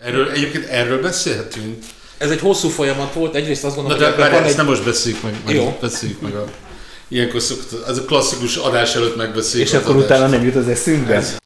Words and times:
Erről, 0.00 0.30
egyébként 0.30 0.64
erről 0.64 1.02
beszélhetünk. 1.02 1.84
Ez 2.18 2.30
egy 2.30 2.40
hosszú 2.40 2.68
folyamat 2.68 3.12
volt, 3.12 3.34
egyrészt 3.34 3.64
azt 3.64 3.76
Na 3.76 3.82
gondolom, 3.82 4.04
de 4.04 4.10
hogy 4.10 4.20
várj, 4.30 4.34
ezt 4.36 4.50
egy... 4.50 4.56
nem 4.56 4.66
most 4.66 4.84
beszéljük 4.84 5.22
meg, 5.22 5.34
meg 5.44 5.54
Jó. 5.54 5.76
beszéljük 5.80 6.20
meg 6.20 6.34
a... 6.34 6.44
Ilyenkor 7.08 7.40
szokott, 7.40 7.86
ez 7.88 7.98
a 7.98 8.04
klasszikus 8.04 8.56
adás 8.56 8.94
előtt 8.94 9.16
megbeszéljük 9.16 9.68
És 9.68 9.74
az 9.74 9.82
akkor 9.82 9.94
adást. 9.94 10.10
utána 10.10 10.26
nem 10.26 10.44
jut 10.44 10.54
az 10.56 10.68
eszünkbe? 10.68 11.14
Ez- 11.14 11.36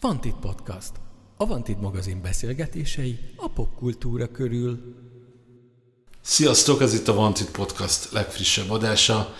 Vantit 0.00 0.34
Podcast. 0.40 0.90
A 1.36 1.46
Vantit 1.46 1.80
magazin 1.80 2.22
beszélgetései 2.22 3.18
a 3.36 3.48
popkultúra 3.48 4.30
körül. 4.30 4.78
Sziasztok, 6.20 6.80
ez 6.82 6.94
itt 6.94 7.08
a 7.08 7.12
Wanted 7.12 7.46
Podcast 7.50 8.12
legfrissebb 8.12 8.70
adása. 8.70 9.34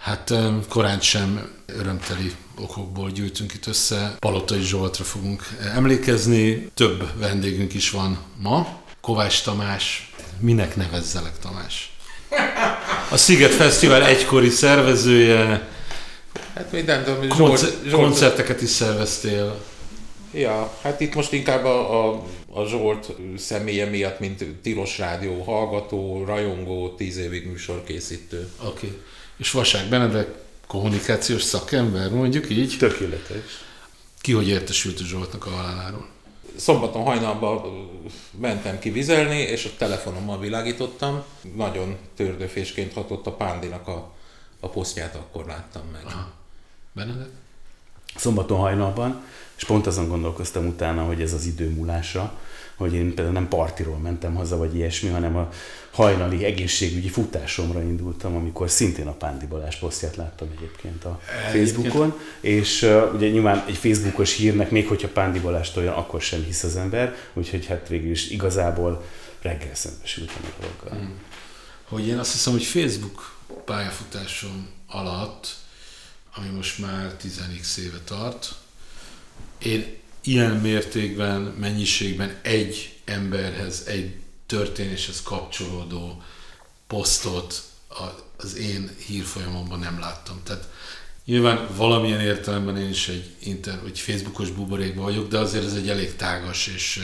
Hát 0.00 0.32
korán 0.68 1.00
sem 1.00 1.50
örömteli 1.66 2.32
okokból 2.58 3.10
gyűjtünk 3.10 3.54
itt 3.54 3.66
össze. 3.66 4.16
Palotai 4.18 4.60
Zsoltra 4.60 5.04
fogunk 5.04 5.42
emlékezni. 5.74 6.70
Több 6.74 7.18
vendégünk 7.18 7.74
is 7.74 7.90
van 7.90 8.18
ma. 8.36 8.80
Kovács 9.00 9.42
Tamás, 9.42 10.12
minek 10.38 10.76
nevezzelek 10.76 11.38
Tamás? 11.38 11.96
A 13.10 13.16
Sziget 13.16 13.54
Fesztivál 13.54 14.04
egykori 14.04 14.48
szervezője, 14.48 15.68
Hát 16.54 16.72
még 16.72 16.84
nem 16.84 17.04
tudom, 17.04 17.30
Zsolt, 17.36 17.58
Zsolt, 17.86 18.02
koncerteket 18.02 18.62
is 18.62 18.68
szerveztél. 18.70 19.60
Ja, 20.32 20.72
hát 20.82 21.00
itt 21.00 21.14
most 21.14 21.32
inkább 21.32 21.64
a, 21.64 22.08
a, 22.08 22.24
a 22.52 22.64
Zsolt 22.66 23.12
személye 23.36 23.86
miatt, 23.86 24.20
mint 24.20 24.44
Tilos 24.62 24.98
Rádió 24.98 25.42
hallgató, 25.42 26.24
rajongó, 26.24 26.94
tíz 26.94 27.16
évig 27.16 27.46
műsorkészítő. 27.46 28.48
Oké. 28.64 28.86
Okay. 28.86 28.98
És 29.40 29.50
Vasák 29.50 29.88
Benedek, 29.88 30.28
kommunikációs 30.66 31.42
szakember, 31.42 32.10
mondjuk 32.10 32.50
így. 32.50 32.76
Tökéletes. 32.78 33.64
Ki 34.20 34.32
hogy 34.32 34.48
értesült 34.48 35.00
a 35.00 35.04
Zsoltnak 35.04 35.46
a 35.46 35.50
haláláról? 35.50 36.08
Szombaton 36.56 37.02
hajnalban 37.02 37.62
mentem 38.40 38.78
ki 38.78 38.90
vizelni, 38.90 39.36
és 39.36 39.64
a 39.64 39.76
telefonommal 39.78 40.38
világítottam. 40.38 41.22
Nagyon 41.56 41.96
tördőfésként 42.16 42.92
hatott 42.92 43.26
a 43.26 43.32
Pándinak 43.32 43.88
a, 43.88 44.12
a 44.60 44.68
posztját, 44.68 45.14
akkor 45.14 45.46
láttam 45.46 45.82
meg. 45.92 46.02
Benedek? 46.92 47.28
Szombaton 48.16 48.58
hajnalban, 48.58 49.24
és 49.56 49.64
pont 49.64 49.86
azon 49.86 50.08
gondolkoztam 50.08 50.66
utána, 50.66 51.04
hogy 51.04 51.22
ez 51.22 51.32
az 51.32 51.44
idő 51.44 51.68
múlása, 51.68 52.38
hogy 52.80 52.94
én 52.94 53.14
például 53.14 53.34
nem 53.34 53.48
partiról 53.48 53.96
mentem 53.96 54.34
haza, 54.34 54.56
vagy 54.56 54.74
ilyesmi, 54.74 55.08
hanem 55.08 55.36
a 55.36 55.48
hajnali 55.90 56.44
egészségügyi 56.44 57.08
futásomra 57.08 57.82
indultam, 57.82 58.36
amikor 58.36 58.70
szintén 58.70 59.06
a 59.06 59.12
Pándi 59.12 59.46
Balázs 59.46 59.76
posztját 59.76 60.16
láttam 60.16 60.48
egyébként 60.56 61.04
a 61.04 61.20
Facebookon, 61.52 62.18
és 62.40 62.82
uh, 62.82 63.14
ugye 63.14 63.28
nyilván 63.28 63.64
egy 63.66 63.76
Facebookos 63.76 64.36
hírnek, 64.36 64.70
még 64.70 64.88
hogyha 64.88 65.08
Pándi 65.08 65.38
Balást 65.38 65.76
olyan, 65.76 65.94
akkor 65.94 66.20
sem 66.20 66.42
hisz 66.44 66.62
az 66.62 66.76
ember, 66.76 67.16
úgyhogy 67.32 67.66
hát 67.66 67.88
végül 67.88 68.10
is 68.10 68.30
igazából 68.30 69.04
reggel 69.42 69.74
szembesültem 69.74 70.42
a 70.42 70.60
dologgal. 70.60 71.08
Mm. 71.08 71.14
Hogy 71.84 72.06
én 72.06 72.18
azt 72.18 72.32
hiszem, 72.32 72.52
hogy 72.52 72.64
Facebook 72.64 73.36
pályafutásom 73.64 74.68
alatt, 74.86 75.56
ami 76.34 76.48
most 76.48 76.78
már 76.78 77.16
10x 77.22 77.76
éve 77.76 77.98
tart, 78.04 78.54
én 79.58 79.99
ilyen 80.22 80.56
mértékben, 80.56 81.40
mennyiségben 81.40 82.38
egy 82.42 82.98
emberhez, 83.04 83.84
egy 83.86 84.14
történéshez 84.46 85.22
kapcsolódó 85.22 86.22
posztot 86.86 87.62
az 88.36 88.56
én 88.56 88.90
hírfolyamomban 89.06 89.78
nem 89.78 89.98
láttam. 89.98 90.40
Tehát 90.44 90.68
nyilván 91.24 91.68
valamilyen 91.76 92.20
értelemben 92.20 92.76
én 92.76 92.88
is 92.88 93.08
egy, 93.08 93.34
inter, 93.38 93.80
egy 93.86 93.98
Facebookos 93.98 94.50
buborékban 94.50 95.04
vagyok, 95.04 95.28
de 95.28 95.38
azért 95.38 95.64
ez 95.64 95.74
egy 95.74 95.88
elég 95.88 96.16
tágas 96.16 96.66
és 96.66 97.02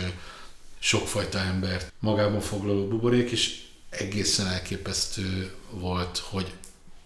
sokfajta 0.79 1.39
embert 1.39 1.93
magában 1.99 2.41
foglaló 2.41 2.89
buborék, 2.89 3.31
és 3.31 3.61
egészen 3.91 4.47
elképesztő 4.47 5.55
volt, 5.71 6.19
hogy 6.19 6.53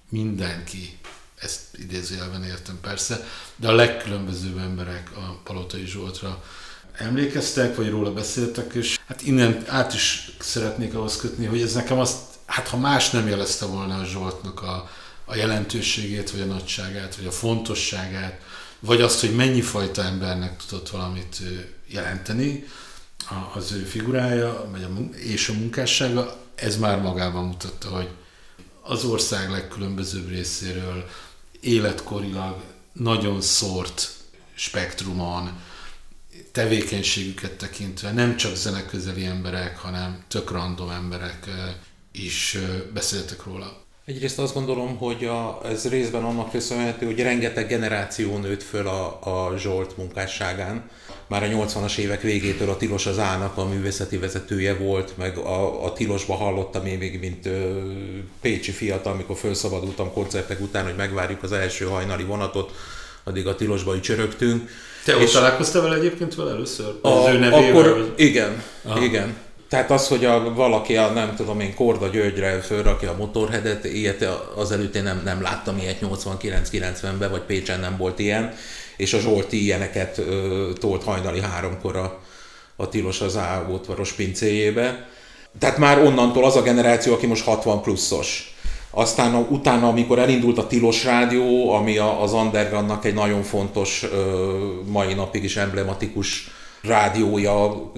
mindenki, 0.09 0.99
ezt 1.41 1.61
idézőjelben 1.79 2.45
értem 2.45 2.79
persze, 2.81 3.27
de 3.57 3.69
a 3.69 3.75
legkülönbözőbb 3.75 4.59
emberek 4.59 5.11
a 5.17 5.41
Palotai 5.45 5.87
Zsoltra 5.87 6.45
emlékeztek, 6.93 7.77
vagy 7.77 7.91
róla 7.91 8.13
beszéltek, 8.13 8.75
és 8.75 8.99
hát 9.07 9.23
innen 9.23 9.65
át 9.67 9.95
is 9.95 10.31
szeretnék 10.39 10.95
ahhoz 10.95 11.17
kötni, 11.17 11.47
hogy 11.47 11.63
ez 11.63 11.73
nekem 11.73 11.99
azt, 11.99 12.19
hát 12.47 12.69
ha 12.69 12.77
más 12.77 13.11
nem 13.11 13.29
jelezte 13.29 13.65
volna 13.65 13.99
a 13.99 14.05
Zsoltnak 14.05 14.63
a, 14.63 14.91
a 15.25 15.37
jelentőségét, 15.37 16.31
vagy 16.31 16.41
a 16.41 16.45
nagyságát, 16.45 17.17
vagy 17.17 17.27
a 17.27 17.31
fontosságát, 17.31 18.41
vagy 18.81 19.01
azt, 19.01 19.21
hogy 19.21 19.35
mennyi 19.35 19.61
fajta 19.61 20.03
embernek 20.03 20.63
tudott 20.67 20.91
valamit 20.91 21.37
jelenteni, 21.87 22.65
az 23.55 23.73
ő 23.73 23.83
figurája, 23.83 24.69
vagy 24.71 24.83
a, 24.83 25.17
és 25.17 25.49
a 25.49 25.53
munkássága, 25.53 26.37
ez 26.55 26.77
már 26.77 27.01
magában 27.01 27.45
mutatta, 27.45 27.89
hogy 27.89 28.09
az 28.83 29.05
ország 29.05 29.51
legkülönbözőbb 29.51 30.29
részéről 30.29 31.09
életkorilag 31.61 32.63
nagyon 32.93 33.41
szórt 33.41 34.11
spektrumon, 34.55 35.61
tevékenységüket 36.53 37.53
tekintve 37.53 38.13
nem 38.13 38.37
csak 38.37 38.55
zeneközeli 38.55 39.25
emberek, 39.25 39.79
hanem 39.79 40.25
tök 40.29 40.51
random 40.51 40.91
emberek 40.91 41.47
ö, 41.47 41.71
is 42.13 42.55
ö, 42.55 42.93
beszéltek 42.93 43.45
róla. 43.45 43.80
Egyrészt 44.11 44.39
azt 44.39 44.55
gondolom, 44.55 44.97
hogy 44.97 45.25
a, 45.25 45.61
ez 45.65 45.89
részben 45.89 46.25
annak 46.25 46.51
köszönhető, 46.51 47.07
hogy 47.07 47.21
rengeteg 47.21 47.67
generáció 47.69 48.37
nőtt 48.37 48.63
föl 48.63 48.87
a, 48.87 49.19
a 49.23 49.57
Zsolt 49.59 49.97
munkásságán. 49.97 50.83
Már 51.27 51.43
a 51.43 51.47
80-as 51.47 51.97
évek 51.97 52.23
végétől 52.23 52.71
a 52.71 52.77
Tilos 52.77 53.07
az 53.07 53.19
Ának 53.19 53.57
a 53.57 53.65
művészeti 53.69 54.17
vezetője 54.19 54.75
volt, 54.75 55.17
meg 55.17 55.37
a, 55.39 55.85
a 55.85 55.93
Tilosba 55.93 56.35
hallottam 56.35 56.87
én 56.87 56.99
még, 56.99 57.21
mint 57.21 57.47
ö, 57.47 57.81
pécsi 58.41 58.71
fiatal, 58.71 59.13
amikor 59.13 59.37
felszabadultam 59.37 60.13
koncertek 60.13 60.61
után, 60.61 60.85
hogy 60.85 60.97
megvárjuk 60.97 61.43
az 61.43 61.53
első 61.53 61.85
hajnali 61.85 62.25
vonatot, 62.25 62.73
addig 63.25 63.47
a 63.47 63.55
Tilosba 63.55 63.97
ücsörögtünk. 63.97 64.71
Te 65.05 65.15
ott 65.17 65.23
És- 65.23 65.31
találkoztál 65.33 65.83
vele 65.83 65.97
egyébként 65.97 66.35
vele 66.35 66.51
először? 66.51 66.95
a, 67.03 67.09
az 67.09 67.35
ő 67.35 67.39
nevével? 67.39 67.71
akkor 67.71 67.93
vagy? 67.93 68.13
igen, 68.17 68.63
Aha. 68.85 69.05
igen. 69.05 69.37
Tehát 69.71 69.91
az, 69.91 70.09
hogy 70.09 70.25
a, 70.25 70.55
valaki 70.55 70.97
a, 70.97 71.11
nem 71.11 71.35
tudom 71.37 71.61
én, 71.61 71.75
Korda 71.75 72.07
Györgyre 72.09 72.61
fölrakja 72.61 73.11
a 73.11 73.17
motorhedet, 73.17 73.85
ilyet 73.85 74.25
azelőtt 74.55 74.95
én 74.95 75.03
nem, 75.03 75.21
nem 75.25 75.43
láttam 75.43 75.79
ilyet 75.79 75.99
89-90-ben, 76.03 77.31
vagy 77.31 77.41
Pécsen 77.41 77.81
nem 77.81 77.97
volt 77.97 78.19
ilyen, 78.19 78.55
és 78.97 79.13
a 79.13 79.19
Zsolti 79.19 79.63
ilyeneket 79.63 80.19
ö, 80.19 80.69
tolt 80.81 81.05
hajnali 81.05 81.41
háromkor 81.41 81.97
a, 81.97 82.21
a 82.77 82.89
Tilos 82.89 83.21
az 83.21 83.37
Ávótvaros 83.37 84.13
pincéjébe. 84.13 85.09
Tehát 85.59 85.79
már 85.79 85.99
onnantól 85.99 86.45
az 86.45 86.57
a 86.57 86.63
generáció, 86.63 87.13
aki 87.13 87.27
most 87.27 87.45
60 87.45 87.83
pluszos. 87.83 88.55
Aztán 88.91 89.35
utána, 89.35 89.89
amikor 89.89 90.19
elindult 90.19 90.59
a 90.59 90.67
Tilos 90.67 91.05
Rádió, 91.05 91.73
ami 91.73 91.99
az 91.99 92.33
Undergroundnak 92.33 93.05
egy 93.05 93.15
nagyon 93.15 93.43
fontos, 93.43 94.07
mai 94.87 95.15
napig 95.15 95.45
is 95.45 95.57
emblematikus 95.57 96.51
rádiója 96.83 97.91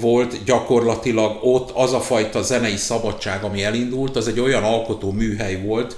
volt, 0.00 0.44
gyakorlatilag 0.44 1.38
ott 1.42 1.70
az 1.70 1.92
a 1.92 2.00
fajta 2.00 2.42
zenei 2.42 2.76
szabadság, 2.76 3.44
ami 3.44 3.62
elindult, 3.62 4.16
az 4.16 4.28
egy 4.28 4.40
olyan 4.40 4.62
alkotó 4.62 5.12
műhely 5.12 5.62
volt, 5.64 5.96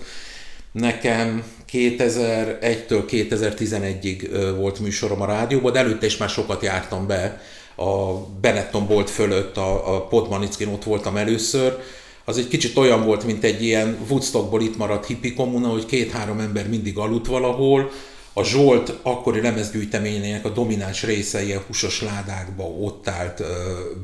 Nekem 0.74 1.44
2001-től 1.72 3.02
2011-ig 3.08 4.30
ö, 4.30 4.54
volt 4.54 4.78
műsorom 4.78 5.20
a 5.20 5.26
rádióban, 5.26 5.72
de 5.72 5.78
előtte 5.78 6.06
is 6.06 6.16
már 6.16 6.28
sokat 6.28 6.62
jártam 6.62 7.06
be. 7.06 7.40
A 7.76 8.12
Benetton 8.40 8.86
Bolt 8.86 9.10
fölött, 9.10 9.56
a, 9.56 9.94
a 9.94 10.06
Podmanickin 10.06 10.68
ott 10.68 10.84
voltam 10.84 11.16
először. 11.16 11.78
Az 12.24 12.38
egy 12.38 12.48
kicsit 12.48 12.76
olyan 12.76 13.04
volt, 13.04 13.24
mint 13.24 13.44
egy 13.44 13.62
ilyen 13.62 13.98
Woodstockból 14.08 14.62
itt 14.62 14.76
maradt 14.76 15.06
hippi 15.06 15.34
kommuna, 15.34 15.68
hogy 15.68 15.86
két-három 15.86 16.40
ember 16.40 16.68
mindig 16.68 16.98
aludt 16.98 17.26
valahol. 17.26 17.90
A 18.36 18.44
Zsolt 18.44 18.98
akkori 19.02 19.40
lemezgyűjteményének 19.40 20.44
a 20.44 20.48
domináns 20.48 21.02
része 21.02 21.44
ilyen 21.44 21.62
húsos 21.66 22.02
ládákba 22.02 22.62
ott 22.64 23.08
állt 23.08 23.42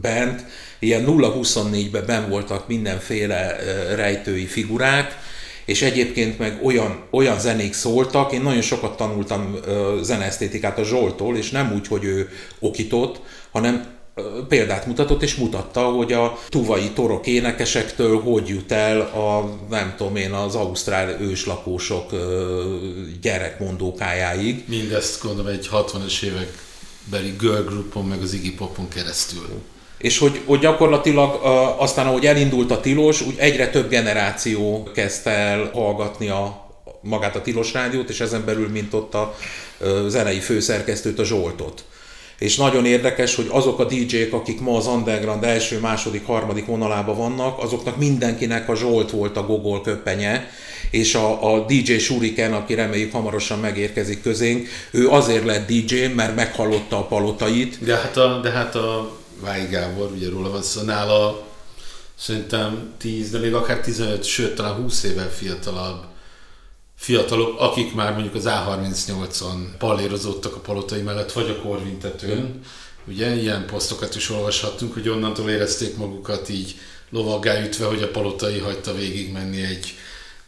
bent. 0.01 0.45
Ilyen 0.79 1.05
0-24-ben 1.07 2.07
ben 2.07 2.29
voltak 2.29 2.69
mindenféle 2.69 3.57
rejtői 3.95 4.47
figurák, 4.47 5.19
és 5.65 5.83
egyébként 5.83 6.39
meg 6.39 6.61
olyan, 6.65 7.05
olyan 7.11 7.41
zenék 7.41 7.73
szóltak, 7.73 8.33
én 8.33 8.43
nagyon 8.43 8.63
sokat 8.63 8.97
tanultam 8.97 9.57
zeneesztétikát 10.03 10.79
a 10.79 10.85
Zsoltól, 10.85 11.37
és 11.37 11.51
nem 11.51 11.73
úgy, 11.73 11.87
hogy 11.87 12.05
ő 12.05 12.29
okított, 12.59 13.21
hanem 13.51 14.00
példát 14.49 14.87
mutatott, 14.87 15.23
és 15.23 15.35
mutatta, 15.35 15.81
hogy 15.81 16.13
a 16.13 16.39
tuvai 16.49 16.91
torok 16.91 17.27
énekesektől 17.27 18.21
hogy 18.21 18.49
jut 18.49 18.73
el 18.73 19.01
a, 19.01 19.59
nem 19.71 19.95
tudom 19.97 20.17
én, 20.17 20.33
az 20.33 20.55
ausztrál 20.55 21.21
őslakósok 21.21 22.11
gyerekmondókájáig. 23.23 24.65
Mindezt 24.69 25.23
gondolom 25.23 25.53
egy 25.53 25.69
60-as 25.73 26.23
évek 26.23 26.69
beli 27.11 27.35
girl 27.39 27.63
groupon, 27.63 28.05
meg 28.05 28.23
az 28.23 28.33
Iggy 28.33 28.55
Popon 28.55 28.89
keresztül. 28.89 29.49
És 29.99 30.19
hogy, 30.19 30.41
hogy 30.45 30.59
gyakorlatilag 30.59 31.41
aztán, 31.79 32.07
ahogy 32.07 32.27
elindult 32.27 32.71
a 32.71 32.81
tilos, 32.81 33.21
úgy 33.21 33.35
egyre 33.37 33.71
több 33.71 33.89
generáció 33.89 34.89
kezdte 34.95 35.31
el 35.31 35.71
hallgatni 35.73 36.29
a, 36.29 36.69
magát 37.03 37.37
a 37.37 37.43
Tilos 37.43 37.73
Rádiót, 37.73 38.09
és 38.09 38.21
ezen 38.21 38.45
belül, 38.45 38.69
mint 38.69 38.95
ott 38.95 39.15
a 39.15 39.37
zenei 40.07 40.41
főszerkesztőt, 40.41 41.19
a 41.19 41.25
Zsoltot. 41.25 41.85
És 42.41 42.57
nagyon 42.57 42.85
érdekes, 42.85 43.35
hogy 43.35 43.47
azok 43.51 43.79
a 43.79 43.85
DJ-k, 43.85 44.33
akik 44.33 44.61
ma 44.61 44.77
az 44.77 44.87
underground 44.87 45.45
első, 45.45 45.79
második, 45.79 46.27
harmadik 46.27 46.67
vonalában 46.67 47.17
vannak, 47.17 47.59
azoknak 47.59 47.97
mindenkinek 47.97 48.69
a 48.69 48.77
Zsolt 48.77 49.11
volt 49.11 49.37
a 49.37 49.47
gogol 49.47 49.81
köpenye, 49.81 50.51
és 50.91 51.15
a, 51.15 51.55
a 51.55 51.65
DJ 51.65 51.97
Shuriken, 51.97 52.53
aki 52.53 52.75
reméljük 52.75 53.13
hamarosan 53.13 53.59
megérkezik 53.59 54.23
közénk, 54.23 54.69
ő 54.91 55.09
azért 55.09 55.45
lett 55.45 55.67
DJ, 55.67 56.07
mert 56.07 56.35
meghallotta 56.35 56.99
a 56.99 57.07
palotait. 57.07 57.85
De 57.85 57.97
hát 57.97 58.17
a, 58.17 58.41
de 58.43 58.51
hát 58.51 58.75
a 58.75 59.17
Váj 59.41 59.67
Gábor, 59.71 60.11
ugye 60.15 60.29
róla 60.29 60.51
van 60.51 60.63
szó, 60.63 60.83
nála 60.83 61.47
szerintem 62.19 62.93
10, 62.99 63.31
de 63.31 63.39
még 63.39 63.55
akár 63.55 63.81
15, 63.81 64.25
sőt 64.25 64.55
talán 64.55 64.75
20 64.75 65.03
évvel 65.03 65.31
fiatalabb 65.31 66.10
fiatalok, 67.01 67.61
akik 67.61 67.95
már 67.95 68.13
mondjuk 68.13 68.35
az 68.35 68.45
A38-on 68.47 69.77
pallérozottak 69.79 70.57
a 70.57 70.61
palotai 70.61 71.01
mellett, 71.01 71.33
vagy 71.33 71.49
a 71.49 71.63
korvintetőn. 71.63 72.61
Ugye 73.07 73.35
ilyen 73.35 73.67
posztokat 73.67 74.15
is 74.15 74.31
olvashattunk, 74.31 74.93
hogy 74.93 75.09
onnantól 75.09 75.51
érezték 75.51 75.97
magukat 75.97 76.49
így 76.49 76.79
lovaggá 77.11 77.65
ütve, 77.65 77.87
hogy 77.87 78.03
a 78.03 78.11
palotai 78.11 78.59
hagyta 78.59 78.95
végig 78.95 79.33
menni 79.33 79.63
egy 79.63 79.95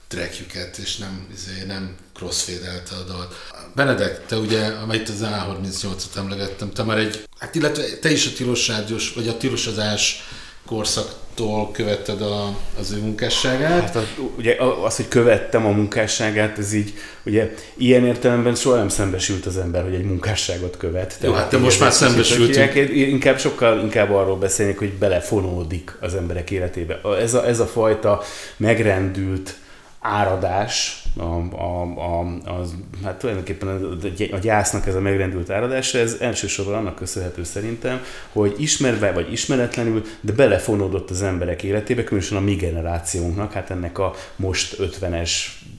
trackjüket, 0.08 0.78
és 0.78 0.96
nem, 0.96 1.26
izé, 1.34 1.64
nem 1.66 1.96
crossfade-elte 2.14 2.94
a 2.94 3.02
dalt. 3.02 3.34
Benedek, 3.74 4.26
te 4.26 4.36
ugye, 4.36 4.66
amelyet 4.66 5.08
az 5.08 5.20
A38-at 5.22 6.16
emlegettem, 6.16 6.70
te 6.70 6.82
már 6.82 6.98
egy, 6.98 7.28
hát 7.38 7.54
illetve 7.54 7.98
te 7.98 8.10
is 8.10 8.26
a 8.26 8.32
tilos 8.32 8.68
rádiós, 8.68 9.12
vagy 9.12 9.28
a 9.28 9.36
tilosozás 9.36 10.22
korszaktól 10.66 11.70
követted 11.70 12.22
a, 12.22 12.56
az 12.78 12.92
ő 12.92 13.00
munkásságát? 13.00 13.80
Hát 13.80 13.96
az, 13.96 14.04
ugye 14.36 14.56
az, 14.84 14.96
hogy 14.96 15.08
követtem 15.08 15.66
a 15.66 15.70
munkásságát, 15.70 16.58
ez 16.58 16.72
így, 16.72 16.94
ugye 17.24 17.54
ilyen 17.74 18.06
értelemben 18.06 18.54
soha 18.54 18.76
nem 18.76 18.88
szembesült 18.88 19.46
az 19.46 19.58
ember, 19.58 19.82
hogy 19.82 19.94
egy 19.94 20.04
munkásságot 20.04 20.76
követ. 20.76 21.18
Jó, 21.22 21.32
hát 21.32 21.48
te 21.48 21.58
most 21.58 21.80
már 21.80 21.92
szembesültünk. 21.92 22.74
Inkább 22.94 23.38
sokkal 23.38 23.80
inkább 23.80 24.10
arról 24.10 24.36
beszélnék, 24.36 24.78
hogy 24.78 24.92
belefonódik 24.92 25.96
az 26.00 26.14
emberek 26.14 26.50
életébe. 26.50 27.00
Ez 27.20 27.34
a, 27.34 27.46
ez 27.46 27.60
a 27.60 27.66
fajta 27.66 28.22
megrendült 28.56 29.54
áradás, 30.00 31.01
a, 31.16 31.22
a, 31.22 31.82
a, 31.82 32.38
az, 32.60 32.74
hát 33.04 33.18
tulajdonképpen 33.18 33.68
a, 33.68 34.34
a 34.34 34.38
gyásznak 34.38 34.86
ez 34.86 34.94
a 34.94 35.00
megrendült 35.00 35.50
áradása, 35.50 35.98
ez 35.98 36.16
elsősorban 36.20 36.74
annak 36.74 36.94
köszönhető 36.94 37.44
szerintem, 37.44 38.00
hogy 38.32 38.54
ismerve 38.58 39.12
vagy 39.12 39.32
ismeretlenül, 39.32 40.02
de 40.20 40.32
belefonódott 40.32 41.10
az 41.10 41.22
emberek 41.22 41.62
életébe, 41.62 42.04
különösen 42.04 42.36
a 42.36 42.40
mi 42.40 42.54
generációnknak, 42.54 43.52
hát 43.52 43.70
ennek 43.70 43.98
a 43.98 44.14
most 44.36 44.76
50-es 44.80 45.30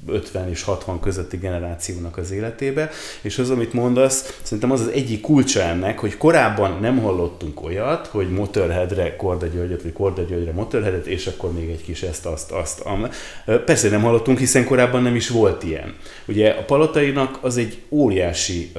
50 0.07 0.49
és 0.49 0.63
60 0.63 0.99
közötti 0.99 1.37
generációnak 1.37 2.17
az 2.17 2.31
életébe, 2.31 2.89
és 3.21 3.37
az, 3.37 3.49
amit 3.49 3.73
mondasz, 3.73 4.39
szerintem 4.41 4.71
az 4.71 4.81
az 4.81 4.87
egyik 4.87 5.21
kulcsa 5.21 5.61
ennek, 5.61 5.99
hogy 5.99 6.17
korábban 6.17 6.79
nem 6.81 6.97
hallottunk 6.97 7.63
olyat, 7.63 8.07
hogy 8.07 8.31
Motorheadre 8.31 9.15
Korda 9.15 9.45
Györgyöt, 9.45 9.81
vagy 9.81 9.93
Korda 9.93 10.21
Györgyre 10.21 10.51
Motorheadet, 10.51 11.05
és 11.05 11.27
akkor 11.27 11.53
még 11.53 11.69
egy 11.69 11.83
kis 11.83 12.01
ezt, 12.01 12.25
azt, 12.25 12.51
azt. 12.51 12.79
Am. 12.79 13.07
Persze 13.65 13.89
nem 13.89 14.01
hallottunk, 14.01 14.37
hiszen 14.37 14.65
korábban 14.65 15.01
nem 15.01 15.15
is 15.15 15.22
volt 15.27 15.63
ilyen. 15.63 15.95
Ugye 16.25 16.49
a 16.49 16.63
Palatainak 16.63 17.37
az 17.41 17.57
egy 17.57 17.81
óriási 17.89 18.71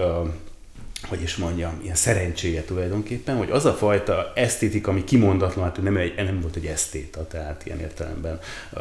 hogy 1.09 1.23
is 1.23 1.37
mondjam, 1.37 1.81
ilyen 1.83 1.95
szerencséje 1.95 2.63
tulajdonképpen, 2.63 3.37
hogy 3.37 3.51
az 3.51 3.65
a 3.65 3.73
fajta 3.73 4.33
esztétika, 4.35 4.91
ami 4.91 5.05
kimondatlan, 5.05 5.65
hát 5.65 5.83
nem, 5.83 5.97
egy, 5.97 6.15
nem 6.17 6.41
volt 6.41 6.57
egy 6.57 6.67
esztéta, 6.67 7.27
tehát 7.27 7.67
ilyen 7.67 7.81
értelemben 7.81 8.39
uh, 8.73 8.81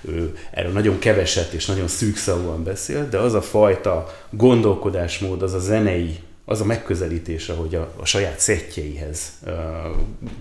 ő 0.00 0.36
erről 0.50 0.72
nagyon 0.72 0.98
keveset 0.98 1.52
és 1.52 1.66
nagyon 1.66 1.88
szűkszavúan 1.88 2.64
beszél, 2.64 3.08
de 3.08 3.18
az 3.18 3.34
a 3.34 3.42
fajta 3.42 4.14
gondolkodásmód, 4.30 5.42
az 5.42 5.52
a 5.52 5.58
zenei, 5.58 6.18
az 6.44 6.60
a 6.60 6.64
megközelítése, 6.64 7.52
hogy 7.52 7.74
a, 7.74 7.92
a 7.96 8.04
saját 8.04 8.40
szettjeihez 8.40 9.32
uh, 9.46 9.52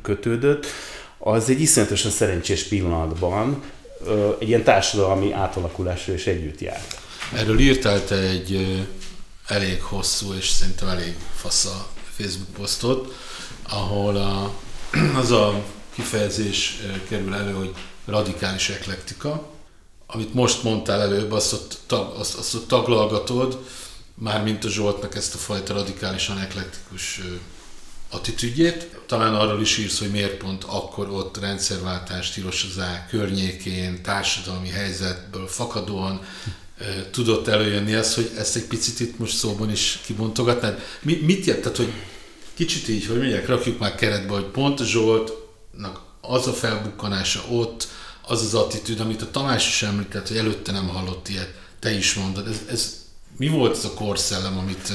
kötődött, 0.01 0.65
az 1.17 1.49
egy 1.49 1.61
iszonyatosan 1.61 2.11
szerencsés 2.11 2.63
pillanatban 2.63 3.63
egy 4.39 4.47
ilyen 4.47 4.63
társadalmi 4.63 5.31
átalakulásra 5.31 6.13
is 6.13 6.27
együtt 6.27 6.59
járt. 6.59 6.99
Erről 7.33 7.59
írtál 7.59 8.03
te 8.03 8.15
egy 8.15 8.79
elég 9.47 9.81
hosszú 9.81 10.33
és 10.33 10.47
szerintem 10.47 10.87
elég 10.87 11.15
fasz 11.35 11.65
a 11.65 11.87
Facebook 12.17 12.49
posztot, 12.49 13.13
ahol 13.69 14.15
a, 14.15 14.53
az 15.21 15.31
a 15.31 15.63
kifejezés 15.93 16.79
kerül 17.07 17.33
elő, 17.33 17.51
hogy 17.51 17.73
radikális 18.05 18.69
eklektika, 18.69 19.49
amit 20.07 20.33
most 20.33 20.63
mondtál 20.63 21.01
előbb, 21.01 21.31
azt 21.31 21.53
ott, 21.53 21.77
tag, 21.85 22.15
azt, 22.19 22.35
azt 22.35 22.55
ott 22.55 22.67
taglalgatod, 22.67 23.57
mármint 24.13 24.65
a 24.65 24.69
Zsoltnak 24.69 25.15
ezt 25.15 25.33
a 25.33 25.37
fajta 25.37 25.73
radikálisan 25.73 26.39
eklektikus 26.39 27.21
attitűdjét. 28.09 28.99
Talán 29.05 29.35
arról 29.35 29.61
is 29.61 29.77
írsz, 29.77 29.99
hogy 29.99 30.11
miért 30.11 30.37
pont 30.37 30.63
akkor 30.63 31.09
ott 31.09 31.39
rendszerváltás 31.39 32.31
tilosozá 32.31 33.05
környékén, 33.09 34.01
társadalmi 34.03 34.69
helyzetből 34.69 35.47
fakadóan 35.47 36.21
tudott 37.11 37.47
előjönni 37.47 37.93
az, 37.93 38.15
hogy 38.15 38.31
ezt 38.37 38.55
egy 38.55 38.63
picit 38.63 38.99
itt 38.99 39.19
most 39.19 39.35
szóban 39.35 39.71
is 39.71 39.99
kibontogatnád. 40.05 40.83
Mi, 41.01 41.19
mit 41.25 41.45
jött? 41.45 41.77
Hogy 41.77 41.93
kicsit 42.53 42.87
így, 42.87 43.05
hogy 43.05 43.17
mondják, 43.17 43.47
rakjuk 43.47 43.79
már 43.79 43.95
keretbe, 43.95 44.33
hogy 44.33 44.45
pont 44.45 44.83
Zsoltnak 44.83 46.01
az 46.21 46.47
a 46.47 46.53
felbukkanása 46.53 47.43
ott, 47.49 47.87
az 48.21 48.41
az 48.41 48.53
attitűd, 48.53 48.99
amit 48.99 49.21
a 49.21 49.31
Tamás 49.31 49.67
is 49.67 49.83
említett, 49.83 50.27
hogy 50.27 50.37
előtte 50.37 50.71
nem 50.71 50.87
hallott 50.87 51.27
ilyet, 51.27 51.53
te 51.79 51.91
is 51.91 52.13
mondod. 52.13 52.47
Ez, 52.47 52.61
ez 52.69 53.05
mi 53.37 53.47
volt 53.47 53.77
ez 53.77 53.85
a 53.85 53.93
korszellem, 53.93 54.57
amit, 54.57 54.93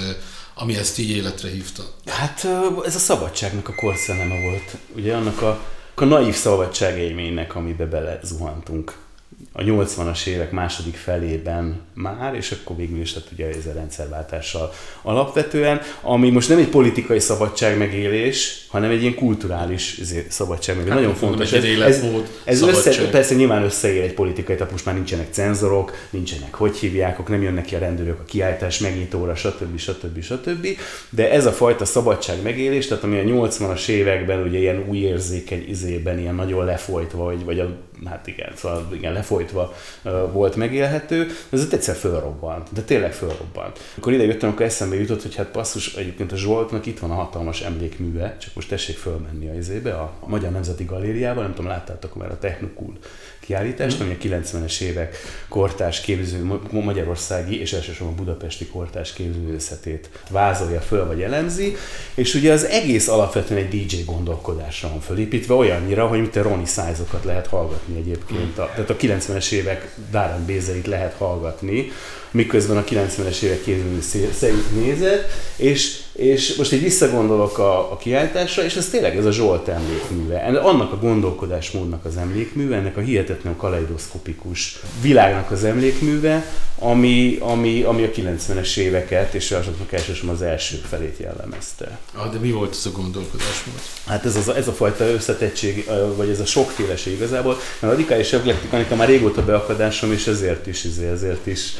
ami 0.54 0.76
ezt 0.76 0.98
így 0.98 1.10
életre 1.10 1.48
hívta? 1.48 1.82
Hát 2.06 2.46
ez 2.84 2.94
a 2.94 2.98
szabadságnak 2.98 3.68
a 3.68 3.74
korszelleme 3.74 4.40
volt. 4.40 4.76
Ugye 4.96 5.14
annak 5.14 5.42
a, 5.42 5.60
a 5.94 6.04
naív 6.04 6.34
szabadságélménynek, 6.34 7.54
amibe 7.54 7.86
bele 7.86 8.20
zuhantunk 8.22 9.03
a 9.52 9.62
80-as 9.62 10.26
évek 10.26 10.50
második 10.50 10.94
felében 10.94 11.80
már, 11.94 12.34
és 12.34 12.50
akkor 12.50 12.76
végül 12.76 13.00
is 13.00 13.14
hát 13.14 13.28
ugye 13.32 13.46
ez 13.48 13.66
a 13.66 13.72
rendszerváltással 13.72 14.72
alapvetően, 15.02 15.80
ami 16.00 16.30
most 16.30 16.48
nem 16.48 16.58
egy 16.58 16.68
politikai 16.68 17.18
szabadság 17.18 17.78
megélés, 17.78 18.66
hanem 18.68 18.90
egy 18.90 19.00
ilyen 19.00 19.14
kulturális 19.14 20.00
szabadság 20.28 20.76
megélés. 20.76 20.98
Hát, 20.98 21.02
Nagyon 21.02 21.18
fontos. 21.18 21.52
Ez, 21.52 21.64
ez, 21.64 22.04
ez 22.44 22.62
össze, 22.62 23.08
persze 23.08 23.34
nyilván 23.34 23.62
összeér 23.62 24.02
egy 24.02 24.14
politikai, 24.14 24.56
tehát 24.56 24.72
most 24.72 24.84
már 24.84 24.94
nincsenek 24.94 25.26
cenzorok, 25.30 25.92
nincsenek 26.10 26.54
hogy 26.54 26.76
hívják, 26.76 27.28
nem 27.28 27.42
jönnek 27.42 27.64
ki 27.64 27.74
a 27.74 27.78
rendőrök 27.78 28.18
a 28.20 28.24
kiállítás 28.24 28.78
megnyitóra, 28.78 29.34
stb. 29.34 29.78
stb. 29.78 30.22
stb. 30.22 30.66
De 31.10 31.30
ez 31.30 31.46
a 31.46 31.52
fajta 31.52 31.84
szabadság 31.84 32.42
megélés, 32.42 32.86
tehát 32.86 33.04
ami 33.04 33.18
a 33.18 33.46
80-as 33.46 33.88
években 33.88 34.42
ugye 34.42 34.58
ilyen 34.58 34.84
új 34.88 34.98
érzékeny 34.98 35.64
izében, 35.68 36.18
ilyen 36.18 36.34
nagyon 36.34 36.64
lefolytva, 36.64 37.24
vagy, 37.24 37.44
vagy 37.44 37.58
a 37.58 37.76
hát 38.04 38.26
igen, 38.26 38.52
szóval 38.56 38.88
igen, 38.92 39.12
lefolytva 39.12 39.33
uh, 39.42 40.32
volt 40.32 40.56
megélhető, 40.56 41.26
ez 41.50 41.68
egyszer 41.72 41.94
fölrobbant, 41.94 42.68
de 42.72 42.80
tényleg 42.80 43.12
fölrobbant. 43.12 43.78
Akkor 43.96 44.12
ide 44.12 44.24
jöttem, 44.24 44.50
akkor 44.50 44.66
eszembe 44.66 44.96
jutott, 44.96 45.22
hogy 45.22 45.34
hát 45.34 45.46
passzus, 45.46 45.94
egyébként 45.94 46.32
a 46.32 46.36
Zsoltnak 46.36 46.86
itt 46.86 46.98
van 46.98 47.10
a 47.10 47.14
hatalmas 47.14 47.60
emlékműve, 47.60 48.36
csak 48.40 48.54
most 48.54 48.68
tessék 48.68 48.96
fölmenni 48.96 49.48
a 49.48 49.54
izébe, 49.54 49.94
a 49.94 50.12
Magyar 50.26 50.50
Nemzeti 50.50 50.84
Galériába, 50.84 51.40
nem 51.40 51.54
tudom, 51.54 51.70
láttátok 51.70 52.14
már 52.14 52.30
a 52.30 52.38
Technokul 52.38 52.98
kiállítást, 53.44 54.00
ami 54.00 54.16
a 54.20 54.24
90-es 54.24 54.80
évek 54.80 55.16
kortárs 55.48 56.00
képző, 56.00 56.60
magyarországi 56.70 57.60
és 57.60 57.72
elsősorban 57.72 58.16
budapesti 58.16 58.66
kortárs 58.66 59.12
képzőművészetét 59.12 60.08
vázolja 60.30 60.80
föl 60.80 61.06
vagy 61.06 61.22
elemzi, 61.22 61.76
és 62.14 62.34
ugye 62.34 62.52
az 62.52 62.64
egész 62.64 63.08
alapvetően 63.08 63.60
egy 63.60 63.86
DJ 63.86 63.96
gondolkodásra 64.06 64.88
van 64.88 65.00
fölépítve, 65.00 65.54
olyannyira, 65.54 66.06
hogy 66.06 66.20
mint 66.20 66.36
a 66.36 66.42
Ronnie 66.42 66.66
Size-okat 66.66 67.24
lehet 67.24 67.46
hallgatni 67.46 67.96
egyébként, 67.96 68.58
a, 68.58 68.70
tehát 68.74 68.90
a 68.90 68.96
90-es 68.96 69.50
évek 69.50 69.94
Darren 70.10 70.44
Bézeit 70.44 70.86
lehet 70.86 71.14
hallgatni, 71.14 71.90
miközben 72.34 72.76
a 72.76 72.84
90-es 72.84 73.40
évek 73.42 73.62
képzőművészeit 73.62 74.74
nézett, 74.74 75.30
és 75.56 76.04
és 76.14 76.54
most 76.54 76.72
így 76.72 76.82
visszagondolok 76.82 77.58
a, 77.58 77.92
a 77.92 77.96
kiállításra, 77.96 78.64
és 78.64 78.74
ez 78.74 78.88
tényleg 78.88 79.16
ez 79.16 79.24
a 79.24 79.32
Zsolt 79.32 79.68
emlékműve. 79.68 80.38
Annak 80.62 80.92
a 80.92 80.98
gondolkodásmódnak 80.98 82.04
az 82.04 82.16
emlékműve, 82.16 82.76
ennek 82.76 82.96
a 82.96 83.00
hihetetlen 83.00 83.56
kaleidoszkopikus 83.56 84.78
világnak 85.00 85.50
az 85.50 85.64
emlékműve, 85.64 86.46
ami, 86.78 87.38
ami, 87.40 87.82
ami 87.82 88.04
a 88.04 88.10
90-es 88.10 88.76
éveket, 88.76 89.34
és 89.34 89.50
azoknak 89.50 89.92
elsősorban 89.92 90.34
az 90.34 90.42
első 90.42 90.76
felét 90.88 91.18
jellemezte. 91.18 91.98
Ah, 92.14 92.32
de 92.32 92.38
mi 92.38 92.50
volt 92.50 92.74
ez 92.74 92.86
a 92.86 92.90
gondolkodásmód? 92.90 93.80
Hát 94.06 94.24
ez, 94.24 94.36
az, 94.36 94.48
ez 94.48 94.68
a 94.68 94.72
fajta 94.72 95.04
összetettség, 95.04 95.90
vagy 96.16 96.28
ez 96.28 96.40
a 96.40 96.46
sokféleség 96.46 97.12
igazából, 97.12 97.52
mert 97.52 97.92
a 97.92 97.96
radikális 97.96 98.32
eklektika 98.32 98.96
már 98.96 99.08
régóta 99.08 99.44
beakadásom, 99.44 100.12
és 100.12 100.26
ezért 100.26 100.66
is, 100.66 100.84
ezért 101.12 101.46
is 101.46 101.72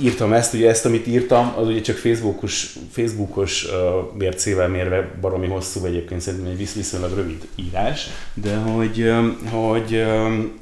írtam 0.00 0.32
ezt, 0.32 0.54
ugye 0.54 0.68
ezt, 0.68 0.84
amit 0.84 1.06
írtam, 1.06 1.54
az 1.56 1.66
ugye 1.66 1.80
csak 1.80 1.96
Facebookos, 1.96 2.74
Facebookos 2.92 3.64
uh, 3.64 3.70
mércével 4.18 4.68
mérve 4.68 5.10
baromi 5.20 5.46
hosszú, 5.46 5.84
egyébként 5.84 6.20
szerintem 6.20 6.50
egy 6.50 6.56
visz, 6.56 6.74
viszonylag 6.74 7.14
rövid 7.14 7.48
írás, 7.54 8.06
de 8.34 8.56
hogy, 8.56 9.12
hogy, 9.50 10.04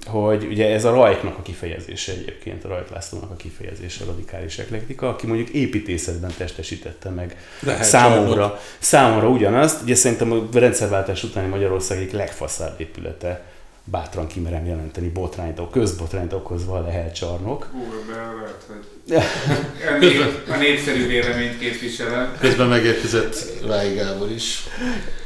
hogy 0.07 0.47
ugye 0.51 0.75
ez 0.75 0.85
a 0.85 0.91
Rajknak 0.91 1.39
a 1.39 1.43
kifejezése 1.43 2.13
egyébként, 2.13 2.65
a 2.65 2.69
Rajk 2.69 2.91
Lászlónak 2.91 3.31
a 3.31 3.37
kifejezése, 3.37 4.05
a 4.05 4.07
radikális 4.07 4.59
eklektika, 4.59 5.09
aki 5.09 5.27
mondjuk 5.27 5.49
építészetben 5.49 6.33
testesítette 6.37 7.11
meg 7.11 7.37
Lehet 7.61 7.85
számomra, 7.85 8.61
számomra 8.79 9.29
ugyanazt, 9.29 9.83
ugye 9.83 9.95
szerintem 9.95 10.33
a 10.33 10.49
rendszerváltás 10.53 11.23
utáni 11.25 11.49
Magyarország 11.49 11.99
egyik 11.99 12.13
legfaszább 12.13 12.81
épülete 12.81 13.48
bátran 13.91 14.27
kimerem 14.27 14.67
jelenteni 14.67 15.09
botrányt, 15.09 15.61
közbotrányt 15.71 16.33
okozva 16.33 16.77
a 16.77 16.81
Lehel 16.81 17.13
csarnok. 17.13 17.69
Hú, 17.73 17.85
lehet, 18.09 18.65
hogy 18.67 18.99
a 20.55 20.57
népszerű 20.57 21.07
véleményt 21.07 21.59
képviselem. 21.59 22.37
Közben 22.41 22.67
megérkezett 22.67 23.47
Vái 23.67 23.95
Gábor 23.95 24.31
is. 24.31 24.67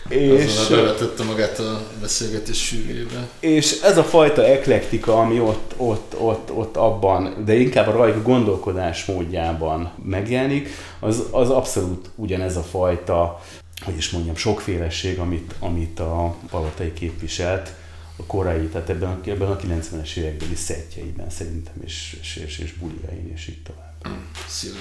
És 0.09 0.67
bevetette 0.71 1.23
magát 1.23 1.59
a 1.59 1.87
beszélgetés 2.01 2.65
sűrűjébe. 2.65 3.29
És 3.41 3.81
ez 3.81 3.99
a 3.99 4.05
fajta 4.05 4.45
eklektika, 4.45 5.19
ami 5.19 5.41
ott, 5.41 5.75
ott, 5.77 6.15
ott, 6.19 6.51
ott 6.53 6.77
abban, 6.77 7.43
de 7.45 7.55
inkább 7.55 7.89
a 7.89 7.93
rajk 7.93 8.23
gondolkodás 8.23 9.05
módjában 9.05 9.93
megjelenik, 10.05 10.69
az, 11.01 11.23
az 11.31 11.51
abszolút 11.51 12.11
ugyanez 12.15 12.57
a 12.57 12.63
fajta, 12.63 13.41
hogy 13.85 13.97
is 13.97 14.11
mondjam, 14.11 14.37
sokféleség, 14.37 15.19
amit, 15.19 15.55
amit 15.61 16.01
a 16.01 16.35
Palotai 16.51 16.93
képviselt, 16.93 17.73
a 18.17 18.25
korai, 18.27 18.67
tehát 18.67 18.89
ebben 18.89 19.09
a, 19.09 19.29
ebben 19.29 19.51
a 19.51 19.57
90-es 19.57 20.17
évekbeli 20.17 20.55
szettjeiben 20.55 21.31
szerintem, 21.31 21.75
és, 21.85 22.17
és, 22.21 22.37
és, 22.37 22.59
és 22.59 22.73
buliain, 22.73 23.33
és 23.33 23.49
így 23.49 23.63
tovább. 23.63 24.19
Szia 24.49 24.73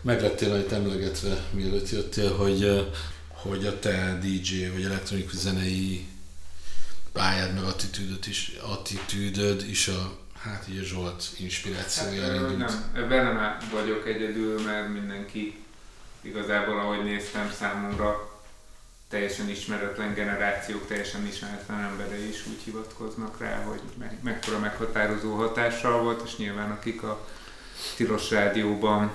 Meglettél 0.00 0.48
majd 0.48 0.72
emlegetve, 0.72 1.44
mielőtt 1.50 1.90
jöttél, 1.90 2.36
hogy, 2.36 2.92
hogy 3.28 3.66
a 3.66 3.78
te 3.78 4.18
DJ 4.20 4.66
vagy 4.72 4.84
elektronikus 4.84 5.34
zenei 5.34 6.06
pályád 7.12 7.54
meg 7.54 7.64
attitűdöd 7.64 8.26
is, 8.28 8.52
attitűdöd 8.62 9.64
is 9.68 9.88
a 9.88 10.20
hát 10.38 10.66
így 10.70 10.78
a 10.78 10.82
Zsolt 10.82 11.24
inspirációja 11.38 12.22
hát, 12.22 12.34
indult. 12.34 12.58
Nem, 12.58 12.90
ebben 12.94 13.24
nem 13.24 13.56
vagyok 13.72 14.08
egyedül, 14.08 14.62
mert 14.62 14.88
mindenki 14.88 15.64
igazából, 16.20 16.78
ahogy 16.78 17.04
néztem 17.04 17.50
számomra, 17.58 18.31
teljesen 19.12 19.48
ismeretlen 19.48 20.14
generációk, 20.14 20.86
teljesen 20.86 21.26
ismeretlen 21.26 21.80
emberei 21.80 22.28
is 22.28 22.46
úgy 22.46 22.62
hivatkoznak 22.64 23.40
rá, 23.40 23.62
hogy 23.62 23.80
me- 23.98 24.22
mekkora 24.22 24.58
meghatározó 24.58 25.34
hatással 25.34 26.02
volt, 26.02 26.22
és 26.26 26.36
nyilván 26.36 26.70
akik 26.70 27.02
a 27.02 27.28
Tilos 27.96 28.30
Rádióban 28.30 29.12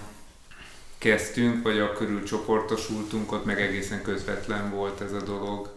kezdtünk, 0.98 1.64
vagy 1.64 1.80
a 1.80 1.94
körül 1.94 2.24
csoportosultunk, 2.24 3.32
ott 3.32 3.46
meg 3.46 3.62
egészen 3.62 4.02
közvetlen 4.02 4.72
volt 4.72 5.02
ez 5.02 5.12
a 5.12 5.22
dolog. 5.22 5.70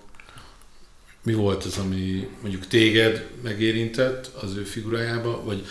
Mi 1.22 1.32
volt 1.32 1.64
az, 1.64 1.78
ami 1.78 2.28
mondjuk 2.40 2.66
téged 2.66 3.30
megérintett 3.42 4.26
az 4.26 4.56
ő 4.56 4.64
figurájába, 4.64 5.44
vagy 5.44 5.66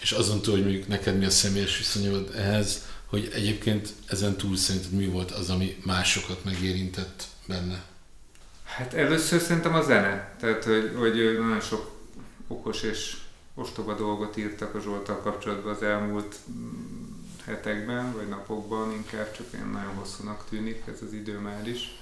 és 0.00 0.12
azon 0.12 0.42
túl, 0.42 0.54
hogy 0.54 0.64
mondjuk 0.64 0.88
neked 0.88 1.18
mi 1.18 1.24
a 1.24 1.30
személyes 1.30 1.78
viszonyod 1.78 2.34
ehhez, 2.36 2.86
hogy 3.06 3.30
egyébként 3.34 3.88
ezen 4.06 4.36
túl 4.36 4.56
szerinted 4.56 4.92
mi 4.92 5.06
volt 5.06 5.30
az, 5.30 5.50
ami 5.50 5.76
másokat 5.84 6.44
megérintett 6.44 7.30
benne? 7.46 7.84
Hát 8.64 8.94
először 8.94 9.40
szerintem 9.40 9.74
a 9.74 9.82
zene. 9.82 10.36
Tehát, 10.40 10.64
hogy, 10.64 10.92
hogy 10.98 11.38
nagyon 11.38 11.60
sok 11.60 11.90
okos 12.46 12.82
és 12.82 13.16
ostoba 13.54 13.94
dolgot 13.94 14.36
írtak 14.36 14.74
a 14.74 14.80
Zsoltal 14.80 15.20
kapcsolatban 15.20 15.74
az 15.74 15.82
elmúlt 15.82 16.36
mm, 16.50 17.02
hetekben, 17.46 18.12
vagy 18.12 18.28
napokban, 18.28 18.92
inkább 18.92 19.32
csak 19.32 19.46
ilyen 19.52 19.68
nagyon 19.68 19.94
hosszúnak 19.94 20.44
tűnik 20.48 20.82
ez 20.86 20.98
az 21.06 21.12
idő 21.12 21.38
már 21.38 21.68
is. 21.68 22.00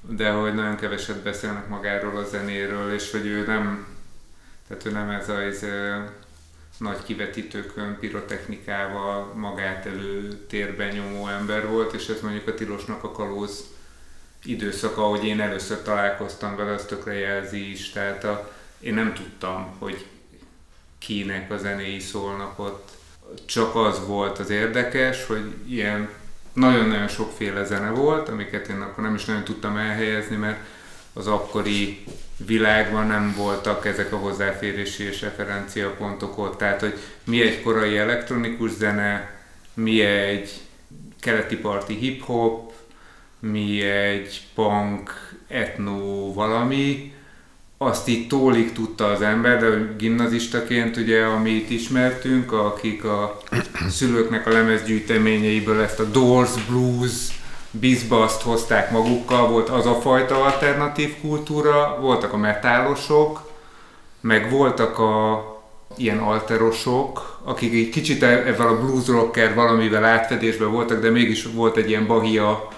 De 0.00 0.30
hogy 0.30 0.54
nagyon 0.54 0.76
keveset 0.76 1.22
beszélnek 1.22 1.68
magáról 1.68 2.16
a 2.16 2.24
zenéről, 2.24 2.94
és 2.94 3.10
hogy 3.10 3.26
ő 3.26 3.46
nem, 3.46 3.86
tehát 4.68 4.86
ő 4.86 4.90
nem 4.90 5.10
ez 5.10 5.28
a 5.28 5.40
ez, 5.40 5.64
nagy 6.76 7.02
kivetítőkön, 7.02 7.98
pirotechnikával 8.00 9.34
magát 9.34 9.86
elő 9.86 10.28
térben 10.46 10.94
nyomó 10.94 11.28
ember 11.28 11.68
volt, 11.68 11.92
és 11.92 12.08
ez 12.08 12.20
mondjuk 12.20 12.48
a 12.48 12.54
Tilosnak 12.54 13.04
a 13.04 13.12
kalóz 13.12 13.64
időszak, 14.44 14.96
ahogy 14.96 15.24
én 15.24 15.40
először 15.40 15.82
találkoztam 15.82 16.56
vele, 16.56 16.72
az 16.72 16.84
tökre 16.84 17.12
jelzi 17.12 17.70
is. 17.70 17.90
Tehát 17.90 18.24
a, 18.24 18.52
én 18.80 18.94
nem 18.94 19.14
tudtam, 19.14 19.76
hogy 19.78 20.06
kinek 20.98 21.50
a 21.50 21.56
zenéi 21.56 21.98
szólnak 21.98 22.58
ott. 22.58 22.90
Csak 23.44 23.74
az 23.74 24.06
volt 24.06 24.38
az 24.38 24.50
érdekes, 24.50 25.26
hogy 25.26 25.54
ilyen 25.68 26.08
nagyon-nagyon 26.52 27.08
sokféle 27.08 27.64
zene 27.64 27.90
volt, 27.90 28.28
amiket 28.28 28.68
én 28.68 28.80
akkor 28.80 29.04
nem 29.04 29.14
is 29.14 29.24
nagyon 29.24 29.44
tudtam 29.44 29.76
elhelyezni, 29.76 30.36
mert 30.36 30.58
az 31.12 31.26
akkori 31.26 32.04
világban 32.36 33.06
nem 33.06 33.34
voltak 33.36 33.86
ezek 33.86 34.12
a 34.12 34.16
hozzáférési 34.16 35.04
és 35.04 35.20
referenciapontok 35.20 36.38
ott. 36.38 36.58
Tehát, 36.58 36.80
hogy 36.80 36.98
mi 37.24 37.42
egy 37.42 37.62
korai 37.62 37.98
elektronikus 37.98 38.70
zene, 38.70 39.40
mi 39.74 40.00
egy 40.00 40.60
keleti 41.20 41.56
parti 41.56 41.94
hip-hop, 41.94 42.71
mi 43.50 43.82
egy 43.82 44.42
punk, 44.54 45.10
etno 45.48 46.32
valami, 46.32 47.12
azt 47.78 48.08
így 48.08 48.26
tólig 48.26 48.72
tudta 48.72 49.06
az 49.06 49.22
ember, 49.22 49.60
de 49.60 49.94
gimnazistaként 49.98 50.96
ugye, 50.96 51.24
amit 51.24 51.70
ismertünk, 51.70 52.52
akik 52.52 53.04
a 53.04 53.40
szülőknek 53.88 54.46
a 54.46 54.50
lemezgyűjteményeiből 54.50 55.80
ezt 55.80 56.00
a 56.00 56.04
Doors 56.04 56.64
Blues, 56.68 57.40
bizbaszt 57.70 58.42
hozták 58.42 58.90
magukkal, 58.90 59.48
volt 59.48 59.68
az 59.68 59.86
a 59.86 60.00
fajta 60.00 60.42
alternatív 60.42 61.14
kultúra, 61.20 61.98
voltak 62.00 62.32
a 62.32 62.36
metálosok, 62.36 63.50
meg 64.20 64.50
voltak 64.50 64.98
a 64.98 65.44
ilyen 65.96 66.18
alterosok, 66.18 67.40
akik 67.44 67.72
egy 67.72 67.88
kicsit 67.88 68.22
ezzel 68.22 68.68
a 68.68 68.80
blues 68.80 69.06
rocker 69.06 69.54
valamivel 69.54 70.04
átfedésben 70.04 70.70
voltak, 70.70 71.00
de 71.00 71.10
mégis 71.10 71.46
volt 71.54 71.76
egy 71.76 71.88
ilyen 71.88 72.06
bahia 72.06 72.68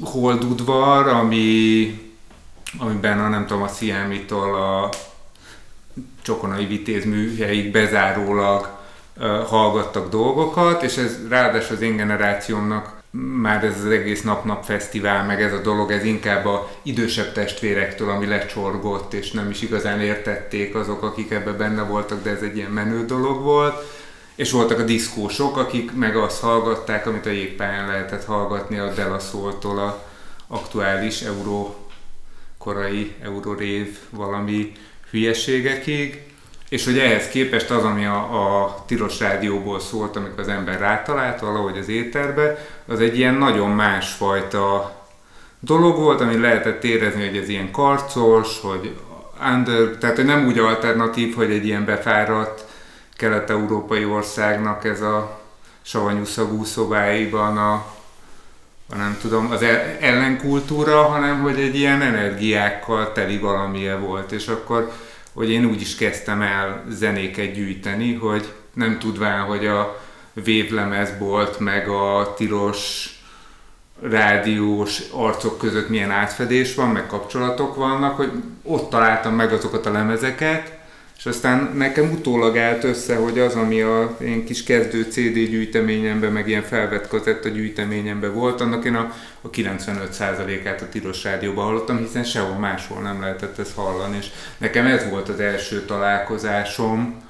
holdudvar, 0.00 1.08
ami, 1.08 1.98
amiben 2.78 3.20
a 3.20 3.28
nem 3.28 3.46
tudom, 3.46 3.62
a 3.62 3.68
Sziámitól 3.68 4.54
a 4.54 4.88
Csokonai 6.22 6.66
Vitéz 6.66 7.04
műhelyig 7.04 7.70
bezárólag 7.70 8.80
hallgattak 9.46 10.08
dolgokat, 10.08 10.82
és 10.82 10.96
ez 10.96 11.28
ráadásul 11.28 11.76
az 11.76 11.82
én 11.82 11.96
generációmnak 11.96 13.00
már 13.42 13.64
ez 13.64 13.78
az 13.78 13.90
egész 13.90 14.22
nap-nap 14.22 14.64
fesztivál, 14.64 15.24
meg 15.24 15.42
ez 15.42 15.52
a 15.52 15.60
dolog, 15.60 15.90
ez 15.90 16.04
inkább 16.04 16.46
a 16.46 16.70
idősebb 16.82 17.32
testvérektől, 17.32 18.10
ami 18.10 18.26
lecsorgott, 18.26 19.12
és 19.12 19.30
nem 19.30 19.50
is 19.50 19.62
igazán 19.62 20.00
értették 20.00 20.74
azok, 20.74 21.02
akik 21.02 21.30
ebbe 21.30 21.52
benne 21.52 21.82
voltak, 21.82 22.22
de 22.22 22.30
ez 22.30 22.42
egy 22.42 22.56
ilyen 22.56 22.70
menő 22.70 23.04
dolog 23.04 23.42
volt 23.42 24.01
és 24.42 24.50
voltak 24.50 24.78
a 24.78 24.82
diszkósok, 24.82 25.56
akik 25.56 25.92
meg 25.92 26.16
azt 26.16 26.40
hallgatták, 26.40 27.06
amit 27.06 27.26
a 27.26 27.30
jégpályán 27.30 27.86
lehetett 27.86 28.24
hallgatni 28.24 28.78
a 28.78 28.92
Delaszoltól 28.92 29.78
a 29.78 30.04
aktuális 30.46 31.20
euró, 31.20 31.76
korai 32.58 33.14
eurorév 33.22 33.98
valami 34.10 34.72
hülyeségekig, 35.10 36.22
és 36.68 36.84
hogy 36.84 36.98
ehhez 36.98 37.28
képest 37.28 37.70
az, 37.70 37.84
ami 37.84 38.04
a, 38.04 38.62
a 38.62 38.84
tilos 38.86 39.18
rádióból 39.18 39.80
szólt, 39.80 40.16
amikor 40.16 40.40
az 40.40 40.48
ember 40.48 40.78
rátalált 40.78 41.40
valahogy 41.40 41.78
az 41.78 41.88
éterbe, 41.88 42.66
az 42.86 43.00
egy 43.00 43.18
ilyen 43.18 43.34
nagyon 43.34 43.70
másfajta 43.70 44.96
dolog 45.60 45.96
volt, 45.96 46.20
ami 46.20 46.38
lehetett 46.38 46.84
érezni, 46.84 47.26
hogy 47.26 47.36
ez 47.36 47.48
ilyen 47.48 47.70
karcos, 47.70 48.60
hogy 48.60 48.96
under, 49.54 49.88
tehát 50.00 50.16
hogy 50.16 50.24
nem 50.24 50.46
úgy 50.46 50.58
alternatív, 50.58 51.34
hogy 51.34 51.50
egy 51.50 51.66
ilyen 51.66 51.84
befáradt 51.84 52.70
kelet-európai 53.22 54.04
országnak 54.04 54.84
ez 54.84 55.00
a 55.00 55.40
savanyú 55.82 56.24
szagú 56.24 56.64
szobáiban 56.64 57.58
a, 57.58 57.72
a 58.90 58.96
nem 58.96 59.18
tudom, 59.20 59.50
az 59.50 59.62
ellenkultúra, 60.00 61.02
hanem 61.02 61.40
hogy 61.40 61.60
egy 61.60 61.76
ilyen 61.76 62.02
energiákkal 62.02 63.12
teli 63.12 63.38
valamilyen 63.38 64.00
volt, 64.00 64.32
és 64.32 64.46
akkor, 64.46 64.92
hogy 65.32 65.50
én 65.50 65.64
úgy 65.64 65.80
is 65.80 65.96
kezdtem 65.96 66.42
el 66.42 66.84
zenéket 66.88 67.52
gyűjteni, 67.52 68.14
hogy 68.14 68.52
nem 68.74 68.98
tudván, 68.98 69.40
hogy 69.40 69.66
a 69.66 70.00
vévlemezbolt, 70.32 71.58
meg 71.58 71.88
a 71.88 72.34
tilos 72.36 73.08
rádiós 74.00 75.02
arcok 75.12 75.58
között 75.58 75.88
milyen 75.88 76.10
átfedés 76.10 76.74
van, 76.74 76.88
meg 76.88 77.06
kapcsolatok 77.06 77.74
vannak, 77.74 78.16
hogy 78.16 78.30
ott 78.62 78.90
találtam 78.90 79.34
meg 79.34 79.52
azokat 79.52 79.86
a 79.86 79.92
lemezeket, 79.92 80.80
és 81.22 81.28
aztán 81.28 81.70
nekem 81.74 82.10
utólag 82.10 82.56
állt 82.56 82.84
össze, 82.84 83.16
hogy 83.16 83.38
az, 83.38 83.54
ami 83.54 83.80
a 83.80 84.16
én 84.20 84.44
kis 84.44 84.62
kezdő 84.62 85.02
CD 85.02 85.32
gyűjteményemben, 85.32 86.32
meg 86.32 86.48
ilyen 86.48 86.62
felvett 86.62 87.08
kazetta 87.08 87.48
gyűjteményemben 87.48 88.34
volt, 88.34 88.60
annak 88.60 88.84
én 88.84 88.94
a, 88.94 89.12
a 89.40 89.50
95%-át 89.50 90.82
a 90.82 90.88
Tilos 90.88 91.24
Rádióban 91.24 91.64
hallottam, 91.64 91.98
hiszen 91.98 92.24
sehol 92.24 92.58
máshol 92.58 93.02
nem 93.02 93.20
lehetett 93.20 93.58
ezt 93.58 93.74
hallani, 93.74 94.16
és 94.16 94.26
nekem 94.58 94.86
ez 94.86 95.08
volt 95.10 95.28
az 95.28 95.40
első 95.40 95.84
találkozásom 95.84 97.22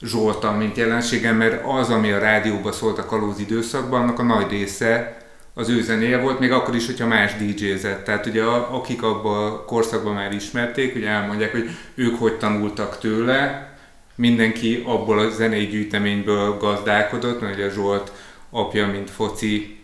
Zsoltal, 0.00 0.52
mint 0.52 0.76
jelenségem, 0.76 1.36
mert 1.36 1.64
az, 1.66 1.90
ami 1.90 2.10
a 2.10 2.18
rádióban 2.18 2.72
szólt 2.72 2.98
a 2.98 3.04
kalóz 3.04 3.40
időszakban, 3.40 4.00
annak 4.00 4.18
a 4.18 4.22
nagy 4.22 4.50
része 4.50 5.15
az 5.58 5.68
ő 5.68 5.82
zenéje 5.82 6.18
volt, 6.18 6.38
még 6.38 6.52
akkor 6.52 6.74
is, 6.74 6.86
hogyha 6.86 7.06
más 7.06 7.32
DJ-zett. 7.36 8.04
Tehát 8.04 8.26
ugye 8.26 8.42
akik 8.42 9.02
abban 9.02 9.52
a 9.52 9.64
korszakban 9.64 10.14
már 10.14 10.32
ismerték, 10.32 10.94
ugye 10.94 11.08
elmondják, 11.08 11.50
hogy 11.50 11.70
ők 11.94 12.18
hogy 12.18 12.38
tanultak 12.38 12.98
tőle, 12.98 13.70
mindenki 14.14 14.82
abból 14.86 15.18
a 15.18 15.30
zenei 15.30 15.66
gyűjteményből 15.66 16.56
gazdálkodott, 16.56 17.40
mert 17.40 17.54
ugye 17.54 17.70
Zsolt 17.70 18.12
apja, 18.50 18.86
mint 18.86 19.10
foci 19.10 19.76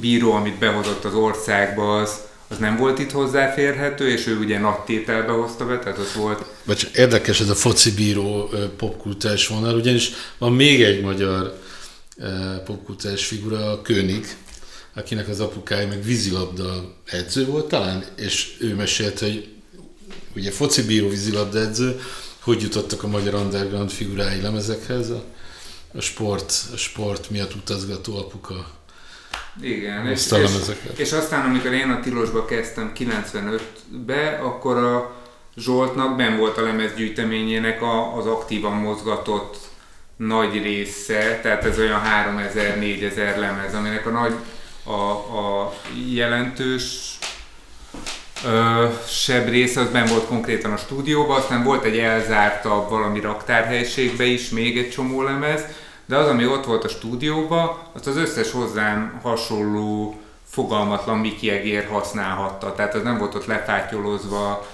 bíró, 0.00 0.32
amit 0.32 0.58
behozott 0.58 1.04
az 1.04 1.14
országba, 1.14 2.00
az, 2.00 2.20
az 2.48 2.58
nem 2.58 2.76
volt 2.76 2.98
itt 2.98 3.10
hozzáférhető, 3.10 4.08
és 4.08 4.26
ő 4.26 4.38
ugye 4.38 4.58
nagy 4.58 4.78
tételbe 4.78 5.32
hozta 5.32 5.66
be, 5.66 5.78
tehát 5.78 5.98
az 5.98 6.14
volt... 6.14 6.44
Vagy 6.64 6.90
érdekes 6.94 7.40
ez 7.40 7.48
a 7.48 7.54
foci 7.54 7.94
bíró 7.94 8.50
popkultúrás 8.76 9.46
vonal, 9.46 9.74
ugyanis 9.74 10.10
van 10.38 10.52
még 10.52 10.82
egy 10.82 11.00
magyar 11.00 11.58
popkultúrás 12.64 13.26
figura, 13.26 13.70
a 13.70 13.82
König, 13.82 14.26
akinek 15.00 15.28
az 15.28 15.40
apukája 15.40 15.88
meg 15.88 16.02
vízilabda 16.02 16.94
edző 17.04 17.46
volt 17.46 17.68
talán, 17.68 18.04
és 18.16 18.56
ő 18.60 18.74
mesélt, 18.74 19.18
hogy 19.18 19.48
ugye 20.36 20.50
foci 20.50 20.82
bíró 20.82 21.08
vízilabda 21.08 21.58
edző, 21.58 22.00
hogy 22.40 22.62
jutottak 22.62 23.02
a 23.02 23.08
magyar 23.08 23.34
underground 23.34 23.90
figurái 23.90 24.40
lemezekhez, 24.40 25.10
a, 25.10 25.24
a, 25.94 26.00
sport, 26.00 26.52
a 26.72 26.76
sport 26.76 27.30
miatt 27.30 27.54
utazgató 27.54 28.18
apuka 28.18 28.78
igen, 29.60 30.06
és, 30.06 30.30
és, 30.30 30.50
és 30.96 31.12
aztán 31.12 31.48
amikor 31.48 31.72
én 31.72 31.90
a 31.90 32.00
Tilosba 32.00 32.44
kezdtem 32.44 32.92
95-be, 32.98 34.38
akkor 34.42 34.76
a 34.76 35.18
Zsoltnak 35.56 36.16
ben 36.16 36.36
volt 36.36 36.58
a 36.58 36.62
lemezgyűjteményének 36.62 37.82
a, 37.82 38.16
az 38.16 38.26
aktívan 38.26 38.72
mozgatott 38.72 39.56
nagy 40.16 40.62
része, 40.62 41.38
tehát 41.42 41.64
ez 41.64 41.78
olyan 41.78 42.02
3000-4000 42.04 43.38
lemez, 43.38 43.74
aminek 43.74 44.06
a 44.06 44.10
nagy 44.10 44.34
a, 44.84 45.10
a 45.38 45.72
jelentős 46.12 47.18
ö, 48.44 48.86
sebb 49.08 49.48
része 49.48 49.80
az 49.80 49.88
ben 49.88 50.06
volt 50.06 50.26
konkrétan 50.26 50.72
a 50.72 50.76
stúdióban, 50.76 51.36
aztán 51.36 51.64
volt 51.64 51.84
egy 51.84 51.98
elzártabb 51.98 52.88
valami 52.88 53.20
raktárhelyiségbe 53.20 54.24
is 54.24 54.48
még 54.48 54.78
egy 54.78 54.90
csomó 54.90 55.22
lemez, 55.22 55.64
de 56.06 56.16
az, 56.16 56.28
ami 56.28 56.46
ott 56.46 56.64
volt 56.64 56.84
a 56.84 56.88
stúdióban, 56.88 57.78
azt 57.92 58.06
az 58.06 58.16
összes 58.16 58.50
hozzám 58.50 59.20
hasonló 59.22 60.20
fogalmatlan 60.50 61.18
Miki 61.18 61.50
Egér 61.50 61.88
használhatta. 61.90 62.74
Tehát 62.74 62.94
az 62.94 63.02
nem 63.02 63.18
volt 63.18 63.34
ott 63.34 63.46
lefátyolozva 63.46 64.66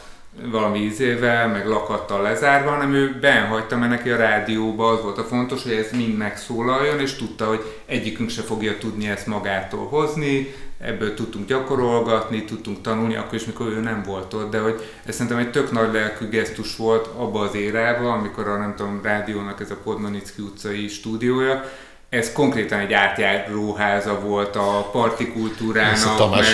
valami 0.44 0.78
ízével, 0.78 1.48
meg 1.48 1.66
lakattal 1.66 2.22
lezárva, 2.22 2.70
hanem 2.70 2.94
ő 2.94 3.18
benhagyta, 3.20 3.76
mert 3.76 3.90
neki 3.90 4.10
a 4.10 4.16
rádióba 4.16 4.88
az 4.88 5.02
volt 5.02 5.18
a 5.18 5.24
fontos, 5.24 5.62
hogy 5.62 5.72
ez 5.72 5.90
mind 5.92 6.16
megszólaljon, 6.16 7.00
és 7.00 7.14
tudta, 7.14 7.44
hogy 7.44 7.72
egyikünk 7.86 8.30
se 8.30 8.42
fogja 8.42 8.78
tudni 8.78 9.08
ezt 9.08 9.26
magától 9.26 9.86
hozni, 9.86 10.54
ebből 10.80 11.14
tudtunk 11.14 11.46
gyakorolgatni, 11.46 12.44
tudtunk 12.44 12.80
tanulni, 12.80 13.16
akkor 13.16 13.34
is, 13.34 13.44
mikor 13.44 13.66
ő 13.66 13.80
nem 13.80 14.02
volt 14.06 14.34
ott, 14.34 14.50
de 14.50 14.58
hogy 14.58 14.80
ez 15.04 15.14
szerintem 15.14 15.38
egy 15.38 15.50
tök 15.50 15.72
nagy 15.72 15.92
lelkű 15.92 16.28
gesztus 16.28 16.76
volt 16.76 17.06
abba 17.06 17.40
az 17.40 17.54
érában, 17.54 18.18
amikor 18.18 18.48
a 18.48 18.56
nem 18.56 18.74
tudom, 18.76 19.00
rádiónak 19.02 19.60
ez 19.60 19.70
a 19.70 19.76
Podmanicki 19.84 20.42
utcai 20.42 20.88
stúdiója, 20.88 21.64
ez 22.08 22.32
konkrétan 22.32 22.78
egy 22.78 22.92
átjáróháza 22.92 24.20
volt 24.20 24.56
a 24.56 24.88
partikultúrának, 24.92 26.20
a 26.20 26.28
meg 26.28 26.44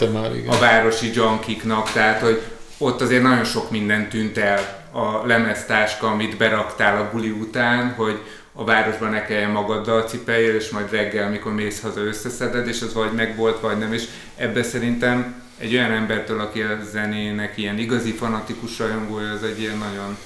a, 0.00 0.12
már, 0.12 0.36
igen. 0.36 0.54
a 0.54 0.58
városi 0.58 1.10
junkiknak, 1.14 1.92
tehát 1.92 2.20
hogy 2.20 2.42
ott 2.82 3.00
azért 3.00 3.22
nagyon 3.22 3.44
sok 3.44 3.70
minden 3.70 4.08
tűnt 4.08 4.38
el 4.38 4.84
a 4.92 5.26
lemeztáska, 5.26 6.06
amit 6.06 6.36
beraktál 6.36 7.00
a 7.00 7.10
buli 7.12 7.30
után, 7.30 7.94
hogy 7.94 8.18
a 8.52 8.64
városban 8.64 9.10
ne 9.10 9.24
kelljen 9.24 9.50
magaddal 9.50 10.02
cipeljél, 10.02 10.54
és 10.54 10.70
majd 10.70 10.90
reggel, 10.90 11.30
mikor 11.30 11.52
mész 11.52 11.80
haza, 11.80 12.00
összeszeded, 12.00 12.66
és 12.68 12.82
az 12.82 12.94
vagy 12.94 13.12
megvolt, 13.12 13.60
vagy 13.60 13.78
nem. 13.78 13.92
És 13.92 14.04
ebbe 14.36 14.62
szerintem 14.62 15.42
egy 15.58 15.74
olyan 15.74 15.90
embertől, 15.90 16.40
aki 16.40 16.60
a 16.60 16.78
zenének 16.90 17.58
ilyen 17.58 17.78
igazi 17.78 18.10
fanatikus 18.10 18.78
rajongója, 18.78 19.30
az 19.30 19.42
egy 19.42 19.60
ilyen 19.60 19.78
nagyon 19.78 20.16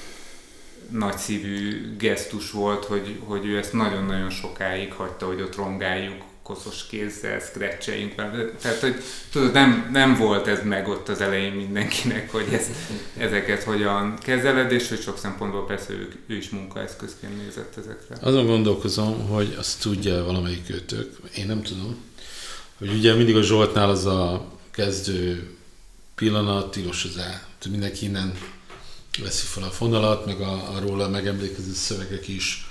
nagy 0.89 1.17
szívű 1.17 1.95
gesztus 1.97 2.51
volt, 2.51 2.85
hogy, 2.85 3.19
hogy 3.25 3.45
ő 3.45 3.57
ezt 3.57 3.73
nagyon-nagyon 3.73 4.29
sokáig 4.29 4.93
hagyta, 4.93 5.25
hogy 5.25 5.41
ott 5.41 5.55
rongáljuk 5.55 6.26
koszos 6.47 6.85
kézzel, 6.89 7.39
scratcheljünk 7.39 8.15
Tehát, 8.61 8.79
hogy 8.79 8.95
tudod, 9.31 9.53
nem, 9.53 9.89
nem 9.91 10.15
volt 10.15 10.47
ez 10.47 10.63
meg 10.63 10.87
ott 10.87 11.09
az 11.09 11.21
elején 11.21 11.51
mindenkinek, 11.51 12.31
hogy 12.31 12.45
ezt, 12.51 12.69
ezeket 13.17 13.63
hogyan 13.63 14.17
kezeled, 14.21 14.71
és 14.71 14.89
hogy 14.89 15.01
sok 15.01 15.17
szempontból 15.17 15.65
persze 15.65 15.93
ő, 15.93 16.09
ő 16.27 16.35
is 16.35 16.49
munkaeszközként 16.49 17.43
nézett 17.43 17.77
ezekre. 17.77 18.17
Azon 18.21 18.45
gondolkozom, 18.45 19.27
hogy 19.27 19.55
azt 19.59 19.81
tudja 19.81 20.23
valamelyik 20.23 20.69
őtök, 20.69 21.17
én 21.35 21.45
nem 21.45 21.63
tudom, 21.63 21.97
hogy 22.77 22.89
ugye 22.89 23.13
mindig 23.13 23.35
a 23.35 23.41
Zsoltnál 23.41 23.89
az 23.89 24.05
a 24.05 24.51
kezdő 24.71 25.55
pillanat, 26.15 26.71
tilos 26.71 27.03
az 27.03 27.17
el. 27.17 27.47
Mindenki 27.69 28.05
innen 28.05 28.33
veszi 29.23 29.45
fel 29.45 29.63
a 29.63 29.69
fonalat, 29.69 30.25
meg 30.25 30.41
a, 30.41 30.75
a 30.75 30.79
róla 30.79 31.09
megemlékező 31.09 31.73
szövegek 31.73 32.27
is 32.27 32.66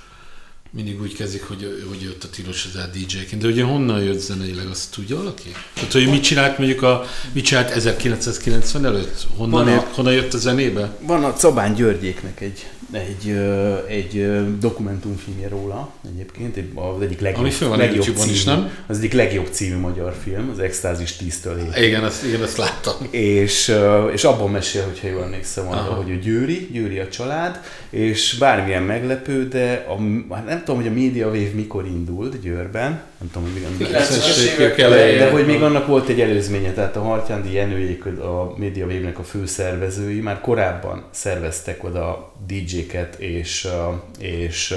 mindig 0.71 1.01
úgy 1.01 1.15
kezdik, 1.15 1.43
hogy, 1.43 1.85
hogy 1.89 2.03
jött 2.03 2.25
a 2.25 2.31
tilos 2.31 2.69
az 2.75 2.89
DJ-ként. 2.93 3.43
De 3.43 3.49
ugye 3.49 3.65
honnan 3.65 4.03
jött 4.03 4.19
zeneileg, 4.19 4.67
azt 4.67 4.95
tudja 4.95 5.17
valaki? 5.17 5.53
Tehát, 5.75 5.93
hogy 5.93 6.09
mit 6.09 6.23
csinált 6.23 6.59
mondjuk 6.59 6.83
a, 6.83 7.05
mit 7.33 7.45
csinált 7.45 7.71
1990 7.71 8.85
előtt? 8.85 9.27
Honnan, 9.37 9.67
a, 9.67 9.71
ért, 9.71 9.95
honnan 9.95 10.13
jött 10.13 10.35
a 10.35 10.39
zenébe? 10.39 10.97
Van 11.01 11.25
a 11.25 11.33
Cabán 11.33 11.75
Györgyéknek 11.75 12.41
egy 12.41 12.67
egy, 12.93 13.31
egy 13.89 14.59
dokumentumfilmje 14.59 15.49
róla 15.49 15.93
egyébként, 16.13 16.57
az 16.75 17.03
egyik 17.03 17.21
legjobb, 17.21 17.45
Ami 17.45 17.55
van 17.61 17.79
legjobb 17.79 18.17
című, 18.17 18.33
is, 18.33 18.45
nem? 18.45 18.71
Az 18.87 18.99
egyik 18.99 19.13
legjobb 19.13 19.49
című 19.51 19.77
magyar 19.77 20.15
film, 20.23 20.51
az 20.53 20.59
Extázis 20.59 21.17
10-től 21.21 21.77
Igen, 21.79 22.05
azt, 22.05 22.25
igen, 22.25 22.43
azt 22.43 22.57
láttam. 22.57 22.95
És, 23.11 23.75
és 24.13 24.25
abban 24.25 24.51
mesél, 24.51 24.85
hogyha 24.85 25.09
jól 25.09 25.23
emlékszem 25.23 25.69
arra, 25.69 25.93
hogy 25.93 26.11
a 26.11 26.15
Győri, 26.15 26.69
Győri 26.73 26.99
a 26.99 27.09
család, 27.09 27.61
és 27.91 28.37
bármilyen 28.39 28.83
meglepő, 28.83 29.49
de 29.49 29.87
a, 29.89 30.35
hát 30.35 30.47
nem 30.47 30.63
tudom, 30.67 30.83
hogy 30.83 30.91
a 30.91 30.95
Media 30.95 31.27
Wave 31.27 31.51
mikor 31.55 31.87
indult 31.87 32.41
Győrben, 32.41 32.91
nem 33.19 33.31
tudom, 33.33 33.43
hogy 33.43 33.61
még 33.61 33.67
de, 34.77 35.25
de 35.25 35.31
hogy 35.31 35.47
még 35.47 35.63
annak 35.63 35.87
volt 35.87 36.09
egy 36.09 36.21
előzménye, 36.21 36.73
tehát 36.73 36.97
a 36.97 37.03
Hartyándi 37.03 37.53
Jenőjék, 37.53 38.07
a 38.07 38.55
Media 38.57 38.87
Wave-nek 38.87 39.19
a 39.19 39.23
főszervezői 39.23 40.21
már 40.21 40.41
korábban 40.41 41.05
szerveztek 41.11 41.85
oda 41.85 42.33
DJ-ket, 42.47 43.15
és, 43.19 43.69
és 44.19 44.75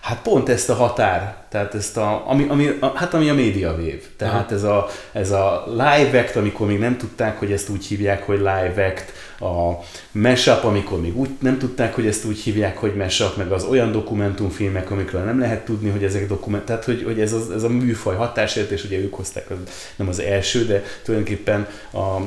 hát 0.00 0.22
pont 0.22 0.48
ezt 0.48 0.70
a 0.70 0.74
határ, 0.74 1.36
tehát 1.48 1.74
ezt 1.74 1.96
a, 1.96 2.24
ami, 2.26 2.46
ami, 2.48 2.76
a, 2.80 2.92
hát 2.94 3.14
ami 3.14 3.28
a 3.28 3.34
Media 3.34 3.70
Wave, 3.70 4.02
tehát 4.16 4.52
ez 4.52 4.62
a, 4.62 4.88
ez 5.12 5.30
a 5.30 5.64
live 5.68 6.18
act, 6.18 6.36
amikor 6.36 6.66
még 6.66 6.78
nem 6.78 6.96
tudták, 6.96 7.38
hogy 7.38 7.52
ezt 7.52 7.68
úgy 7.68 7.86
hívják, 7.86 8.22
hogy 8.22 8.38
live 8.38 8.86
act, 8.86 9.12
a 9.42 9.82
mashup, 10.12 10.64
amikor 10.64 11.00
még 11.00 11.18
úgy 11.18 11.28
nem 11.40 11.58
tudták, 11.58 11.94
hogy 11.94 12.06
ezt 12.06 12.24
úgy 12.24 12.38
hívják, 12.38 12.76
hogy 12.76 12.94
mashup, 12.94 13.36
meg 13.36 13.52
az 13.52 13.64
olyan 13.64 13.92
dokumentumfilmek, 13.92 14.90
amikről 14.90 15.22
nem 15.22 15.38
lehet 15.38 15.64
tudni, 15.64 15.90
hogy 15.90 16.04
ezek 16.04 16.28
dokument, 16.28 16.64
tehát 16.64 16.84
hogy, 16.84 17.02
hogy 17.02 17.20
ez, 17.20 17.32
az, 17.32 17.50
ez 17.50 17.62
a 17.62 17.68
műfaj 17.68 18.16
hatásért, 18.16 18.70
és 18.70 18.84
ugye 18.84 18.98
ők 18.98 19.14
hozták, 19.14 19.50
az, 19.50 19.56
nem 19.96 20.08
az 20.08 20.18
első, 20.18 20.64
de 20.64 20.82
tulajdonképpen 21.04 21.68
a, 21.90 21.98
a, 21.98 22.20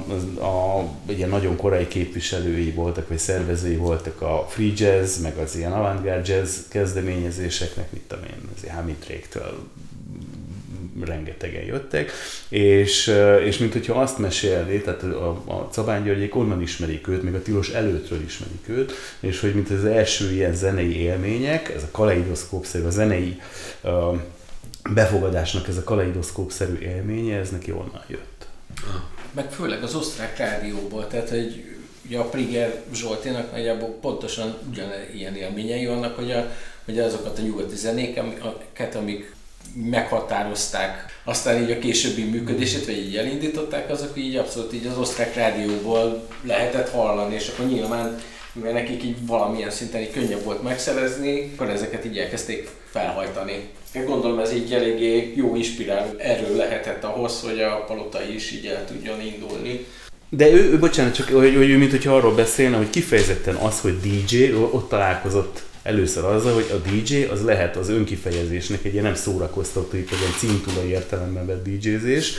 a 0.45 0.85
ugye 1.09 1.27
nagyon 1.27 1.55
korai 1.55 1.87
képviselői 1.87 2.71
voltak, 2.71 3.07
vagy 3.07 3.17
szervezői 3.17 3.75
voltak 3.75 4.21
a 4.21 4.45
free 4.49 4.71
jazz, 4.75 5.21
meg 5.21 5.37
az 5.37 5.55
ilyen 5.55 5.71
avantgárd 5.71 6.27
jazz 6.27 6.57
kezdeményezéseknek, 6.69 7.91
mit 7.91 8.01
tudom 8.07 8.23
én, 8.23 8.49
az 8.55 8.69
Hamitréktől 8.75 9.57
rengetegen 11.03 11.63
jöttek, 11.63 12.11
és, 12.49 13.13
és 13.43 13.57
mint 13.57 13.73
hogyha 13.73 14.01
azt 14.01 14.17
mesélni, 14.17 14.81
tehát 14.81 15.03
a, 15.03 15.29
a 15.45 15.69
Cabán 15.71 16.03
Györgyék 16.03 16.35
onnan 16.35 16.61
ismerik 16.61 17.07
őt, 17.07 17.23
még 17.23 17.33
a 17.33 17.41
Tilos 17.41 17.69
előttről 17.69 18.21
ismerik 18.21 18.69
őt, 18.69 18.93
és 19.19 19.39
hogy 19.39 19.53
mint 19.53 19.69
az 19.69 19.85
első 19.85 20.31
ilyen 20.31 20.53
zenei 20.53 20.97
élmények, 20.97 21.69
ez 21.69 21.83
a 21.83 21.91
kaleidoszkópszerű, 21.91 22.83
a 22.83 22.89
zenei 22.89 23.41
uh, 23.83 24.19
befogadásnak 24.93 25.67
ez 25.67 25.77
a 25.77 25.83
kaleidoszkópszerű 25.83 26.77
élménye, 26.77 27.37
ez 27.37 27.49
neki 27.49 27.71
onnan 27.71 28.03
jött. 28.07 28.47
Meg 29.31 29.51
főleg 29.51 29.83
az 29.83 29.95
osztrák 29.95 30.37
rádióból, 30.37 31.07
tehát 31.07 31.29
hogy 31.29 31.75
ugye 32.05 32.19
a 32.19 32.29
Priger 32.29 32.81
Zsolténak 32.93 33.51
nagyjából 33.51 33.89
pontosan 34.01 34.57
ugyanilyen 34.69 35.35
élményei 35.35 35.85
vannak, 35.85 36.15
hogy, 36.15 36.31
a, 36.31 36.51
hogy 36.85 36.99
azokat 36.99 37.39
a 37.39 37.41
nyugati 37.41 37.75
zenéket, 37.75 38.95
amik 38.95 39.34
meghatározták 39.75 41.15
aztán 41.27 41.61
így 41.61 41.71
a 41.71 41.79
későbbi 41.79 42.23
működését, 42.23 42.85
vagy 42.85 42.97
így 42.97 43.17
elindították, 43.17 43.89
azok 43.89 44.11
így 44.17 44.35
abszolút 44.35 44.73
így 44.73 44.85
az 44.85 44.97
osztrák 44.97 45.35
rádióból 45.35 46.27
lehetett 46.41 46.89
hallani, 46.89 47.35
és 47.35 47.47
akkor 47.47 47.65
nyilván 47.65 48.19
mivel 48.53 48.71
nekik 48.71 49.03
így 49.03 49.27
valamilyen 49.27 49.69
szinten 49.69 50.01
így 50.01 50.11
könnyebb 50.11 50.43
volt 50.43 50.63
megszerezni, 50.63 51.51
akkor 51.53 51.69
ezeket 51.69 52.05
így 52.05 52.17
elkezdték 52.17 52.69
felhajtani. 52.89 53.69
Én 53.95 54.05
gondolom 54.05 54.39
ez 54.39 54.53
így 54.53 54.73
eléggé 54.73 55.33
jó 55.35 55.55
inspiráló 55.55 56.17
erő 56.17 56.55
lehetett 56.55 57.03
ahhoz, 57.03 57.41
hogy 57.41 57.59
a 57.59 57.83
palotai 57.87 58.35
is 58.35 58.51
így 58.51 58.65
el 58.65 58.85
tudjon 58.85 59.21
indulni. 59.21 59.85
De 60.29 60.49
ő, 60.49 60.71
ő 60.71 60.79
bocsánat, 60.79 61.13
csak 61.13 61.29
hogy, 61.29 61.55
hogy 61.55 61.69
ő, 61.69 61.77
mint 61.77 61.91
hogyha 61.91 62.15
arról 62.15 62.35
beszélne, 62.35 62.77
hogy 62.77 62.89
kifejezetten 62.89 63.55
az, 63.55 63.79
hogy 63.79 63.99
DJ, 63.99 64.51
ott 64.53 64.89
találkozott 64.89 65.63
Először 65.85 66.23
azzal, 66.23 66.53
hogy 66.53 66.71
a 66.71 66.89
DJ 66.89 67.23
az 67.23 67.41
lehet 67.43 67.75
az 67.75 67.89
önkifejezésnek 67.89 68.85
egy 68.85 68.91
ilyen 68.91 69.03
nem 69.03 69.15
szórakoztató, 69.15 69.97
egy 69.97 70.07
ilyen 70.19 70.33
cintula 70.37 70.85
értelemben 70.85 71.45
vett 71.45 71.63
DJ-zés, 71.67 72.33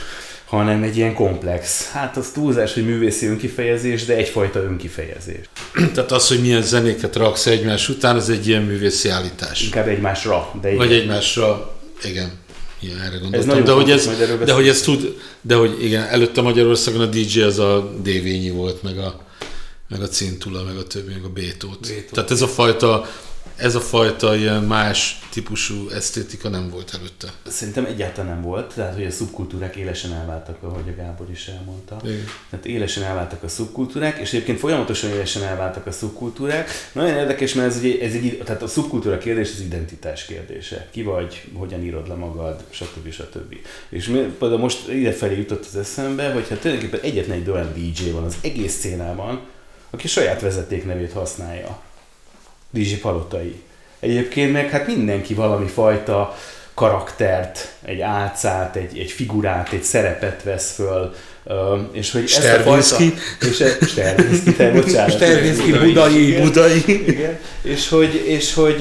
hanem 0.45 0.83
egy 0.83 0.97
ilyen 0.97 1.13
komplex. 1.13 1.89
Hát 1.91 2.17
az 2.17 2.29
túlzás, 2.33 2.73
hogy 2.73 2.85
művészi 2.85 3.25
önkifejezés, 3.25 4.05
de 4.05 4.15
egyfajta 4.15 4.59
önkifejezés. 4.59 5.49
Tehát 5.93 6.11
az, 6.11 6.27
hogy 6.27 6.41
milyen 6.41 6.61
zenéket 6.61 7.15
raksz 7.15 7.45
egymás 7.45 7.89
után, 7.89 8.15
az 8.15 8.29
egy 8.29 8.47
ilyen 8.47 8.61
művészi 8.61 9.09
állítás. 9.09 9.63
Inkább 9.63 9.87
egymásra. 9.87 10.51
De 10.61 10.75
Vagy 10.75 10.91
igen. 10.91 11.01
egymásra, 11.01 11.75
igen. 12.03 12.31
Igen, 12.79 13.01
erre 13.01 13.17
gondoltam. 13.17 13.47
nagyon 13.47 13.63
de, 13.63 13.71
hogy 13.71 13.91
ez, 13.91 14.09
de 14.45 14.53
hogy 14.53 14.67
ez 14.67 14.81
tud, 14.81 15.15
de 15.41 15.55
hogy 15.55 15.83
igen, 15.83 16.03
előtte 16.03 16.41
Magyarországon 16.41 17.01
a 17.01 17.05
DJ 17.05 17.41
az 17.41 17.59
a 17.59 17.93
Dévényi 18.03 18.49
volt, 18.49 18.83
meg 18.83 18.97
a, 18.97 19.25
meg 19.89 20.01
a 20.01 20.07
Cintula, 20.07 20.63
meg 20.63 20.77
a 20.77 20.83
többi, 20.83 21.13
meg 21.13 21.23
a 21.23 21.29
Bétót. 21.29 21.79
Bétót. 21.87 22.11
Tehát 22.11 22.31
ez 22.31 22.41
a 22.41 22.47
fajta, 22.47 23.05
ez 23.55 23.75
a 23.75 23.79
fajta 23.79 24.35
ilyen 24.35 24.63
más 24.63 25.19
típusú 25.31 25.89
esztétika 25.89 26.49
nem 26.49 26.69
volt 26.69 26.93
előtte. 26.93 27.27
Szerintem 27.47 27.85
egyáltalán 27.85 28.33
nem 28.33 28.41
volt, 28.41 28.73
tehát 28.73 28.93
hogy 28.93 29.05
a 29.05 29.11
szubkultúrák 29.11 29.75
élesen 29.75 30.13
elváltak, 30.13 30.63
ahogy 30.63 30.89
a 30.89 31.01
Gábor 31.01 31.29
is 31.31 31.47
elmondta. 31.47 31.97
Igen. 32.03 32.23
Tehát 32.49 32.65
élesen 32.65 33.03
elváltak 33.03 33.43
a 33.43 33.47
szubkultúrák, 33.47 34.17
és 34.17 34.33
egyébként 34.33 34.59
folyamatosan 34.59 35.09
élesen 35.09 35.43
elváltak 35.43 35.85
a 35.85 35.91
szubkultúrák. 35.91 36.69
Nagyon 36.91 37.17
érdekes, 37.17 37.53
mert 37.53 37.67
ez, 37.67 37.77
ugye, 37.77 38.05
ez 38.05 38.13
egy, 38.13 38.41
tehát 38.45 38.61
a 38.61 38.67
szubkultúra 38.67 39.17
kérdés 39.17 39.51
az 39.51 39.59
identitás 39.59 40.25
kérdése. 40.25 40.87
Ki 40.91 41.03
vagy, 41.03 41.43
hogyan 41.53 41.83
írod 41.83 42.07
le 42.07 42.15
magad, 42.15 42.63
stb. 42.69 43.11
stb. 43.11 43.55
És 43.89 44.07
mi, 44.07 44.19
például 44.19 44.59
most 44.59 44.87
ide 44.87 45.11
felé 45.11 45.37
jutott 45.37 45.65
az 45.65 45.75
eszembe, 45.75 46.31
hogy 46.31 46.49
hát 46.49 46.59
tulajdonképpen 46.59 47.09
egyetlen 47.09 47.37
egy 47.37 47.49
olyan 47.49 47.73
DJ 47.73 48.09
van 48.09 48.23
az 48.23 48.37
egész 48.41 48.73
szénában, 48.73 49.41
aki 49.89 50.07
saját 50.07 50.41
vezetéknevét 50.41 51.11
használja. 51.11 51.85
DJ 52.69 52.93
Palotai. 52.93 53.61
Egyébként 53.99 54.51
meg 54.51 54.69
hát 54.69 54.87
mindenki 54.87 55.33
valami 55.33 55.67
fajta 55.67 56.35
karaktert, 56.73 57.73
egy 57.81 58.01
álcát, 58.01 58.75
egy, 58.75 58.99
egy 58.99 59.11
figurát, 59.11 59.71
egy 59.71 59.83
szerepet 59.83 60.43
vesz 60.43 60.73
föl, 60.73 61.13
és 61.91 62.11
hogy 62.11 62.23
ezt 62.23 62.53
a 62.57 62.59
fajta... 62.59 62.97
És 63.41 63.59
e- 63.59 63.77
Stervinski, 63.85 64.53
te 64.53 64.71
bocsánat. 64.71 65.11
Stervinski, 65.15 65.71
Budai. 65.71 65.93
Budai. 65.93 66.27
Igen. 66.27 66.43
Budai. 66.43 66.83
Igen. 67.07 67.39
És 67.61 67.89
hogy, 67.89 68.23
és 68.25 68.53
hogy 68.53 68.77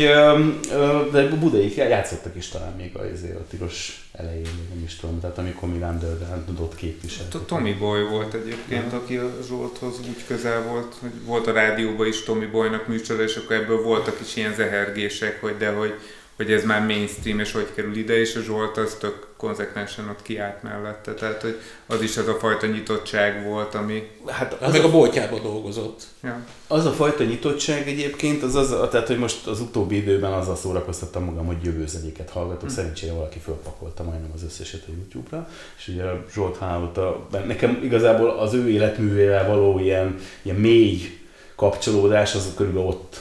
de 1.13 1.29
Budai 1.29 1.73
játszottak 1.77 2.37
is 2.37 2.49
talán 2.49 2.75
még 2.77 2.91
a, 2.97 3.01
azért 3.13 3.37
a 3.37 3.45
tilos 3.51 4.09
elején, 4.13 4.41
még 4.43 4.69
nem 4.75 4.85
is 4.85 4.97
tudom, 4.97 5.21
tehát 5.21 5.39
amikor 5.39 5.69
Underground 5.69 6.45
tudott 6.47 6.75
képviselni. 6.75 7.31
Tommy 7.47 7.73
Boy 7.73 8.03
volt 8.03 8.35
egyébként, 8.35 8.93
aki 8.93 9.17
a 9.17 9.31
Zsolthoz 9.49 9.95
úgy 9.99 10.25
közel 10.27 10.63
volt, 10.63 10.95
hogy 11.01 11.11
volt 11.25 11.47
a 11.47 11.53
rádióban 11.53 12.07
is 12.07 12.23
Tommy 12.23 12.47
Boynak 12.47 12.87
műsora, 12.87 13.23
és 13.23 13.37
akkor 13.37 13.57
ebből 13.57 13.83
voltak 13.83 14.19
is 14.27 14.37
ilyen 14.37 14.55
zehergések, 14.55 15.41
hogy 15.41 15.57
de 15.59 15.71
hogy, 15.71 15.95
hogy 16.37 16.53
ez 16.53 16.65
már 16.65 16.87
mainstream, 16.87 17.39
és 17.39 17.53
hogy 17.53 17.67
kerül 17.75 17.97
ide, 17.97 18.19
és 18.21 18.35
a 18.35 18.41
Zsolt 18.41 18.77
az 18.77 18.97
tök 19.01 19.26
konzekvensen 19.37 20.09
ott 20.09 20.23
kiállt 20.23 20.63
mellette. 20.63 21.15
Tehát, 21.15 21.43
hogy 21.43 21.61
az 21.87 22.03
is 22.03 22.17
az 22.17 22.29
a 22.29 22.35
fajta 22.35 22.67
nyitottság 22.67 23.45
volt, 23.45 23.75
ami... 23.75 24.11
Hát 24.27 24.57
Az 24.61 24.73
meg 24.73 24.85
a 24.85 24.87
a 24.87 24.91
boltjában 24.91 25.43
dolgozott. 25.43 26.03
Ja. 26.23 26.45
Az 26.67 26.87
a 26.87 26.93
fajta 26.93 27.25
nyitottság 27.25 27.89
egyébként, 27.89 28.43
az 28.43 28.55
az, 28.55 28.89
tehát 28.91 29.07
hogy 29.07 29.19
most 29.19 29.47
az 29.47 29.61
utóbbi 29.61 29.97
időben 29.97 30.33
azzal 30.33 30.57
szórakoztattam 30.57 31.25
magam, 31.25 31.47
hogy 31.47 31.63
jövőzenéket 31.63 32.31
hallgatok. 32.31 32.71
Szerencsére 32.71 33.13
valaki 33.13 33.39
fölpakolta 33.39 34.03
majdnem 34.03 34.31
az 34.35 34.43
összeset 34.43 34.83
a 34.87 34.91
YouTube-ra, 34.97 35.49
és 35.79 35.89
ugye 35.89 36.03
a 36.03 36.25
Zsolt 36.33 36.59
Hálóta, 36.59 37.27
nekem 37.47 37.81
igazából 37.83 38.31
az 38.31 38.55
ő 38.55 38.69
életművével 38.69 39.47
való 39.47 39.79
ilyen, 39.79 40.19
ilyen 40.43 40.57
mély 40.57 41.21
kapcsolódás, 41.57 42.35
az 42.35 42.53
körülbelül 42.57 42.89
ott, 42.89 43.21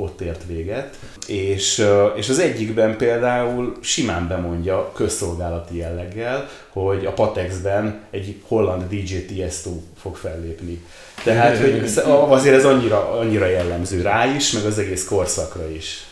ott 0.00 0.20
ért 0.20 0.42
véget. 0.46 0.96
És, 1.26 1.84
és 2.16 2.28
az 2.28 2.38
egyikben 2.38 2.96
például 2.96 3.76
simán 3.80 4.28
bemondja 4.28 4.92
közszolgálati 4.94 5.76
jelleggel, 5.76 6.48
hogy 6.68 7.06
a 7.06 7.12
Patexben 7.12 8.00
egy 8.10 8.36
holland 8.46 8.88
DJ 8.88 9.16
Tiesto 9.16 9.70
fog 10.00 10.16
fellépni. 10.16 10.84
Tehát, 11.24 11.58
hogy 11.58 11.90
azért 12.36 12.56
ez 12.56 12.64
annyira, 12.64 13.10
annyira 13.10 13.46
jellemző 13.46 14.02
rá 14.02 14.34
is, 14.34 14.50
meg 14.50 14.64
az 14.64 14.78
egész 14.78 15.04
korszakra 15.04 15.70
is. 15.70 16.04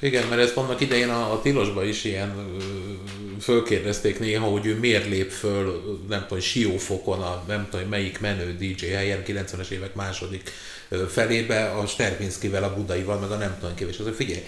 Igen, 0.00 0.28
mert 0.28 0.40
ezt 0.40 0.56
annak 0.56 0.80
idején 0.80 1.08
a, 1.08 1.32
a 1.32 1.40
tilosban 1.42 1.88
is 1.88 2.04
ilyen 2.04 2.32
ö, 2.38 2.62
fölkérdezték 3.40 4.18
néha, 4.18 4.46
hogy 4.46 4.66
ő 4.66 4.78
miért 4.78 5.08
lép 5.08 5.30
föl, 5.30 5.82
nem 6.08 6.24
tudom, 6.28 6.42
siófokon, 6.42 7.22
a, 7.22 7.42
nem 7.46 7.68
tudom, 7.70 7.88
melyik 7.88 8.20
menő 8.20 8.56
DJ 8.58 8.86
helyen, 8.86 9.22
90-es 9.26 9.68
évek 9.68 9.94
második 9.94 10.50
felébe, 11.08 11.70
a 11.70 11.86
Sterpinszkivel, 11.86 12.62
a 12.64 12.74
Budaival, 12.74 13.18
meg 13.18 13.30
a 13.30 13.36
nem 13.36 13.56
tudom 13.60 13.74
ki, 13.74 13.86
és 13.88 13.98
azért 13.98 14.16
figyelj, 14.16 14.42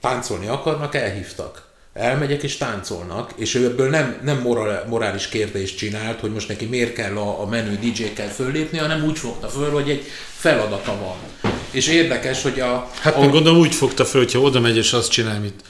táncolni 0.00 0.46
akarnak, 0.46 0.94
elhívtak. 0.94 1.68
Elmegyek 1.92 2.42
és 2.42 2.56
táncolnak, 2.56 3.32
és 3.36 3.54
ő 3.54 3.64
ebből 3.64 3.90
nem, 3.90 4.20
nem 4.22 4.40
moral, 4.40 4.84
morális 4.88 5.28
kérdést 5.28 5.76
csinált, 5.76 6.20
hogy 6.20 6.32
most 6.32 6.48
neki 6.48 6.64
miért 6.64 6.92
kell 6.92 7.16
a, 7.16 7.40
a 7.40 7.46
menő 7.46 7.78
DJ-kkel 7.78 8.28
föllépni, 8.28 8.78
hanem 8.78 9.04
úgy 9.04 9.18
fogta 9.18 9.48
föl, 9.48 9.70
hogy 9.70 9.90
egy 9.90 10.04
feladata 10.36 10.98
van. 11.00 11.52
És 11.70 11.88
érdekes, 11.88 12.42
hogy 12.42 12.60
a... 12.60 12.90
Hát 13.00 13.18
meg 13.18 13.30
gondolom 13.30 13.58
úgy 13.58 13.74
fogta 13.74 14.04
fel, 14.04 14.20
hogyha 14.20 14.40
oda 14.40 14.60
megy 14.60 14.76
és 14.76 14.92
azt 14.92 15.10
csinál, 15.10 15.36
amit 15.36 15.62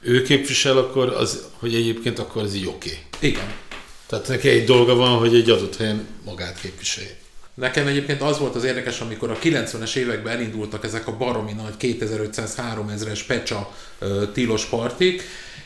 ő 0.00 0.22
képvisel, 0.22 0.78
akkor 0.78 1.08
az, 1.08 1.44
hogy 1.58 1.74
egyébként 1.74 2.18
akkor 2.18 2.42
az 2.42 2.54
így 2.54 2.66
oké. 2.66 2.98
Igen. 3.18 3.52
Tehát 4.06 4.28
neki 4.28 4.48
egy 4.48 4.64
dolga 4.64 4.94
van, 4.94 5.18
hogy 5.18 5.34
egy 5.34 5.50
adott 5.50 5.76
helyen 5.76 6.06
magát 6.24 6.60
képviselje. 6.60 7.16
Nekem 7.58 7.86
egyébként 7.86 8.22
az 8.22 8.38
volt 8.38 8.54
az 8.54 8.64
érdekes, 8.64 9.00
amikor 9.00 9.30
a 9.30 9.38
90-es 9.38 9.94
években 9.94 10.32
elindultak 10.32 10.84
ezek 10.84 11.06
a 11.06 11.16
baromi 11.16 11.52
nagy 11.52 11.74
2500-3000-es 11.80 13.20
pecsa 13.26 13.74
tilos 14.32 14.64
partik, 14.64 15.22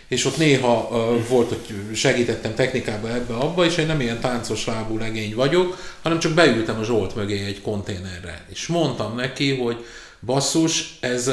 és 0.09 0.25
ott 0.25 0.37
néha 0.37 0.89
volt, 1.29 1.49
hogy 1.49 1.97
segítettem 1.97 2.55
technikába 2.55 3.09
ebbe 3.09 3.35
abba, 3.35 3.65
és 3.65 3.77
én 3.77 3.87
nem 3.87 4.01
ilyen 4.01 4.21
táncos 4.21 4.67
lábú 4.67 4.99
legény 4.99 5.35
vagyok, 5.35 5.79
hanem 6.03 6.19
csak 6.19 6.33
beültem 6.33 6.79
a 6.79 6.85
Zsolt 6.85 7.15
mögé 7.15 7.45
egy 7.45 7.61
konténerre. 7.61 8.45
És 8.51 8.67
mondtam 8.67 9.17
neki, 9.17 9.57
hogy 9.57 9.85
basszus, 10.21 10.97
ez 11.01 11.31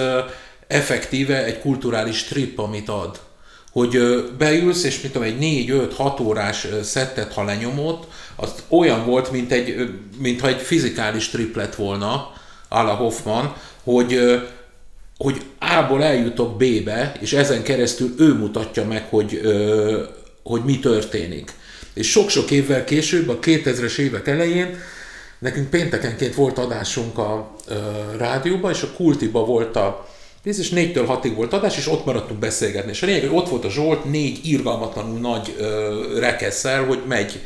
effektíve 0.68 1.44
egy 1.44 1.60
kulturális 1.60 2.24
trip, 2.24 2.60
amit 2.60 2.90
ad 2.90 3.20
hogy 3.72 4.24
beülsz, 4.38 4.84
és 4.84 5.02
mit 5.02 5.12
tudom, 5.12 5.28
egy 5.28 5.68
4-5-6 5.98 6.22
órás 6.22 6.68
szettet, 6.84 7.34
ha 7.34 7.44
lenyomott, 7.44 8.08
az 8.40 8.54
olyan 8.68 9.06
volt, 9.06 9.32
mint 9.32 9.52
egy, 9.52 9.90
mintha 10.18 10.48
egy 10.48 10.62
fizikális 10.62 11.30
trip 11.30 11.56
lett 11.56 11.76
volna, 11.76 12.34
Ala 12.68 12.94
Hoffman, 12.94 13.56
hogy, 13.84 14.20
hogy 15.18 15.42
A-ból 15.60 16.04
eljutok 16.04 16.58
B-be, 16.58 17.12
és 17.20 17.34
ezen 17.34 17.64
keresztül 17.64 18.14
ő 18.18 18.34
mutatja 18.34 18.86
meg, 18.86 19.08
hogy, 19.10 19.42
hogy 20.44 20.64
mi 20.64 20.80
történik. 20.80 21.54
És 21.94 22.10
sok-sok 22.10 22.52
évvel 22.52 22.84
később, 22.84 23.30
a 23.30 23.40
2000-es 23.40 23.98
évek 23.98 24.28
elején, 24.28 24.78
nekünk 25.40 25.70
péntekenként 25.70 26.36
volt 26.36 26.58
adásunk 26.58 27.18
a 27.18 27.56
ö, 27.68 27.76
rádióban, 28.18 28.72
és 28.72 28.82
a 28.82 28.92
Kultiba 28.96 29.46
volt 29.46 29.76
a 29.76 30.08
biztos 30.44 30.70
4-től 30.70 31.20
6-ig 31.22 31.32
volt 31.36 31.54
adás, 31.54 31.78
és 31.78 31.88
ott 31.88 32.06
maradtunk 32.06 32.40
beszélgetni. 32.40 32.92
És 32.92 33.02
a 33.02 33.06
lényeg, 33.06 33.22
hogy 33.22 33.38
ott 33.38 33.50
volt 33.50 33.66
a 33.66 33.70
Zsolt 33.70 34.06
négy 34.06 34.40
irgalmatlanul 34.44 35.20
nagy 35.20 35.56
ö, 35.58 36.20
rekesszel, 36.20 36.86
hogy 36.86 37.02
megy, 37.08 37.42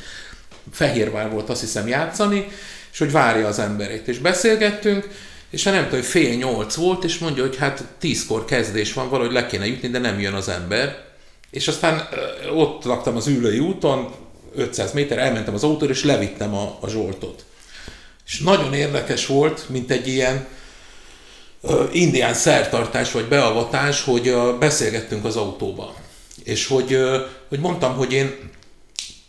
Fehérvár 0.71 1.31
volt 1.31 1.49
azt 1.49 1.61
hiszem 1.61 1.87
játszani, 1.87 2.47
és 2.91 2.99
hogy 2.99 3.11
várja 3.11 3.47
az 3.47 3.59
emberét. 3.59 4.07
És 4.07 4.17
beszélgettünk, 4.17 5.07
és 5.49 5.63
hát 5.63 5.73
nem 5.73 5.83
tudom, 5.83 5.99
hogy 5.99 6.09
fél 6.09 6.35
nyolc 6.35 6.75
volt, 6.75 7.03
és 7.03 7.17
mondja, 7.17 7.43
hogy 7.43 7.57
hát 7.57 7.83
tízkor 7.99 8.45
kezdés 8.45 8.93
van, 8.93 9.09
valahogy 9.09 9.33
le 9.33 9.45
kéne 9.45 9.65
jutni, 9.65 9.87
de 9.87 9.99
nem 9.99 10.19
jön 10.19 10.33
az 10.33 10.49
ember. 10.49 11.03
És 11.51 11.67
aztán 11.67 12.09
ott 12.55 12.83
laktam 12.83 13.15
az 13.15 13.27
ülői 13.27 13.59
úton, 13.59 14.13
500 14.55 14.93
méter, 14.93 15.17
elmentem 15.17 15.53
az 15.53 15.63
autóra, 15.63 15.91
és 15.91 16.03
levittem 16.03 16.53
a, 16.53 16.77
a 16.81 16.89
Zsoltot. 16.89 17.45
És 18.25 18.39
nagyon 18.39 18.73
érdekes 18.73 19.25
volt, 19.25 19.69
mint 19.69 19.91
egy 19.91 20.07
ilyen 20.07 20.47
ö, 21.61 21.83
indián 21.91 22.33
szertartás 22.33 23.11
vagy 23.11 23.25
beavatás, 23.25 24.03
hogy 24.03 24.27
ö, 24.27 24.55
beszélgettünk 24.59 25.25
az 25.25 25.35
autóban. 25.35 25.93
És 26.43 26.67
hogy, 26.67 26.93
ö, 26.93 27.19
hogy 27.49 27.59
mondtam, 27.59 27.95
hogy 27.95 28.13
én 28.13 28.51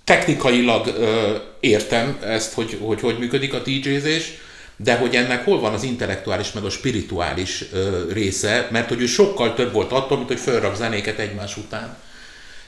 technikailag 0.05 0.87
ö, 0.87 1.37
értem 1.61 2.19
ezt, 2.25 2.53
hogy, 2.53 2.79
hogy 2.83 3.01
hogy 3.01 3.19
működik 3.19 3.55
a 3.55 3.63
DJ-zés, 3.63 4.33
de 4.77 4.97
hogy 4.97 5.15
ennek 5.17 5.45
hol 5.45 5.61
van 5.61 5.73
az 5.73 5.83
intellektuális 5.83 6.53
meg 6.53 6.65
a 6.65 6.71
spirituális 6.71 7.65
ö, 7.73 8.13
része, 8.13 8.69
mert 8.71 8.89
hogy 8.89 9.01
ő 9.01 9.07
sokkal 9.07 9.55
több 9.55 9.73
volt 9.73 9.93
attól, 9.93 10.17
mint 10.17 10.29
hogy 10.29 10.41
felrak 10.41 10.77
zenéket 10.77 11.19
egymás 11.19 11.57
után. 11.57 11.97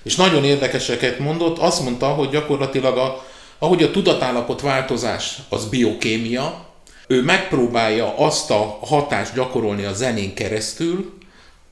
És 0.03 0.17
nagyon 0.17 0.45
érdekeseket 0.45 1.19
mondott, 1.19 1.59
azt 1.59 1.83
mondta, 1.83 2.07
hogy 2.07 2.29
gyakorlatilag 2.29 2.99
a, 2.99 3.27
ahogy 3.59 3.83
a 3.83 3.91
tudatállapot 3.91 4.61
változás 4.61 5.37
az 5.49 5.65
biokémia, 5.65 6.65
ő 7.07 7.23
megpróbálja 7.23 8.19
azt 8.19 8.51
a 8.51 8.79
hatást 8.83 9.35
gyakorolni 9.35 9.85
a 9.85 9.93
zenén 9.93 10.35
keresztül, 10.35 11.16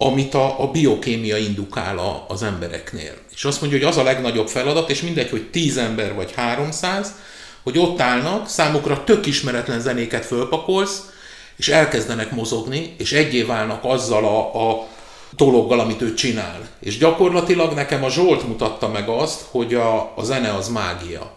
amit 0.04 0.34
a, 0.34 0.62
a 0.62 0.70
biokémia 0.70 1.36
indukál 1.36 1.98
a, 1.98 2.24
az 2.28 2.42
embereknél. 2.42 3.14
És 3.34 3.44
azt 3.44 3.60
mondja, 3.60 3.78
hogy 3.78 3.88
az 3.88 3.96
a 3.96 4.02
legnagyobb 4.02 4.48
feladat, 4.48 4.90
és 4.90 5.00
mindegy, 5.00 5.30
hogy 5.30 5.50
10 5.50 5.76
ember 5.76 6.14
vagy 6.14 6.32
300, 6.34 7.14
hogy 7.62 7.78
ott 7.78 8.00
állnak, 8.00 8.48
számukra 8.48 9.04
tök 9.04 9.26
ismeretlen 9.26 9.80
zenéket 9.80 10.24
fölpakolsz, 10.24 11.02
és 11.56 11.68
elkezdenek 11.68 12.30
mozogni, 12.30 12.94
és 12.98 13.12
egyé 13.12 13.42
válnak 13.42 13.84
azzal 13.84 14.24
a, 14.24 14.70
a 14.70 14.86
dologgal, 15.36 15.80
amit 15.80 16.02
ő 16.02 16.14
csinál. 16.14 16.68
És 16.80 16.98
gyakorlatilag 16.98 17.72
nekem 17.72 18.04
a 18.04 18.10
Zsolt 18.10 18.48
mutatta 18.48 18.88
meg 18.88 19.08
azt, 19.08 19.40
hogy 19.50 19.74
a, 19.74 20.12
a 20.16 20.22
zene 20.22 20.54
az 20.54 20.68
mágia. 20.68 21.32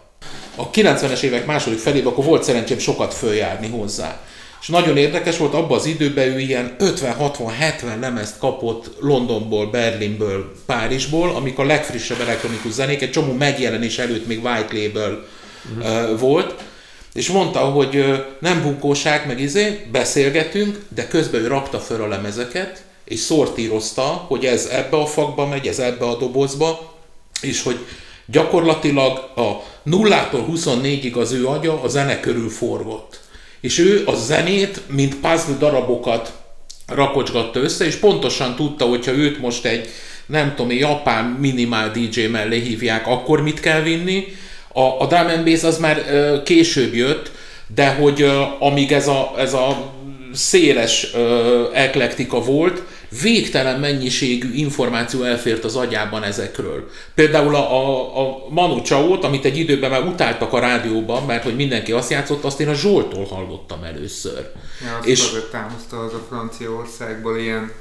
A 0.56 0.70
90-es 0.70 1.20
évek 1.20 1.46
második 1.46 1.78
felében 1.78 2.12
akkor 2.12 2.24
volt 2.24 2.42
szerencsém 2.42 2.78
sokat 2.78 3.14
följárni 3.14 3.68
hozzá. 3.68 4.20
És 4.60 4.68
nagyon 4.68 4.96
érdekes 4.96 5.36
volt, 5.36 5.54
abban 5.54 5.78
az 5.78 5.86
időben 5.86 6.28
ő 6.28 6.38
ilyen 6.40 6.76
50-60-70 6.78 8.00
lemezt 8.00 8.38
kapott 8.38 8.90
Londonból, 9.00 9.66
Berlinből, 9.66 10.52
Párizsból, 10.66 11.34
amik 11.34 11.58
a 11.58 11.64
legfrissebb 11.64 12.20
elektronikus 12.20 12.72
zenék, 12.72 13.02
egy 13.02 13.10
csomó 13.10 13.32
megjelenés 13.32 13.98
előtt 13.98 14.26
még 14.26 14.44
White 14.44 14.76
Label 14.76 15.24
uh, 15.78 16.18
volt, 16.18 16.54
és 17.12 17.28
mondta, 17.28 17.58
hogy 17.58 17.96
uh, 17.96 18.18
nem 18.40 18.62
bunkóság, 18.62 19.26
meg 19.26 19.40
izé, 19.40 19.86
beszélgetünk, 19.92 20.78
de 20.94 21.08
közben 21.08 21.40
ő 21.40 21.46
rakta 21.46 21.78
föl 21.78 22.02
a 22.02 22.08
lemezeket, 22.08 22.82
és 23.04 23.20
szortírozta, 23.20 24.02
hogy 24.02 24.44
ez 24.44 24.66
ebbe 24.66 24.96
a 24.96 25.06
fakba 25.06 25.46
megy, 25.46 25.66
ez 25.66 25.78
ebbe 25.78 26.04
a 26.04 26.16
dobozba, 26.16 26.94
és 27.40 27.62
hogy 27.62 27.78
gyakorlatilag 28.26 29.18
a 29.36 29.62
nullától 29.82 30.46
24-ig 30.50 31.16
az 31.16 31.32
ő 31.32 31.46
agya 31.46 31.82
a 31.82 31.88
zene 31.88 32.20
körül 32.20 32.48
forgott. 32.48 33.20
És 33.60 33.78
ő 33.78 34.02
a 34.06 34.14
zenét, 34.14 34.80
mint 34.86 35.16
puzzle 35.16 35.56
darabokat 35.58 36.32
rakocsgatta 36.86 37.60
össze, 37.60 37.84
és 37.84 37.94
pontosan 37.94 38.56
tudta, 38.56 38.84
hogyha 38.84 39.12
őt 39.12 39.40
most 39.40 39.64
egy, 39.64 39.88
nem 40.26 40.54
tudom, 40.54 40.72
japán 40.72 41.24
minimál 41.24 41.90
DJ 41.90 42.26
mellé 42.26 42.58
hívják, 42.58 43.06
akkor 43.06 43.42
mit 43.42 43.60
kell 43.60 43.80
vinni. 43.82 44.24
A, 44.72 44.80
a 44.80 45.06
drum 45.06 45.26
and 45.26 45.44
bass 45.44 45.62
az 45.62 45.78
már 45.78 46.04
ö, 46.10 46.42
később 46.42 46.94
jött, 46.94 47.30
de 47.74 47.88
hogy 47.88 48.22
ö, 48.22 48.42
amíg 48.58 48.92
ez 48.92 49.08
a, 49.08 49.34
ez 49.38 49.54
a 49.54 49.92
széles 50.32 51.10
ö, 51.14 51.64
eklektika 51.72 52.40
volt, 52.40 52.82
végtelen 53.22 53.80
mennyiségű 53.80 54.52
információ 54.54 55.22
elfért 55.22 55.64
az 55.64 55.76
agyában 55.76 56.22
ezekről. 56.22 56.90
Például 57.14 57.54
a, 57.54 57.72
a, 57.72 58.18
a 58.20 58.46
Manu 58.48 58.82
Chao-t, 58.82 59.24
amit 59.24 59.44
egy 59.44 59.58
időben 59.58 59.90
már 59.90 60.02
utáltak 60.02 60.52
a 60.52 60.58
rádióban, 60.58 61.24
mert 61.24 61.42
hogy 61.42 61.56
mindenki 61.56 61.92
azt 61.92 62.10
játszott, 62.10 62.44
azt 62.44 62.60
én 62.60 62.68
a 62.68 62.74
Zsoltól 62.74 63.24
hallottam 63.24 63.82
először. 63.82 64.52
Ja, 64.84 64.96
azt 64.98 65.06
És- 65.06 65.20
és... 65.20 65.40
támaszta 65.50 65.98
az 66.04 66.12
a 66.12 66.24
Franciaországból 66.28 67.38
ilyen 67.38 67.72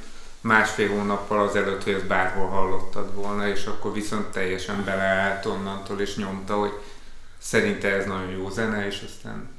másfél 0.42 0.90
hónappal 0.90 1.48
azelőtt, 1.48 1.84
hogy 1.84 1.94
ezt 1.94 2.08
bárhol 2.08 2.48
hallottad 2.48 3.16
volna, 3.16 3.48
és 3.48 3.66
akkor 3.66 3.94
viszont 3.94 4.26
teljesen 4.26 4.84
beleállt 4.86 5.46
onnantól, 5.46 6.02
és 6.02 6.16
nyomta, 6.16 6.54
hogy 6.54 6.72
szerinte 7.42 7.88
ez 7.88 8.06
nagyon 8.06 8.32
jó 8.38 8.50
zene, 8.50 8.88
és 8.88 8.98
aztán 9.06 9.50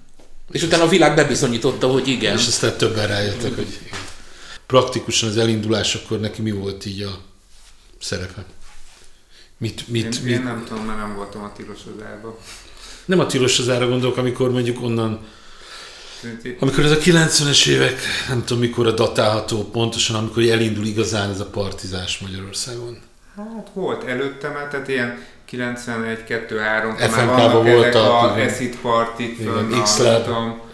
És 0.51 0.63
utána 0.63 0.83
a 0.83 0.89
világ 0.89 1.15
bebizonyította, 1.15 1.87
hogy 1.87 2.09
igen. 2.09 2.37
És 2.37 2.47
aztán 2.47 2.77
többen 2.77 3.07
rájöttek, 3.07 3.55
hogy 3.55 3.79
igen. 3.87 3.99
Praktikusan 4.69 5.29
az 5.29 5.37
elindulásakor 5.37 6.21
neki 6.21 6.43
mi 6.43 6.51
volt 6.51 6.87
így 6.87 7.03
a 7.03 7.19
szerepe? 8.01 8.45
Mit, 9.59 9.89
mit, 9.89 10.15
én, 10.15 10.23
mit, 10.23 10.33
én 10.33 10.43
nem 10.43 10.65
tudom, 10.69 10.85
mert 10.85 10.99
nem 10.99 11.15
voltam 11.15 11.43
a 11.43 11.53
tilosodában. 11.53 12.35
Nem 13.05 13.19
a 13.19 13.27
tilos 13.27 13.59
az 13.59 13.69
ára 13.69 13.89
gondolok, 13.89 14.17
amikor 14.17 14.51
mondjuk 14.51 14.83
onnan, 14.83 15.27
amikor 16.59 16.85
ez 16.85 16.91
a 16.91 16.97
90-es 16.97 17.67
évek, 17.67 18.01
nem 18.29 18.45
tudom 18.45 18.59
mikor 18.59 18.95
datálható 18.95 19.65
pontosan, 19.65 20.17
amikor 20.17 20.43
elindul 20.43 20.85
igazán 20.85 21.31
ez 21.31 21.41
a 21.41 21.47
partizás 21.47 22.19
Magyarországon. 22.19 22.99
Hát 23.37 23.69
volt 23.73 24.05
előttem, 24.05 24.55
hát, 24.55 24.71
tehát 24.71 24.89
ilyen 24.89 25.25
91, 25.45 26.25
2, 26.25 26.59
3, 26.59 26.95
már 26.95 27.27
vannak 27.27 27.67
ezek 27.67 27.75
voltak, 27.75 28.23
a 28.23 28.35
igen. 28.37 28.49
acid 28.49 28.79
a, 28.83 29.83
X-Lab. 29.83 30.67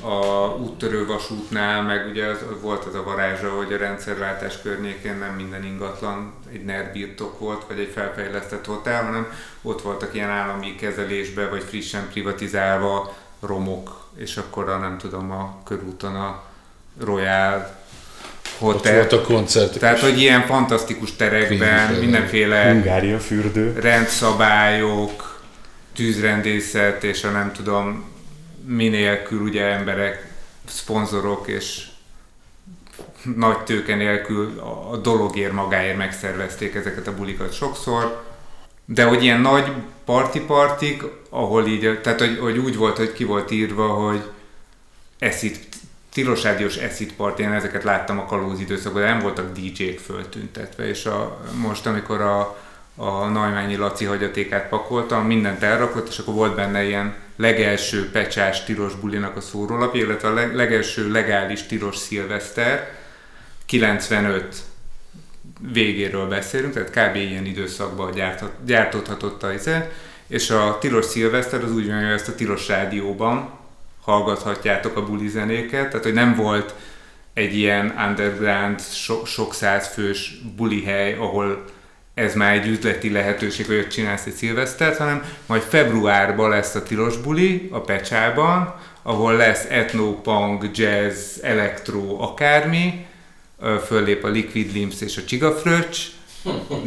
A 0.00 0.46
úttörő 0.46 1.06
vasútnál, 1.06 1.82
meg 1.82 2.06
ugye 2.10 2.26
az, 2.26 2.38
volt 2.60 2.84
az 2.84 2.94
a 2.94 3.02
varázsa, 3.02 3.50
hogy 3.50 3.72
a 3.72 3.76
rendszerváltás 3.76 4.60
környékén 4.62 5.16
nem 5.16 5.34
minden 5.34 5.64
ingatlan 5.64 6.32
egy 6.52 6.64
NER 6.64 6.90
birtok 6.92 7.38
volt, 7.38 7.64
vagy 7.68 7.78
egy 7.78 7.90
felfejlesztett 7.94 8.66
hotel, 8.66 9.04
hanem 9.04 9.32
ott 9.62 9.82
voltak 9.82 10.14
ilyen 10.14 10.28
állami 10.28 10.74
kezelésbe, 10.74 11.48
vagy 11.48 11.62
frissen 11.62 12.08
privatizálva 12.12 13.16
romok, 13.40 14.06
és 14.16 14.36
akkor 14.36 14.68
a 14.68 14.76
nem 14.78 14.98
tudom, 14.98 15.30
a 15.30 15.58
körúton 15.64 16.14
a 16.14 16.42
Royal 17.00 17.80
Ott 18.58 18.72
Hotel. 18.72 18.94
voltak 18.94 19.22
koncertek. 19.22 19.80
Tehát, 19.80 19.98
hogy 20.00 20.18
ilyen 20.18 20.46
fantasztikus 20.46 21.16
terekben, 21.16 21.86
Queen, 21.86 21.92
mindenféle 21.92 22.70
Hungária 22.70 23.18
fürdő. 23.18 23.78
rendszabályok, 23.80 25.40
tűzrendészet, 25.94 27.04
és 27.04 27.24
a 27.24 27.30
nem 27.30 27.52
tudom, 27.52 28.11
minélkül 28.66 29.40
ugye 29.40 29.64
emberek, 29.64 30.32
szponzorok 30.64 31.48
és 31.48 31.86
nagy 33.36 33.58
tőke 33.58 33.94
nélkül 33.94 34.58
a- 34.58 34.96
dologért 34.96 35.52
magáért 35.52 35.96
megszervezték 35.96 36.74
ezeket 36.74 37.06
a 37.06 37.14
bulikat 37.14 37.52
sokszor. 37.52 38.24
De 38.84 39.04
hogy 39.04 39.22
ilyen 39.22 39.40
nagy 39.40 39.72
parti-partik, 40.04 41.02
ahol 41.30 41.66
így, 41.66 42.00
tehát 42.02 42.20
hogy, 42.20 42.38
hogy 42.38 42.58
úgy 42.58 42.76
volt, 42.76 42.96
hogy 42.96 43.12
ki 43.12 43.24
volt 43.24 43.50
írva, 43.50 43.86
hogy 43.86 44.30
eszit, 45.18 45.68
tilosádiós 46.12 46.76
eszit 46.76 47.14
part, 47.14 47.38
én 47.38 47.52
ezeket 47.52 47.84
láttam 47.84 48.18
a 48.18 48.26
kalóz 48.26 48.60
időszakban, 48.60 49.02
de 49.02 49.08
nem 49.08 49.18
voltak 49.18 49.52
DJ-k 49.52 49.98
föltüntetve, 49.98 50.88
és 50.88 51.06
a, 51.06 51.40
most 51.60 51.86
amikor 51.86 52.20
a, 52.20 52.58
a 52.96 53.24
Najmányi 53.26 53.76
Laci 53.76 54.04
hagyatékát 54.04 54.68
pakoltam, 54.68 55.26
mindent 55.26 55.62
elrakott, 55.62 56.08
és 56.08 56.18
akkor 56.18 56.34
volt 56.34 56.54
benne 56.54 56.84
ilyen 56.84 57.14
legelső 57.36 58.10
pecsás 58.10 58.64
tilos 58.64 58.94
bulinak 58.94 59.36
a 59.36 59.40
szórólapja, 59.40 60.04
illetve 60.04 60.28
a 60.28 60.32
leg, 60.32 60.54
legelső 60.54 61.10
legális 61.10 61.62
tilos 61.62 61.96
szilveszter, 61.96 62.90
95 63.66 64.56
végéről 65.72 66.28
beszélünk, 66.28 66.72
tehát 66.72 66.90
kb. 66.90 67.16
ilyen 67.16 67.46
időszakban 67.46 68.10
gyárthat, 68.10 68.52
gyártódhatott 68.64 69.42
a 69.42 69.52
izé, 69.52 69.76
és 70.26 70.50
a 70.50 70.78
tilos 70.80 71.04
szilveszter 71.04 71.64
az 71.64 71.72
úgy 71.72 71.86
van, 71.86 72.02
hogy 72.02 72.12
ezt 72.12 72.28
a 72.28 72.34
tilos 72.34 72.68
rádióban 72.68 73.50
hallgathatjátok 74.00 74.96
a 74.96 75.04
buli 75.04 75.28
zenéket, 75.28 75.88
tehát 75.88 76.04
hogy 76.04 76.12
nem 76.12 76.34
volt 76.34 76.74
egy 77.34 77.56
ilyen 77.56 77.94
underground, 78.08 78.80
so, 78.80 79.24
sok 79.24 79.54
száz 79.54 79.86
fős 79.86 80.40
buli 80.56 80.84
hely, 80.84 81.14
ahol 81.14 81.64
ez 82.14 82.34
már 82.34 82.54
egy 82.54 82.66
üzleti 82.66 83.10
lehetőség, 83.10 83.66
hogy 83.66 83.78
ott 83.78 83.88
csinálsz 83.88 84.26
egy 84.26 84.32
szilvesztert, 84.32 84.96
hanem 84.96 85.24
majd 85.46 85.62
februárban 85.62 86.50
lesz 86.50 86.74
a 86.74 86.82
tilos 86.82 87.16
buli 87.16 87.68
a 87.72 87.80
Pecsában, 87.80 88.74
ahol 89.02 89.36
lesz 89.36 89.66
etno, 89.68 90.20
punk, 90.20 90.78
jazz, 90.78 91.38
elektro, 91.42 92.22
akármi, 92.22 93.06
föllép 93.86 94.24
a 94.24 94.28
Liquid 94.28 94.72
Limbs 94.72 95.00
és 95.00 95.16
a 95.16 95.24
Csigafröccs, 95.24 95.98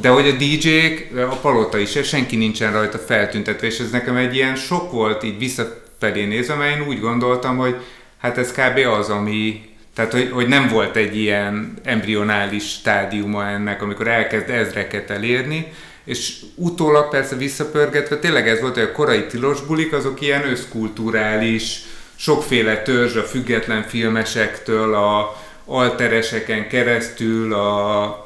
de 0.02 0.10
hogy 0.10 0.28
a 0.28 0.32
DJ-k, 0.32 1.18
a 1.18 1.36
palota 1.36 1.78
is, 1.78 2.00
senki 2.04 2.36
nincsen 2.36 2.72
rajta 2.72 2.98
feltüntetve, 2.98 3.68
és 3.68 3.80
ez 3.80 3.90
nekem 3.90 4.16
egy 4.16 4.36
ilyen 4.36 4.56
sok 4.56 4.92
volt 4.92 5.24
így 5.24 5.38
visszafelé 5.38 6.26
nézve, 6.26 6.56
mert 6.56 6.76
én 6.80 6.88
úgy 6.88 7.00
gondoltam, 7.00 7.58
hogy 7.58 7.76
hát 8.18 8.38
ez 8.38 8.52
kb. 8.52 8.78
az, 9.00 9.10
ami, 9.10 9.62
tehát 9.96 10.12
hogy, 10.12 10.30
hogy 10.32 10.48
nem 10.48 10.68
volt 10.68 10.96
egy 10.96 11.18
ilyen 11.18 11.74
embrionális 11.84 12.70
stádiuma 12.70 13.48
ennek, 13.48 13.82
amikor 13.82 14.08
elkezd 14.08 14.50
ezreket 14.50 15.10
elérni, 15.10 15.74
és 16.06 16.36
utólag 16.56 17.10
persze 17.10 17.36
visszapörgetve 17.36 18.18
tényleg 18.18 18.48
ez 18.48 18.62
volt, 18.62 18.74
hogy 18.74 18.84
a 18.84 18.92
korai 18.92 19.26
tilos 19.26 19.62
bulik 19.62 19.94
azok 19.94 20.22
ilyen 20.22 20.50
összkulturális, 20.50 21.80
sokféle 22.16 22.82
törzs 22.82 23.16
a 23.16 23.24
független 23.24 23.84
filmesektől, 23.84 24.94
a 24.94 25.42
altereseken 25.66 26.68
keresztül, 26.68 27.54
a 27.54 28.25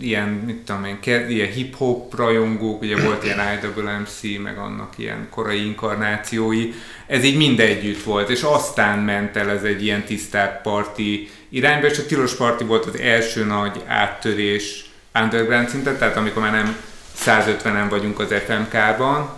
ilyen, 0.00 0.28
mit 0.28 0.56
tudom 0.56 0.84
én, 0.84 0.98
ilyen 1.28 1.52
hip-hop 1.52 2.14
rajongók, 2.16 2.82
ugye 2.82 3.02
volt 3.02 3.24
ilyen 3.24 3.40
IWMC, 3.62 4.42
meg 4.42 4.58
annak 4.58 4.92
ilyen 4.96 5.26
korai 5.30 5.64
inkarnációi, 5.64 6.72
ez 7.06 7.24
így 7.24 7.36
mindegyütt 7.36 8.02
volt, 8.02 8.30
és 8.30 8.42
aztán 8.42 8.98
ment 8.98 9.36
el 9.36 9.50
ez 9.50 9.62
egy 9.62 9.84
ilyen 9.84 10.04
tisztább 10.04 10.62
parti 10.62 11.28
irányba, 11.48 11.86
és 11.86 11.98
a 11.98 12.06
Tilos 12.06 12.34
Parti 12.34 12.64
volt 12.64 12.84
az 12.84 12.98
első 12.98 13.44
nagy 13.44 13.82
áttörés 13.86 14.90
underground 15.14 15.68
szinten, 15.68 15.98
tehát 15.98 16.16
amikor 16.16 16.42
már 16.42 16.52
nem 16.52 16.76
150-en 17.24 17.86
vagyunk 17.90 18.18
az 18.18 18.34
FMK-ban, 18.46 19.30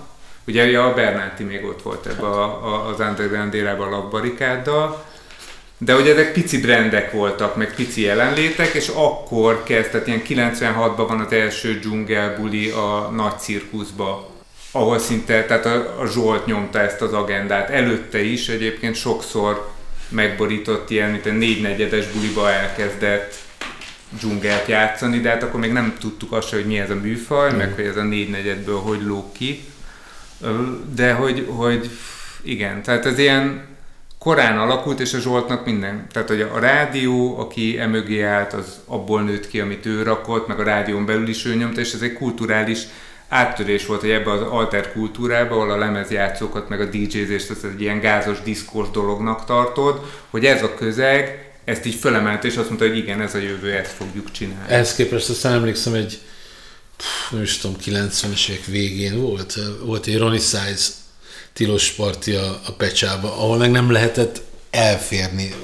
ugye 0.47 0.79
a 0.79 0.94
Bernáti 0.94 1.42
még 1.44 1.64
ott 1.64 1.83
volt 1.83 2.07
ebbe 2.07 2.27
a, 2.27 2.44
a, 2.44 2.88
az 2.88 3.01
underground 3.01 3.55
érában 3.55 3.87
a 3.87 3.90
labbarikáddal, 3.90 5.05
de 5.85 5.92
hogy 5.92 6.09
ezek 6.09 6.33
pici 6.33 6.61
brendek 6.61 7.12
voltak, 7.12 7.57
meg 7.57 7.75
pici 7.75 8.01
jelenlétek, 8.01 8.75
és 8.75 8.88
akkor 8.88 9.62
kezd, 9.62 9.90
tehát 9.90 10.07
ilyen 10.07 10.23
96-ban 10.29 11.05
van 11.09 11.20
az 11.20 11.33
első 11.33 11.79
dzsungelbuli 11.79 12.70
a 12.70 13.11
nagy 13.14 13.38
cirkuszba, 13.38 14.31
ahol 14.70 14.99
szinte, 14.99 15.44
tehát 15.44 15.66
a, 15.66 16.01
a 16.01 16.07
Zsolt 16.07 16.47
nyomta 16.47 16.81
ezt 16.81 17.01
az 17.01 17.12
agendát. 17.12 17.70
Előtte 17.70 18.23
is 18.23 18.49
egyébként 18.49 18.94
sokszor 18.94 19.73
megborított 20.09 20.90
ilyen, 20.90 21.11
mint 21.11 21.27
a 21.27 21.31
négynegyedes 21.31 22.07
buliba 22.07 22.51
elkezdett 22.51 23.35
dzsungelt 24.09 24.68
játszani, 24.68 25.20
de 25.20 25.29
hát 25.29 25.42
akkor 25.42 25.61
még 25.61 25.73
nem 25.73 25.97
tudtuk 26.01 26.33
azt 26.33 26.51
hogy 26.51 26.66
mi 26.66 26.79
ez 26.79 26.90
a 26.90 26.94
műfaj, 26.94 27.53
mm. 27.53 27.57
meg 27.57 27.73
hogy 27.75 27.85
ez 27.85 27.97
a 27.97 28.03
négynegyedből 28.03 28.79
hogy 28.79 29.03
lóg 29.03 29.33
ki. 29.33 29.64
De 30.94 31.12
hogy, 31.12 31.47
hogy 31.49 31.90
igen, 32.42 32.83
tehát 32.83 33.07
ez 33.07 33.18
ilyen 33.18 33.73
korán 34.24 34.58
alakult, 34.58 35.00
és 35.00 35.14
a 35.14 35.18
Zsoltnak 35.18 35.64
minden. 35.64 36.06
Tehát, 36.12 36.28
hogy 36.28 36.40
a 36.40 36.58
rádió, 36.58 37.38
aki 37.38 37.78
emögé 37.78 38.22
állt, 38.22 38.52
az 38.52 38.66
abból 38.87 39.22
nőtt 39.22 39.48
ki, 39.48 39.60
amit 39.60 39.87
ő 39.87 40.02
rakott, 40.02 40.46
meg 40.46 40.60
a 40.60 40.62
rádión 40.62 41.06
belül 41.06 41.28
is 41.28 41.44
ő 41.44 41.54
nyomta, 41.54 41.80
és 41.80 41.92
ez 41.92 42.00
egy 42.00 42.12
kulturális 42.12 42.78
áttörés 43.28 43.87
volt, 43.87 44.00
hogy 44.00 44.10
ebbe 44.10 44.30
az 44.30 44.40
alter 44.40 44.92
kultúrába, 44.92 45.54
ahol 45.54 45.70
a 45.70 45.76
lemezjátszókat, 45.76 46.68
meg 46.68 46.80
a 46.80 46.84
DJ-zést 46.84 47.50
ezt 47.50 47.64
egy 47.64 47.80
ilyen 47.80 48.00
gázos, 48.00 48.42
diszkos 48.42 48.90
dolognak 48.90 49.44
tartod, 49.44 50.00
hogy 50.30 50.44
ez 50.44 50.62
a 50.62 50.74
közeg 50.74 51.52
ezt 51.64 51.87
így 51.87 51.94
fölemelt, 51.94 52.44
és 52.44 52.56
azt 52.56 52.68
mondta, 52.68 52.87
hogy 52.87 52.96
igen, 52.96 53.20
ez 53.20 53.34
a 53.34 53.38
jövő, 53.38 53.72
ezt 53.72 53.92
fogjuk 53.92 54.30
csinálni. 54.30 54.72
Ehhez 54.72 54.94
képest 54.94 55.28
aztán 55.28 55.52
emlékszem, 55.52 55.94
egy 55.94 56.18
pff, 56.96 57.30
nem 57.30 57.42
is 57.42 57.58
tudom, 57.58 57.76
90-es 57.84 58.48
évek 58.48 58.64
végén 58.64 59.20
volt, 59.20 59.58
volt 59.84 60.06
egy 60.06 60.18
Ronnie 60.18 60.40
Size 60.40 61.02
tilos 61.54 61.90
parti 61.90 62.34
a, 62.34 62.60
a 62.66 62.72
Pecsába, 62.76 63.28
ahol 63.28 63.56
meg 63.56 63.70
nem 63.70 63.90
lehetett 63.90 64.42
elférni. 64.70 65.54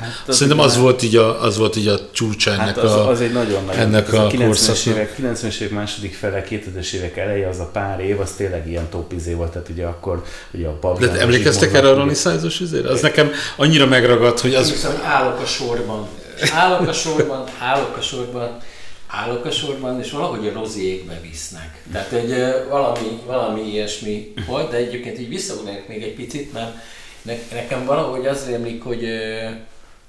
Hát 0.00 0.10
az 0.26 0.34
Szerintem 0.34 0.64
az 0.64 0.76
volt, 0.76 1.02
így 1.02 1.16
a, 1.16 1.42
az 1.42 1.56
volt 1.56 1.76
így 1.76 1.88
a 1.88 2.10
csúcsa 2.12 2.50
ennek 2.50 2.66
hát 2.66 2.78
az, 2.78 2.92
a, 2.92 3.08
az 3.08 3.20
egy 3.20 3.32
nagyon 3.32 3.64
nagy, 3.64 3.76
ennek 3.76 4.12
a, 4.12 4.26
a 4.26 4.30
90-es 4.30 4.86
évek, 4.86 5.16
90-es 5.18 5.58
évek 5.58 5.70
második 5.70 6.14
fele, 6.14 6.44
2000-es 6.50 6.92
évek 6.92 7.16
eleje, 7.16 7.48
az 7.48 7.58
a 7.58 7.70
pár 7.72 8.00
év, 8.00 8.20
az 8.20 8.30
tényleg 8.36 8.68
ilyen 8.68 8.88
topizé 8.88 9.32
volt, 9.32 9.50
tehát 9.50 9.68
ugye 9.68 9.86
akkor 9.86 10.24
ugye 10.50 10.66
a 10.66 10.72
pub. 10.72 10.98
De 10.98 11.20
emlékeztek 11.20 11.74
erre 11.74 11.88
a 11.88 11.94
Ronnie 11.94 12.14
Size-os 12.14 12.60
izére? 12.60 12.90
Az 12.90 13.00
nekem 13.00 13.30
annyira 13.56 13.86
megragadt, 13.86 14.40
hogy 14.40 14.54
az... 14.54 14.70
Hiszem, 14.70 15.00
állok 15.04 15.40
a 15.40 15.46
sorban. 15.46 16.08
Állok 16.52 16.88
a 16.88 16.92
sorban, 16.92 17.44
állok 17.58 17.96
a 17.96 18.00
sorban 18.00 18.58
állok 19.06 19.44
a 19.44 19.50
sorban, 19.50 20.00
és 20.00 20.10
valahogy 20.10 20.46
a 20.46 20.52
roziékbe 20.52 21.20
visznek. 21.20 21.82
Tehát, 21.92 22.08
hogy 22.08 22.34
valami, 22.68 23.20
valami 23.26 23.62
ilyesmi 23.62 24.32
volt, 24.46 24.70
de 24.70 24.76
egyébként 24.76 25.18
így 25.18 25.28
visszaugnék 25.28 25.88
még 25.88 26.02
egy 26.02 26.14
picit, 26.14 26.52
mert 26.52 26.76
ne, 27.22 27.34
nekem 27.52 27.84
valahogy 27.84 28.26
az 28.26 28.46
rémlik, 28.46 28.82
hogy, 28.82 29.08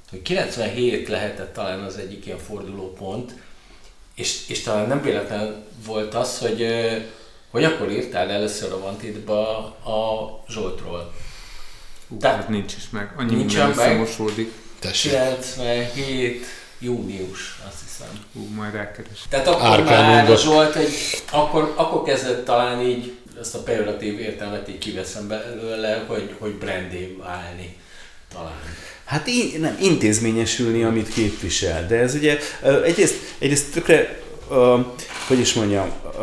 hogy 0.09 0.21
97 0.21 1.07
lehetett 1.07 1.53
talán 1.53 1.79
az 1.79 1.97
egyik 1.97 2.25
ilyen 2.25 2.37
fordulópont, 2.37 3.33
és, 4.15 4.49
és 4.49 4.61
talán 4.61 4.87
nem 4.87 5.01
véletlen 5.01 5.63
volt 5.85 6.13
az, 6.13 6.37
hogy, 6.37 6.67
hogy 7.49 7.63
akkor 7.63 7.91
írtál 7.91 8.29
először 8.29 8.71
a 8.71 8.79
Vantitba 8.79 9.57
a 9.65 10.43
Zsoltról. 10.49 11.13
Tehát 12.19 12.49
nincs 12.49 12.75
is 12.75 12.89
meg, 12.89 13.13
annyi 13.17 13.35
nincs 13.35 13.53
minden 13.53 13.69
összemosódik. 13.69 14.51
97 14.79 16.45
június, 16.79 17.59
azt 17.67 17.83
hiszem. 17.97 18.23
Hú, 18.33 18.55
majd 18.55 18.73
rákeres. 18.73 19.25
Tehát 19.29 19.47
akkor 19.47 19.65
Árkán 19.65 20.27
már 20.27 20.37
Zsolt 20.37 20.75
egy, 20.75 20.93
akkor, 21.31 21.73
akkor 21.75 22.03
kezdett 22.03 22.45
talán 22.45 22.81
így 22.81 23.13
ezt 23.39 23.55
a 23.55 23.59
pejoratív 23.59 24.19
értelmet 24.19 24.69
így 24.69 24.77
kiveszem 24.77 25.27
belőle, 25.27 26.03
hogy, 26.07 26.35
hogy 26.39 26.53
brandé 26.53 27.17
válni 27.19 27.75
talán. 28.33 28.61
Hát 29.05 29.27
in, 29.27 29.59
nem, 29.59 29.77
intézményesülni, 29.81 30.83
amit 30.83 31.13
képvisel. 31.13 31.87
De 31.87 31.95
ez 31.95 32.13
ugye 32.13 32.37
egyrészt, 32.83 33.15
egyrészt 33.39 33.73
tökre, 33.73 34.19
uh, 34.49 34.85
hogy 35.27 35.39
is 35.39 35.53
mondjam, 35.53 35.91
uh, 36.03 36.21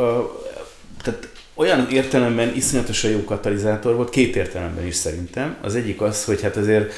tehát 1.03 1.29
olyan 1.55 1.91
értelemben 1.91 2.55
iszonyatosan 2.55 3.11
jó 3.11 3.25
katalizátor 3.25 3.95
volt, 3.95 4.11
két 4.11 4.37
értelemben 4.37 4.87
is 4.87 4.95
szerintem. 4.95 5.57
Az 5.63 5.75
egyik 5.75 6.01
az, 6.01 6.25
hogy 6.25 6.43
hát 6.43 6.57
azért 6.57 6.93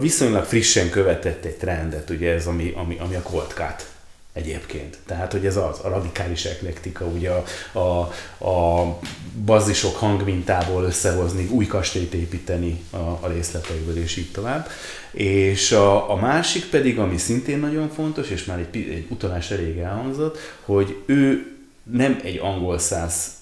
viszonylag 0.00 0.44
frissen 0.44 0.90
követett 0.90 1.44
egy 1.44 1.56
trendet, 1.56 2.10
ugye 2.10 2.32
ez, 2.32 2.46
ami, 2.46 2.72
ami, 2.76 2.96
ami 3.00 3.14
a 3.14 3.22
Coldcat 3.22 3.89
egyébként. 4.32 4.98
Tehát, 5.06 5.32
hogy 5.32 5.46
ez 5.46 5.56
az, 5.56 5.80
a 5.84 5.88
radikális 5.88 6.44
eklektika, 6.44 7.04
ugye 7.04 7.30
a, 7.30 7.44
a, 7.78 8.00
a 8.48 8.98
bazisok 9.44 9.96
hangmintából 9.96 10.84
összehozni, 10.84 11.46
új 11.46 11.66
kastélyt 11.66 12.14
építeni 12.14 12.84
a, 12.90 12.96
a 12.96 13.28
részleteiből, 13.32 13.96
és 13.96 14.16
így 14.16 14.30
tovább. 14.30 14.68
És 15.10 15.72
a, 15.72 16.10
a 16.10 16.16
másik 16.16 16.64
pedig, 16.64 16.98
ami 16.98 17.16
szintén 17.16 17.58
nagyon 17.58 17.88
fontos, 17.88 18.30
és 18.30 18.44
már 18.44 18.58
egy, 18.58 18.76
egy 18.76 19.06
utalás 19.08 19.50
elég 19.50 19.78
elhangzott, 19.78 20.38
hogy 20.64 20.96
ő 21.06 21.56
nem 21.82 22.20
egy 22.22 22.38
angol 22.38 22.78
száz 22.78 23.38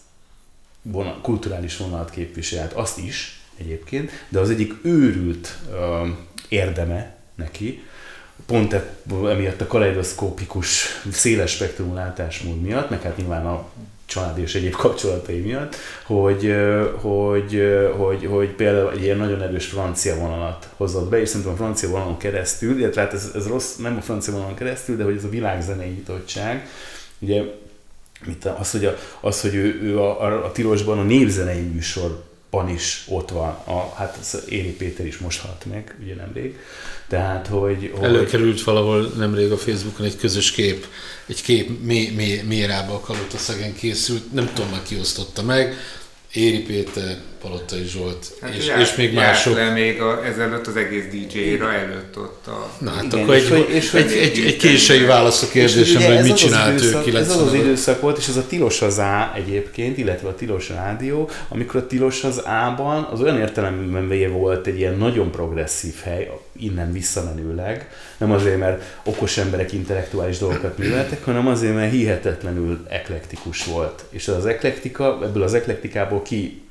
vonal, 0.82 1.18
kulturális 1.22 1.76
vonalat 1.76 2.10
képviselt, 2.10 2.72
azt 2.72 2.98
is 2.98 3.40
egyébként, 3.56 4.10
de 4.28 4.38
az 4.38 4.50
egyik 4.50 4.74
őrült 4.82 5.58
uh, 5.70 6.08
érdeme 6.48 7.16
neki, 7.34 7.82
pont 8.46 8.72
e, 8.72 8.96
emiatt 9.10 9.60
a 9.60 9.66
kaleidoszkópikus, 9.66 10.86
széles 11.12 11.50
spektrumú 11.50 11.94
látásmód 11.94 12.60
miatt, 12.60 12.90
meg 12.90 13.02
hát 13.02 13.16
nyilván 13.16 13.46
a 13.46 13.68
család 14.08 14.38
és 14.38 14.54
egyéb 14.54 14.74
kapcsolatai 14.74 15.40
miatt, 15.40 15.76
hogy, 16.04 16.54
hogy, 17.00 17.62
hogy, 17.96 18.26
hogy 18.26 18.48
például 18.48 18.92
egy 18.92 19.02
ilyen 19.02 19.16
nagyon 19.16 19.42
erős 19.42 19.66
francia 19.66 20.16
vonalat 20.16 20.68
hozott 20.76 21.08
be, 21.08 21.20
és 21.20 21.28
szerintem 21.28 21.52
a 21.52 21.56
francia 21.56 21.88
vonalon 21.88 22.16
keresztül, 22.16 22.78
illetve 22.78 23.00
hát 23.00 23.12
ez, 23.12 23.30
ez 23.34 23.46
rossz, 23.46 23.76
nem 23.76 23.96
a 23.96 24.00
francia 24.00 24.32
vonalon 24.32 24.54
keresztül, 24.54 24.96
de 24.96 25.04
hogy 25.04 25.16
ez 25.16 25.24
a 25.24 25.28
világzenei 25.28 25.88
nyitottság, 25.88 26.68
ugye 27.18 27.42
mit, 28.26 28.44
az, 28.44 28.70
hogy, 28.70 28.84
a, 28.84 28.96
az, 29.20 29.40
hogy 29.40 29.54
ő, 29.54 29.80
ő 29.82 29.98
a, 29.98 30.22
a, 30.22 30.44
a 30.44 30.52
Tilosban 30.52 30.98
a 30.98 31.02
népzenei 31.02 31.60
műsorban 31.60 32.68
is 32.68 33.04
ott 33.08 33.30
van, 33.30 33.48
a, 33.64 33.94
hát 33.94 34.18
Éri 34.48 34.72
Péter 34.72 35.06
is 35.06 35.18
most 35.18 35.40
halt 35.40 35.64
meg, 35.64 35.96
ugye 36.02 36.14
nemrég, 36.14 36.58
tehát, 37.08 37.46
hogy, 37.46 37.92
hogy... 37.94 38.04
Előkerült 38.04 38.62
valahol 38.62 39.12
nemrég 39.16 39.52
a 39.52 39.56
Facebookon 39.56 40.06
egy 40.06 40.16
közös 40.16 40.50
kép, 40.50 40.86
egy 41.26 41.42
kép 41.42 41.70
mély, 41.82 42.10
mély, 42.10 42.42
mélyrába 42.42 42.94
a 42.94 43.36
szegen 43.36 43.74
készült, 43.74 44.32
nem 44.32 44.50
tudom, 44.54 44.70
ki 44.82 44.98
osztotta 44.98 45.42
meg, 45.42 45.76
Éri 46.32 46.58
Péter, 46.58 47.18
Palottai 47.40 47.84
Zsolt, 47.84 48.26
hát 48.40 48.54
és, 48.54 48.66
jár, 48.66 48.80
és 48.80 48.94
még 48.94 49.14
mások. 49.14 49.54
le 49.54 49.72
még 49.72 50.00
a, 50.00 50.24
ezelőtt 50.24 50.66
az 50.66 50.76
egész 50.76 51.04
DJ-ra 51.10 51.72
előtt 51.72 52.18
ott 52.18 52.46
a... 52.46 52.70
Na 52.78 52.90
hát 52.90 53.04
Igen, 53.04 53.18
akkor 53.22 53.34
és 53.34 53.50
egy, 53.50 53.68
és 53.68 53.94
egy, 53.94 54.12
egy, 54.12 54.38
egy 54.46 54.56
késői 54.56 55.04
válasz 55.04 55.42
a 55.42 55.48
kérdésemre, 55.48 56.14
hogy 56.14 56.24
mit 56.24 56.36
csinált 56.36 56.82
ő 56.82 57.00
90 57.02 57.22
Ez 57.22 57.30
az 57.30 57.40
az 57.40 57.54
időszak 57.54 58.00
volt, 58.00 58.18
és 58.18 58.28
ez 58.28 58.36
a 58.36 58.46
Tilos 58.46 58.82
az 58.82 58.98
A 58.98 59.32
egyébként, 59.36 59.98
illetve 59.98 60.28
a 60.28 60.34
Tilos 60.34 60.68
Rádió, 60.68 61.30
amikor 61.48 61.80
a 61.80 61.86
Tilos 61.86 62.24
az 62.24 62.38
A-ban 62.38 63.08
az 63.12 63.20
olyan 63.20 63.38
értelemben 63.38 64.32
volt 64.32 64.66
egy 64.66 64.78
ilyen 64.78 64.96
nagyon 64.96 65.30
progresszív 65.30 65.94
hely, 66.02 66.30
innen 66.60 66.92
visszamenőleg, 66.92 67.90
nem 68.16 68.32
azért, 68.32 68.58
mert 68.58 68.82
okos 69.04 69.36
emberek 69.36 69.72
intellektuális 69.72 70.38
dolgokat 70.38 70.78
műveltek, 70.78 71.24
hanem 71.24 71.46
azért, 71.46 71.74
mert 71.74 71.92
hihetetlenül 71.92 72.86
eklektikus 72.88 73.64
volt. 73.64 74.04
És 74.10 74.28
az 74.28 74.46
eklektika, 74.46 75.18
ebből 75.22 75.42
az 75.42 75.54
eklektikából 75.54 76.22
ki 76.22 76.62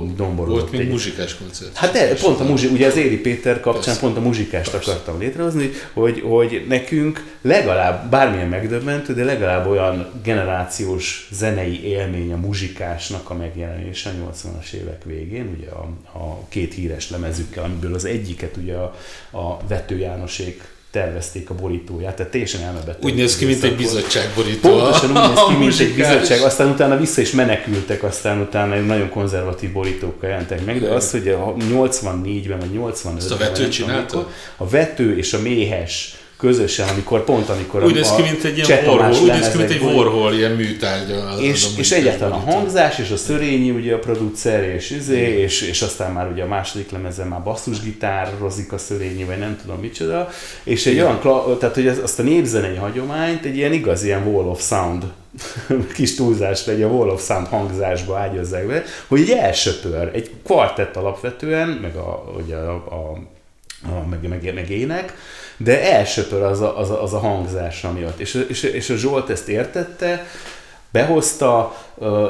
domborodott. 0.00 0.60
Volt 0.60 0.72
még 0.72 0.90
muzsikás 0.90 1.36
koncert. 1.36 1.76
Hát 1.76 1.92
de, 1.92 2.14
pont 2.14 2.40
a 2.40 2.44
muzsi, 2.44 2.66
ugye 2.66 2.86
az 2.86 2.96
Éri 2.96 3.20
Péter 3.20 3.60
kapcsán 3.60 3.82
Persze. 3.82 4.00
pont 4.00 4.16
a 4.16 4.20
muzsikást 4.20 4.70
Persze. 4.70 4.90
akartam 4.90 5.18
létrehozni, 5.18 5.70
hogy, 5.92 6.20
hogy 6.20 6.64
nekünk 6.68 7.34
legalább, 7.42 8.10
bármilyen 8.10 8.48
megdöbbentő, 8.48 9.14
de 9.14 9.24
legalább 9.24 9.66
olyan 9.66 10.10
generációs 10.22 11.28
zenei 11.32 11.84
élmény 11.84 12.32
a 12.32 12.36
muzsikásnak 12.36 13.30
a 13.30 13.34
megjelenése 13.34 14.10
a 14.10 14.30
80-as 14.30 14.72
évek 14.72 15.04
végén, 15.04 15.56
ugye 15.58 15.70
a, 15.70 15.88
a 16.18 16.48
két 16.48 16.74
híres 16.74 17.10
lemezükkel, 17.10 17.64
amiből 17.64 17.94
az 17.94 18.04
egyiket 18.04 18.56
ugye 18.56 18.74
a, 18.74 18.94
a 19.30 19.58
Vető 19.68 19.98
Jánosék 19.98 20.73
tervezték 20.94 21.50
a 21.50 21.54
borítóját, 21.54 22.16
tehát 22.16 22.32
teljesen 22.32 22.60
elmebeteg. 22.62 23.04
Úgy 23.04 23.14
néz 23.14 23.36
ki, 23.36 23.44
mint 23.44 23.62
egy 23.62 23.76
bizottság 23.76 24.30
borító. 24.34 24.68
Pontosan 24.68 25.10
úgy 25.10 25.28
néz 25.28 25.44
ki, 25.48 25.54
mint 25.54 25.80
egy 25.88 25.94
bizottság, 25.94 26.40
aztán 26.40 26.68
utána 26.68 26.96
vissza 26.96 27.20
is 27.20 27.30
menekültek, 27.30 28.02
aztán 28.02 28.40
utána 28.40 28.80
nagyon 28.80 29.08
konzervatív 29.08 29.72
borítókkal 29.72 30.28
jelentek 30.28 30.64
meg, 30.64 30.80
de 30.80 30.88
az, 30.88 31.10
hogy 31.10 31.28
a 31.28 31.54
84-ben 31.54 32.58
vagy 32.58 32.70
85-ben... 32.74 33.32
a 33.32 33.36
vető 33.36 33.68
csinálta? 33.68 34.30
A 34.56 34.68
vető 34.68 35.16
és 35.16 35.32
a 35.32 35.40
méhes 35.40 36.16
közösen, 36.44 36.88
amikor 36.88 37.24
pont 37.24 37.48
amikor 37.48 37.84
úgy 37.84 37.94
néz 37.94 38.12
ki, 38.16 38.22
mint 38.22 38.44
egy 38.44 38.56
ilyen 38.56 38.86
Warhol, 38.86 39.22
úgy 39.22 39.30
néz 39.30 39.50
ki, 39.50 39.56
mint 39.56 39.70
egy 39.70 39.80
Warhol, 39.82 40.34
ilyen 40.34 40.50
műtárgya. 40.50 41.36
És, 41.40 41.66
és 41.76 41.92
egyáltalán 41.92 42.32
a 42.32 42.50
hangzás, 42.50 42.98
és 42.98 43.10
a 43.10 43.16
Szörényi 43.16 43.70
ugye 43.70 43.94
a 43.94 43.98
producer, 43.98 44.62
és, 44.62 44.90
izé, 44.90 45.40
és, 45.40 45.62
és 45.62 45.82
aztán 45.82 46.12
már 46.12 46.30
ugye 46.30 46.42
a 46.42 46.46
második 46.46 46.90
lemezen 46.90 47.26
már 47.26 47.42
basszusgitározik 47.42 48.72
a 48.72 48.78
Szörényi, 48.78 49.24
vagy 49.24 49.38
nem 49.38 49.58
tudom 49.62 49.80
micsoda, 49.80 50.28
és 50.64 50.86
egy 50.86 51.00
olyan, 51.00 51.20
tehát 51.58 51.74
hogy 51.74 51.86
azt 51.86 52.18
a 52.18 52.22
népzenei 52.22 52.76
hagyományt 52.76 53.44
egy 53.44 53.56
ilyen 53.56 53.72
igaz 53.72 54.04
ilyen 54.04 54.26
wall 54.26 54.46
of 54.46 54.62
sound 54.62 55.04
kis 55.96 56.14
túlzás 56.14 56.66
egy 56.66 56.82
a 56.82 56.86
Wall 56.86 57.08
of 57.08 57.24
Sound 57.24 57.46
hangzásba 57.46 58.18
ágyozzák 58.18 58.66
be, 58.66 58.84
hogy 59.06 59.20
egy 59.20 59.30
elsöpör, 59.30 60.10
egy 60.14 60.30
kvartett 60.44 60.96
alapvetően, 60.96 61.68
meg 61.68 61.96
a, 61.96 62.32
ugye 62.38 62.56
a, 62.56 62.74
a, 62.74 63.18
a 63.88 64.06
meg, 64.08 64.28
meg, 64.28 64.54
meg 64.54 64.70
ének, 64.70 65.14
de 65.56 65.92
elsöpör 65.92 66.42
az 66.42 66.60
a, 66.60 66.78
az 66.78 66.90
a, 66.90 67.02
az 67.02 67.12
a 67.12 67.18
hangzása 67.18 67.92
miatt. 67.92 68.18
És, 68.18 68.44
és, 68.48 68.62
és 68.62 68.90
a 68.90 68.96
Zsolt 68.96 69.30
ezt 69.30 69.48
értette, 69.48 70.26
behozta, 70.94 71.76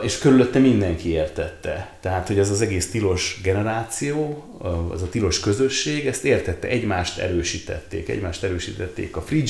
és 0.02 0.18
körülötte 0.18 0.58
mindenki 0.58 1.08
értette. 1.08 1.92
Tehát, 2.00 2.26
hogy 2.26 2.38
ez 2.38 2.50
az 2.50 2.60
egész 2.60 2.90
tilos 2.90 3.40
generáció, 3.42 4.44
az 4.92 5.02
a 5.02 5.08
tilos 5.08 5.40
közösség, 5.40 6.06
ezt 6.06 6.24
értette, 6.24 6.68
egymást 6.68 7.18
erősítették. 7.18 8.08
Egymást 8.08 8.42
erősítették 8.42 9.16
a 9.16 9.22
free 9.22 9.42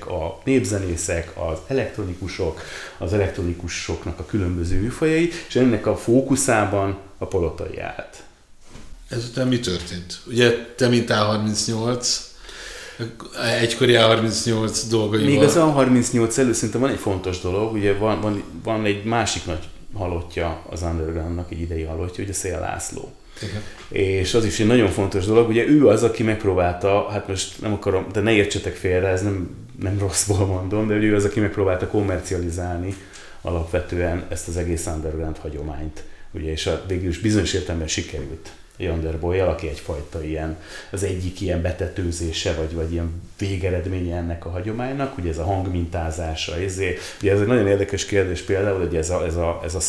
a 0.00 0.40
népzenészek, 0.44 1.32
az 1.34 1.58
elektronikusok, 1.66 2.60
az 2.98 3.12
elektronikusoknak 3.12 4.18
a 4.18 4.26
különböző 4.26 4.80
műfajai, 4.80 5.30
és 5.48 5.56
ennek 5.56 5.86
a 5.86 5.96
fókuszában 5.96 6.98
a 7.18 7.26
polotai 7.26 7.80
állt. 7.80 8.22
Ezután 9.08 9.48
mi 9.48 9.60
történt? 9.60 10.20
Ugye 10.26 10.54
te, 10.76 10.88
mint 10.88 11.10
A38, 11.12 12.08
egykori 13.60 13.94
A38 13.96 14.82
dolgaival. 14.90 15.30
Még 15.30 15.42
az 15.42 15.54
A38 15.56 16.38
előtt 16.38 16.54
szerintem 16.54 16.80
van 16.80 16.90
egy 16.90 16.98
fontos 16.98 17.40
dolog, 17.40 17.72
ugye 17.72 17.94
van, 17.94 18.20
van, 18.20 18.42
van 18.62 18.84
egy 18.84 19.04
másik 19.04 19.46
nagy 19.46 19.68
halottja 19.94 20.64
az 20.70 20.82
Undergroundnak, 20.82 21.52
egy 21.52 21.60
idei 21.60 21.82
halottja, 21.82 22.24
ugye 22.24 22.32
Szél 22.32 22.60
László. 22.60 23.12
Igen. 23.42 23.62
És 23.88 24.34
az 24.34 24.44
is 24.44 24.60
egy 24.60 24.66
nagyon 24.66 24.90
fontos 24.90 25.24
dolog, 25.24 25.48
ugye 25.48 25.66
ő 25.66 25.88
az, 25.88 26.02
aki 26.02 26.22
megpróbálta, 26.22 27.08
hát 27.10 27.28
most 27.28 27.60
nem 27.60 27.72
akarom, 27.72 28.06
de 28.12 28.20
ne 28.20 28.32
értsetek 28.32 28.74
félre, 28.74 29.08
ez 29.08 29.22
nem, 29.22 29.56
nem 29.80 29.98
rosszból 29.98 30.46
mondom, 30.46 30.86
de 30.86 30.94
ő 30.94 31.14
az, 31.14 31.24
aki 31.24 31.40
megpróbálta 31.40 31.86
kommercializálni 31.86 32.94
alapvetően 33.40 34.26
ezt 34.28 34.48
az 34.48 34.56
egész 34.56 34.86
underground 34.86 35.36
hagyományt. 35.36 36.02
Ugye, 36.32 36.50
és 36.50 36.66
a, 36.66 36.84
végül 36.88 37.08
is 37.08 37.18
bizonyos 37.18 37.52
értelemben 37.52 37.88
sikerült. 37.88 38.50
Underboy, 38.78 39.38
aki 39.38 39.68
egyfajta 39.68 40.24
ilyen, 40.24 40.58
az 40.90 41.02
egyik 41.02 41.40
ilyen 41.40 41.62
betetőzése, 41.62 42.52
vagy, 42.54 42.74
vagy 42.74 42.92
ilyen 42.92 43.22
végeredménye 43.38 44.16
ennek 44.16 44.46
a 44.46 44.50
hagyománynak, 44.50 45.18
ugye 45.18 45.30
ez 45.30 45.38
a 45.38 45.44
hangmintázása, 45.44 46.56
ezért, 46.56 46.98
ugye 47.20 47.32
ez 47.32 47.40
egy 47.40 47.46
nagyon 47.46 47.66
érdekes 47.66 48.04
kérdés 48.04 48.42
például, 48.42 48.78
hogy 48.78 48.96
ez 48.96 49.10
a, 49.10 49.24
ez 49.24 49.36
a, 49.36 49.60
ez 49.64 49.74
a 49.74 49.80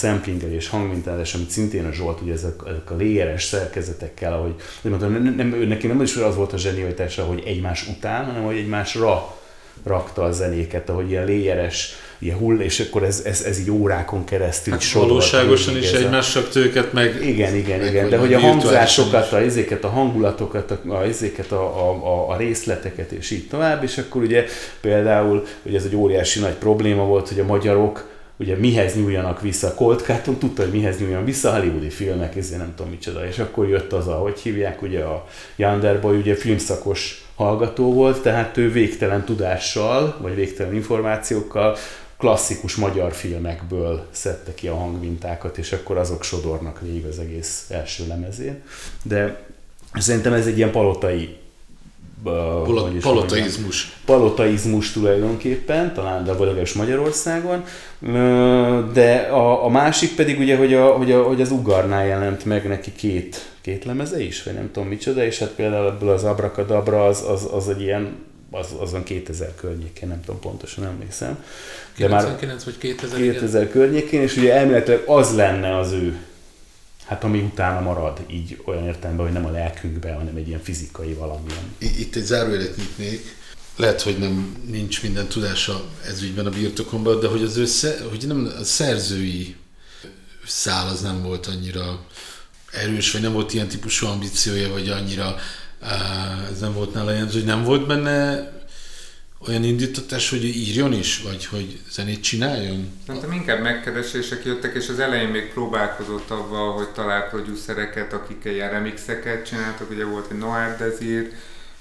és 0.50 0.68
hangmintázás, 0.68 1.34
amit 1.34 1.50
szintén 1.50 1.86
a 1.86 1.92
Zsolt, 1.92 2.22
ugye 2.22 2.34
ezek, 2.34 2.62
ezek 2.68 2.92
a 2.92 2.96
léjeres 2.96 3.44
szerkezetekkel, 3.44 4.34
ahogy, 4.34 4.56
hogy 4.82 4.92
mondtam, 4.92 5.12
nem, 5.12 5.36
nem, 5.36 5.48
neki 5.68 5.88
nem 5.88 6.02
is 6.02 6.16
az 6.16 6.36
volt 6.36 6.54
a 6.54 6.58
zsenialitása, 6.58 7.24
hogy 7.24 7.44
egymás 7.46 7.88
után, 7.88 8.26
hanem 8.26 8.44
hogy 8.44 8.58
egymásra 8.58 9.38
rakta 9.84 10.24
a 10.24 10.32
zenéket, 10.32 10.90
ahogy 10.90 11.10
ilyen 11.10 11.26
léjeres 11.26 11.94
ilyen 12.20 12.38
hull, 12.38 12.59
és 12.59 12.80
akkor 12.80 13.03
ez, 13.03 13.22
ez, 13.26 13.41
ez 13.41 13.59
így 13.59 13.72
órákon 13.72 14.24
keresztül 14.24 14.74
hát 14.74 14.91
valóságosan 14.91 15.78
is 15.78 15.91
egymásra 15.91 16.41
őket 16.55 16.93
meg... 16.93 17.20
Igen, 17.22 17.55
igen, 17.55 17.80
meg, 17.80 17.88
igen, 17.88 18.09
de 18.09 18.18
hogy 18.18 18.34
a 18.34 18.39
hangzásokat, 18.39 19.32
a, 19.32 19.41
ezéket, 19.41 19.84
a 19.84 19.89
hangulatokat, 19.89 20.72
a, 20.72 21.03
ezéket 21.03 21.51
a, 21.51 21.89
a, 21.89 22.30
a, 22.30 22.38
részleteket, 22.38 23.11
és 23.11 23.32
így 23.32 23.47
tovább, 23.47 23.84
és 23.84 23.97
akkor 23.97 24.22
ugye 24.22 24.45
például, 24.82 25.45
hogy 25.63 25.76
ez 25.76 25.84
egy 25.84 25.95
óriási 25.95 26.39
nagy 26.39 26.53
probléma 26.53 27.03
volt, 27.03 27.28
hogy 27.28 27.39
a 27.39 27.45
magyarok 27.45 28.13
ugye 28.38 28.55
mihez 28.55 28.95
nyúljanak 28.95 29.41
vissza. 29.41 29.74
Colt 29.74 30.01
Carton 30.01 30.38
tudta, 30.38 30.61
hogy 30.61 30.72
mihez 30.72 30.99
nyúljon 30.99 31.26
vissza, 31.26 31.51
hollywoodi 31.51 31.89
filmek, 31.89 32.36
ezért 32.36 32.59
nem 32.59 32.74
tudom 32.76 32.91
micsoda. 32.91 33.28
És 33.28 33.39
akkor 33.39 33.70
jött 33.70 33.93
az 33.93 34.07
a, 34.07 34.13
hogy 34.13 34.39
hívják, 34.39 34.82
ugye 34.82 35.03
a 35.03 35.26
Yanderboy, 35.55 36.18
ugye 36.18 36.36
filmszakos 36.36 37.26
hallgató 37.36 37.93
volt, 37.93 38.22
tehát 38.22 38.57
ő 38.57 38.72
végtelen 38.72 39.26
tudással, 39.26 40.18
vagy 40.22 40.36
végtelen 40.36 40.74
információkkal 40.74 41.78
klasszikus 42.18 42.76
magyar 42.76 43.13
filmekből 43.13 44.05
szedte 44.11 44.53
ki 44.53 44.68
a 44.68 44.76
hangmintákat, 44.76 45.57
és 45.57 45.72
akkor 45.72 45.97
azok 45.97 46.24
sodornak 46.24 46.82
végig 46.82 47.05
az 47.05 47.20
egész 47.20 47.66
első 47.70 48.07
lemezén. 48.07 48.61
De 49.03 49.43
szerintem 49.93 50.34
ez 50.34 50.47
egy 50.47 50.57
ilyen 50.57 50.72
palotai 50.72 51.38
Pol- 52.24 53.01
palotaizmus. 53.01 53.97
Palotaizmus 54.05 54.91
tulajdonképpen, 54.91 55.93
talán 55.93 56.24
de 56.24 56.32
legalábbis 56.32 56.74
Magyarországon. 56.74 57.63
De 58.93 59.16
a, 59.32 59.66
a, 59.66 59.70
másik 59.70 60.16
pedig 60.16 60.39
ugye, 60.39 60.57
hogy, 60.57 60.74
a, 60.74 60.86
hogy, 60.86 61.11
a, 61.11 61.24
hogy 61.24 61.41
az 61.41 61.51
Ugarnál 61.51 62.05
jelent 62.05 62.45
meg 62.45 62.68
neki 62.68 62.91
két, 62.95 63.51
két 63.61 63.86
lemeze 63.86 64.24
is, 64.24 64.43
vagy 64.43 64.53
nem 64.53 64.70
tudom 64.72 64.89
micsoda, 64.89 65.26
és 65.26 65.39
hát 65.39 65.49
például 65.49 65.88
ebből 65.88 66.09
az 66.09 66.24
Abracadabra 66.24 67.05
az, 67.05 67.24
az, 67.28 67.47
az 67.51 67.70
egy 67.70 67.82
ilyen 67.82 68.16
az, 68.52 68.68
azon 68.80 69.04
2000 69.04 69.56
környékén, 69.56 70.08
nem 70.08 70.22
tudom 70.22 70.39
pontosan 70.39 70.86
emlékszem. 70.86 71.43
De 71.98 72.06
99 72.06 72.64
vagy 72.64 72.78
2000? 72.78 73.20
2000 73.20 73.70
környékén, 73.70 74.22
és 74.22 74.38
ugye 74.38 74.54
elméletileg 74.54 75.02
az 75.06 75.36
lenne 75.36 75.78
az 75.78 75.91
ő, 75.91 76.20
hát 77.06 77.24
ami 77.24 77.39
utána 77.39 77.80
marad, 77.82 78.20
így 78.28 78.62
olyan 78.66 78.86
értelemben, 78.86 79.26
hogy 79.26 79.36
nem 79.36 79.46
a 79.46 79.52
lelkünkbe, 79.52 80.14
hanem 80.14 80.36
egy 80.36 80.48
ilyen 80.48 80.62
fizikai 80.64 81.14
valamilyen. 81.14 81.76
Itt 81.78 82.16
egy 82.16 82.24
zárójelet 82.24 82.76
nyitnék, 82.76 83.36
lehet, 83.76 84.02
hogy 84.02 84.18
nem 84.18 84.56
nincs 84.66 85.02
minden 85.04 85.28
tudása 85.28 85.82
ez 86.08 86.22
ügyben 86.22 86.46
a 86.46 86.50
birtokomban, 86.50 87.20
de 87.20 87.28
hogy 87.28 87.43
az 87.43 87.58
ő, 87.58 87.66
hogy 88.10 88.28
nem, 88.28 88.52
a 88.60 88.64
szerzői 88.64 89.56
szál 90.46 90.88
az 90.88 91.02
nem 91.02 91.24
volt 91.24 91.48
annyira 91.48 92.06
erős, 92.72 93.12
vagy 93.12 93.22
nem 93.22 93.34
volt 93.34 93.54
ilyen 93.54 93.68
típusú 93.68 94.06
ambíciója, 94.06 94.70
vagy 94.70 94.89
annyira 94.89 95.36
ez 96.52 96.60
nem 96.60 96.74
volt 96.74 96.94
nála 96.94 97.12
jelző, 97.12 97.38
hogy 97.40 97.48
nem 97.48 97.64
volt 97.64 97.88
benne 97.88 98.50
olyan 99.48 99.64
indítatás, 99.64 100.30
hogy 100.30 100.44
írjon 100.44 100.94
is, 100.94 101.22
vagy 101.22 101.46
hogy 101.46 101.80
zenét 101.92 102.24
csináljon? 102.24 102.92
Szerintem 103.06 103.32
inkább 103.32 103.62
megkeresések 103.62 104.46
jöttek, 104.46 104.76
és 104.76 104.90
az 104.90 105.00
elején 105.00 105.28
még 105.28 105.54
próbálkozott 105.54 106.30
avval, 106.30 106.74
hogy 106.74 106.90
talál 106.90 107.30
producereket, 107.30 108.14
akik 108.14 108.42
ilyen 108.44 108.70
remixeket 108.70 109.46
csináltak, 109.46 109.90
ugye 109.90 110.06
volt 110.06 110.32
egy 110.32 110.38
Noir 110.38 110.76
Desir, 110.78 111.32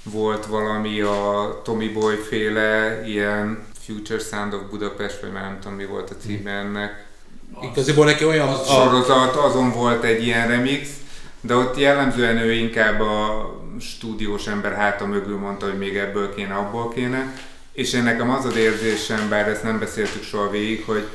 volt 0.03 0.47
valami 0.47 1.01
a 1.01 1.61
Tommy 1.65 1.89
Boy 1.89 2.17
féle, 2.29 3.03
ilyen 3.07 3.65
Future 3.85 4.19
Sound 4.19 4.53
of 4.53 4.61
Budapest, 4.71 5.21
vagy 5.21 5.33
már 5.33 5.43
nem 5.43 5.59
tudom 5.61 5.77
mi 5.77 5.85
volt 5.85 6.11
a 6.11 6.17
címe 6.27 6.51
ennek. 6.51 7.07
Igaziból 7.63 8.05
neki 8.05 8.25
olyan... 8.25 8.49
A 8.49 8.65
sorozat, 8.65 9.37
azon 9.37 9.73
volt 9.73 10.05
egy 10.05 10.23
ilyen 10.23 10.49
remix, 10.49 10.89
de 11.47 11.55
ott 11.55 11.78
jellemzően 11.78 12.36
ő 12.36 12.53
inkább 12.53 13.01
a 13.01 13.51
stúdiós 13.80 14.47
ember 14.47 14.72
háta 14.72 15.07
mögül 15.07 15.38
mondta, 15.38 15.66
hogy 15.66 15.78
még 15.78 15.97
ebből 15.97 16.34
kéne, 16.34 16.55
abból 16.55 16.92
kéne. 16.92 17.34
És 17.72 17.92
én 17.92 18.03
nekem 18.03 18.30
az 18.30 18.45
az 18.45 18.57
érzésem, 18.57 19.28
bár 19.28 19.49
ezt 19.49 19.62
nem 19.62 19.78
beszéltük 19.78 20.22
soha 20.22 20.51
végig, 20.51 20.84
hogy, 20.86 21.07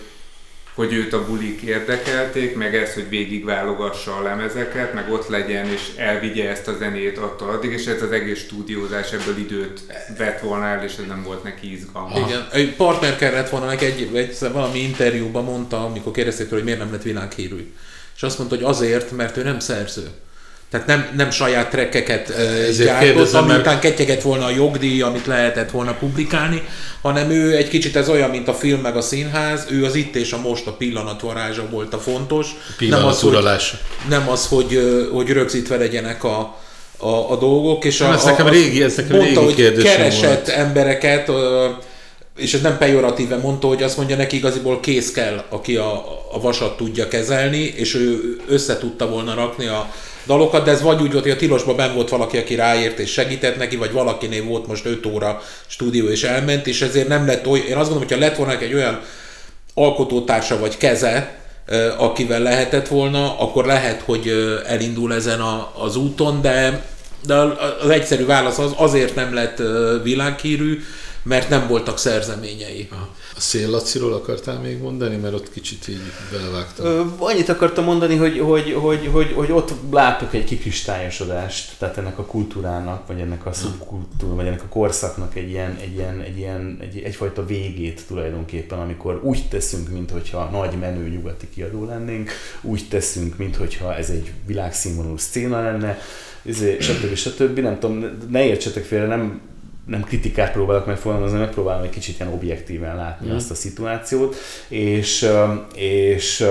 hogy 0.74 0.94
őt 0.94 1.14
a 1.14 1.26
bulik 1.26 1.62
érdekelték, 1.62 2.56
meg 2.56 2.76
ez, 2.76 2.94
hogy 2.94 3.10
végig 3.10 3.46
válogassa 3.46 4.16
a 4.16 4.22
lemezeket, 4.22 4.94
meg 4.94 5.12
ott 5.12 5.28
legyen 5.28 5.66
és 5.66 5.92
elvigye 5.96 6.50
ezt 6.50 6.68
a 6.68 6.76
zenét 6.78 7.18
attól 7.18 7.50
addig, 7.50 7.72
és 7.72 7.86
ez 7.86 8.02
az 8.02 8.12
egész 8.12 8.40
stúdiózás 8.40 9.12
ebből 9.12 9.38
időt 9.38 9.82
vett 10.18 10.40
volna 10.40 10.66
el, 10.66 10.84
és 10.84 10.96
ez 10.98 11.08
nem 11.08 11.24
volt 11.24 11.44
neki 11.44 11.72
izgalma. 11.72 12.20
Igen, 12.28 12.48
egy 12.52 12.76
partner 12.76 13.16
kellett 13.16 13.50
volna 13.50 13.66
neki 13.66 13.86
egy, 13.86 14.10
egy, 14.16 14.38
valami 14.52 14.80
interjúban 14.80 15.44
mondta, 15.44 15.86
amikor 15.86 16.12
kérdezték 16.12 16.50
hogy 16.50 16.64
miért 16.64 16.80
nem 16.80 16.92
lett 16.92 17.04
világhírű. 17.04 17.74
És 18.20 18.26
azt 18.26 18.38
mondta, 18.38 18.56
hogy 18.56 18.66
azért, 18.66 19.12
mert 19.12 19.38
ő 19.38 19.44
nem 19.44 19.60
szerző. 19.60 20.08
Tehát 20.72 20.88
nem, 20.88 21.08
nem 21.16 21.32
saját 21.32 21.70
trekkeket 21.70 22.34
gyártott, 22.78 23.34
ami 23.34 23.48
meg... 23.48 23.60
után 23.60 23.80
ketyeget 23.80 24.22
volna 24.22 24.46
a 24.46 24.50
jogdíj, 24.50 25.02
amit 25.02 25.26
lehetett 25.26 25.72
volna 25.72 25.94
publikálni, 25.94 26.64
hanem 27.02 27.30
ő 27.30 27.56
egy 27.56 27.68
kicsit 27.68 27.96
ez 27.96 28.10
olyan, 28.10 28.30
mint 28.30 28.48
a 28.48 28.54
film 28.54 28.80
meg 28.80 28.96
a 28.96 29.02
színház, 29.02 29.66
ő 29.70 29.86
az 29.86 29.96
itt 29.96 30.16
és 30.16 30.32
a 30.34 30.42
most 30.42 30.68
a 30.68 30.72
pillanatvarázsa 30.72 31.70
volt 31.70 31.94
a 31.94 32.00
fontos. 32.00 32.48
A 32.80 32.86
nem 32.90 33.06
az, 33.06 33.22
hogy, 33.22 33.38
nem 34.10 34.30
az, 34.30 34.48
hogy, 34.48 35.08
hogy 35.12 35.30
rögzítve 35.30 35.78
legyenek 35.78 36.24
a, 36.24 36.58
a, 36.98 37.32
a 37.32 37.38
dolgok. 37.38 37.86
És 37.86 37.98
nem, 37.98 38.10
a, 38.10 38.14
ez 38.14 38.24
nekem 38.24 38.48
régi, 38.48 38.84
ez 38.84 38.96
nekem 38.96 39.18
mondta, 39.18 39.46
régi 39.46 39.64
hogy 39.64 39.84
keresett 39.84 40.46
volt. 40.46 40.58
embereket, 40.58 41.32
és 42.40 42.54
ez 42.54 42.62
nem 42.62 42.78
pejoratíve 42.78 43.38
mondta, 43.38 43.68
hogy 43.68 43.84
azt 43.84 43.98
mondja 43.98 44.16
neki 44.16 44.36
igaziból 44.36 44.80
kész 44.80 45.12
kell, 45.12 45.44
aki 45.50 45.76
a, 45.76 45.94
a 46.32 46.40
vasat 46.42 46.78
tudja 46.78 47.08
kezelni, 47.08 47.74
és 47.76 47.96
ő 47.96 48.38
össze 48.48 48.78
tudta 48.78 49.10
volna 49.10 49.34
rakni 49.34 49.66
a, 49.66 49.90
dalokat, 50.30 50.66
de 50.66 50.72
ez 50.72 50.82
vagy 50.82 51.02
úgy 51.02 51.12
volt, 51.12 51.24
hogy 51.24 51.32
a 51.32 51.36
tilosban 51.36 51.76
ben 51.76 51.94
volt 51.94 52.10
valaki, 52.10 52.38
aki 52.38 52.56
ráért 52.56 53.00
és 53.00 53.12
segített 53.12 53.58
neki, 53.58 53.76
vagy 53.76 53.92
valakinél 53.92 54.44
volt 54.44 54.68
most 54.68 54.86
5 54.86 55.06
óra 55.06 55.42
stúdió 55.68 56.08
és 56.08 56.24
elment, 56.24 56.68
és 56.68 56.82
ezért 56.82 57.08
nem 57.08 57.26
lett 57.26 57.48
olyan, 57.48 57.66
én 57.66 57.76
azt 57.76 57.90
gondolom, 57.90 58.08
hogyha 58.08 58.26
lett 58.26 58.36
volna 58.36 58.60
egy 58.60 58.74
olyan 58.74 59.02
alkotótársa 59.74 60.60
vagy 60.60 60.78
keze, 60.78 61.40
akivel 61.98 62.40
lehetett 62.40 62.88
volna, 62.88 63.40
akkor 63.40 63.66
lehet, 63.66 64.02
hogy 64.02 64.32
elindul 64.68 65.14
ezen 65.14 65.40
a, 65.40 65.72
az 65.78 65.96
úton, 65.96 66.42
de, 66.42 66.86
de 67.26 67.36
az 67.84 67.90
egyszerű 67.90 68.26
válasz 68.26 68.58
az 68.58 68.72
azért 68.76 69.16
nem 69.16 69.34
lett 69.34 69.62
világhírű, 70.04 70.82
mert 71.24 71.50
nem 71.50 71.68
voltak 71.68 71.98
szerzeményei. 71.98 72.88
A 73.36 73.40
Szél 73.40 73.70
Laciról 73.70 74.14
akartál 74.14 74.60
még 74.60 74.82
mondani, 74.82 75.16
mert 75.16 75.34
ott 75.34 75.52
kicsit 75.52 75.88
így 75.88 76.02
belevágtam. 76.32 76.86
Ö, 76.86 77.04
annyit 77.18 77.50
akartam 77.50 77.84
mondani, 77.84 78.16
hogy, 78.16 78.40
hogy, 78.40 78.74
hogy, 78.74 79.10
hogy, 79.12 79.32
hogy 79.34 79.52
ott 79.52 79.74
látok 79.92 80.34
egy 80.34 80.44
kikristályosodást, 80.44 81.76
tehát 81.78 81.98
ennek 81.98 82.20
a 82.20 82.26
kultúrának, 82.26 83.08
vagy 83.08 83.20
ennek 83.20 83.46
a 83.46 83.54
szubkultúra, 83.54 84.36
vagy 84.36 84.46
ennek 84.46 84.64
a 84.64 84.68
korszaknak 84.70 85.36
egy 85.36 85.50
ilyen, 85.50 85.78
egy 85.82 85.94
ilyen, 85.94 86.22
egy 86.22 86.38
ilyen 86.38 86.78
egy, 86.82 87.02
egyfajta 87.04 87.46
végét 87.46 88.02
tulajdonképpen, 88.08 88.80
amikor 88.80 89.20
úgy 89.24 89.48
teszünk, 89.50 89.90
mintha 89.90 90.50
nagy 90.52 90.80
menő 90.80 91.08
nyugati 91.08 91.50
kiadó 91.50 91.86
lennénk, 91.86 92.32
úgy 92.62 92.88
teszünk, 92.90 93.38
mintha 93.38 93.96
ez 93.96 94.10
egy 94.10 94.32
világszínvonalú 94.46 95.18
szcéna 95.18 95.62
lenne, 95.62 96.00
izé, 96.42 96.78
stb. 96.80 97.16
stb. 97.16 97.60
Nem 97.60 97.80
tudom, 97.80 98.18
ne 98.30 98.46
értsetek 98.46 98.84
félre, 98.84 99.06
nem 99.06 99.42
nem 99.90 100.04
kritikát 100.04 100.52
próbálok 100.52 100.86
megfogalmazni, 100.86 101.38
megpróbálom 101.38 101.84
egy 101.84 101.90
kicsit 101.90 102.20
ilyen 102.20 102.34
objektíven 102.34 102.96
látni 102.96 103.28
mm. 103.28 103.36
azt 103.36 103.52
a 103.52 103.56
szituációt, 103.56 104.36
és, 104.68 105.30
és, 105.76 106.46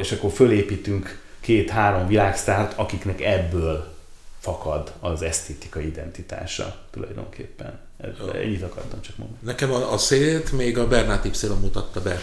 és 0.00 0.12
akkor 0.12 0.30
fölépítünk 0.32 1.20
két-három 1.40 2.06
világsztárt, 2.06 2.78
akiknek 2.78 3.20
ebből 3.20 3.94
fakad 4.40 4.92
az 5.00 5.22
esztétikai 5.22 5.86
identitása 5.86 6.76
tulajdonképpen. 6.90 7.78
Ennyit 8.34 8.62
akartam 8.62 9.00
csak 9.00 9.16
mondani. 9.16 9.38
Nekem 9.44 9.72
a, 9.72 9.92
a 9.92 9.98
szélt 9.98 10.52
még 10.52 10.78
a 10.78 10.88
Bernát 10.88 11.24
Y 11.24 11.46
mutatta 11.60 12.00
be 12.00 12.20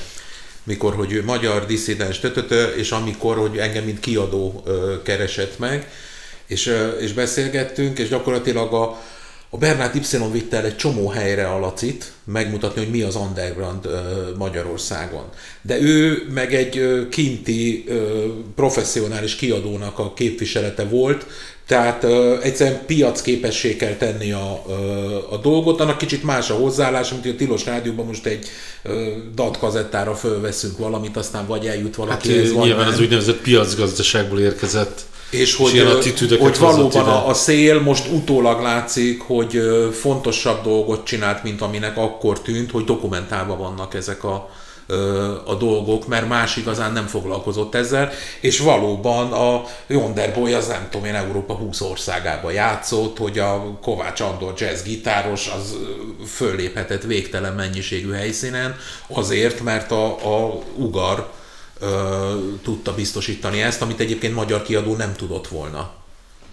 mikor, 0.64 0.96
hogy 0.96 1.12
ő 1.12 1.24
magyar 1.24 1.66
disszidens 1.66 2.20
tötötö, 2.20 2.66
és 2.66 2.92
amikor, 2.92 3.38
hogy 3.38 3.58
engem 3.58 3.84
mint 3.84 4.00
kiadó 4.00 4.64
keresett 5.04 5.60
meg, 5.60 5.92
és, 6.46 6.74
és 7.00 7.14
beszélgettünk, 7.14 8.00
és 8.00 8.10
gyakorlatilag 8.10 8.74
a, 8.74 9.02
a 9.50 9.58
Bernát 9.58 9.95
Y 9.95 10.18
vitte 10.32 10.58
el 10.58 10.66
egy 10.66 10.76
csomó 10.76 11.08
helyre 11.08 11.47
a 11.47 11.60
Lacit, 11.60 12.12
megmutatni, 12.24 12.84
hogy 12.84 12.91
mi 12.91 13.02
az 13.02 13.16
underground 13.16 13.88
Magyarországon. 14.38 15.24
De 15.62 15.82
ő 15.82 16.28
meg 16.34 16.54
egy 16.54 17.08
kinti 17.10 17.86
professzionális 18.56 19.36
kiadónak 19.36 20.00
a 20.00 20.14
képviselete 20.14 20.84
volt, 20.84 21.26
tehát 21.68 22.04
egyszerűen 22.43 22.86
piacképessé 22.86 23.76
kell 23.76 23.95
tenni 23.95 24.32
a, 24.32 24.64
a 25.30 25.38
dolgot, 25.38 25.80
annak 25.80 25.97
kicsit 25.97 26.24
más 26.24 26.50
a 26.50 26.54
hozzáállás, 26.54 27.12
mint 27.12 27.26
a 27.26 27.36
Tilos 27.36 27.66
Rádióban 27.66 28.06
most 28.06 28.26
egy 28.26 28.47
DAT 29.36 29.58
kazettára 29.58 30.16
fölveszünk 30.16 30.78
valamit, 30.78 31.18
aztán 31.18 31.47
vagy 31.47 31.66
eljut 31.66 31.95
valakihez, 31.95 32.45
hát, 32.45 32.54
vagy 32.54 32.66
Nyilván 32.66 32.86
nem. 32.86 32.93
az 32.93 33.00
úgynevezett 33.00 33.41
piacgazdaságból 33.41 34.39
érkezett. 34.39 35.02
És 35.30 35.56
hogy, 35.56 35.72
hogy 35.72 35.80
attitűdöket 35.80 36.58
valóban 36.58 36.84
hozott 36.84 37.02
ide. 37.02 37.12
a, 37.12 37.28
a 37.28 37.34
szél 37.34 37.82
most 37.82 38.12
utólag 38.12 38.62
látszik, 38.62 39.22
hogy 39.22 39.62
fontosabb 40.00 40.64
dolgot 40.64 41.06
csinált, 41.06 41.44
mint 41.44 41.62
aminek 41.62 41.98
akkor 41.98 42.42
tűnt, 42.42 42.72
hogy 42.72 42.84
dokumentálva 42.84 43.58
vannak 43.58 43.94
ezek 43.94 44.24
a, 44.24 44.50
a 45.46 45.56
dolgok, 45.56 46.08
mert 46.08 46.28
más 46.28 46.58
igazán 46.58 46.94
nem 46.94 47.08
foglalkozott 47.08 47.76
ezzel, 47.76 48.12
és 48.40 48.60
valóban 48.60 49.32
a 49.32 49.64
Yonderboy 49.88 50.54
az 50.54 50.68
nem 50.68 50.88
tudom 50.90 51.08
én 51.08 51.16
Európa 51.16 51.54
20 51.54 51.82
országába 51.82 52.52
játszott, 52.52 53.18
hogy 53.18 53.40
a 53.40 53.78
Kovács 53.82 54.20
Andor 54.20 54.54
jazz 54.58 54.84
gitáros 54.84 55.48
az 55.48 55.76
fölléphetett 56.28 57.04
végtelen 57.04 57.54
mennyiségű 57.54 58.12
helyszínen, 58.12 58.76
azért, 59.08 59.64
mert 59.64 59.92
a, 59.92 60.06
a 60.06 60.60
Ugar 60.76 61.30
ö, 61.80 62.34
tudta 62.62 62.96
biztosítani 62.96 63.62
ezt, 63.62 63.82
amit 63.82 64.00
egyébként 64.00 64.36
magyar 64.36 64.62
kiadó 64.62 64.96
nem 64.96 65.14
tudott 65.16 65.48
volna. 65.48 65.92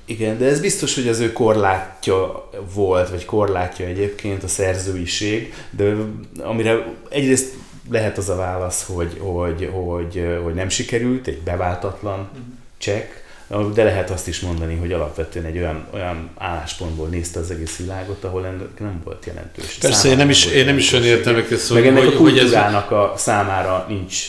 Igen, 0.05 0.39
de 0.39 0.47
ez 0.47 0.61
biztos, 0.61 0.95
hogy 0.95 1.09
az 1.09 1.18
ő 1.18 1.33
korlátja 1.33 2.51
volt, 2.74 3.11
vagy 3.11 3.24
korlátja 3.24 3.87
egyébként 3.87 4.43
a 4.43 4.49
szerzőiség, 4.49 5.55
de 5.70 5.95
amire 6.39 6.93
egyrészt 7.09 7.55
lehet 7.91 8.18
az 8.18 8.29
a 8.29 8.37
válasz, 8.37 8.87
hogy, 8.87 9.16
hogy, 9.18 9.70
hogy, 9.72 10.39
hogy 10.43 10.55
nem 10.55 10.68
sikerült, 10.68 11.27
egy 11.27 11.39
beváltatlan 11.39 12.29
csekk, 12.79 13.11
de 13.74 13.85
lehet 13.85 14.11
azt 14.11 14.29
is 14.29 14.41
mondani, 14.41 14.77
hogy 14.77 14.93
alapvetően 14.93 15.45
egy 15.45 15.57
olyan, 15.57 15.87
olyan 15.93 16.31
álláspontból 16.37 17.09
nézte 17.09 17.41
az 17.41 17.51
egész 17.51 17.77
világot, 17.77 18.24
ahol 18.24 18.47
ennek 18.47 18.81
nem 18.81 19.01
volt 19.05 19.27
jelentős. 19.27 19.74
Persze, 19.74 20.09
én 20.09 20.16
nem 20.16 20.31
is, 20.31 20.45
volt 20.45 20.57
én 20.57 20.64
nem 20.64 20.77
is 20.77 20.93
olyan 20.93 21.05
értelmeket 21.05 21.70
Meg 21.70 21.87
ennek 21.87 22.05
hogy, 22.05 22.14
a 22.14 22.18
hogy 22.18 22.39
ez, 22.39 22.43
kultúrának 22.43 22.91
a 22.91 23.14
számára 23.16 23.87
nincs 23.89 24.29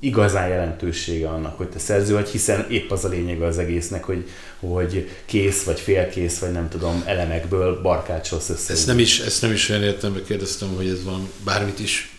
igazán 0.00 0.48
jelentősége 0.48 1.28
annak, 1.28 1.56
hogy 1.56 1.68
te 1.68 1.78
szerző 1.78 2.12
vagy, 2.14 2.28
hiszen 2.28 2.66
épp 2.70 2.90
az 2.90 3.04
a 3.04 3.08
lényeg 3.08 3.42
az 3.42 3.58
egésznek, 3.58 4.04
hogy, 4.04 4.28
hogy 4.58 5.08
kész 5.26 5.62
vagy 5.62 5.80
félkész, 5.80 6.38
vagy 6.38 6.52
nem 6.52 6.68
tudom, 6.68 7.02
elemekből 7.06 7.80
barkácsolsz 7.82 8.48
össze. 8.48 8.72
ezt 8.72 8.86
nem 8.86 8.98
is, 8.98 9.20
ezt 9.20 9.42
nem 9.42 9.52
is 9.52 9.68
olyan 9.68 9.82
értelemben 9.82 10.24
kérdeztem, 10.24 10.68
hogy 10.68 10.88
ez 10.88 11.04
van 11.04 11.30
bármit 11.44 11.78
is 11.78 12.12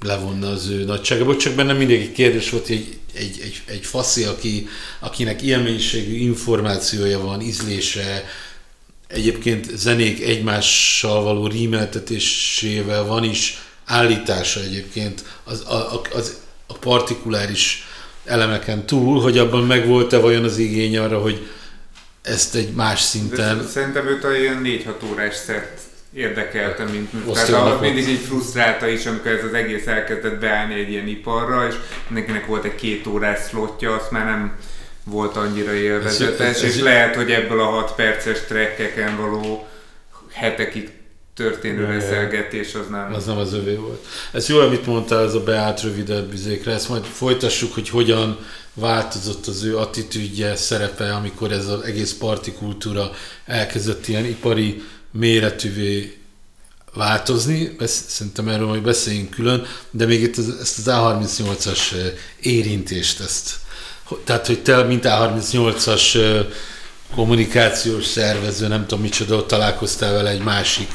levonna 0.00 0.48
az 0.48 0.68
ő 0.68 0.84
nagyságából, 0.84 1.36
csak 1.36 1.54
bennem 1.54 1.76
mindig 1.76 2.00
egy 2.00 2.12
kérdés 2.12 2.50
volt, 2.50 2.66
hogy 2.66 2.76
egy, 2.76 2.98
egy, 3.14 3.40
egy, 3.42 3.62
egy 3.66 3.84
faszi, 3.84 4.24
aki, 4.24 4.66
akinek 5.00 5.42
ilyen 5.42 5.60
mennyiségű 5.60 6.14
információja 6.14 7.20
van, 7.20 7.40
ízlése, 7.40 8.24
egyébként 9.08 9.76
zenék 9.76 10.22
egymással 10.22 11.22
való 11.22 11.46
rímeltetésével 11.46 13.04
van 13.04 13.24
is 13.24 13.58
állítása 13.84 14.60
egyébként 14.60 15.24
az, 15.44 15.60
a, 15.60 16.00
az, 16.14 16.36
a 16.68 16.74
partikuláris 16.80 17.86
elemeken 18.24 18.86
túl, 18.86 19.20
hogy 19.20 19.38
abban 19.38 19.66
megvolt-e 19.66 20.18
vajon 20.18 20.44
az 20.44 20.58
igény 20.58 20.98
arra, 20.98 21.18
hogy 21.20 21.46
ezt 22.22 22.54
egy 22.54 22.72
más 22.72 23.00
szinten 23.00 23.58
De 23.58 23.64
szerintem 23.64 24.06
őt 24.06 24.24
a 24.24 24.36
ilyen 24.36 24.60
4-6 24.64 25.10
órás 25.10 25.34
szett 25.34 25.78
érdekelte, 26.14 26.84
mint 26.84 27.10
tehát 27.32 27.48
a, 27.48 27.78
mindig 27.80 28.08
így 28.08 28.18
frusztrálta 28.20 28.88
is, 28.88 29.06
amikor 29.06 29.30
ez 29.30 29.44
az 29.44 29.52
egész 29.54 29.86
elkezdett 29.86 30.40
beállni 30.40 30.74
egy 30.80 30.90
ilyen 30.90 31.06
iparra, 31.08 31.66
és 31.68 31.74
mindenkinek 32.08 32.46
volt 32.46 32.64
egy 32.64 32.74
két 32.74 33.06
órás 33.06 33.38
slotja, 33.48 33.94
azt 33.94 34.10
már 34.10 34.24
nem 34.24 34.52
volt 35.04 35.36
annyira 35.36 35.72
élvezetes, 35.72 36.40
Ez- 36.40 36.56
ez- 36.56 36.62
ez- 36.62 36.74
és 36.74 36.80
lehet, 36.80 37.14
hogy 37.14 37.30
ebből 37.30 37.60
a 37.60 37.64
6 37.64 37.94
perces 37.94 38.38
trekkeken 38.46 39.16
való 39.16 39.66
hetekig 40.32 40.90
történő 41.38 41.82
Ja, 41.82 41.98
beszélgetés 41.98 42.74
az 42.74 42.86
nem... 42.90 43.14
az 43.14 43.24
nem 43.24 43.38
az 43.38 43.52
övé 43.52 43.74
volt. 43.74 44.06
Ez 44.32 44.48
jó, 44.48 44.58
amit 44.58 44.86
mondtál, 44.86 45.24
ez 45.24 45.34
a 45.34 45.42
beállt 45.42 45.82
rövidebb 45.82 46.30
bizékre, 46.30 46.72
ezt 46.72 46.88
majd 46.88 47.04
folytassuk, 47.04 47.74
hogy 47.74 47.88
hogyan 47.88 48.38
változott 48.74 49.46
az 49.46 49.64
ő 49.64 49.76
attitűdje, 49.78 50.56
szerepe, 50.56 51.14
amikor 51.14 51.52
ez 51.52 51.66
az 51.66 51.80
egész 51.80 52.14
parti 52.14 52.52
kultúra 52.52 53.10
elkezdett 53.44 54.08
ilyen 54.08 54.24
ipari 54.24 54.82
méretűvé 55.10 56.18
változni, 56.94 57.76
szerintem 57.84 58.48
erről 58.48 58.66
majd 58.66 58.82
beszéljünk 58.82 59.30
külön, 59.30 59.66
de 59.90 60.06
még 60.06 60.22
itt 60.22 60.36
az, 60.36 60.56
ezt 60.60 60.78
az 60.78 60.94
A38-as 60.96 61.92
eh, 61.92 62.12
érintést, 62.40 63.20
ezt, 63.20 63.54
tehát, 64.24 64.46
hogy 64.46 64.62
te, 64.62 64.82
mint 64.82 65.04
A38-as 65.06 66.14
eh, 66.16 66.46
kommunikációs 67.14 68.04
szervező, 68.04 68.66
nem 68.66 68.86
tudom 68.86 69.00
micsoda, 69.00 69.36
ott 69.36 69.48
találkoztál 69.48 70.12
vele 70.12 70.30
egy 70.30 70.42
másik 70.42 70.88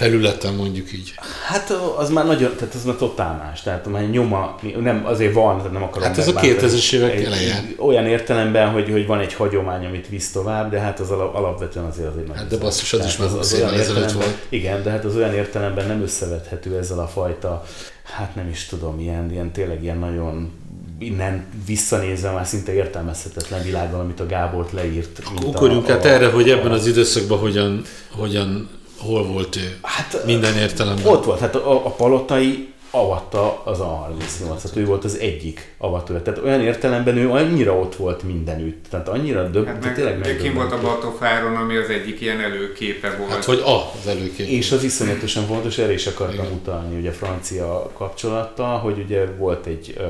felületen, 0.00 0.54
mondjuk 0.54 0.92
így. 0.92 1.14
Hát 1.46 1.70
az 1.96 2.10
már 2.10 2.26
nagyon, 2.26 2.54
tehát 2.56 2.74
az 2.74 2.84
már 2.84 2.94
totál 2.94 3.42
más. 3.44 3.62
Tehát 3.62 3.86
már 3.86 4.10
nyoma, 4.10 4.58
nem, 4.80 5.06
azért 5.06 5.34
van, 5.34 5.56
tehát 5.56 5.72
nem 5.72 5.82
akarom 5.82 6.08
Hát 6.08 6.18
ez 6.18 6.28
a 6.28 6.32
megbántani. 6.32 6.72
2000-es 6.72 6.92
évek 6.92 7.24
eleje. 7.24 7.64
Olyan 7.76 8.06
értelemben, 8.06 8.68
hogy, 8.68 8.90
hogy 8.90 9.06
van 9.06 9.20
egy 9.20 9.34
hagyomány, 9.34 9.86
amit 9.86 10.08
visz 10.08 10.32
tovább, 10.32 10.70
de 10.70 10.78
hát 10.78 11.00
az 11.00 11.10
alap, 11.10 11.34
alapvetően 11.34 11.84
azért 11.84 12.08
az 12.08 12.16
egy 12.18 12.26
nagy 12.26 12.36
Hát 12.36 12.46
de 12.46 12.56
basszus, 12.56 12.92
az 12.92 13.04
is 13.04 13.16
már 13.16 13.28
az 13.28 13.34
20 13.34 13.52
olyan 13.52 13.74
ezelőtt 13.74 14.12
volt. 14.12 14.46
Igen, 14.48 14.82
de 14.82 14.90
hát 14.90 15.04
az 15.04 15.16
olyan 15.16 15.34
értelemben 15.34 15.86
nem 15.86 16.02
összevethető 16.02 16.76
ezzel 16.78 16.98
a 16.98 17.06
fajta, 17.06 17.64
hát 18.02 18.34
nem 18.34 18.48
is 18.48 18.66
tudom, 18.66 19.00
ilyen, 19.00 19.30
ilyen 19.30 19.52
tényleg 19.52 19.82
ilyen 19.82 19.98
nagyon 19.98 20.52
innen 20.98 21.44
visszanézve 21.66 22.30
már 22.30 22.46
szinte 22.46 22.72
értelmezhetetlen 22.72 23.62
világban, 23.62 24.00
amit 24.00 24.20
a 24.20 24.26
Gábort 24.26 24.72
leírt. 24.72 25.22
Ugorjunk 25.44 25.86
hát 25.86 26.04
erre, 26.04 26.30
hogy 26.30 26.50
ebben 26.50 26.72
az 26.72 26.86
időszakban 26.86 27.38
hogyan, 27.38 27.82
hogyan 28.10 28.68
hol 29.00 29.26
volt 29.26 29.56
ő. 29.56 29.78
Hát, 29.82 30.22
Minden 30.26 30.56
értelemben. 30.56 31.06
Ott 31.06 31.24
volt, 31.24 31.40
hát 31.40 31.54
a, 31.54 31.86
a 31.86 31.90
palotai 31.90 32.68
avatta 32.90 33.62
az 33.64 33.78
A38-at, 33.80 34.76
ő 34.76 34.84
volt 34.84 35.04
az 35.04 35.18
egyik 35.18 35.74
avatőr. 35.78 36.22
Tehát 36.22 36.40
olyan 36.44 36.60
értelemben 36.60 37.16
ő 37.16 37.30
annyira 37.30 37.74
ott 37.74 37.94
volt 37.96 38.22
mindenütt. 38.22 38.84
Tehát 38.90 39.08
annyira 39.08 39.48
döbb, 39.48 39.66
Hát 39.66 39.74
hát 39.74 39.84
meg, 39.84 39.94
tényleg 39.94 40.18
meg 40.18 40.36
kim 40.36 40.54
volt 40.54 40.72
a. 40.72 40.80
Batofáron, 40.80 41.56
ami 41.56 41.76
az 41.76 41.88
egyik 41.88 42.20
ilyen 42.20 42.40
előképe 42.40 43.14
volt. 43.18 43.30
Hát, 43.30 43.44
hogy 43.44 43.62
a, 43.64 43.76
az 44.00 44.06
előkép. 44.06 44.48
És 44.48 44.72
az 44.72 44.82
iszonyatosan 44.82 45.46
fontos, 45.46 45.78
erre 45.78 45.92
is 45.92 46.06
akartam 46.06 46.46
utalni, 46.52 46.98
ugye 46.98 47.10
francia 47.10 47.90
kapcsolattal, 47.94 48.78
hogy 48.78 48.98
ugye 48.98 49.26
volt 49.26 49.66
egy, 49.66 49.94
ö, 49.96 50.02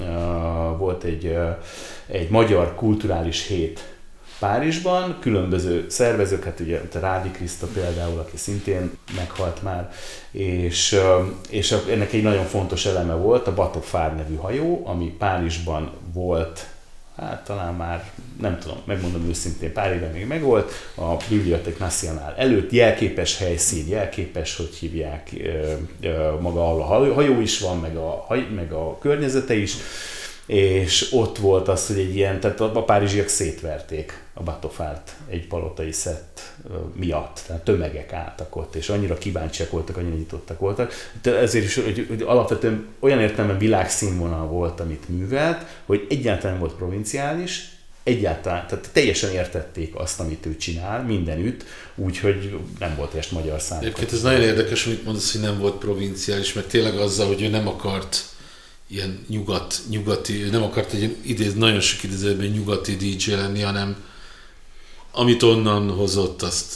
ö, 0.00 0.04
volt 0.78 1.04
egy, 1.04 1.26
ö, 1.26 1.48
egy 2.06 2.30
magyar 2.30 2.74
kulturális 2.74 3.46
hét 3.46 3.93
Párizsban, 4.38 5.16
különböző 5.20 5.86
szervezők, 5.88 6.44
hát 6.44 6.60
ugye 6.60 6.80
a 6.94 6.98
Rádi 6.98 7.30
Kriszta 7.30 7.66
például, 7.66 8.18
aki 8.18 8.36
szintén 8.36 8.98
meghalt 9.16 9.62
már, 9.62 9.92
és, 10.30 11.00
és 11.48 11.74
ennek 11.90 12.12
egy 12.12 12.22
nagyon 12.22 12.44
fontos 12.44 12.86
eleme 12.86 13.14
volt 13.14 13.46
a 13.46 13.54
Batofár 13.54 14.16
nevű 14.16 14.34
hajó, 14.34 14.82
ami 14.84 15.14
Párizsban 15.18 15.92
volt 16.12 16.66
hát 17.16 17.44
talán 17.44 17.74
már, 17.74 18.10
nem 18.40 18.58
tudom, 18.58 18.76
megmondom 18.84 19.28
őszintén, 19.28 19.72
pár 19.72 19.94
éve 19.94 20.06
még 20.06 20.26
megvolt, 20.26 20.72
a 20.94 21.16
Bibliothèque 21.28 21.84
Nationale 21.84 22.34
előtt 22.36 22.72
jelképes 22.72 23.38
helyszín, 23.38 23.88
jelképes, 23.88 24.56
hogy 24.56 24.74
hívják, 24.74 25.30
maga 26.40 26.68
ahol 26.68 26.80
a 26.80 27.12
hajó- 27.14 27.40
is 27.40 27.60
van, 27.60 27.78
meg 27.78 27.96
a, 27.96 28.26
meg 28.54 28.72
a 28.72 28.98
környezete 28.98 29.54
is, 29.54 29.74
és 30.46 31.08
ott 31.12 31.38
volt 31.38 31.68
az, 31.68 31.86
hogy 31.86 31.98
egy 31.98 32.16
ilyen, 32.16 32.40
tehát 32.40 32.60
a 32.60 32.84
párizsiak 32.84 33.28
szétverték 33.28 34.22
a 34.34 34.42
Batofárt 34.42 35.14
egy 35.28 35.46
palotai 35.46 35.92
szett 35.92 36.40
miatt, 36.94 37.40
tehát 37.46 37.64
tömegek 37.64 38.12
álltak 38.12 38.56
ott, 38.56 38.74
és 38.74 38.88
annyira 38.88 39.18
kíváncsiak 39.18 39.70
voltak, 39.70 39.96
annyira 39.96 40.16
nyitottak 40.16 40.58
voltak. 40.58 40.92
De 41.22 41.36
ezért 41.36 41.64
is, 41.64 41.74
hogy, 41.74 42.06
hogy 42.08 42.22
alapvetően 42.22 42.86
olyan 42.98 43.20
értelemben 43.20 43.58
világszínvonal 43.58 44.46
volt, 44.46 44.80
amit 44.80 45.08
művelt, 45.08 45.66
hogy 45.86 46.06
egyáltalán 46.08 46.58
volt 46.58 46.74
provinciális, 46.74 47.68
egyáltalán, 48.02 48.66
tehát 48.66 48.88
teljesen 48.92 49.30
értették 49.30 49.94
azt, 49.94 50.20
amit 50.20 50.46
ő 50.46 50.56
csinál 50.56 51.02
mindenütt, 51.02 51.64
úgyhogy 51.94 52.58
nem 52.78 52.94
volt 52.96 53.14
est 53.14 53.32
magyar 53.32 53.60
számokat. 53.60 53.88
Egyébként 53.88 54.12
ez 54.12 54.22
nagyon 54.22 54.42
érdekes, 54.42 54.86
amit 54.86 55.04
mondasz, 55.04 55.32
hogy 55.32 55.40
nem 55.40 55.58
volt 55.58 55.74
provinciális, 55.74 56.52
mert 56.52 56.68
tényleg 56.68 56.96
azzal, 56.96 57.26
hogy 57.26 57.42
ő 57.42 57.48
nem 57.48 57.68
akart 57.68 58.24
ilyen 58.88 59.24
nyugat, 59.28 59.80
nyugati, 59.88 60.42
nem 60.42 60.62
akart 60.62 60.92
egy 60.92 61.16
idéz, 61.22 61.54
nagyon 61.54 61.80
sok 61.80 62.02
idézőben 62.02 62.46
nyugati 62.46 62.96
DJ 62.96 63.30
lenni, 63.30 63.60
hanem 63.60 64.04
amit 65.12 65.42
onnan 65.42 65.90
hozott, 65.90 66.42
azt 66.42 66.74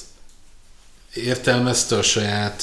értelmezte 1.14 1.96
a 1.96 2.02
saját 2.02 2.62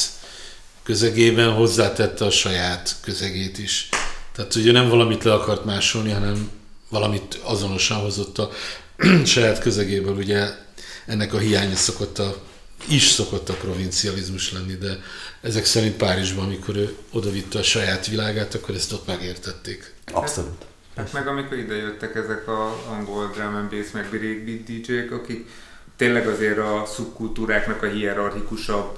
közegében, 0.83 1.53
hozzátette 1.53 2.25
a 2.25 2.31
saját 2.31 2.95
közegét 3.01 3.57
is. 3.57 3.89
Tehát 4.35 4.55
ugye 4.55 4.71
nem 4.71 4.89
valamit 4.89 5.23
le 5.23 5.33
akart 5.33 5.65
másolni, 5.65 6.11
hanem 6.11 6.49
valamit 6.89 7.39
azonosan 7.43 7.97
hozott 7.97 8.37
a 8.37 8.51
saját 9.25 9.59
közegéből 9.59 10.15
ugye 10.15 10.49
ennek 11.05 11.33
a 11.33 11.37
hiánya 11.37 11.75
szokott 11.75 12.19
a, 12.19 12.44
is 12.87 13.03
szokott 13.03 13.49
a 13.49 13.53
provincializmus 13.53 14.51
lenni, 14.51 14.73
de 14.73 14.99
ezek 15.41 15.65
szerint 15.65 15.95
Párizsban, 15.95 16.45
amikor 16.45 16.75
ő 16.75 16.95
odavitte 17.11 17.59
a 17.59 17.63
saját 17.63 18.07
világát, 18.07 18.53
akkor 18.53 18.75
ezt 18.75 18.93
ott 18.93 19.07
megértették. 19.07 19.93
Abszolút. 20.11 20.65
Hát 20.95 21.13
meg 21.13 21.27
amikor 21.27 21.57
ide 21.57 21.75
jöttek 21.75 22.15
ezek 22.15 22.47
a 22.47 22.83
angol 22.89 23.31
drum 23.33 23.55
and 23.55 23.69
bass 23.69 23.91
meg 23.91 24.09
breakbeat 24.09 24.63
DJ-k, 24.63 25.11
akik 25.11 25.49
tényleg 25.97 26.27
azért 26.27 26.57
a 26.57 26.83
szubkultúráknak 26.87 27.83
a 27.83 27.87
hierarchikusabb 27.87 28.97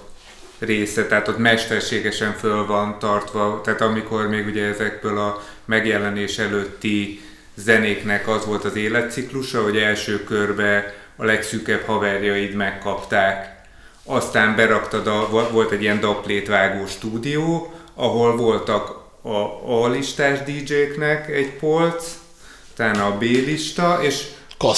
része, 0.59 1.05
tehát 1.05 1.27
ott 1.27 1.37
mesterségesen 1.37 2.33
föl 2.33 2.65
van 2.65 2.99
tartva, 2.99 3.61
tehát 3.63 3.81
amikor 3.81 4.27
még 4.27 4.45
ugye 4.45 4.65
ezekből 4.65 5.17
a 5.17 5.43
megjelenés 5.65 6.37
előtti 6.37 7.21
zenéknek 7.55 8.27
az 8.27 8.45
volt 8.45 8.65
az 8.65 8.75
életciklusa, 8.75 9.63
hogy 9.63 9.77
első 9.77 10.23
körbe 10.23 10.95
a 11.15 11.25
legszűkebb 11.25 11.81
haverjaid 11.81 12.53
megkapták, 12.53 13.56
aztán 14.07 14.55
beraktad, 14.55 15.07
a, 15.07 15.29
volt 15.51 15.71
egy 15.71 15.81
ilyen 15.81 15.99
daplétvágó 15.99 16.85
stúdió, 16.85 17.73
ahol 17.95 18.35
voltak 18.35 19.05
a 19.21 19.71
A-listás 19.83 20.39
DJ-knek 20.43 21.29
egy 21.29 21.53
polc, 21.53 22.17
utána 22.71 23.05
a 23.05 23.17
B-lista, 23.17 23.99
és 24.01 24.23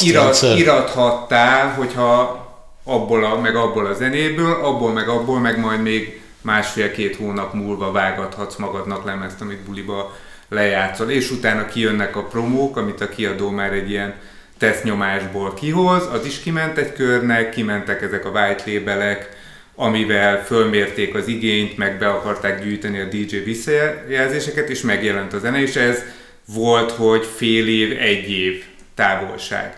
irat, 0.02 0.42
irathattál, 0.42 1.74
hogyha 1.74 2.48
abból 2.84 3.26
a, 3.26 3.40
meg 3.40 3.56
abból 3.56 3.86
a 3.86 3.94
zenéből, 3.94 4.54
abból 4.64 4.92
meg 4.92 5.10
abból, 5.10 5.40
meg 5.40 5.60
majd 5.60 5.82
még 5.82 6.22
másfél-két 6.42 7.16
hónap 7.16 7.54
múlva 7.54 7.92
vágathatsz 7.92 8.56
magadnak 8.56 9.06
lemezt, 9.06 9.42
amit 9.42 9.60
buliba 9.60 10.16
lejátszol, 10.50 11.10
és 11.10 11.32
utána 11.32 11.66
kijönnek 11.66 12.16
a 12.16 12.24
promók, 12.24 12.78
amit 12.78 13.02
a 13.02 13.10
kiadó 13.10 13.50
már 13.50 13.74
egy 13.74 13.90
ilyen 13.90 14.16
tesztnyomásból 14.60 15.54
kihoz, 15.54 16.08
az 16.12 16.26
is 16.26 16.40
kiment 16.40 16.78
egy 16.78 16.94
körnek, 16.94 17.50
kimentek 17.50 18.02
ezek 18.02 18.26
a 18.26 18.30
white 18.30 18.64
labelek, 18.66 19.30
amivel 19.76 20.46
fölmérték 20.46 21.16
az 21.16 21.28
igényt, 21.28 21.78
meg 21.78 21.98
be 21.98 22.10
akarták 22.10 22.64
gyűjteni 22.64 23.00
a 23.00 23.08
DJ 23.08 23.38
visszajelzéseket, 23.38 24.70
és 24.70 24.82
megjelent 24.82 25.34
a 25.34 25.40
zene, 25.40 25.62
és 25.62 25.76
ez 25.76 26.04
volt, 26.46 26.92
hogy 26.92 27.26
fél 27.36 27.68
év, 27.68 27.98
egy 28.00 28.32
év 28.32 28.64
távolság. 28.96 29.76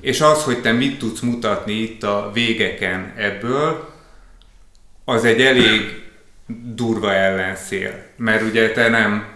És 0.00 0.20
az, 0.20 0.42
hogy 0.42 0.60
te 0.60 0.72
mit 0.72 0.98
tudsz 0.98 1.20
mutatni 1.20 1.72
itt 1.72 2.02
a 2.02 2.30
végeken 2.34 3.12
ebből, 3.16 3.94
az 5.04 5.24
egy 5.24 5.40
elég 5.40 6.02
durva 6.74 7.12
ellenszél. 7.12 8.04
Mert 8.16 8.42
ugye 8.42 8.72
te 8.72 8.88
nem, 8.88 9.26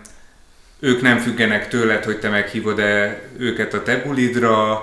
ők 0.85 1.01
nem 1.01 1.19
függenek 1.19 1.69
tőled, 1.69 2.05
hogy 2.05 2.19
te 2.19 2.29
meghívod-e 2.29 3.23
őket 3.39 3.75
a 3.75 3.83
te 3.83 3.97
bulidra, 3.97 4.81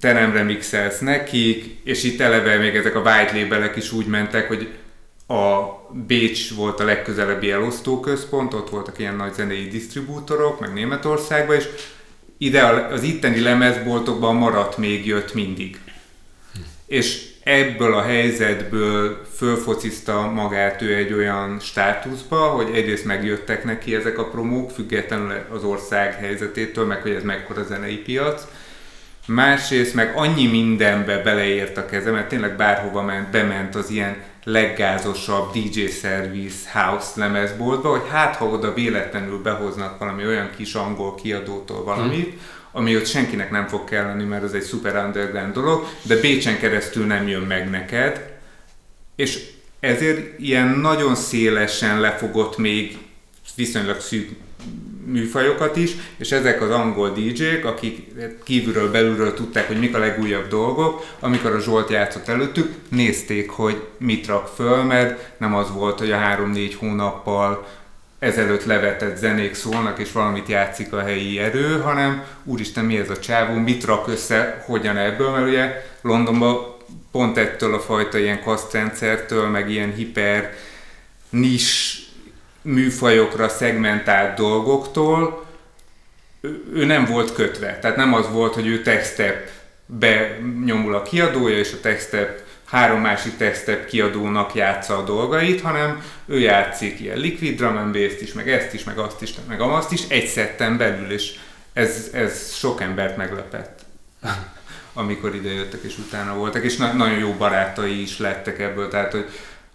te 0.00 0.12
nem 0.12 0.32
remixelsz 0.32 0.98
nekik, 0.98 1.80
és 1.84 2.02
itt 2.02 2.20
eleve 2.20 2.56
még 2.56 2.76
ezek 2.76 2.94
a 2.94 3.00
white 3.00 3.38
labelek 3.38 3.76
is 3.76 3.92
úgy 3.92 4.06
mentek, 4.06 4.48
hogy 4.48 4.68
a 5.26 5.62
Bécs 6.06 6.54
volt 6.54 6.80
a 6.80 6.84
legközelebbi 6.84 7.50
elosztóközpont, 7.50 8.54
ott 8.54 8.70
voltak 8.70 8.98
ilyen 8.98 9.16
nagy 9.16 9.34
zenei 9.34 9.68
disztribútorok, 9.68 10.60
meg 10.60 10.72
Németországban, 10.72 11.56
és 11.56 11.68
ide 12.38 12.64
az 12.64 13.02
itteni 13.02 13.40
lemezboltokban 13.40 14.34
maradt 14.34 14.76
még 14.76 15.06
jött 15.06 15.34
mindig. 15.34 15.78
Hm. 16.54 16.60
És 16.86 17.27
ebből 17.48 17.94
a 17.94 18.02
helyzetből 18.02 19.26
fölfociszta 19.36 20.30
magát 20.30 20.82
ő 20.82 20.94
egy 20.94 21.12
olyan 21.12 21.58
státuszba, 21.60 22.36
hogy 22.36 22.70
egyrészt 22.74 23.04
megjöttek 23.04 23.64
neki 23.64 23.94
ezek 23.94 24.18
a 24.18 24.28
promók, 24.28 24.70
függetlenül 24.70 25.32
az 25.52 25.64
ország 25.64 26.14
helyzetétől, 26.14 26.86
meg 26.86 27.02
hogy 27.02 27.10
ez 27.10 27.22
mekkora 27.22 27.64
zenei 27.64 27.96
piac, 27.96 28.46
másrészt 29.26 29.94
meg 29.94 30.12
annyi 30.16 30.46
mindenbe 30.46 31.22
beleért 31.22 31.76
a 31.76 31.86
keze, 31.86 32.10
mert 32.10 32.28
tényleg 32.28 32.56
bárhova 32.56 33.02
ment, 33.02 33.30
bement 33.30 33.74
az 33.74 33.90
ilyen 33.90 34.16
leggázosabb 34.44 35.52
DJ 35.52 35.86
Service 35.86 36.70
House 36.72 37.10
lemezboltba, 37.14 37.90
hogy 37.90 38.08
hát 38.10 38.36
ha 38.36 38.44
oda 38.46 38.74
véletlenül 38.74 39.42
behoznak 39.42 39.98
valami 39.98 40.26
olyan 40.26 40.50
kis 40.56 40.74
angol 40.74 41.14
kiadótól 41.14 41.84
valamit, 41.84 42.30
hmm. 42.30 42.40
Ami 42.78 42.96
ott 42.96 43.06
senkinek 43.06 43.50
nem 43.50 43.66
fog 43.66 43.84
kelleni, 43.84 44.24
mert 44.24 44.44
ez 44.44 44.52
egy 44.52 44.66
super 44.66 45.04
underground 45.04 45.52
dolog, 45.52 45.86
de 46.02 46.20
Bécsen 46.20 46.58
keresztül 46.58 47.06
nem 47.06 47.28
jön 47.28 47.42
meg 47.42 47.70
neked, 47.70 48.36
és 49.16 49.50
ezért 49.80 50.38
ilyen 50.38 50.68
nagyon 50.68 51.14
szélesen 51.14 52.00
lefogott 52.00 52.56
még 52.56 52.98
viszonylag 53.54 54.00
szűk 54.00 54.30
műfajokat 55.06 55.76
is, 55.76 55.90
és 56.16 56.30
ezek 56.30 56.62
az 56.62 56.70
angol 56.70 57.10
DJ-k, 57.10 57.64
akik 57.64 58.14
kívülről, 58.44 58.90
belülről 58.90 59.34
tudták, 59.34 59.66
hogy 59.66 59.78
mik 59.78 59.94
a 59.94 59.98
legújabb 59.98 60.48
dolgok, 60.48 61.04
amikor 61.20 61.54
a 61.54 61.60
Zsolt 61.60 61.90
játszott 61.90 62.28
előttük, 62.28 62.74
nézték, 62.88 63.50
hogy 63.50 63.82
mit 63.98 64.26
rak 64.26 64.46
föl, 64.46 64.82
mert 64.82 65.38
nem 65.38 65.54
az 65.54 65.72
volt, 65.72 65.98
hogy 65.98 66.10
a 66.10 66.18
3-4 66.18 66.74
hónappal 66.78 67.66
ezelőtt 68.18 68.64
levetett 68.64 69.16
zenék 69.16 69.54
szólnak, 69.54 69.98
és 69.98 70.12
valamit 70.12 70.48
játszik 70.48 70.92
a 70.92 71.02
helyi 71.02 71.38
erő, 71.38 71.80
hanem 71.80 72.24
úristen, 72.44 72.84
mi 72.84 72.98
ez 72.98 73.10
a 73.10 73.18
csávó, 73.18 73.54
mit 73.54 73.84
rak 73.84 74.08
össze, 74.08 74.64
hogyan 74.66 74.96
ebből, 74.96 75.30
mert 75.30 75.46
ugye 75.46 75.84
Londonban 76.00 76.76
pont 77.12 77.38
ettől 77.38 77.74
a 77.74 77.80
fajta 77.80 78.18
ilyen 78.18 78.42
kasztrendszertől, 78.42 79.48
meg 79.48 79.70
ilyen 79.70 79.94
hiper 79.94 80.52
nis 81.30 81.96
műfajokra 82.62 83.48
szegmentált 83.48 84.36
dolgoktól 84.36 85.46
ő 86.74 86.84
nem 86.84 87.04
volt 87.04 87.32
kötve. 87.32 87.78
Tehát 87.78 87.96
nem 87.96 88.14
az 88.14 88.30
volt, 88.30 88.54
hogy 88.54 88.66
ő 88.66 88.82
techstep 88.82 89.50
benyomul 89.86 90.94
a 90.94 91.02
kiadója, 91.02 91.58
és 91.58 91.72
a 91.72 91.80
techstep 91.80 92.40
három 92.70 93.00
másik 93.00 93.36
techstep 93.36 93.86
kiadónak 93.86 94.54
játsza 94.54 94.96
a 94.96 95.04
dolgait, 95.04 95.60
hanem 95.60 96.02
ő 96.26 96.38
játszik 96.38 97.00
ilyen 97.00 97.18
liquid 97.18 97.56
drum 97.56 97.76
and 97.76 97.92
bass 97.92 98.20
is, 98.20 98.32
meg 98.32 98.48
ezt 98.50 98.74
is, 98.74 98.84
meg 98.84 98.98
azt 98.98 99.22
is, 99.22 99.34
meg 99.48 99.60
azt 99.60 99.92
is, 99.92 100.02
egy 100.08 100.26
szetten 100.26 100.76
belül, 100.76 101.10
és 101.12 101.38
ez, 101.72 102.10
ez 102.12 102.54
sok 102.54 102.80
embert 102.80 103.16
meglepett 103.16 103.80
amikor 104.92 105.34
ide 105.34 105.52
jöttek 105.52 105.82
és 105.82 105.98
utána 105.98 106.34
voltak, 106.34 106.64
és 106.64 106.76
na- 106.76 106.92
nagyon 106.92 107.18
jó 107.18 107.32
barátai 107.32 108.02
is 108.02 108.18
lettek 108.18 108.58
ebből, 108.58 108.88
tehát 108.88 109.12
hogy 109.12 109.28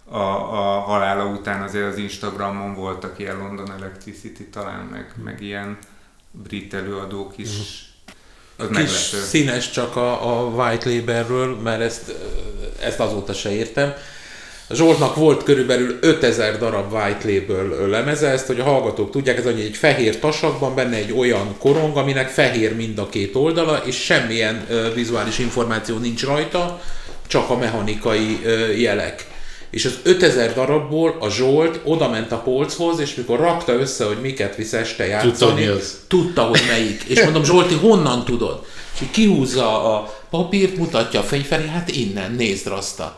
a, 0.04 0.18
a 0.18 0.80
halála 0.80 1.24
után 1.24 1.62
azért 1.62 1.86
az 1.86 1.96
Instagramon 1.96 2.74
voltak 2.74 3.18
ilyen 3.18 3.38
London 3.38 3.72
Electricity 3.72 4.42
talán, 4.42 4.84
meg, 4.84 5.12
meg 5.24 5.40
ilyen 5.40 5.78
brit 6.30 6.74
előadók 6.74 7.38
is. 7.38 7.48
Az 8.56 8.66
Kis 8.66 8.76
meglepő. 8.76 9.26
színes 9.26 9.70
csak 9.70 9.96
a, 9.96 10.38
a 10.38 10.44
White 10.44 10.88
Labelről, 10.88 11.56
mert 11.62 11.80
ezt, 11.80 12.14
ezt 12.80 13.00
azóta 13.00 13.32
se 13.32 13.52
értem. 13.52 13.94
Zsoltnak 14.70 15.16
volt 15.16 15.42
körülbelül 15.42 15.98
5000 16.00 16.58
darab 16.58 16.92
White 16.92 17.28
Label 17.28 17.88
lemeze, 17.88 18.28
ezt, 18.28 18.46
hogy 18.46 18.60
a 18.60 18.64
hallgatók 18.64 19.10
tudják, 19.10 19.38
ez 19.38 19.46
egy 19.46 19.76
fehér 19.76 20.18
tasakban, 20.18 20.74
benne 20.74 20.96
egy 20.96 21.12
olyan 21.12 21.56
korong, 21.58 21.96
aminek 21.96 22.28
fehér 22.28 22.76
mind 22.76 22.98
a 22.98 23.08
két 23.08 23.34
oldala, 23.34 23.82
és 23.84 23.96
semmilyen 23.96 24.66
uh, 24.68 24.94
vizuális 24.94 25.38
információ 25.38 25.98
nincs 25.98 26.24
rajta, 26.24 26.80
csak 27.26 27.50
a 27.50 27.56
mechanikai 27.56 28.40
uh, 28.44 28.80
jelek 28.80 29.26
és 29.74 29.84
az 29.84 29.98
5000 30.02 30.54
darabból 30.54 31.16
a 31.20 31.30
Zsolt 31.30 31.80
oda 31.84 32.08
ment 32.08 32.32
a 32.32 32.36
polchoz, 32.36 32.98
és 32.98 33.14
mikor 33.14 33.38
rakta 33.38 33.72
össze, 33.72 34.04
hogy 34.04 34.20
miket 34.20 34.56
visz 34.56 34.72
este 34.72 35.06
játszani, 35.06 35.64
tudta, 35.64 35.84
tudta 36.08 36.42
hogy 36.42 36.62
melyik. 36.68 37.02
És 37.02 37.22
mondom, 37.22 37.44
Zsolti, 37.44 37.74
honnan 37.74 38.24
tudod? 38.24 38.64
És 39.00 39.06
kihúzza 39.10 39.96
a 39.96 40.14
papírt, 40.30 40.76
mutatja 40.76 41.20
a 41.20 41.22
felé, 41.22 41.68
hát 41.68 41.90
innen, 41.90 42.32
nézd 42.32 42.66
rasta. 42.66 43.16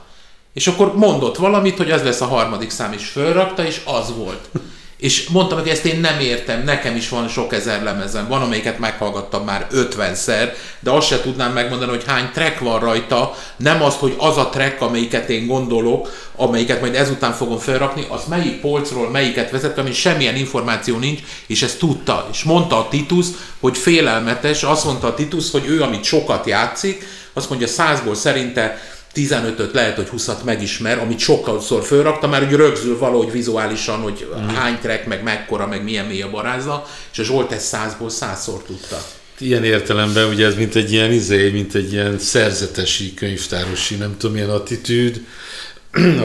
És 0.53 0.67
akkor 0.67 0.97
mondott 0.97 1.37
valamit, 1.37 1.77
hogy 1.77 1.91
ez 1.91 2.03
lesz 2.03 2.21
a 2.21 2.27
harmadik 2.27 2.71
szám, 2.71 2.93
és 2.93 3.07
fölrakta, 3.07 3.65
és 3.65 3.81
az 3.85 4.17
volt. 4.17 4.49
És 4.97 5.29
mondtam, 5.29 5.59
hogy 5.59 5.69
ezt 5.69 5.85
én 5.85 6.01
nem 6.01 6.21
értem, 6.21 6.65
nekem 6.65 6.97
is 6.97 7.09
van 7.09 7.29
sok 7.29 7.53
ezer 7.53 7.83
lemezem, 7.83 8.29
van 8.29 8.43
amelyiket 8.43 8.79
meghallgattam 8.79 9.45
már 9.45 9.67
50-szer, 9.73 10.53
de 10.81 10.91
azt 10.91 11.07
se 11.07 11.21
tudnám 11.21 11.53
megmondani, 11.53 11.91
hogy 11.91 12.05
hány 12.07 12.31
track 12.33 12.59
van 12.61 12.81
rajta, 12.81 13.35
nem 13.57 13.83
az, 13.83 13.95
hogy 13.95 14.15
az 14.19 14.37
a 14.37 14.49
track, 14.49 14.81
amelyiket 14.81 15.29
én 15.29 15.47
gondolok, 15.47 16.31
amelyiket 16.37 16.81
majd 16.81 16.95
ezután 16.95 17.33
fogom 17.33 17.59
felrakni, 17.59 18.07
az 18.09 18.25
melyik 18.29 18.61
polcról 18.61 19.11
melyiket 19.11 19.51
vezettem, 19.51 19.85
ami 19.85 19.95
semmilyen 19.95 20.37
információ 20.37 20.99
nincs, 20.99 21.21
és 21.47 21.63
ezt 21.63 21.79
tudta. 21.79 22.29
És 22.33 22.43
mondta 22.43 22.79
a 22.79 22.89
Titus, 22.89 23.27
hogy 23.61 23.79
félelmetes, 23.79 24.63
azt 24.63 24.85
mondta 24.85 25.07
a 25.07 25.15
Titus, 25.15 25.51
hogy 25.51 25.67
ő, 25.67 25.83
amit 25.83 26.05
sokat 26.05 26.47
játszik, 26.47 27.07
azt 27.33 27.49
mondja 27.49 27.67
százból 27.67 28.15
szerinte 28.15 28.95
15-öt 29.17 29.73
lehet, 29.73 29.97
hogy 29.97 30.09
20-at 30.17 30.45
megismer, 30.45 30.99
amit 30.99 31.19
sokkal 31.19 31.61
szor 31.61 31.85
fölrakta, 31.85 32.27
már 32.27 32.45
hogy 32.45 32.57
rögzül 32.57 32.99
valahogy 32.99 33.33
vizuálisan, 33.33 34.01
hogy 34.01 34.29
mm. 34.39 34.47
hány 34.47 34.79
track, 34.81 35.07
meg 35.07 35.23
mekkora, 35.23 35.67
meg 35.67 35.85
milyen 35.85 36.07
mély 36.07 36.23
a 36.23 36.31
barázza, 36.31 36.87
és 37.13 37.19
a 37.19 37.23
Zsolt 37.23 37.53
ezt 37.53 37.67
százból 37.67 38.11
százszor 38.11 38.63
tudta. 38.63 38.97
Ilyen 39.39 39.65
értelemben 39.65 40.29
ugye 40.29 40.47
ez 40.47 40.55
mint 40.55 40.75
egy 40.75 40.93
ilyen 40.93 41.13
izé, 41.13 41.51
mint 41.51 41.75
egy 41.75 41.93
ilyen 41.93 42.19
szerzetesi, 42.19 43.15
könyvtárosi, 43.15 43.95
nem 43.95 44.17
tudom, 44.19 44.35
milyen 44.35 44.51
attitűd. 44.51 45.21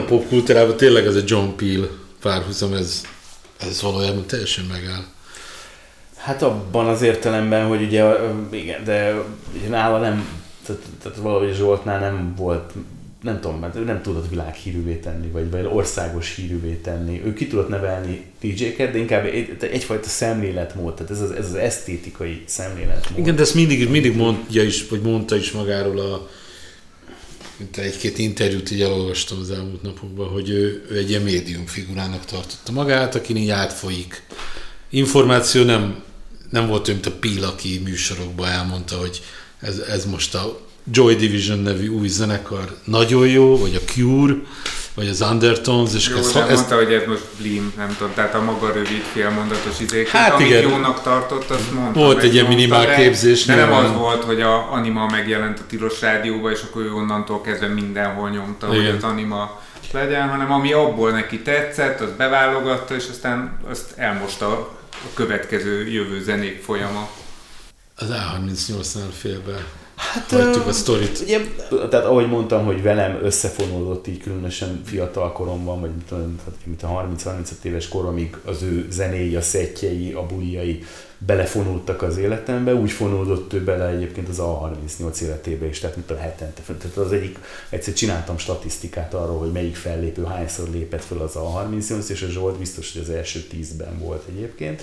popkultúrában 0.06 0.76
tényleg 0.76 1.06
ez 1.06 1.14
a 1.14 1.22
John 1.24 1.56
Peel 1.56 1.88
párhuzam, 2.20 2.72
ez, 2.72 3.02
ez 3.60 3.82
valójában 3.82 4.26
teljesen 4.26 4.64
megáll. 4.64 5.04
Hát 6.16 6.42
abban 6.42 6.86
az 6.86 7.02
értelemben, 7.02 7.66
hogy 7.66 7.82
ugye, 7.82 8.04
igen, 8.50 8.84
de 8.84 9.14
nála 9.68 9.98
nem 9.98 10.41
tehát, 10.66 10.82
tehát 11.02 11.18
valahogy 11.18 11.54
Zsoltnál 11.54 12.00
nem 12.00 12.34
volt 12.36 12.72
nem 13.22 13.40
tudom, 13.40 13.58
mert 13.58 13.76
ő 13.76 13.84
nem 13.84 14.02
tudott 14.02 14.28
világhírűvé 14.28 14.94
tenni, 14.94 15.26
vagy, 15.26 15.50
vagy 15.50 15.68
országos 15.72 16.34
hírűvé 16.34 16.74
tenni. 16.74 17.22
Ő 17.24 17.32
ki 17.32 17.46
tudott 17.46 17.68
nevelni 17.68 18.24
DJ-ket, 18.40 18.92
de 18.92 18.98
inkább 18.98 19.24
egy, 19.24 19.56
egyfajta 19.60 20.08
szemléletmód, 20.08 20.94
tehát 20.94 21.10
ez 21.10 21.20
az, 21.20 21.30
ez 21.30 21.46
az 21.46 21.54
esztétikai 21.54 22.42
szemléletmód. 22.46 23.18
Igen, 23.18 23.36
de 23.36 23.42
ezt 23.42 23.54
mindig, 23.54 23.90
mindig 23.90 24.16
mondja 24.16 24.62
is, 24.62 24.88
vagy 24.88 25.00
mondta 25.00 25.36
is 25.36 25.52
magáról 25.52 25.98
a 25.98 26.28
egy-két 27.76 28.18
interjút 28.18 28.70
így 28.70 28.80
elolvastam 28.80 29.38
az 29.38 29.50
elmúlt 29.50 29.82
napokban, 29.82 30.28
hogy 30.28 30.50
ő, 30.50 30.86
ő 30.90 30.96
egy 30.96 31.10
ilyen 31.10 31.22
médium 31.22 31.66
figurának 31.66 32.24
tartotta 32.24 32.72
magát, 32.72 33.14
aki 33.14 33.36
így 33.36 33.48
átfolyik. 33.48 34.22
Információ 34.90 35.64
nem, 35.64 36.02
nem 36.50 36.66
volt 36.66 36.88
ő, 36.88 36.92
mint 36.92 37.06
a 37.06 37.12
Píl, 37.12 37.44
aki 37.44 37.80
műsorokban 37.84 38.48
elmondta, 38.48 38.96
hogy 38.96 39.22
ez, 39.62 39.78
ez 39.78 40.04
most 40.04 40.34
a 40.34 40.58
Joy 40.92 41.14
Division 41.14 41.58
nevű 41.58 41.88
új 41.88 42.08
zenekar 42.08 42.76
nagyon 42.84 43.28
jó, 43.28 43.58
vagy 43.58 43.74
a 43.74 43.92
Cure, 43.92 44.34
vagy 44.94 45.08
az 45.08 45.20
Undertones, 45.20 45.94
és 45.94 46.08
Jó, 46.08 46.16
ezt, 46.16 46.34
de 46.34 46.40
ezt, 46.40 46.54
mondta, 46.54 46.74
hogy 46.76 46.92
ez 46.92 47.02
most 47.06 47.22
blim, 47.38 47.72
nem 47.76 47.94
tudom, 47.98 48.14
tehát 48.14 48.34
a 48.34 48.42
maga 48.42 48.72
rövid 48.72 49.02
félmondatos 49.12 49.80
izéket, 49.80 50.10
Hát 50.10 50.32
amit 50.32 50.46
igen. 50.46 50.62
jónak 50.62 51.02
tartott, 51.02 51.50
azt 51.50 51.72
mondta. 51.72 52.00
Volt 52.00 52.22
egy 52.22 52.34
ilyen 52.34 52.46
minimál 52.46 52.86
de- 52.86 52.94
képzés, 52.94 53.44
De 53.44 53.54
nem 53.54 53.68
nyilván. 53.68 53.84
az 53.84 53.96
volt, 53.98 54.24
hogy 54.24 54.40
a 54.40 54.72
Anima 54.72 55.06
megjelent 55.10 55.58
a 55.58 55.62
tilos 55.68 56.00
rádióba, 56.00 56.50
és 56.50 56.60
akkor 56.62 56.82
ő 56.82 56.92
onnantól 56.92 57.40
kezdve 57.40 57.66
mindenhol 57.66 58.30
nyomta, 58.30 58.66
hogy 58.66 58.76
Igen. 58.78 58.96
az 58.96 59.02
Anima 59.04 59.60
legyen, 59.92 60.28
hanem 60.28 60.52
ami 60.52 60.72
abból 60.72 61.10
neki 61.10 61.38
tetszett, 61.40 62.00
az 62.00 62.10
beválogatta, 62.16 62.94
és 62.94 63.04
aztán 63.10 63.58
azt 63.70 63.92
elmosta 63.96 64.46
a 64.92 65.14
következő 65.14 65.88
jövő 65.88 66.22
zenék 66.22 66.62
folyama. 66.64 67.08
Az 68.02 68.08
A38-nál 68.10 69.12
félbe 69.12 69.64
Hát, 70.10 70.30
hagytuk 70.30 70.66
a 70.66 70.72
sztorit. 70.72 71.20
Ugye, 71.22 71.40
tehát 71.90 72.06
ahogy 72.06 72.28
mondtam, 72.28 72.64
hogy 72.64 72.82
velem 72.82 73.18
összefonódott 73.22 74.06
így 74.06 74.20
különösen 74.20 74.82
fiatal 74.84 75.32
koromban, 75.32 75.80
vagy 75.80 75.90
mit 75.94 76.04
tudom, 76.04 76.36
tehát 76.44 76.58
mint 76.64 76.82
a 76.82 77.08
30-35 77.24 77.62
éves 77.62 77.88
koromig 77.88 78.36
az 78.44 78.62
ő 78.62 78.86
zenéi, 78.90 79.36
a 79.36 79.40
szettjei, 79.40 80.12
a 80.12 80.26
buljai 80.26 80.84
belefonódtak 81.18 82.02
az 82.02 82.16
életembe, 82.16 82.74
úgy 82.74 82.90
fonódott 82.90 83.52
ő 83.52 83.64
bele 83.64 83.86
egyébként 83.86 84.28
az 84.28 84.38
A38 84.40 85.20
életébe 85.20 85.66
is, 85.66 85.78
tehát 85.78 85.96
mint 85.96 86.10
a 86.10 86.16
hetente. 86.16 86.62
Tehát 86.62 86.96
az 86.96 87.12
egyik, 87.12 87.38
egyszer 87.68 87.94
csináltam 87.94 88.38
statisztikát 88.38 89.14
arról, 89.14 89.38
hogy 89.38 89.52
melyik 89.52 89.76
fellépő 89.76 90.24
hányszor 90.24 90.68
lépett 90.68 91.04
fel 91.04 91.18
az 91.18 91.32
A38, 91.34 92.08
és 92.08 92.22
a 92.22 92.28
Zsolt 92.28 92.58
biztos, 92.58 92.92
hogy 92.92 93.02
az 93.02 93.10
első 93.10 93.40
tízben 93.40 93.98
volt 93.98 94.22
egyébként. 94.28 94.82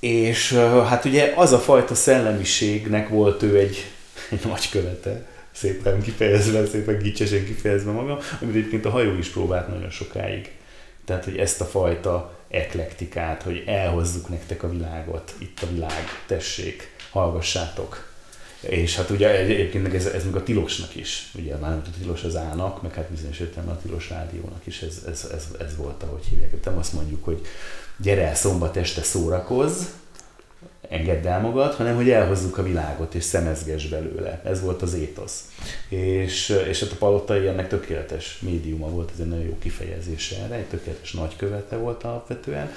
És 0.00 0.52
hát 0.88 1.04
ugye 1.04 1.32
az 1.36 1.52
a 1.52 1.58
fajta 1.58 1.94
szellemiségnek 1.94 3.08
volt 3.08 3.42
ő 3.42 3.58
egy, 3.58 3.84
egy 4.30 4.44
nagy 4.44 4.68
követe, 4.68 5.26
szépen 5.52 6.02
kifejezve, 6.02 6.66
szépen 6.66 6.98
gicsesen 6.98 7.44
kifejezve 7.44 7.90
magam, 7.90 8.18
amit 8.40 8.54
egyébként 8.54 8.84
a 8.84 8.90
hajó 8.90 9.16
is 9.18 9.28
próbált 9.28 9.68
nagyon 9.68 9.90
sokáig. 9.90 10.50
Tehát, 11.04 11.24
hogy 11.24 11.36
ezt 11.36 11.60
a 11.60 11.64
fajta 11.64 12.38
eklektikát, 12.48 13.42
hogy 13.42 13.62
elhozzuk 13.66 14.28
nektek 14.28 14.62
a 14.62 14.70
világot, 14.70 15.34
itt 15.38 15.58
a 15.62 15.66
világ, 15.72 16.04
tessék, 16.26 16.96
hallgassátok. 17.10 18.08
És 18.60 18.96
hát 18.96 19.10
ugye 19.10 19.38
egyébként 19.38 19.94
ez, 19.94 20.06
ez 20.06 20.24
meg 20.24 20.34
a 20.34 20.42
tilosnak 20.42 20.96
is, 20.96 21.30
ugye 21.34 21.56
már 21.56 21.70
nem 21.70 21.82
a 21.86 21.98
tilos 22.00 22.22
az 22.22 22.36
ának, 22.36 22.82
meg 22.82 22.94
hát 22.94 23.10
bizonyos 23.10 23.38
értelemben 23.38 23.76
a 23.76 23.80
tilos 23.80 24.10
rádiónak 24.10 24.62
is 24.64 24.82
ez, 24.82 25.04
ez, 25.08 25.28
ez, 25.34 25.46
ez 25.60 25.76
volt, 25.76 26.02
ahogy 26.02 26.24
hívják. 26.30 26.64
Nem 26.64 26.78
azt 26.78 26.92
mondjuk, 26.92 27.24
hogy 27.24 27.40
gyere 28.02 28.26
el 28.26 28.34
szombat 28.34 28.76
este 28.76 29.02
szórakozz, 29.02 29.82
engedd 30.90 31.26
el 31.26 31.40
magad, 31.40 31.74
hanem 31.74 31.96
hogy 31.96 32.10
elhozzuk 32.10 32.58
a 32.58 32.62
világot 32.62 33.14
és 33.14 33.24
szemezges 33.24 33.88
belőle. 33.88 34.40
Ez 34.44 34.60
volt 34.62 34.82
az 34.82 34.94
étosz. 34.94 35.44
És, 35.88 36.48
és 36.68 36.80
hát 36.80 36.92
a 36.92 36.96
palottai 36.96 37.46
ennek 37.46 37.68
tökéletes 37.68 38.38
médiuma 38.40 38.88
volt, 38.88 39.10
ez 39.14 39.20
egy 39.20 39.28
nagyon 39.28 39.44
jó 39.44 39.58
kifejezése 39.58 40.36
erre, 40.36 40.54
egy 40.54 40.64
tökéletes 40.64 41.12
nagykövete 41.12 41.76
volt 41.76 42.04
alapvetően. 42.04 42.70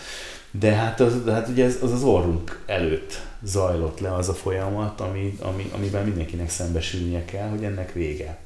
De 0.51 0.71
hát 0.71 0.99
az, 0.99 1.23
de 1.23 1.31
hát 1.31 1.47
ugye 1.47 1.65
ez, 1.65 1.77
az 1.81 1.91
az 1.91 2.03
orrunk 2.03 2.63
előtt 2.65 3.21
zajlott 3.43 3.99
le 3.99 4.13
az 4.13 4.29
a 4.29 4.33
folyamat, 4.33 5.01
ami, 5.01 5.37
ami, 5.41 5.71
amiben 5.73 6.05
mindenkinek 6.05 6.49
szembesülnie 6.49 7.25
kell, 7.25 7.47
hogy 7.47 7.63
ennek 7.63 7.93
vége. 7.93 8.37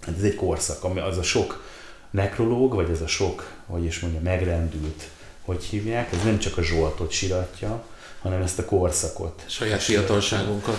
Hát 0.00 0.16
ez 0.16 0.22
egy 0.22 0.34
korszak, 0.34 0.84
ami 0.84 1.00
az 1.00 1.18
a 1.18 1.22
sok 1.22 1.64
nekrológ, 2.10 2.74
vagy 2.74 2.90
ez 2.90 3.00
a 3.00 3.06
sok, 3.06 3.52
hogy 3.66 3.84
is 3.84 4.00
mondja, 4.00 4.20
megrendült, 4.20 5.08
hogy 5.48 5.64
hívják, 5.64 6.12
ez 6.12 6.18
nem 6.24 6.38
csak 6.38 6.56
a 6.58 6.62
Zsoltot 6.62 7.10
siratja, 7.10 7.82
hanem 8.22 8.42
ezt 8.42 8.58
a 8.58 8.64
korszakot. 8.64 9.42
Saját 9.46 9.82
fiatalságunkat. 9.82 10.78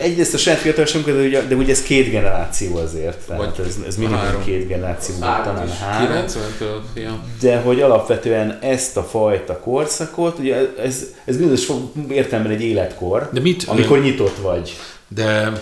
Egyrészt 0.00 0.34
a 0.34 0.38
saját 0.38 0.58
fiatalságunkat, 0.58 1.14
de 1.16 1.22
ugye, 1.26 1.42
de 1.46 1.54
ugye 1.54 1.72
ez 1.72 1.82
két 1.82 2.10
generáció 2.10 2.76
azért, 2.76 3.26
tehát 3.26 3.58
ez, 3.58 3.76
ez 3.86 3.96
minimum 3.96 4.18
három. 4.18 4.44
két 4.44 4.66
generáció, 4.66 5.14
Három 5.20 5.44
talán 5.54 5.68
három. 5.68 6.24
90-től, 6.26 6.80
ja. 6.94 7.24
De 7.40 7.58
hogy 7.60 7.80
alapvetően 7.80 8.58
ezt 8.62 8.96
a 8.96 9.02
fajta 9.02 9.58
korszakot, 9.58 10.38
ugye 10.38 10.56
ez, 10.78 11.06
ez 11.24 11.36
bizonyos 11.36 11.64
fo- 11.64 11.94
értelemben 12.10 12.52
egy 12.52 12.62
életkor, 12.62 13.28
De 13.32 13.40
mit- 13.40 13.64
amikor 13.66 14.02
nyitott 14.02 14.36
vagy. 14.36 14.76
De, 15.08 15.52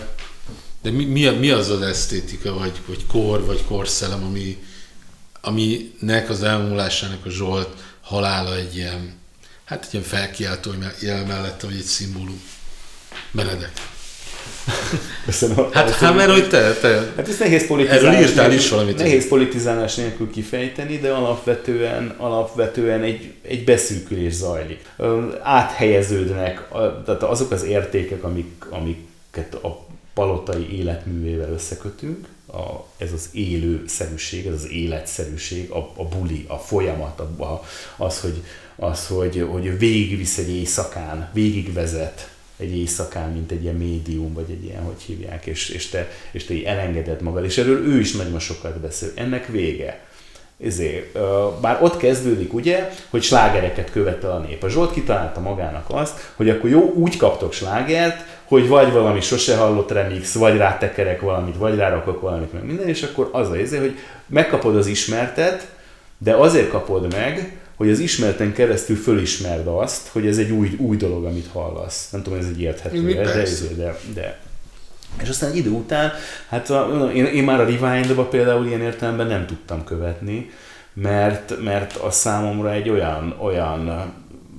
de 0.83 0.91
mi, 0.91 1.05
mi, 1.05 1.29
mi 1.29 1.51
az 1.51 1.71
az 1.71 1.83
esztétika, 1.83 2.55
vagy, 2.55 2.73
vagy 2.87 3.07
kor, 3.07 3.45
vagy 3.45 3.65
korszellem, 3.69 4.25
ami, 4.25 4.57
aminek 5.49 6.31
az 6.31 6.43
elmúlásának 6.43 7.27
a 7.27 7.31
Zsolt 7.31 7.69
halála 8.01 8.57
egy 8.57 8.77
ilyen, 8.77 9.13
hát 9.65 9.85
egy 9.87 9.93
ilyen 9.95 10.05
felkiáltó 10.05 10.71
jel 11.03 11.27
mellette, 11.27 11.67
vagy 11.67 11.77
egy 11.77 11.83
szimbólum. 11.83 12.41
Benedek. 13.31 13.73
Köszönöm. 15.25 15.73
Hát, 15.73 15.91
hát 15.91 16.15
mert 16.15 16.31
hogy 16.31 16.49
te, 16.49 16.73
te 16.75 17.13
Hát 17.17 17.29
ezt 17.29 17.39
nehéz 17.39 17.67
politizálás 17.67 18.03
Erről 18.15 18.29
írtál 18.29 18.53
is 18.53 18.69
valamit. 18.69 18.99
Nehéz 18.99 19.29
politizálás 19.29 19.95
nélkül 19.95 20.31
kifejteni, 20.31 20.99
de 20.99 21.11
alapvetően, 21.11 22.15
alapvetően 22.17 23.03
egy, 23.03 23.33
egy 23.43 23.65
beszűkülés 23.65 24.33
zajlik. 24.33 24.85
Ö, 24.97 25.27
Áthelyeződnek, 25.43 26.75
a- 26.75 27.03
tehát 27.05 27.23
azok 27.23 27.51
az 27.51 27.63
értékek, 27.65 28.25
amik, 28.25 28.65
amiket 28.71 29.55
a 29.55 29.87
palotai 30.15 30.79
életművével 30.79 31.53
összekötünk, 31.53 32.27
a, 32.53 32.87
ez 32.97 33.13
az 33.13 33.29
élőszerűség, 33.33 34.47
ez 34.47 34.55
az 34.55 34.71
életszerűség, 34.71 35.71
a, 35.71 35.93
a 35.97 36.05
buli, 36.05 36.45
a 36.49 36.57
folyamat, 36.57 37.21
a, 37.21 37.43
a, 37.43 37.65
az, 37.97 38.21
hogy, 38.21 38.43
az, 38.77 39.07
hogy, 39.07 39.47
hogy 39.51 39.79
végigvisz 39.79 40.39
egy 40.39 40.51
éjszakán, 40.51 41.31
végigvezet 41.33 42.31
egy 42.59 42.77
éjszakán, 42.77 43.33
mint 43.33 43.51
egy 43.51 43.63
ilyen 43.63 43.75
médium, 43.75 44.33
vagy 44.33 44.51
egy 44.51 44.65
ilyen, 44.65 44.83
hogy 44.83 45.03
hívják, 45.07 45.47
és, 45.47 45.69
és, 45.69 45.89
te, 45.89 46.09
és 46.31 46.45
te 46.45 46.55
így 46.55 46.63
elengeded 46.63 47.23
magad. 47.23 47.45
És 47.45 47.59
erről 47.59 47.87
ő 47.87 47.99
is 47.99 48.13
nagyon 48.13 48.39
sokat 48.39 48.79
beszél. 48.81 49.11
Ennek 49.15 49.47
vége. 49.47 50.07
Ezért, 50.65 51.19
bár 51.61 51.83
ott 51.83 51.97
kezdődik 51.97 52.55
ugye, 52.55 52.91
hogy 53.11 53.23
slágereket 53.23 53.91
követel 53.91 54.31
a 54.31 54.39
nép. 54.39 54.63
A 54.63 54.69
Zsolt 54.69 54.93
kitalálta 54.93 55.41
magának 55.41 55.87
azt, 55.89 56.33
hogy 56.37 56.49
akkor 56.49 56.71
jó, 56.71 56.93
úgy 56.93 57.17
kaptok 57.17 57.53
slágert, 57.53 58.38
hogy 58.49 58.69
vagy 58.69 58.93
valami 58.93 59.21
sose 59.21 59.57
hallott 59.57 59.91
remix, 59.91 60.35
vagy 60.35 60.57
rátekerek 60.57 61.21
valamit, 61.21 61.57
vagy 61.57 61.75
rárakok 61.75 62.21
valamit, 62.21 62.53
meg 62.53 62.65
minden, 62.65 62.89
és 62.89 63.03
akkor 63.03 63.29
az 63.33 63.51
a 63.51 63.57
izé, 63.57 63.79
hogy 63.79 63.99
megkapod 64.27 64.77
az 64.77 64.87
ismertet, 64.87 65.69
de 66.19 66.35
azért 66.35 66.69
kapod 66.69 67.13
meg, 67.15 67.59
hogy 67.77 67.91
az 67.91 67.99
ismerten 67.99 68.53
keresztül 68.53 68.97
fölismerd 68.97 69.67
azt, 69.67 70.09
hogy 70.09 70.27
ez 70.27 70.39
egy 70.39 70.51
új, 70.51 70.77
új 70.79 70.97
dolog, 70.97 71.25
amit 71.25 71.49
hallasz. 71.53 72.11
Nem 72.11 72.23
tudom, 72.23 72.39
ez 72.39 72.47
egy 72.47 72.61
érthető, 72.61 73.03
de, 73.03 73.15
de, 73.15 73.33
persze. 73.33 73.75
de, 73.75 73.99
de, 74.15 74.39
és 75.23 75.29
aztán 75.29 75.51
egy 75.51 75.57
idő 75.57 75.71
után, 75.71 76.13
hát 76.49 76.71
a, 76.71 77.11
én, 77.15 77.25
én 77.25 77.45
már 77.45 77.61
a 77.61 77.65
rewind 77.65 78.21
például 78.31 78.67
ilyen 78.67 78.81
értelemben 78.81 79.27
nem 79.27 79.47
tudtam 79.47 79.85
követni, 79.85 80.51
mert, 80.93 81.63
mert 81.63 81.97
az 81.97 82.15
számomra 82.15 82.73
egy 82.73 82.89
olyan, 82.89 83.37
olyan 83.41 83.85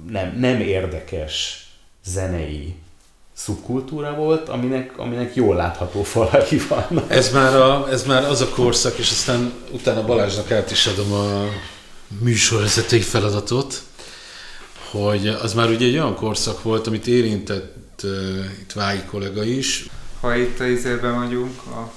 nem, 0.09 0.35
nem 0.39 0.59
érdekes 0.59 1.67
zenei 2.05 2.75
szubkultúra 3.43 4.13
volt, 4.15 4.49
aminek, 4.49 4.97
aminek 4.97 5.35
jól 5.35 5.55
látható 5.55 6.03
falai 6.03 6.61
vannak. 6.69 7.11
Ez 7.11 7.31
már, 7.31 7.55
a, 7.55 7.87
ez 7.91 8.03
már 8.03 8.23
az 8.23 8.41
a 8.41 8.49
korszak, 8.49 8.97
és 8.97 9.11
aztán 9.11 9.53
utána 9.71 10.05
Balázsnak 10.05 10.51
át 10.51 10.71
is 10.71 10.87
adom 10.87 11.13
a 11.13 11.43
műsorvezetői 12.19 13.01
feladatot, 13.01 13.81
hogy 14.91 15.27
az 15.27 15.53
már 15.53 15.69
ugye 15.69 15.85
egy 15.85 15.93
olyan 15.93 16.15
korszak 16.15 16.63
volt, 16.63 16.87
amit 16.87 17.07
érintett 17.07 18.01
uh, 18.03 18.11
itt 18.61 18.71
Vági 18.71 19.01
kollega 19.09 19.43
is. 19.43 19.85
Ha 20.21 20.35
itt 20.35 20.59
a 20.59 20.65
izében 20.65 21.19
vagyunk, 21.19 21.61
a 21.65 21.91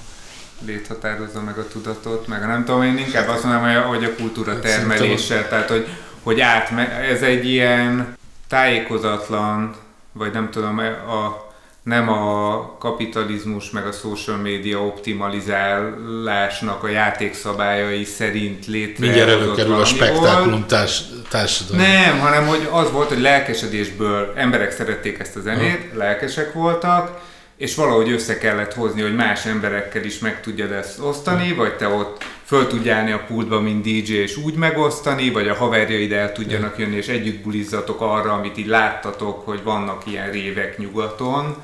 lét 0.65 0.87
határozza 0.87 1.41
meg 1.41 1.59
a 1.59 1.69
tudatot, 1.69 2.27
meg 2.27 2.43
a 2.43 2.47
nem 2.47 2.65
tudom, 2.65 2.83
én 2.83 2.99
inkább 2.99 3.29
azt 3.29 3.45
mondom, 3.45 3.85
hogy 3.85 4.05
a, 4.05 4.15
kultúra 4.15 4.61
termelése, 4.61 5.47
tehát 5.49 5.69
hogy, 5.69 5.87
hogy 6.23 6.41
át, 6.41 6.71
ez 7.11 7.23
egy 7.23 7.47
ilyen 7.47 8.17
tájékozatlan, 8.49 9.75
vagy 10.13 10.33
nem 10.33 10.51
tudom, 10.51 10.79
a, 11.09 11.51
nem 11.83 12.09
a 12.09 12.77
kapitalizmus 12.79 13.71
meg 13.71 13.87
a 13.87 13.93
social 13.93 14.37
media 14.37 14.85
optimalizálásnak 14.85 16.83
a 16.83 16.89
játékszabályai 16.89 18.05
szerint 18.05 18.67
létre. 18.67 19.05
Mindjárt 19.07 19.31
előkerül 19.31 19.75
a 19.81 19.85
spektákulum 19.85 20.67
társ, 20.67 21.03
társadalom. 21.29 21.83
Nem, 21.83 22.19
hanem 22.19 22.47
hogy 22.47 22.69
az 22.71 22.91
volt, 22.91 23.09
hogy 23.09 23.21
lelkesedésből 23.21 24.33
emberek 24.37 24.71
szerették 24.71 25.19
ezt 25.19 25.37
a 25.37 25.41
zenét, 25.41 25.91
lelkesek 25.95 26.53
voltak, 26.53 27.21
és 27.63 27.75
valahogy 27.75 28.11
össze 28.11 28.39
kellett 28.39 28.75
hozni, 28.75 29.03
hogy 29.03 29.15
más 29.15 29.47
emberekkel 29.47 30.05
is 30.05 30.19
meg 30.19 30.41
tudjad 30.41 30.73
ezt 30.73 30.99
osztani, 30.99 31.53
vagy 31.53 31.77
te 31.77 31.89
ott 31.89 32.25
föl 32.45 32.67
tudj 32.67 32.91
állni 32.91 33.13
a 33.13 33.25
pultba, 33.27 33.61
mint 33.61 33.83
DJ, 33.83 34.13
és 34.13 34.37
úgy 34.37 34.55
megosztani, 34.55 35.31
vagy 35.31 35.49
a 35.49 35.55
haverjaid 35.55 36.13
el 36.13 36.33
tudjanak 36.33 36.79
jönni, 36.79 36.97
és 36.97 37.09
együtt 37.09 37.43
bulizzatok 37.43 38.01
arra, 38.01 38.33
amit 38.33 38.59
így 38.59 38.67
láttatok, 38.67 39.45
hogy 39.45 39.63
vannak 39.63 40.03
ilyen 40.07 40.31
révek 40.31 40.79
nyugaton, 40.79 41.57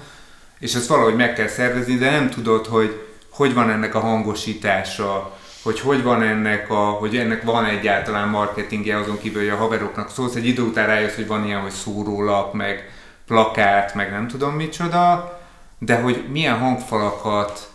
és 0.58 0.74
ezt 0.74 0.86
valahogy 0.86 1.14
meg 1.14 1.32
kell 1.32 1.48
szervezni, 1.48 1.94
de 1.94 2.10
nem 2.10 2.30
tudod, 2.30 2.66
hogy 2.66 3.02
hogy 3.28 3.54
van 3.54 3.70
ennek 3.70 3.94
a 3.94 4.00
hangosítása, 4.00 5.38
hogy 5.62 5.80
hogy 5.80 6.02
van 6.02 6.22
ennek 6.22 6.70
a, 6.70 6.74
hogy 6.74 7.16
ennek 7.16 7.42
van 7.42 7.64
egyáltalán 7.64 8.28
marketingje 8.28 8.98
azon 8.98 9.18
kívül, 9.18 9.40
hogy 9.40 9.50
a 9.50 9.56
haveroknak 9.56 10.10
szólsz, 10.10 10.34
egy 10.34 10.46
idő 10.46 10.62
után 10.62 10.86
rájössz, 10.86 11.14
hogy 11.14 11.26
van 11.26 11.46
ilyen, 11.46 11.60
hogy 11.60 11.70
szórólap, 11.70 12.54
meg 12.54 12.90
plakát, 13.26 13.94
meg 13.94 14.10
nem 14.10 14.28
tudom 14.28 14.54
micsoda, 14.54 15.37
de 15.78 16.00
hogy 16.00 16.24
milyen 16.30 16.58
hangfalakat 16.58 17.70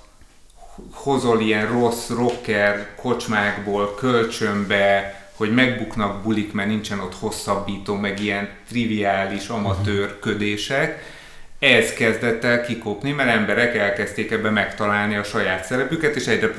hozol 0.91 1.41
ilyen 1.41 1.67
rossz 1.67 2.09
rocker 2.09 2.95
kocsmákból 2.95 3.95
kölcsönbe, 3.95 5.17
hogy 5.35 5.53
megbuknak 5.53 6.23
bulik, 6.23 6.53
mert 6.53 6.69
nincsen 6.69 6.99
ott 6.99 7.15
hosszabbító, 7.15 7.95
meg 7.95 8.19
ilyen 8.19 8.49
triviális 8.67 9.47
amatőrködések. 9.47 11.11
Ez 11.59 11.93
kezdett 11.93 12.43
el 12.43 12.61
kikopni, 12.61 13.11
mert 13.11 13.29
emberek 13.29 13.75
elkezdték 13.75 14.31
ebbe 14.31 14.49
megtalálni 14.49 15.15
a 15.15 15.23
saját 15.23 15.65
szerepüket, 15.65 16.15
és 16.15 16.27
egyre 16.27 16.53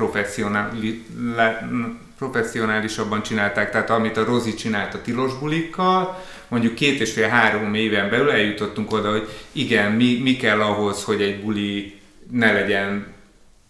professzionálisabban 2.17 3.23
csinálták. 3.23 3.71
Tehát 3.71 3.89
amit 3.89 4.17
a 4.17 4.23
Rozi 4.23 4.53
csinált 4.53 4.93
a 4.93 5.01
tilos 5.01 5.37
bulikkal, 5.39 6.23
mondjuk 6.47 6.75
két 6.75 6.99
és 6.99 7.11
fél-három 7.11 7.73
éven 7.73 8.09
belül 8.09 8.31
eljutottunk 8.31 8.91
oda, 8.91 9.11
hogy 9.11 9.27
igen, 9.51 9.91
mi, 9.91 10.19
mi 10.23 10.35
kell 10.35 10.61
ahhoz, 10.61 11.03
hogy 11.03 11.21
egy 11.21 11.41
buli 11.41 11.99
ne 12.31 12.51
legyen 12.51 13.13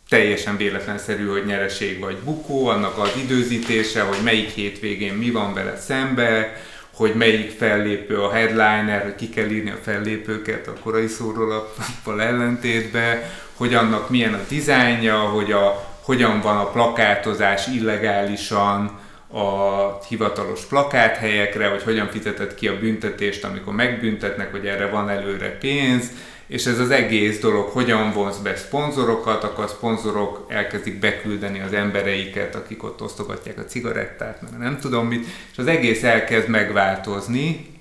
teljesen 0.09 0.57
véletlenszerű, 0.57 1.27
hogy 1.27 1.45
nyereség 1.45 1.99
vagy 1.99 2.17
bukó, 2.17 2.67
annak 2.67 2.97
az 2.97 3.11
időzítése, 3.23 4.01
hogy 4.01 4.17
melyik 4.23 4.49
hétvégén 4.49 5.13
mi 5.13 5.31
van 5.31 5.53
vele 5.53 5.77
szembe, 5.77 6.61
hogy 6.93 7.13
melyik 7.13 7.51
fellépő 7.51 8.21
a 8.21 8.31
headliner, 8.31 9.03
hogy 9.03 9.15
ki 9.15 9.29
kell 9.29 9.49
írni 9.49 9.69
a 9.69 9.79
fellépőket 9.83 10.67
a 10.67 10.73
korai 10.83 11.07
szórólappal 11.07 12.21
ellentétbe, 12.21 13.31
hogy 13.53 13.73
annak 13.73 14.09
milyen 14.09 14.33
a 14.33 14.45
dizájnja, 14.49 15.19
hogy 15.19 15.51
a, 15.51 15.95
hogyan 16.01 16.41
van 16.41 16.57
a 16.57 16.69
plakátozás 16.69 17.67
illegálisan, 17.67 18.99
a 19.31 19.99
hivatalos 20.07 20.65
plakáthelyekre, 20.65 21.67
hogy 21.67 21.83
hogyan 21.83 22.07
fizetett 22.07 22.55
ki 22.55 22.67
a 22.67 22.79
büntetést, 22.79 23.43
amikor 23.43 23.73
megbüntetnek, 23.73 24.51
hogy 24.51 24.67
erre 24.67 24.89
van 24.89 25.09
előre 25.09 25.57
pénz, 25.57 26.11
és 26.47 26.65
ez 26.65 26.79
az 26.79 26.89
egész 26.89 27.39
dolog 27.39 27.69
hogyan 27.69 28.11
vonz 28.11 28.37
be 28.37 28.55
szponzorokat, 28.55 29.43
akkor 29.43 29.63
a 29.63 29.67
szponzorok 29.67 30.45
elkezdik 30.47 30.99
beküldeni 30.99 31.59
az 31.59 31.73
embereiket, 31.73 32.55
akik 32.55 32.83
ott 32.83 33.01
osztogatják 33.01 33.57
a 33.57 33.65
cigarettát, 33.65 34.41
mert 34.41 34.57
nem 34.57 34.79
tudom 34.79 35.07
mit, 35.07 35.25
és 35.51 35.57
az 35.57 35.67
egész 35.67 36.03
elkezd 36.03 36.49
megváltozni. 36.49 37.73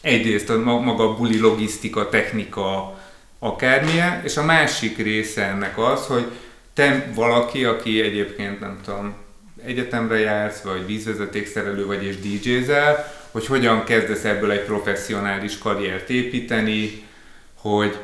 Egyrészt 0.00 0.50
a 0.50 0.58
maga 0.58 1.08
a 1.08 1.16
buli 1.16 1.38
logisztika, 1.38 2.08
technika, 2.08 2.98
akármilyen, 3.38 4.20
és 4.24 4.36
a 4.36 4.44
másik 4.44 4.98
része 4.98 5.44
ennek 5.44 5.78
az, 5.78 6.06
hogy 6.06 6.30
te 6.74 7.10
valaki, 7.14 7.64
aki 7.64 8.00
egyébként 8.00 8.60
nem 8.60 8.78
tudom, 8.84 9.14
egyetemre 9.64 10.18
jársz, 10.18 10.60
vagy 10.60 10.86
vízvezetékszerelő 10.86 11.86
vagy 11.86 12.04
és 12.04 12.16
DJ-zel, 12.16 13.12
hogy 13.30 13.46
hogyan 13.46 13.84
kezdesz 13.84 14.24
ebből 14.24 14.50
egy 14.50 14.64
professzionális 14.64 15.58
karriert 15.58 16.10
építeni, 16.10 17.04
hogy 17.54 17.98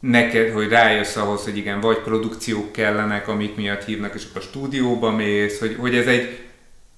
neked, 0.00 0.52
hogy 0.52 0.68
rájössz 0.68 1.16
ahhoz, 1.16 1.44
hogy 1.44 1.56
igen, 1.56 1.80
vagy 1.80 1.98
produkciók 1.98 2.72
kellenek, 2.72 3.28
amik 3.28 3.56
miatt 3.56 3.84
hívnak, 3.84 4.14
és 4.14 4.22
akkor 4.28 4.42
a 4.42 4.44
stúdióba 4.44 5.10
mész, 5.10 5.58
hogy, 5.58 5.76
hogy 5.78 5.94
ez 5.96 6.06
egy 6.06 6.38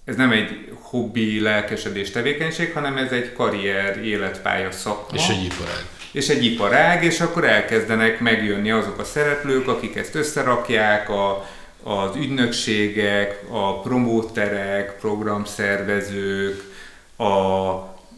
ez 0.04 0.16
nem 0.16 0.32
egy 0.32 0.72
hobbi, 0.80 1.40
lelkesedés 1.40 2.10
tevékenység, 2.10 2.72
hanem 2.72 2.96
ez 2.96 3.12
egy 3.12 3.32
karrier, 3.32 4.04
életpálya 4.04 4.70
szakma. 4.70 5.16
És 5.16 5.28
egy 5.28 5.44
iparág. 5.44 5.84
És 6.12 6.28
egy 6.28 6.44
iparág, 6.44 7.04
és 7.04 7.20
akkor 7.20 7.44
elkezdenek 7.44 8.20
megjönni 8.20 8.70
azok 8.70 8.98
a 8.98 9.04
szereplők, 9.04 9.68
akik 9.68 9.96
ezt 9.96 10.14
összerakják, 10.14 11.10
a, 11.10 11.48
az 11.82 12.16
ügynökségek, 12.16 13.42
a 13.50 13.80
promóterek, 13.80 14.98
programszervezők, 14.98 16.62
a, 17.16 17.74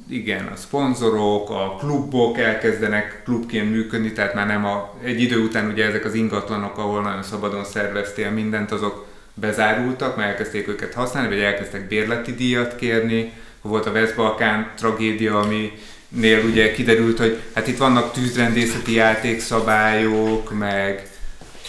igen, 0.09 0.47
a 0.47 0.57
szponzorok, 0.57 1.51
a 1.51 1.77
klubok 1.79 2.39
elkezdenek 2.39 3.23
klubként 3.25 3.71
működni, 3.71 4.13
tehát 4.13 4.35
már 4.35 4.47
nem 4.47 4.65
a, 4.65 4.95
egy 5.05 5.21
idő 5.21 5.39
után 5.39 5.71
ugye 5.71 5.85
ezek 5.87 6.05
az 6.05 6.15
ingatlanok, 6.15 6.79
ahol 6.79 7.03
nagyon 7.03 7.23
szabadon 7.23 7.65
szerveztél 7.65 8.31
mindent, 8.31 8.73
azok 8.73 9.07
bezárultak, 9.35 10.17
mert 10.17 10.29
elkezdték 10.29 10.69
őket 10.69 10.95
használni, 10.95 11.29
vagy 11.29 11.45
elkezdtek 11.45 11.89
bérleti 11.89 12.35
díjat 12.35 12.77
kérni. 12.77 13.33
Volt 13.63 13.87
a 13.87 13.91
West-Balkán 13.91 14.73
tragédia, 14.77 15.41
ami 15.41 15.73
nél 16.09 16.45
ugye 16.45 16.73
kiderült, 16.73 17.19
hogy 17.19 17.41
hát 17.55 17.67
itt 17.67 17.79
vannak 17.79 18.13
tűzrendészeti 18.13 18.95
játékszabályok, 18.95 20.59
meg 20.59 21.12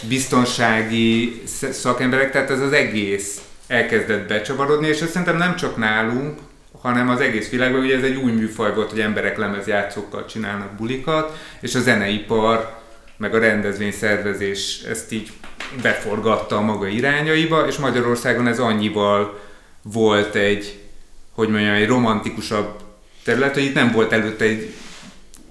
biztonsági 0.08 1.42
szakemberek, 1.72 2.30
tehát 2.30 2.50
ez 2.50 2.60
az 2.60 2.72
egész 2.72 3.40
elkezdett 3.66 4.28
becsavarodni, 4.28 4.88
és 4.88 5.00
ez 5.00 5.10
szerintem 5.10 5.36
nem 5.36 5.56
csak 5.56 5.76
nálunk, 5.76 6.38
hanem 6.80 7.08
az 7.08 7.20
egész 7.20 7.50
világban, 7.50 7.80
ugye 7.80 7.96
ez 7.96 8.02
egy 8.02 8.16
új 8.16 8.32
műfaj 8.32 8.74
volt, 8.74 8.90
hogy 8.90 9.00
emberek 9.00 9.36
lemezjátszókkal 9.36 10.26
csinálnak 10.26 10.72
bulikat, 10.72 11.38
és 11.60 11.74
a 11.74 11.80
zeneipar, 11.80 12.82
meg 13.16 13.34
a 13.34 13.38
rendezvényszervezés 13.38 14.80
ezt 14.88 15.12
így 15.12 15.32
beforgatta 15.82 16.56
a 16.56 16.60
maga 16.60 16.86
irányaiba, 16.86 17.66
és 17.66 17.76
Magyarországon 17.76 18.46
ez 18.46 18.58
annyival 18.58 19.40
volt 19.82 20.34
egy, 20.34 20.78
hogy 21.32 21.48
mondjam, 21.48 21.74
egy 21.74 21.86
romantikusabb 21.86 22.80
terület, 23.24 23.54
hogy 23.54 23.62
itt 23.62 23.74
nem 23.74 23.92
volt 23.92 24.12
előtte 24.12 24.44
egy 24.44 24.74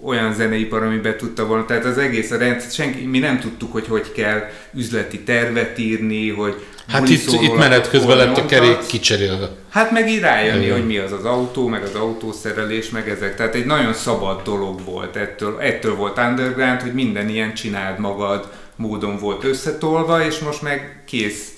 olyan 0.03 0.33
zeneipar, 0.33 0.83
ami 0.83 0.97
be 0.97 1.15
tudta 1.15 1.45
volna. 1.45 1.65
Tehát 1.65 1.85
az 1.85 1.97
egész 1.97 2.31
a 2.31 2.37
rendszer, 2.37 2.71
senki, 2.71 3.05
mi 3.05 3.19
nem 3.19 3.39
tudtuk, 3.39 3.71
hogy 3.71 3.87
hogy 3.87 4.11
kell 4.11 4.49
üzleti 4.73 5.19
tervet 5.19 5.79
írni, 5.79 6.29
hogy 6.29 6.65
Hát 6.87 7.09
itt, 7.09 7.31
itt 7.31 7.55
menet 7.55 7.89
közben 7.89 8.17
lett 8.17 8.37
a 8.37 8.45
kerék 8.45 8.85
kicserélve. 8.87 9.49
Hát 9.69 9.91
meg 9.91 10.09
így 10.09 10.19
rájönni, 10.19 10.69
hogy 10.69 10.85
mi 10.85 10.97
az 10.97 11.11
az 11.11 11.25
autó, 11.25 11.67
meg 11.67 11.83
az 11.83 11.95
autószerelés, 11.95 12.89
meg 12.89 13.09
ezek. 13.09 13.35
Tehát 13.35 13.55
egy 13.55 13.65
nagyon 13.65 13.93
szabad 13.93 14.41
dolog 14.41 14.83
volt 14.85 15.15
ettől. 15.15 15.59
Ettől 15.59 15.95
volt 15.95 16.17
underground, 16.17 16.81
hogy 16.81 16.93
minden 16.93 17.29
ilyen 17.29 17.53
csináld 17.53 17.99
magad 17.99 18.51
módon 18.75 19.17
volt 19.17 19.43
összetolva, 19.43 20.25
és 20.25 20.39
most 20.39 20.61
meg 20.61 21.03
kész 21.05 21.51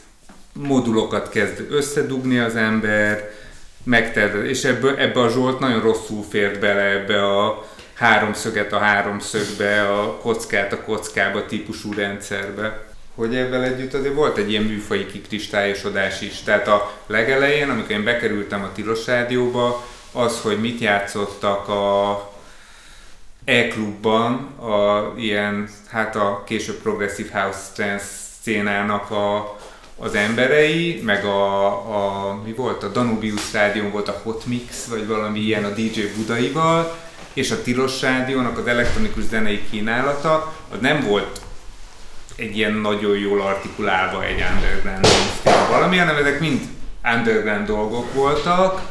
modulokat 0.54 1.30
kezd 1.30 1.66
összedugni 1.70 2.38
az 2.38 2.56
ember, 2.56 3.30
megtervez. 3.84 4.50
És 4.50 4.64
ebből, 4.64 4.96
ebbe 4.98 5.22
a 5.22 5.30
Zsolt 5.30 5.60
nagyon 5.60 5.82
rosszul 5.82 6.24
fért 6.30 6.60
bele 6.60 6.82
ebbe 6.82 7.26
a 7.26 7.66
háromszöget 7.96 8.74
a 8.74 8.78
háromszögbe, 8.78 9.94
a 9.94 10.18
kockát 10.18 10.74
a 10.74 10.82
kockába 10.82 11.46
típusú 11.46 11.94
rendszerbe. 11.94 12.84
Hogy 13.16 13.36
ebben 13.36 13.64
együtt 13.64 13.94
azért 13.94 14.14
volt 14.14 14.38
egy 14.38 14.50
ilyen 14.50 14.64
műfai 14.64 15.06
kikristályosodás 15.06 16.22
is. 16.22 16.42
Tehát 16.42 16.68
a 16.68 16.92
legelején, 17.08 17.70
amikor 17.70 17.92
én 17.92 18.04
bekerültem 18.04 18.64
a 18.64 18.72
Tilos 18.72 19.06
Rádióba, 19.06 19.86
az, 20.12 20.42
hogy 20.42 20.60
mit 20.60 20.80
játszottak 20.80 21.68
a 21.68 22.34
E-klubban, 23.46 24.34
a 24.60 25.14
ilyen, 25.18 25.70
hát 25.90 26.16
a 26.16 26.44
később 26.46 26.76
Progressive 26.76 27.42
House 27.42 27.60
Trance 27.74 28.06
szcénának 28.06 29.12
a, 29.12 29.58
az 29.98 30.16
emberei, 30.16 31.02
meg 31.04 31.26
a, 31.26 31.68
a, 31.68 32.34
mi 32.44 32.54
volt, 32.54 32.84
a 32.84 32.88
Danubius 32.88 33.54
rádión 33.54 33.92
volt 33.92 34.08
a 34.08 34.20
Hot 34.24 34.46
Mix, 34.46 34.86
vagy 34.86 35.08
valami 35.08 35.40
ilyen 35.40 35.64
a 35.64 35.70
DJ 35.70 36.02
Budaival, 36.18 36.98
és 37.36 37.52
a 37.52 37.62
Tilos 37.62 38.02
Rádiónak 38.02 38.58
az 38.58 38.68
elektronikus 38.68 39.24
zenei 39.24 39.62
kínálata, 39.70 40.56
az 40.72 40.78
nem 40.82 41.02
volt 41.02 41.42
egy 42.36 42.58
ilyen 42.58 42.74
nagyon 42.74 43.18
jól 43.18 43.42
artikulálva 43.42 44.24
egy 44.24 44.44
underground 44.54 45.08
valami, 45.70 45.98
hanem 45.98 46.16
ezek 46.16 46.40
mind 46.40 46.62
underground 47.14 47.68
dolgok 47.68 48.14
voltak, 48.14 48.82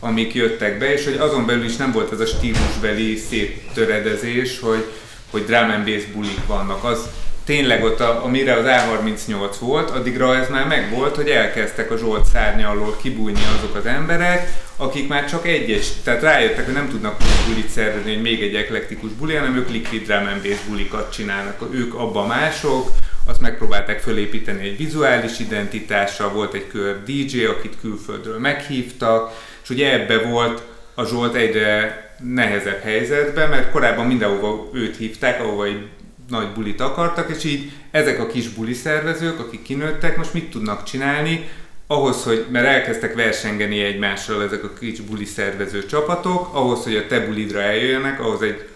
amik 0.00 0.34
jöttek 0.34 0.78
be, 0.78 0.92
és 0.92 1.04
hogy 1.04 1.16
azon 1.16 1.46
belül 1.46 1.64
is 1.64 1.76
nem 1.76 1.92
volt 1.92 2.12
ez 2.12 2.20
a 2.20 2.26
stílusbeli 2.26 3.16
széttöredezés, 3.16 4.60
hogy, 4.60 4.84
hogy 5.30 5.44
drum 5.44 5.70
and 5.70 5.84
bass 5.84 6.04
bulik 6.14 6.46
vannak. 6.46 6.84
Az 6.84 7.08
tényleg 7.46 7.84
ott, 7.84 8.00
a, 8.00 8.24
amire 8.24 8.54
az 8.54 8.64
A38 8.66 9.54
volt, 9.60 9.90
addigra 9.90 10.36
ez 10.36 10.48
már 10.48 10.66
megvolt, 10.66 11.16
hogy 11.16 11.28
elkezdtek 11.28 11.90
a 11.90 11.96
Zsolt 11.96 12.24
szárnya 12.24 12.68
alól 12.68 12.96
kibújni 13.02 13.40
azok 13.58 13.74
az 13.76 13.86
emberek, 13.86 14.52
akik 14.76 15.08
már 15.08 15.28
csak 15.28 15.46
egyes, 15.46 15.86
tehát 16.04 16.22
rájöttek, 16.22 16.64
hogy 16.64 16.74
nem 16.74 16.88
tudnak 16.88 17.16
bulit 17.48 17.68
szervezni, 17.68 18.12
hogy 18.12 18.22
még 18.22 18.42
egy 18.42 18.54
eklektikus 18.54 19.10
buli, 19.10 19.34
hanem 19.34 19.56
ők 19.56 19.70
liquid 19.70 20.06
drum 20.06 20.58
bulikat 20.68 21.12
csinálnak. 21.12 21.68
Ők 21.72 21.94
abban 21.94 22.26
mások, 22.26 22.90
azt 23.26 23.40
megpróbálták 23.40 24.00
fölépíteni 24.00 24.68
egy 24.68 24.76
vizuális 24.76 25.38
identitással, 25.38 26.32
volt 26.32 26.54
egy 26.54 26.66
kör 26.66 27.02
DJ, 27.04 27.44
akit 27.44 27.80
külföldről 27.80 28.38
meghívtak, 28.38 29.32
és 29.62 29.70
ugye 29.70 29.92
ebbe 29.92 30.18
volt 30.18 30.62
a 30.94 31.04
Zsolt 31.04 31.34
egyre 31.34 32.04
nehezebb 32.22 32.82
helyzetben, 32.82 33.48
mert 33.48 33.70
korábban 33.70 34.06
mindenhova 34.06 34.70
őt 34.72 34.96
hívták, 34.96 35.40
ahova 35.40 35.64
egy 35.64 35.86
nagy 36.28 36.52
bulit 36.52 36.80
akartak, 36.80 37.30
és 37.36 37.44
így 37.44 37.70
ezek 37.90 38.20
a 38.20 38.26
kis 38.26 38.48
buli 38.48 38.72
szervezők, 38.72 39.40
akik 39.40 39.62
kinőttek, 39.62 40.16
most 40.16 40.34
mit 40.34 40.50
tudnak 40.50 40.82
csinálni, 40.82 41.48
ahhoz, 41.86 42.22
hogy, 42.22 42.46
mert 42.50 42.66
elkezdtek 42.66 43.14
versengeni 43.14 43.80
egymással 43.82 44.42
ezek 44.42 44.64
a 44.64 44.72
kis 44.72 45.00
buli 45.00 45.24
szervező 45.24 45.86
csapatok, 45.86 46.54
ahhoz, 46.54 46.82
hogy 46.82 46.96
a 46.96 47.06
te 47.06 47.20
bulidra 47.20 47.60
eljöjjenek, 47.60 48.20
ahhoz 48.20 48.42
egy 48.42 48.68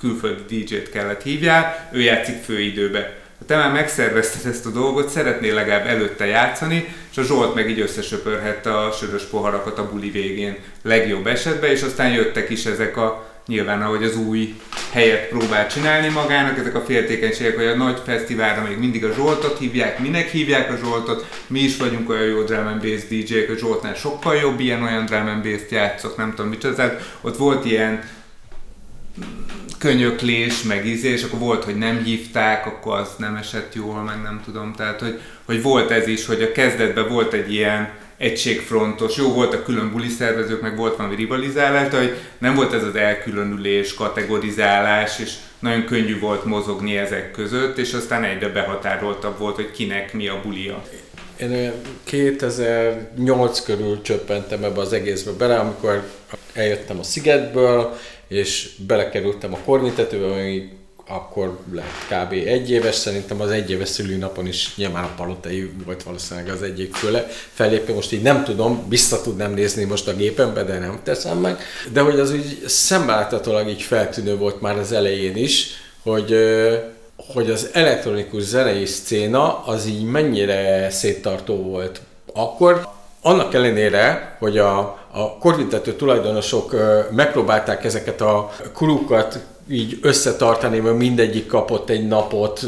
külföldi 0.00 0.64
DJ-t 0.64 0.90
kellett 0.90 1.22
hívjál, 1.22 1.88
ő 1.92 2.00
játszik 2.00 2.42
főidőbe. 2.42 3.24
Ha 3.38 3.44
te 3.44 3.56
már 3.56 3.72
megszervezted 3.72 4.52
ezt 4.52 4.66
a 4.66 4.70
dolgot, 4.70 5.08
szeretnél 5.08 5.54
legalább 5.54 5.86
előtte 5.86 6.26
játszani, 6.26 6.94
és 7.10 7.16
a 7.16 7.22
Zsolt 7.22 7.54
meg 7.54 7.70
így 7.70 7.80
összesöpörhette 7.80 8.78
a 8.78 8.90
sörös 8.90 9.22
poharakat 9.22 9.78
a 9.78 9.90
buli 9.90 10.10
végén 10.10 10.56
legjobb 10.82 11.26
esetben, 11.26 11.70
és 11.70 11.82
aztán 11.82 12.12
jöttek 12.12 12.50
is 12.50 12.64
ezek 12.64 12.96
a 12.96 13.35
nyilván 13.46 13.82
ahogy 13.82 14.02
az 14.02 14.16
új 14.16 14.54
helyet 14.90 15.28
próbál 15.28 15.66
csinálni 15.66 16.08
magának, 16.08 16.58
ezek 16.58 16.74
a 16.74 16.84
féltékenységek, 16.84 17.56
hogy 17.56 17.66
a 17.66 17.76
nagy 17.76 18.00
fesztiválra 18.04 18.62
még 18.62 18.78
mindig 18.78 19.04
a 19.04 19.12
Zsoltot 19.14 19.58
hívják, 19.58 19.98
minek 19.98 20.28
hívják 20.28 20.72
a 20.72 20.76
Zsoltot, 20.76 21.26
mi 21.46 21.60
is 21.60 21.76
vagyunk 21.76 22.08
olyan 22.08 22.26
jó 22.26 22.42
drum 22.42 22.66
and 22.66 22.82
bass 22.82 23.06
DJ-k, 23.08 23.50
a 23.50 23.58
Zsoltnál 23.58 23.94
sokkal 23.94 24.34
jobb 24.34 24.60
ilyen 24.60 24.82
olyan 24.82 25.04
drum 25.04 25.26
and 25.26 25.42
bass 25.42 25.70
játszok, 25.70 26.16
nem 26.16 26.34
tudom 26.34 26.58
tehát 26.58 27.18
ott 27.20 27.36
volt 27.36 27.64
ilyen 27.64 28.02
könyöklés, 29.78 30.62
meg 30.62 30.86
izé, 30.86 31.08
és 31.08 31.22
akkor 31.22 31.38
volt, 31.38 31.64
hogy 31.64 31.76
nem 31.76 32.02
hívták, 32.04 32.66
akkor 32.66 32.98
az 32.98 33.08
nem 33.18 33.34
esett 33.34 33.74
jól, 33.74 34.02
meg 34.02 34.22
nem 34.22 34.40
tudom, 34.44 34.72
tehát 34.72 35.00
hogy, 35.00 35.20
hogy 35.44 35.62
volt 35.62 35.90
ez 35.90 36.06
is, 36.06 36.26
hogy 36.26 36.42
a 36.42 36.52
kezdetben 36.52 37.08
volt 37.08 37.32
egy 37.32 37.52
ilyen 37.52 37.90
egységfrontos, 38.16 39.16
jó 39.16 39.32
volt 39.32 39.54
a 39.54 39.62
külön 39.62 39.90
buli 39.92 40.08
szervezők, 40.08 40.60
meg 40.60 40.76
volt 40.76 40.96
valami 40.96 41.14
rivalizálás, 41.14 41.88
de 41.88 41.98
hogy 41.98 42.16
nem 42.38 42.54
volt 42.54 42.72
ez 42.72 42.82
az 42.82 42.96
elkülönülés, 42.96 43.94
kategorizálás, 43.94 45.18
és 45.18 45.32
nagyon 45.58 45.84
könnyű 45.84 46.18
volt 46.18 46.44
mozogni 46.44 46.96
ezek 46.96 47.30
között, 47.30 47.78
és 47.78 47.92
aztán 47.92 48.24
egyre 48.24 48.48
behatároltabb 48.48 49.38
volt, 49.38 49.54
hogy 49.54 49.70
kinek 49.70 50.12
mi 50.12 50.28
a 50.28 50.40
bulia. 50.42 50.84
Én 51.40 51.72
2008 52.04 53.60
körül 53.60 54.02
csöppentem 54.02 54.64
ebbe 54.64 54.80
az 54.80 54.92
egészbe 54.92 55.30
bele, 55.38 55.58
amikor 55.58 56.02
eljöttem 56.52 56.98
a 56.98 57.02
Szigetből, 57.02 57.96
és 58.28 58.70
belekerültem 58.86 59.54
a 59.54 59.58
kornitetőbe, 59.64 60.26
ami 60.26 60.68
akkor 61.08 61.58
lett 61.72 61.84
kb. 62.08 62.32
egy 62.32 62.70
éves, 62.70 62.94
szerintem 62.94 63.40
az 63.40 63.50
egy 63.50 63.70
éves 63.70 63.88
szülőnapon 63.88 64.46
is 64.46 64.76
nyilván 64.76 65.04
a 65.04 65.14
palotai 65.16 65.72
volt 65.84 66.02
valószínűleg 66.02 66.48
az 66.48 66.62
egyik 66.62 66.94
főle 66.94 67.26
fellépő, 67.52 67.94
most 67.94 68.12
így 68.12 68.22
nem 68.22 68.44
tudom, 68.44 68.88
vissza 68.88 69.20
tudnám 69.20 69.52
nézni 69.52 69.84
most 69.84 70.08
a 70.08 70.14
gépembe, 70.14 70.62
de 70.64 70.78
nem 70.78 71.00
teszem 71.02 71.38
meg, 71.38 71.58
de 71.92 72.00
hogy 72.00 72.20
az 72.20 72.32
úgy 72.32 72.62
szemléltetőleg 72.66 73.68
így 73.68 73.82
feltűnő 73.82 74.36
volt 74.36 74.60
már 74.60 74.78
az 74.78 74.92
elején 74.92 75.36
is, 75.36 75.68
hogy 76.02 76.34
hogy 77.32 77.50
az 77.50 77.68
elektronikus 77.72 78.42
zenei 78.42 78.84
szcéna 78.84 79.64
az 79.64 79.86
így 79.86 80.04
mennyire 80.04 80.90
széttartó 80.90 81.54
volt 81.54 82.00
akkor, 82.34 82.88
annak 83.22 83.54
ellenére, 83.54 84.36
hogy 84.38 84.58
a, 84.58 84.78
a 85.10 85.38
korvintető 85.38 85.94
tulajdonosok 85.94 86.74
megpróbálták 87.10 87.84
ezeket 87.84 88.20
a 88.20 88.52
kurukat 88.72 89.38
így 89.70 89.98
összetartani, 90.02 90.78
mert 90.78 90.96
mindegyik 90.96 91.46
kapott 91.46 91.90
egy 91.90 92.06
napot, 92.06 92.60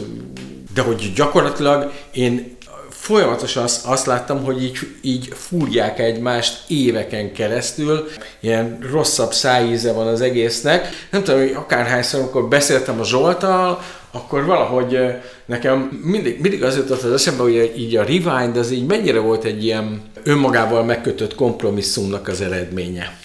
de 0.75 0.83
hogy 0.83 1.13
gyakorlatilag 1.15 1.93
én 2.13 2.57
folyamatosan 2.91 3.63
azt, 3.63 3.87
azt 3.87 4.07
láttam, 4.07 4.45
hogy 4.45 4.63
így, 4.63 4.79
így 5.01 5.33
fúrják 5.35 5.99
egymást 5.99 6.71
éveken 6.71 7.33
keresztül, 7.33 8.09
ilyen 8.41 8.79
rosszabb 8.91 9.33
szájíze 9.33 9.93
van 9.93 10.07
az 10.07 10.21
egésznek. 10.21 10.89
Nem 11.11 11.23
tudom, 11.23 11.41
hogy 11.41 11.53
akárhányszor, 11.53 12.21
amikor 12.21 12.49
beszéltem 12.49 13.01
a 13.01 13.05
Zsoltal, 13.05 13.83
akkor 14.11 14.45
valahogy 14.45 14.99
nekem 15.47 16.01
mindig, 16.05 16.41
mindig 16.41 16.63
az 16.63 16.77
jutott 16.77 17.03
az 17.03 17.13
eszembe, 17.13 17.43
hogy 17.43 17.75
így 17.77 17.97
a 17.97 18.05
Rewind 18.05 18.57
az 18.57 18.71
így 18.71 18.87
mennyire 18.87 19.19
volt 19.19 19.45
egy 19.45 19.65
ilyen 19.65 20.03
önmagával 20.23 20.85
megkötött 20.85 21.35
kompromisszumnak 21.35 22.29
az 22.29 22.41
eredménye. 22.41 23.19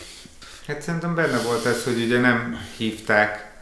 Hát 0.68 0.82
szerintem 0.82 1.16
benne 1.16 1.42
volt 1.46 1.66
ez, 1.66 1.84
hogy 1.84 2.04
ugye 2.06 2.20
nem 2.20 2.58
hívták 2.78 3.53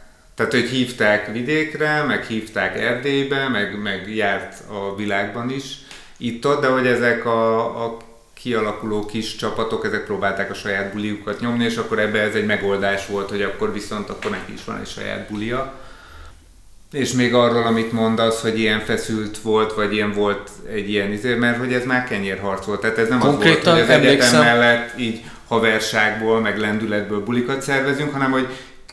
tehát, 0.48 0.66
hogy 0.66 0.76
hívták 0.76 1.32
vidékre, 1.32 2.02
meg 2.02 2.24
hívták 2.24 2.78
Erdélybe, 2.78 3.48
meg, 3.48 3.82
meg 3.82 4.14
járt 4.14 4.54
a 4.68 4.96
világban 4.96 5.50
is 5.50 5.76
itt-ott, 6.16 6.60
de 6.60 6.66
hogy 6.66 6.86
ezek 6.86 7.24
a, 7.24 7.84
a 7.84 7.96
kialakuló 8.34 9.06
kis 9.06 9.36
csapatok, 9.36 9.84
ezek 9.84 10.04
próbálták 10.04 10.50
a 10.50 10.54
saját 10.54 10.92
buliukat 10.92 11.40
nyomni, 11.40 11.64
és 11.64 11.76
akkor 11.76 11.98
ebbe 11.98 12.20
ez 12.20 12.34
egy 12.34 12.46
megoldás 12.46 13.06
volt, 13.06 13.30
hogy 13.30 13.42
akkor 13.42 13.72
viszont 13.72 14.10
akkor 14.10 14.30
neki 14.30 14.52
is 14.52 14.64
van 14.64 14.80
egy 14.80 14.88
saját 14.88 15.30
bulia. 15.30 15.80
És 16.92 17.12
még 17.12 17.34
arról, 17.34 17.66
amit 17.66 17.92
mondasz, 17.92 18.40
hogy 18.40 18.58
ilyen 18.58 18.80
feszült 18.80 19.38
volt, 19.38 19.74
vagy 19.74 19.92
ilyen 19.92 20.12
volt 20.12 20.50
egy 20.72 20.90
ilyen 20.90 21.12
izé, 21.12 21.34
mert 21.34 21.58
hogy 21.58 21.72
ez 21.72 21.84
már 21.84 22.04
kenyérharc 22.04 22.64
volt. 22.64 22.80
Tehát 22.80 22.98
ez 22.98 23.08
nem 23.08 23.18
Konkrétan 23.18 23.56
az 23.58 23.64
volt, 23.64 23.76
hogy 23.76 23.82
az 23.82 23.88
emlékszem. 23.88 24.40
egyetem 24.40 24.58
mellett 24.58 24.98
így 24.98 25.22
haverságból, 25.48 26.40
meg 26.40 26.58
lendületből 26.58 27.24
bulikat 27.24 27.62
szervezünk, 27.62 28.12
hanem 28.12 28.30
hogy 28.30 28.48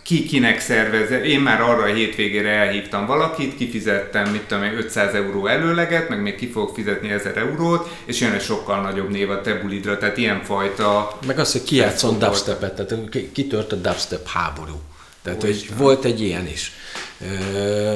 ki 0.10 0.26
kinek 0.26 0.60
szervezze. 0.60 1.24
Én 1.24 1.39
már 1.39 1.62
arra 1.62 1.84
a 1.84 1.93
hétvégére 1.93 2.49
elhívtam 2.49 3.05
valakit, 3.05 3.55
kifizettem, 3.55 4.30
mit 4.30 4.41
tudom 4.41 4.64
500 4.64 5.14
euró 5.14 5.47
előleget, 5.47 6.10
meg 6.10 6.22
még 6.22 6.36
ki 6.36 6.47
fogok 6.47 6.76
fizetni 6.76 7.10
1000 7.10 7.38
eurót, 7.38 7.89
és 8.05 8.20
jön 8.20 8.32
egy 8.32 8.41
sokkal 8.41 8.82
nagyobb 8.82 9.10
név 9.10 9.30
a 9.30 9.41
te 9.41 9.53
bulidra, 9.53 9.97
tehát 9.97 10.18
ilyenfajta... 10.18 11.18
Meg 11.26 11.39
az, 11.39 11.51
hogy 11.51 11.64
ki 11.64 11.76
játszon 11.76 12.20
dubstepet, 12.20 12.76
tehát 12.76 13.10
kitört 13.32 13.72
a 13.72 13.76
dubstep 13.76 14.28
háború. 14.28 14.82
Tehát, 15.22 15.41
hogy 15.41 15.70
volt 15.78 16.05
egy 16.05 16.22
ilyen 16.22 16.47
is. 16.47 16.72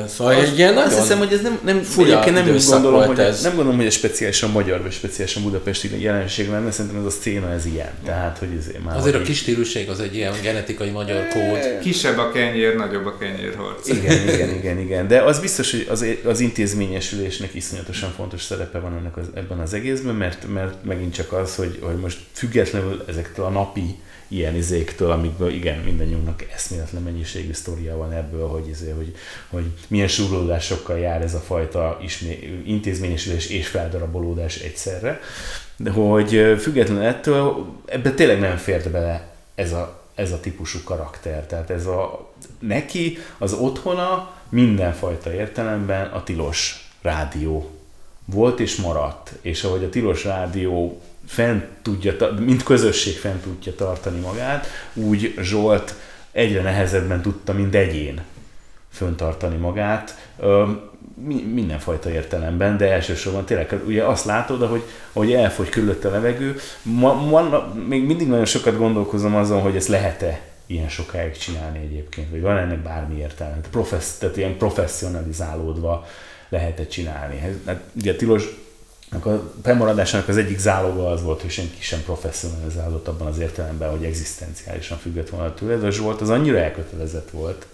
Szóval 0.08 0.34
egy 0.34 0.58
ilyen 0.58 0.78
Azt 0.78 1.00
hiszem, 1.00 1.18
hogy 1.18 1.34
ez 1.34 1.42
nem, 1.42 1.60
nem 1.64 1.82
fura 1.82 2.32
nem 2.32 2.58
gondolom, 2.70 3.06
hogy 3.06 3.20
ez. 3.20 3.42
nem 3.42 3.56
gondolom, 3.56 3.78
hogy 3.78 3.86
ez 3.86 3.94
speciálisan 3.94 4.50
magyar, 4.50 4.82
vagy 4.82 4.92
speciálisan 4.92 5.44
budapesti 5.44 6.02
jelenség 6.02 6.50
lenne, 6.50 6.72
szerintem 6.72 7.00
ez 7.00 7.06
a 7.06 7.10
szcéna 7.10 7.52
ez 7.52 7.66
ilyen. 7.66 7.92
Tehát, 8.06 8.38
hogy 8.38 8.48
ez 8.60 8.66
már 8.84 8.98
Azért 8.98 9.16
a 9.16 9.22
kis 9.22 9.38
stíluség 9.38 9.90
az 9.90 10.00
egy 10.00 10.16
ilyen 10.16 10.34
genetikai 10.42 10.90
magyar 10.90 11.28
kód. 11.28 11.80
Kisebb 11.82 12.18
a 12.18 12.32
kenyér, 12.32 12.76
nagyobb 12.76 13.06
a 13.06 13.18
kenyérharc. 13.18 13.88
Igen, 13.88 14.28
igen, 14.28 14.50
igen, 14.50 14.80
igen. 14.80 15.08
De 15.08 15.22
az 15.22 15.40
biztos, 15.40 15.72
hogy 15.72 15.88
az, 15.90 16.06
az 16.26 16.40
intézményesülésnek 16.40 17.54
iszonyatosan 17.54 18.12
fontos 18.16 18.42
szerepe 18.42 18.80
van 18.80 18.96
ennek 18.98 19.18
az, 19.18 19.26
ebben 19.34 19.60
az 19.60 19.74
egészben, 19.74 20.16
mert, 20.16 20.54
mert 20.54 20.84
megint 20.84 21.14
csak 21.14 21.32
az, 21.32 21.56
hogy, 21.56 21.80
hogy 21.82 21.96
most 21.96 22.18
függetlenül 22.34 23.04
ezektől 23.08 23.46
a 23.46 23.50
napi 23.50 23.96
ilyen 24.34 24.56
izéktől, 24.56 25.12
amikből 25.12 25.52
igen, 25.52 25.78
mindannyiunknak 25.78 26.46
eszméletlen 26.54 27.02
mennyiségű 27.02 27.54
sztoria 27.54 27.98
van 27.98 28.12
ebből, 28.12 28.48
hogy, 28.48 28.68
izé, 28.68 28.90
hogy, 28.90 29.16
hogy 29.50 29.66
milyen 29.88 30.08
súrlódásokkal 30.08 30.98
jár 30.98 31.22
ez 31.22 31.34
a 31.34 31.40
fajta 31.40 32.00
ismé, 32.02 32.62
intézményesülés 32.66 33.48
és 33.48 33.68
feldarabolódás 33.68 34.58
egyszerre, 34.58 35.20
de 35.78 35.92
hogy 35.92 36.56
függetlenül 36.60 37.04
ettől 37.04 37.66
ebbe 37.86 38.12
tényleg 38.12 38.40
nem 38.40 38.58
fért 38.58 38.90
bele 38.90 39.32
ez 39.56 39.74
a, 39.74 40.02
ez 40.16 40.32
a 40.32 40.40
típusú 40.40 40.80
karakter. 40.84 41.46
Tehát 41.46 41.70
ez 41.70 41.86
a, 41.86 42.32
neki 42.60 43.18
az 43.38 43.54
otthona 43.54 44.32
mindenfajta 44.50 45.34
értelemben 45.34 46.12
a 46.12 46.24
tilos 46.24 46.92
rádió 47.02 47.72
volt 48.26 48.60
és 48.60 48.76
maradt. 48.76 49.32
És 49.42 49.64
ahogy 49.64 49.84
a 49.84 49.90
tilos 49.90 50.24
rádió 50.24 51.02
fent 51.28 51.66
tudja, 51.82 52.14
mint 52.40 52.64
közösség 52.64 53.18
fent 53.18 53.42
tudja 53.42 53.76
tartani 53.76 54.20
magát, 54.20 54.68
úgy 54.94 55.34
Zsolt 55.42 55.96
egyre 56.32 56.62
nehezebben 56.62 57.22
tudta, 57.22 57.54
mint 57.54 57.76
egyén 57.76 58.22
föntartani 58.92 59.56
magát, 59.56 60.18
mindenfajta 61.54 62.10
értelemben, 62.10 62.78
de 62.78 62.92
elsősorban 62.92 63.46
tényleg 63.46 63.80
ugye 63.86 64.04
azt 64.04 64.26
látod, 64.26 64.70
hogy, 64.70 64.84
hogy 65.14 65.34
elfogy 65.34 65.70
körülött 65.70 66.06
a 66.06 66.10
levegő. 66.12 66.56
Ma, 66.82 67.14
ma, 67.14 67.74
még 67.88 68.06
mindig 68.06 68.28
nagyon 68.28 68.46
sokat 68.46 68.78
gondolkozom 68.78 69.36
azon, 69.36 69.62
hogy 69.62 69.76
ezt 69.76 69.88
lehet-e 69.88 70.42
ilyen 70.66 70.90
sokáig 70.90 71.38
csinálni 71.38 71.80
egyébként, 71.80 72.30
vagy 72.30 72.42
van 72.42 72.58
ennek 72.58 72.80
bármi 72.80 73.20
értelme. 73.20 73.56
Professz, 73.72 74.18
tehát 74.18 74.38
ilyen 74.38 74.58
professzionalizálódva 74.58 76.08
lehet-e 76.50 76.86
csinálni. 76.86 77.38
Hát, 77.66 77.80
ugye 77.96 78.16
Tilos 78.16 78.44
a 79.22 79.52
bemaradásának 79.64 80.28
az 80.28 80.38
egyik 80.38 80.60
záloga 80.60 81.10
az 81.10 81.24
volt, 81.24 81.42
hogy 81.42 81.50
senki 81.50 81.82
sem 81.82 82.04
professzionalizálódott 82.04 83.08
abban 83.08 83.28
az 83.28 83.40
értelemben, 83.40 83.90
hogy 83.90 84.04
egzisztenciálisan 84.04 84.98
függött 84.98 85.30
volna 85.30 85.54
tőle, 85.54 85.76
de 85.76 85.90
Zsolt 85.90 86.22
az 86.22 86.30
annyira 86.30 86.58
elkötelezett 86.58 87.30
volt. 87.30 87.66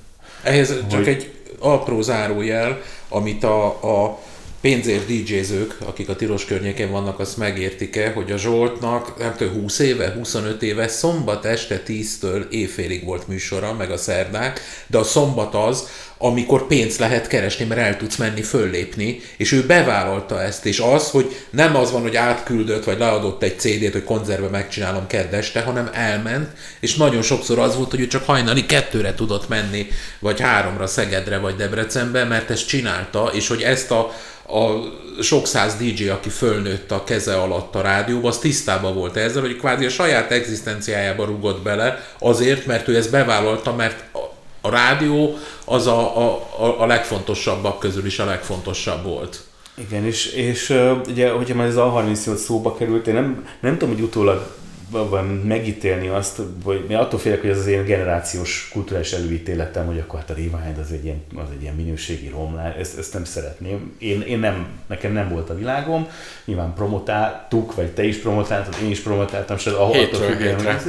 Ehhez 0.44 0.68
hogy... 0.68 0.88
csak 0.88 1.08
egy 1.08 1.34
apró 1.60 2.02
zárójel, 2.02 2.82
amit 3.10 3.44
a, 3.44 3.66
a 3.66 4.20
pénzért 4.62 5.06
DJ-zők, 5.06 5.76
akik 5.86 6.10
a 6.10 6.16
Tilos 6.16 6.46
környékén 6.46 6.92
vannak, 6.92 7.20
azt 7.20 7.38
megértik-e, 7.38 8.12
hogy 8.12 8.32
a 8.32 8.38
Zsoltnak 8.38 9.18
nem 9.18 9.36
tudom, 9.38 9.54
20 9.54 9.80
éve, 9.80 10.14
25 10.14 10.62
éve 10.62 10.88
szombat 10.88 11.46
este 11.46 11.82
10-től 11.88 12.50
éjfélig 12.50 13.06
volt 13.06 13.28
műsora, 13.28 13.74
meg 13.74 13.92
a 13.92 13.98
szerdák, 13.98 14.62
de 14.88 14.98
a 14.98 15.04
szombat 15.04 15.56
az, 15.56 15.88
amikor 16.22 16.68
pénzt 16.68 17.00
lehet 17.00 17.28
keresni, 17.28 17.66
mert 17.66 17.82
el 17.82 17.98
tudsz 17.98 18.16
menni 18.16 18.42
föllépni, 18.42 19.22
és 19.38 19.52
ő 19.52 19.66
bevállalta 19.66 20.42
ezt, 20.42 20.66
és 20.66 20.80
az, 20.80 21.10
hogy 21.10 21.36
nem 21.50 21.76
az 21.76 21.92
van, 21.92 22.02
hogy 22.02 22.16
átküldött, 22.16 22.84
vagy 22.84 22.98
leadott 22.98 23.44
egy 23.44 23.60
CD-t, 23.60 23.92
hogy 23.92 24.04
konzerve 24.04 24.48
megcsinálom 24.48 25.08
kedd 25.08 25.34
este, 25.34 25.62
hanem 25.62 25.90
elment, 25.94 26.50
és 26.80 26.96
nagyon 26.96 27.22
sokszor 27.22 27.60
az 27.60 27.76
volt, 27.76 27.90
hogy 27.90 28.00
ő 28.00 28.08
csak 28.08 28.26
hajnali 28.26 28.66
kettőre 28.66 29.14
tudott 29.14 29.48
menni, 29.48 29.88
vagy 30.20 30.40
háromra 30.40 30.88
Szegedre, 30.88 31.38
vagy 31.38 31.56
Debrecenbe, 31.56 32.24
mert 32.24 32.50
ezt 32.50 32.68
csinálta, 32.68 33.32
és 33.34 33.48
hogy 33.48 33.62
ezt 33.62 33.92
a 33.92 34.14
a 34.52 34.84
sok 35.22 35.48
száz 35.48 35.76
DJ, 35.76 36.08
aki 36.08 36.30
fölnőtt 36.30 36.92
a 36.92 37.04
keze 37.04 37.36
alatt 37.42 37.76
a 37.76 37.82
rádióba, 37.82 38.28
az 38.28 38.38
tisztában 38.38 38.96
volt 38.96 39.18
ezzel, 39.18 39.42
hogy 39.42 39.58
kvázi 39.58 39.86
a 39.86 39.90
saját 39.90 40.32
egzisztenciájába 40.32 41.26
rugott 41.26 41.62
bele, 41.62 42.04
azért, 42.20 42.66
mert 42.66 42.88
ő 42.88 42.96
ezt 42.96 43.12
bevállalta, 43.12 43.76
mert 43.76 44.04
a, 44.62 44.70
rádió 44.70 45.38
az 45.66 45.88
a, 45.88 46.28
a, 46.28 46.82
a 46.82 46.86
legfontosabbak 46.86 47.80
közül 47.80 48.06
is 48.06 48.20
a 48.20 48.26
legfontosabb 48.26 49.04
volt. 49.04 49.40
Igen, 49.76 50.06
és, 50.06 50.26
és 50.26 50.70
ugye, 51.08 51.30
hogyha 51.30 51.56
már 51.56 51.68
ez 51.68 51.76
a 51.76 51.90
38 51.90 52.42
szóba 52.42 52.76
került, 52.76 53.08
én 53.08 53.14
nem, 53.14 53.48
nem 53.60 53.78
tudom, 53.78 53.94
hogy 53.94 54.04
utólag 54.04 54.58
megítélni 55.44 56.08
azt, 56.08 56.42
hogy 56.64 56.86
én 56.90 56.98
attól 56.98 57.20
félek, 57.20 57.42
hogy 57.42 57.50
ez 57.50 57.58
az 57.58 57.68
én 57.68 57.86
generációs 57.86 58.70
kulturális 58.74 59.12
előítéletem, 59.12 59.86
hogy 59.86 60.00
akkor 60.00 60.20
hát 60.20 60.30
a 60.30 60.34
Rewind 60.34 60.78
az 60.82 60.92
egy 60.92 61.04
ilyen, 61.04 61.22
az 61.36 61.50
egy 61.56 61.62
ilyen 61.62 61.76
minőségi 61.76 62.28
romlás, 62.28 62.76
ezt, 62.76 62.98
ezt 62.98 63.14
nem 63.14 63.24
szeretném. 63.24 63.96
Én, 63.98 64.22
én 64.22 64.40
nem, 64.40 64.68
nekem 64.88 65.12
nem 65.12 65.30
volt 65.30 65.50
a 65.50 65.56
világom, 65.56 66.08
nyilván 66.46 66.74
promotáltuk, 66.74 67.76
vagy 67.76 67.88
te 67.88 68.04
is 68.04 68.18
promotáltad, 68.18 68.76
én 68.84 68.90
is 68.90 69.00
promotáltam, 69.00 69.58
se 69.58 69.72
attól 69.72 70.20
függően, 70.20 70.82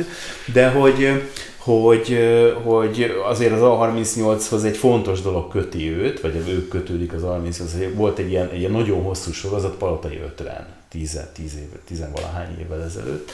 de 0.53 0.68
hogy, 0.68 1.09
hogy, 1.57 2.18
hogy 2.62 3.14
azért 3.24 3.53
az 3.53 3.61
A38-hoz 3.62 4.64
egy 4.64 4.76
fontos 4.76 5.20
dolog 5.20 5.51
köti 5.51 5.90
őt, 5.90 6.20
vagy 6.20 6.44
ők 6.48 6.68
kötődik 6.68 7.12
az 7.12 7.22
A38-hoz. 7.24 7.74
Volt 7.94 8.18
egy 8.18 8.30
ilyen, 8.30 8.48
egy 8.53 8.59
ilyen 8.59 8.70
nagyon 8.70 9.03
hosszú 9.03 9.32
sorozat, 9.32 9.76
Palotai 9.76 10.20
50, 10.24 10.66
10, 10.88 11.20
10 11.32 11.55
év, 11.55 11.78
10 11.86 12.05
valahány 12.12 12.59
évvel 12.61 12.82
ezelőtt, 12.82 13.32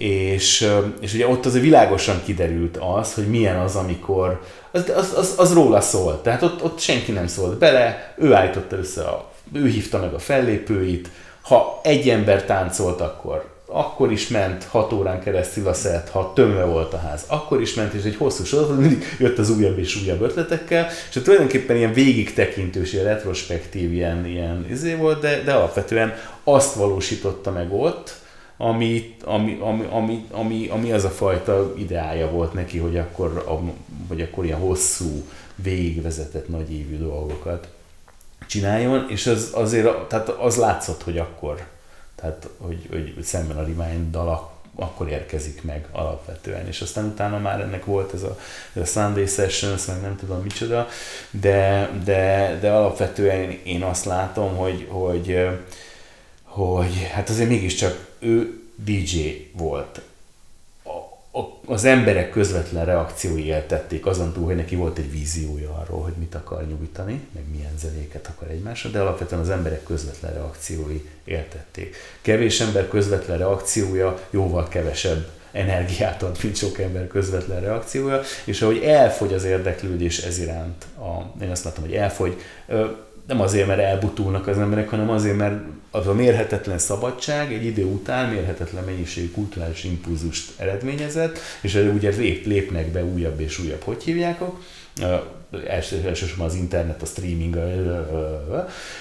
és, 0.00 0.68
és 1.00 1.14
ugye 1.14 1.28
ott 1.28 1.46
azért 1.46 1.64
világosan 1.64 2.20
kiderült 2.24 2.78
az, 2.96 3.14
hogy 3.14 3.28
milyen 3.28 3.58
az, 3.58 3.76
amikor 3.76 4.40
az, 4.70 4.92
az, 4.96 5.14
az, 5.16 5.34
az 5.36 5.52
róla 5.52 5.80
szólt. 5.80 6.22
Tehát 6.22 6.42
ott, 6.42 6.64
ott 6.64 6.78
senki 6.78 7.12
nem 7.12 7.26
szólt 7.26 7.58
bele, 7.58 8.14
ő 8.18 8.34
állította 8.34 8.76
össze, 8.76 9.02
a, 9.02 9.30
ő 9.52 9.66
hívta 9.66 9.98
meg 9.98 10.14
a 10.14 10.18
fellépőit, 10.18 11.08
ha 11.42 11.80
egy 11.82 12.08
ember 12.08 12.44
táncolt, 12.44 13.00
akkor 13.00 13.48
akkor 13.72 14.12
is 14.12 14.28
ment 14.28 14.64
6 14.64 14.92
órán 14.92 15.20
keresztül 15.20 15.68
a 15.68 15.72
szett, 15.72 16.08
ha 16.08 16.32
tömve 16.34 16.64
volt 16.64 16.92
a 16.92 16.98
ház, 16.98 17.24
akkor 17.26 17.60
is 17.60 17.74
ment, 17.74 17.92
és 17.92 18.04
egy 18.04 18.16
hosszú 18.16 18.44
sorozat, 18.44 18.78
mindig 18.78 19.16
jött 19.18 19.38
az 19.38 19.50
újabb 19.50 19.78
és 19.78 20.02
újabb 20.02 20.22
ötletekkel, 20.22 20.88
és 21.10 21.20
tulajdonképpen 21.22 21.76
ilyen 21.76 21.92
végig 21.92 22.34
tekintős, 22.34 22.92
ilyen 22.92 23.04
retrospektív 23.04 23.92
ilyen, 23.92 24.26
ilyen 24.26 24.66
izé 24.70 24.94
volt, 24.94 25.20
de, 25.20 25.42
de 25.44 25.52
alapvetően 25.52 26.14
azt 26.44 26.74
valósította 26.74 27.50
meg 27.50 27.72
ott, 27.72 28.19
ami, 28.62 29.16
ami, 29.24 29.58
ami, 29.60 29.86
ami, 29.90 30.26
ami, 30.30 30.68
ami 30.68 30.92
az 30.92 31.04
a 31.04 31.10
fajta 31.10 31.72
ideája 31.76 32.30
volt 32.30 32.52
neki, 32.52 32.78
hogy 32.78 32.96
akkor, 32.96 33.44
hogy 34.08 34.20
akkor 34.20 34.44
ilyen 34.44 34.58
hosszú, 34.58 35.24
végigvezetett 35.54 36.48
nagyívű 36.48 36.98
dolgokat 36.98 37.68
csináljon, 38.46 39.06
és 39.08 39.26
az 39.26 39.50
azért, 39.54 39.98
tehát 40.08 40.28
az 40.28 40.56
látszott, 40.56 41.02
hogy 41.02 41.18
akkor, 41.18 41.66
tehát 42.14 42.48
hogy, 42.58 42.86
hogy 42.90 43.22
szemben 43.22 43.56
a 43.56 43.62
Rewind 43.62 44.10
dal 44.10 44.52
akkor 44.74 45.08
érkezik 45.08 45.62
meg 45.62 45.86
alapvetően, 45.92 46.66
és 46.66 46.80
aztán 46.80 47.04
utána 47.04 47.38
már 47.38 47.60
ennek 47.60 47.84
volt 47.84 48.14
ez 48.14 48.22
a, 48.22 48.38
ez 48.72 48.82
a 48.82 49.00
Sunday 49.00 49.26
Sessions, 49.26 49.86
meg 49.86 50.00
nem 50.00 50.16
tudom 50.16 50.42
micsoda, 50.42 50.88
de, 51.30 51.90
de, 52.04 52.58
de 52.60 52.70
alapvetően 52.70 53.58
én 53.64 53.82
azt 53.82 54.04
látom, 54.04 54.56
hogy, 54.56 54.86
hogy, 54.90 55.48
hogy 56.42 57.08
hát 57.12 57.28
azért 57.28 57.48
mégiscsak 57.48 58.08
ő 58.20 58.60
DJ 58.74 59.50
volt. 59.52 60.00
A, 60.82 61.38
a, 61.38 61.60
az 61.64 61.84
emberek 61.84 62.30
közvetlen 62.30 62.84
reakciói 62.84 63.44
éltették 63.44 64.06
azon 64.06 64.32
túl, 64.32 64.44
hogy 64.44 64.56
neki 64.56 64.76
volt 64.76 64.98
egy 64.98 65.10
víziója 65.10 65.74
arról, 65.74 66.02
hogy 66.02 66.12
mit 66.18 66.34
akar 66.34 66.66
nyújtani, 66.66 67.20
meg 67.32 67.42
milyen 67.50 67.78
zenéket 67.78 68.26
akar 68.26 68.50
egymásra, 68.50 68.90
de 68.90 69.00
alapvetően 69.00 69.40
az 69.40 69.50
emberek 69.50 69.82
közvetlen 69.82 70.32
reakciói 70.32 71.08
éltették. 71.24 71.96
Kevés 72.20 72.60
ember 72.60 72.88
közvetlen 72.88 73.38
reakciója 73.38 74.26
jóval 74.30 74.68
kevesebb 74.68 75.28
energiát 75.52 76.22
ad, 76.22 76.38
mint 76.42 76.56
sok 76.56 76.78
ember 76.78 77.06
közvetlen 77.06 77.60
reakciója, 77.60 78.20
és 78.44 78.62
ahogy 78.62 78.78
elfogy 78.78 79.32
az 79.32 79.44
érdeklődés 79.44 80.18
ez 80.18 80.38
iránt, 80.38 80.84
a, 80.98 81.42
én 81.42 81.50
azt 81.50 81.64
látom, 81.64 81.84
hogy 81.84 81.94
elfogy, 81.94 82.36
nem 83.30 83.40
azért, 83.40 83.66
mert 83.66 83.80
elbutulnak 83.80 84.46
az 84.46 84.58
emberek, 84.58 84.88
hanem 84.88 85.10
azért, 85.10 85.36
mert 85.36 85.60
az 85.90 86.06
a 86.06 86.14
mérhetetlen 86.14 86.78
szabadság 86.78 87.52
egy 87.52 87.64
idő 87.64 87.84
után 87.84 88.28
mérhetetlen 88.28 88.84
mennyiségű 88.84 89.30
kulturális 89.30 89.84
impulzust 89.84 90.60
eredményezett, 90.60 91.38
és 91.60 91.74
ugye 91.74 92.10
lép, 92.10 92.46
lépnek 92.46 92.86
be 92.86 93.04
újabb 93.04 93.40
és 93.40 93.58
újabb, 93.58 93.82
hogy 93.82 94.02
hívjákok, 94.02 94.62
első, 95.66 96.02
elsősorban 96.06 96.46
az 96.46 96.54
internet, 96.54 97.02
a 97.02 97.06
streaming, 97.06 97.58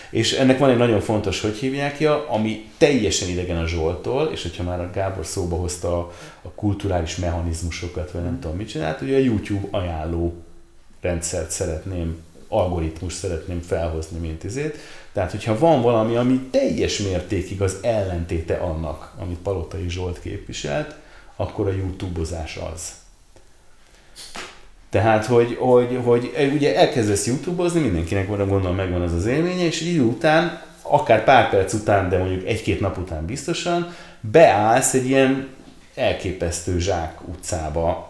és 0.10 0.34
ennek 0.34 0.58
van 0.58 0.70
egy 0.70 0.78
nagyon 0.78 1.00
fontos, 1.00 1.42
hogy 1.42 1.56
hívjákja, 1.56 2.30
ami 2.30 2.70
teljesen 2.78 3.30
idegen 3.30 3.58
a 3.58 3.68
Zsoltól, 3.68 4.30
és 4.32 4.42
hogyha 4.42 4.64
már 4.64 4.80
a 4.80 4.90
Gábor 4.94 5.26
szóba 5.26 5.56
hozta 5.56 5.98
a, 5.98 6.12
a 6.42 6.50
kulturális 6.50 7.16
mechanizmusokat, 7.16 8.12
vagy 8.12 8.24
nem 8.24 8.40
tudom 8.40 8.58
mit 8.58 8.70
csinált, 8.70 9.02
ugye 9.02 9.16
a 9.16 9.20
YouTube 9.20 9.68
ajánló 9.72 10.36
rendszert 11.02 11.52
szeretném 11.52 12.18
algoritmus 12.50 13.14
szeretném 13.14 13.62
felhozni, 13.62 14.20
mint 14.20 14.43
izét. 14.43 14.78
Tehát, 15.14 15.32
hogyha 15.32 15.58
van 15.58 15.82
valami, 15.82 16.16
ami 16.16 16.39
teljes 16.52 16.97
mértékig 16.97 17.62
az 17.62 17.78
ellentéte 17.82 18.56
annak, 18.56 19.14
amit 19.20 19.38
Palotai 19.38 19.89
Zsolt 19.89 20.20
képviselt, 20.20 20.95
akkor 21.36 21.68
a 21.68 21.72
YouTube-ozás 21.72 22.60
az. 22.74 22.91
Tehát, 24.89 25.26
hogy, 25.26 25.56
hogy, 25.60 26.00
hogy 26.04 26.32
ugye 26.54 26.76
elkezdesz 26.76 27.28
YouTube-ozni, 27.28 27.80
mindenkinek 27.80 28.28
van, 28.28 28.47
gondolom 28.47 28.76
megvan 28.76 29.02
az 29.02 29.14
az 29.14 29.26
élménye, 29.26 29.66
és 29.66 29.82
idő 29.82 30.02
után, 30.02 30.62
akár 30.82 31.24
pár 31.24 31.50
perc 31.50 31.74
után, 31.74 32.10
de 32.10 32.18
mondjuk 32.18 32.47
egy-két 32.47 32.80
nap 32.80 32.97
után 32.97 33.26
biztosan, 33.26 33.93
beállsz 34.22 34.93
egy 34.93 35.06
ilyen 35.06 35.47
elképesztő 35.95 36.80
zsák 36.80 37.28
utcába, 37.28 38.09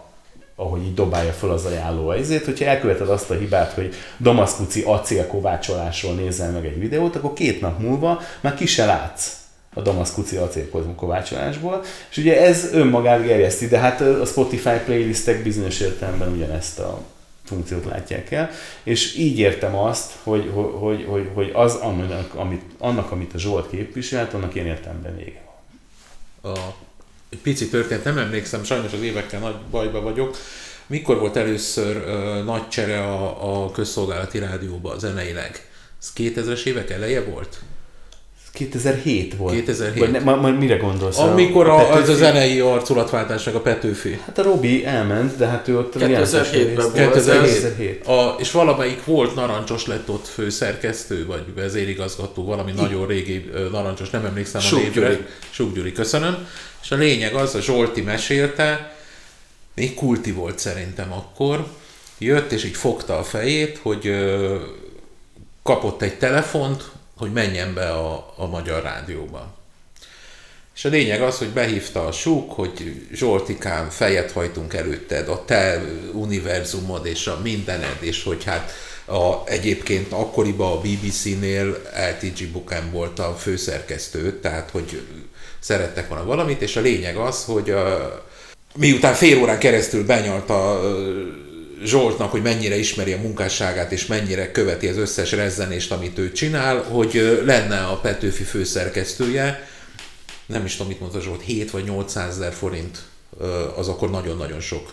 ahogy 0.60 0.82
így 0.82 0.94
dobálja 0.94 1.32
fel 1.32 1.50
az 1.50 1.64
ajánló 1.64 2.12
ezért, 2.12 2.44
hogyha 2.44 2.64
elköveted 2.64 3.08
azt 3.08 3.30
a 3.30 3.34
hibát, 3.34 3.72
hogy 3.72 3.94
damaszkuci 4.18 4.82
acélkovácsolásról 4.82 6.14
nézel 6.14 6.50
meg 6.50 6.64
egy 6.64 6.78
videót, 6.78 7.16
akkor 7.16 7.32
két 7.32 7.60
nap 7.60 7.78
múlva 7.78 8.20
már 8.40 8.54
ki 8.54 8.66
se 8.66 8.84
látsz 8.84 9.38
a 9.74 9.80
damaszkuci 9.80 10.36
acélkovácsolásból, 10.36 11.84
és 12.10 12.16
ugye 12.16 12.40
ez 12.40 12.72
önmagát 12.72 13.22
gerjeszti, 13.22 13.68
de 13.68 13.78
hát 13.78 14.00
a 14.00 14.24
Spotify 14.24 14.78
playlistek 14.84 15.42
bizonyos 15.42 15.80
értelemben 15.80 16.32
ugyanezt 16.32 16.78
a 16.78 17.00
funkciót 17.44 17.84
látják 17.84 18.30
el, 18.30 18.50
és 18.82 19.16
így 19.16 19.38
értem 19.38 19.76
azt, 19.76 20.12
hogy, 20.22 20.50
hogy, 20.78 21.04
hogy, 21.08 21.30
hogy 21.34 21.50
az, 21.54 21.74
annak 21.74 22.34
amit, 22.34 22.62
annak, 22.78 23.10
amit 23.10 23.34
a 23.34 23.38
Zsolt 23.38 23.70
képviselt, 23.70 24.34
annak 24.34 24.54
ilyen 24.54 24.66
értelemben 24.66 25.16
vége 25.16 25.42
van. 26.42 26.54
A 26.54 26.74
egy 27.30 27.38
pici 27.38 27.68
történet, 27.68 28.04
nem 28.04 28.18
emlékszem, 28.18 28.64
sajnos 28.64 28.92
az 28.92 29.00
évekkel 29.00 29.40
nagy 29.40 29.56
bajba 29.70 30.00
vagyok. 30.00 30.36
Mikor 30.86 31.18
volt 31.18 31.36
először 31.36 31.96
uh, 31.96 32.44
nagy 32.44 32.68
csere 32.68 33.02
a, 33.02 33.64
a 33.64 33.70
közszolgálati 33.70 34.38
rádióban 34.38 34.98
zeneileg? 34.98 35.68
Ez 36.00 36.12
2000-es 36.16 36.64
évek 36.64 36.90
eleje 36.90 37.24
volt? 37.24 37.60
2007 38.52 39.36
volt. 39.36 39.54
2007. 39.54 39.98
Vagy 39.98 40.10
ne, 40.10 40.18
ma, 40.18 40.36
ma, 40.36 40.50
mire 40.50 40.76
gondolsz? 40.76 41.18
Amikor 41.18 41.68
a, 41.68 41.78
a 41.78 41.92
az 41.92 42.08
a 42.08 42.14
zenei 42.14 42.60
arculatváltásnak 42.60 43.54
a 43.54 43.60
Petőfi. 43.60 44.20
Hát 44.26 44.38
a 44.38 44.42
Robi 44.42 44.84
elment, 44.84 45.36
de 45.36 45.46
hát 45.46 45.68
ő 45.68 45.78
ott 45.78 45.94
2007-ben 45.98 46.74
volt. 46.74 46.92
2007. 46.92 48.06
A, 48.06 48.36
és 48.38 48.50
valamelyik 48.50 49.04
volt 49.04 49.34
narancsos 49.34 49.86
lett 49.86 50.08
ott 50.08 50.26
főszerkesztő, 50.26 51.26
vagy 51.26 51.44
vezérigazgató, 51.54 52.44
valami 52.44 52.70
I. 52.70 52.80
nagyon 52.80 53.06
régi 53.06 53.50
narancsos, 53.70 54.10
nem 54.10 54.24
emlékszem 54.24 54.60
Suk 54.60 54.78
a 54.78 54.82
névre. 54.82 55.08
Gyuri. 55.08 55.26
Suk 55.50 55.74
Gyuri, 55.74 55.92
köszönöm. 55.92 56.46
És 56.82 56.90
a 56.90 56.96
lényeg 56.96 57.34
az, 57.34 57.54
a 57.54 57.60
Zsolti 57.60 58.00
mesélte, 58.00 58.94
még 59.74 59.94
kulti 59.94 60.32
volt 60.32 60.58
szerintem 60.58 61.12
akkor, 61.12 61.66
jött 62.18 62.52
és 62.52 62.64
így 62.64 62.76
fogta 62.76 63.18
a 63.18 63.22
fejét, 63.22 63.78
hogy 63.82 64.06
ö, 64.06 64.56
kapott 65.62 66.02
egy 66.02 66.18
telefont, 66.18 66.90
hogy 67.20 67.32
menjen 67.32 67.74
be 67.74 67.90
a, 67.90 68.32
a 68.36 68.46
Magyar 68.46 68.82
Rádióba. 68.82 69.54
És 70.74 70.84
a 70.84 70.88
lényeg 70.88 71.22
az, 71.22 71.38
hogy 71.38 71.48
behívta 71.48 72.06
a 72.06 72.12
súk, 72.12 72.52
hogy 72.52 73.06
Zsoltikám, 73.12 73.88
fejet 73.90 74.32
hajtunk 74.32 74.74
előtted, 74.74 75.28
a 75.28 75.44
te 75.44 75.82
univerzumod 76.12 77.06
és 77.06 77.26
a 77.26 77.40
mindened, 77.42 77.96
és 78.00 78.22
hogy 78.22 78.44
hát 78.44 78.72
A, 79.04 79.42
egyébként 79.44 80.12
akkoriban 80.12 80.72
a 80.72 80.80
BBC-nél 80.80 81.82
LTG 82.10 82.48
Buchan 82.52 82.90
volt 82.90 83.18
a 83.18 83.34
főszerkesztő, 83.34 84.40
tehát 84.40 84.70
hogy 84.70 85.02
szerettek 85.58 86.08
volna 86.08 86.24
valamit, 86.24 86.62
és 86.62 86.76
a 86.76 86.80
lényeg 86.80 87.16
az, 87.16 87.44
hogy 87.44 87.70
a, 87.70 88.24
miután 88.74 89.14
fél 89.14 89.40
órán 89.40 89.58
keresztül 89.58 90.04
benyalta 90.06 90.80
Zsoltnak, 91.84 92.30
hogy 92.30 92.42
mennyire 92.42 92.78
ismeri 92.78 93.12
a 93.12 93.20
munkásságát, 93.20 93.92
és 93.92 94.06
mennyire 94.06 94.50
követi 94.50 94.86
az 94.86 94.96
összes 94.96 95.32
rezzenést, 95.32 95.92
amit 95.92 96.18
ő 96.18 96.32
csinál, 96.32 96.82
hogy 96.82 97.40
lenne 97.44 97.78
a 97.78 97.96
Petőfi 97.96 98.42
főszerkesztője, 98.42 99.68
nem 100.46 100.64
is 100.64 100.72
tudom, 100.72 100.88
mit 100.88 101.00
mondta 101.00 101.20
Zsolt, 101.20 101.42
7 101.42 101.70
vagy 101.70 101.84
800 101.84 102.36
ezer 102.36 102.52
forint 102.52 102.98
az 103.76 103.88
akkor 103.88 104.10
nagyon-nagyon 104.10 104.60
sok 104.60 104.90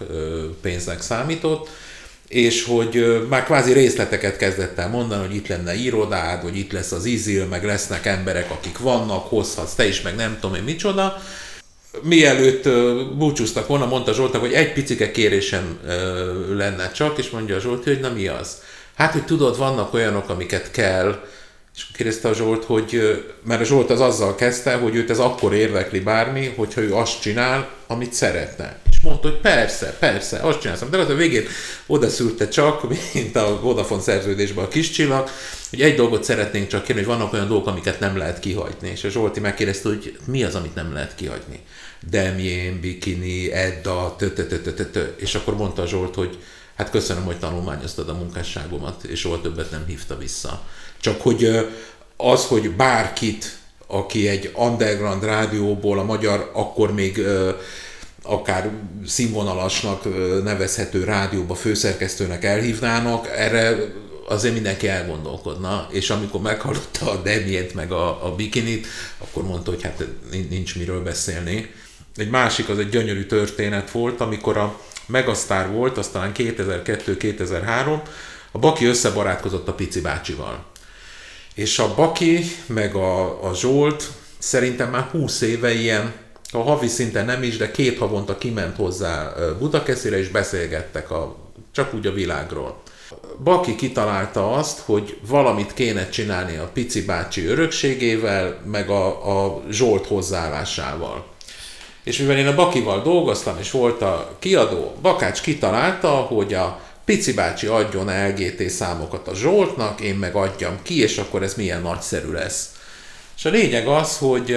pénznek 0.62 1.02
számított, 1.02 1.70
és 2.28 2.64
hogy 2.64 3.26
már 3.30 3.44
kvázi 3.44 3.74
részleteket 3.74 4.38
kezdett 4.38 4.78
el 4.78 4.90
mondani, 4.90 5.28
hogy 5.28 5.36
itt 5.36 5.48
lenne 5.48 5.76
irodád, 5.76 6.42
hogy 6.42 6.58
itt 6.58 6.72
lesz 6.72 6.92
az 6.92 7.06
izil, 7.06 7.46
meg 7.46 7.64
lesznek 7.64 8.06
emberek, 8.06 8.52
akik 8.52 8.78
vannak, 8.78 9.28
hozhatsz 9.28 9.74
te 9.74 9.88
is, 9.88 10.02
meg 10.02 10.16
nem 10.16 10.38
tudom 10.40 10.56
én 10.56 10.64
micsoda. 10.64 11.22
Mielőtt 12.02 12.70
búcsúztak 13.18 13.68
volna, 13.68 13.86
mondta 13.86 14.14
Zsoltnak, 14.14 14.42
hogy 14.42 14.54
egy 14.54 14.74
picike 14.74 15.12
kérésem 15.12 15.80
lenne 16.50 16.92
csak, 16.92 17.18
és 17.18 17.30
mondja 17.30 17.60
Zsolt, 17.60 17.84
hogy 17.84 18.00
na 18.00 18.10
mi 18.10 18.28
az? 18.28 18.62
Hát, 18.96 19.12
hogy 19.12 19.26
tudod, 19.26 19.58
vannak 19.58 19.94
olyanok, 19.94 20.30
amiket 20.30 20.72
kell, 20.72 21.22
és 21.76 21.86
kérdezte 21.94 22.30
a 22.30 22.34
Zsolt, 22.34 22.64
hogy, 22.64 23.24
mert 23.44 23.62
a 23.62 23.64
Zsolt 23.64 23.90
az 23.90 24.02
azzal 24.02 24.36
kezdte, 24.36 24.76
hogy 24.76 24.96
őt 24.96 25.10
ez 25.10 25.20
akkor 25.20 25.54
érdekli 25.54 26.00
bármi, 26.00 26.54
hogyha 26.56 26.82
ő 26.82 26.96
azt 26.96 27.22
csinál, 27.22 27.70
amit 27.88 28.14
szeretne. 28.14 28.80
És 28.90 29.00
mondta, 29.00 29.28
hogy 29.30 29.38
persze, 29.38 29.96
persze, 30.00 30.38
azt 30.40 30.60
csinálszom. 30.60 30.90
De 30.90 30.98
az 30.98 31.10
a 31.10 31.16
végén 31.16 31.46
oda 31.88 32.10
szűrte 32.10 32.48
csak, 32.48 32.84
mint 33.14 33.36
a 33.36 33.60
Vodafone 33.62 34.02
szerződésben 34.02 34.66
a 34.66 34.68
kis 34.68 34.90
csillag, 34.90 35.30
hogy 35.70 35.82
egy 35.82 35.96
dolgot 35.96 36.24
szeretnénk 36.24 36.68
csak 36.68 36.84
kérni, 36.84 37.04
hogy 37.04 37.16
vannak 37.16 37.34
olyan 37.34 37.48
dolgok, 37.48 37.68
amiket 37.68 38.00
nem 38.00 38.18
lehet 38.18 38.40
kihagyni. 38.40 38.90
És 38.90 39.04
a 39.04 39.10
Zsolti 39.10 39.40
megkérdezte, 39.40 39.90
hogy 39.90 40.18
mi 40.26 40.44
az, 40.44 40.56
amit 40.56 40.76
nem 40.76 40.94
lehet 40.94 41.16
kihagyni. 41.16 41.60
Demjén, 42.10 42.80
Bikini, 42.80 43.52
Edda, 43.52 44.16
és 45.16 45.36
akkor 45.36 45.56
mondta 45.56 45.88
Zsolt, 45.88 46.16
hogy 46.16 46.38
hát 46.76 46.90
köszönöm, 46.90 47.24
hogy 47.24 47.40
tanulmányoztad 47.40 48.10
a 48.10 48.14
munkásságomat, 48.14 49.04
és 49.04 49.20
soha 49.20 49.42
többet 49.42 49.72
nem 49.72 49.86
hívta 49.88 50.18
vissza. 50.18 50.62
Csak 51.00 51.22
hogy 51.22 51.68
az, 52.18 52.46
hogy 52.46 52.72
bárkit, 52.72 53.58
aki 53.88 54.28
egy 54.28 54.52
underground 54.56 55.24
rádióból, 55.24 56.00
a 56.00 56.04
magyar 56.04 56.52
akkor 56.54 56.94
még 56.94 57.22
akár 58.22 58.72
színvonalasnak 59.06 60.04
nevezhető 60.44 61.04
rádióba 61.04 61.56
főszerkesztőnek 61.56 62.44
elhívnának, 62.44 63.28
erre 63.28 63.78
azért 64.28 64.54
mindenki 64.54 64.88
elgondolkodna, 64.88 65.88
és 65.92 66.10
amikor 66.10 66.42
meghallotta 66.42 67.12
a 67.12 67.22
Demient 67.22 67.74
meg 67.74 67.92
a, 67.92 68.26
a 68.26 68.36
Bikinit, 68.36 68.88
akkor 69.18 69.44
mondta, 69.44 69.72
hogy 69.72 69.82
hát 69.84 70.08
nincs 70.50 70.76
miről 70.76 71.04
beszélni. 71.04 71.74
Egy 72.18 72.30
másik, 72.30 72.70
az 72.70 72.80
egy 72.80 72.90
gyönyörű 72.90 73.26
történet 73.26 73.92
volt, 73.92 74.22
amikor 74.22 74.58
a 74.58 74.80
Megasztár 75.06 75.72
volt, 75.72 75.98
aztán 75.98 76.32
2002-2003, 76.36 78.00
a 78.52 78.58
Baki 78.58 78.86
összebarátkozott 78.86 79.68
a 79.68 79.74
Pici 79.74 80.02
bácsival. 80.02 80.64
És 81.56 81.80
a 81.80 81.96
Baki, 81.96 82.40
meg 82.66 82.96
a, 82.96 83.48
a 83.48 83.54
Zsolt 83.56 84.12
szerintem 84.38 84.90
már 84.90 85.04
20 85.04 85.42
éve 85.42 85.74
ilyen, 85.74 86.14
a 86.52 86.58
havi 86.58 86.88
szinten 86.88 87.26
nem 87.26 87.44
is, 87.44 87.58
de 87.58 87.72
két 87.72 87.98
havonta 87.98 88.38
kiment 88.38 88.76
hozzá 88.76 89.34
Budakeszire, 89.60 90.18
és 90.18 90.28
beszélgettek 90.28 91.12
a, 91.12 91.36
csak 91.72 91.94
úgy 91.94 92.08
a 92.08 92.14
világról. 92.14 92.82
Baki 93.44 93.76
kitalálta 93.76 94.52
azt, 94.52 94.80
hogy 94.80 95.20
valamit 95.28 95.74
kéne 95.74 96.10
csinálni 96.10 96.58
a 96.58 96.70
Pici 96.74 97.06
bácsi 97.06 97.46
örökségével, 97.46 98.62
meg 98.66 98.90
a, 98.90 99.46
a 99.46 99.64
Zsolt 99.70 100.08
hozzáállásával. 100.08 101.36
És 102.08 102.18
mivel 102.18 102.38
én 102.38 102.48
a 102.48 102.56
Bakival 102.56 103.02
dolgoztam, 103.02 103.58
és 103.60 103.72
volt 103.72 104.02
a 104.02 104.36
kiadó, 104.40 104.96
Bakács 105.02 105.42
kitalálta, 105.42 106.10
hogy 106.10 106.54
a 106.54 106.82
Pici 107.06 107.34
bácsi 107.34 107.68
adjon 107.68 108.28
LGT 108.28 108.70
számokat 108.70 109.28
a 109.28 109.36
Zsoltnak, 109.36 110.02
én 110.02 110.16
meg 110.16 110.36
adjam 110.36 110.80
ki, 110.82 111.02
és 111.02 111.18
akkor 111.18 111.44
ez 111.44 111.54
milyen 111.56 111.82
nagyszerű 111.82 112.32
lesz. 112.32 112.70
És 113.38 113.46
a 113.46 113.50
lényeg 113.50 113.88
az, 113.88 114.18
hogy 114.18 114.54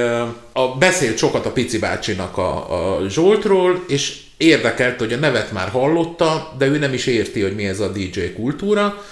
a, 0.52 0.68
beszélt 0.78 1.18
sokat 1.18 1.47
a 1.47 1.52
Pici 1.52 1.78
bácsinak 1.78 2.39
a, 2.39 2.97
a 2.97 3.09
Zsoltról, 3.09 3.85
és 3.89 4.20
érdekelt, 4.36 4.98
hogy 4.98 5.12
a 5.12 5.16
nevet 5.16 5.52
már 5.52 5.68
hallotta, 5.68 6.55
de 6.59 6.66
ő 6.66 6.78
nem 6.78 6.93
is 6.93 7.06
érti, 7.06 7.40
hogy 7.40 7.55
mi 7.55 7.66
ez 7.66 7.81
a 7.81 7.89
DJ 7.89 8.20
kultúra. 8.36 9.05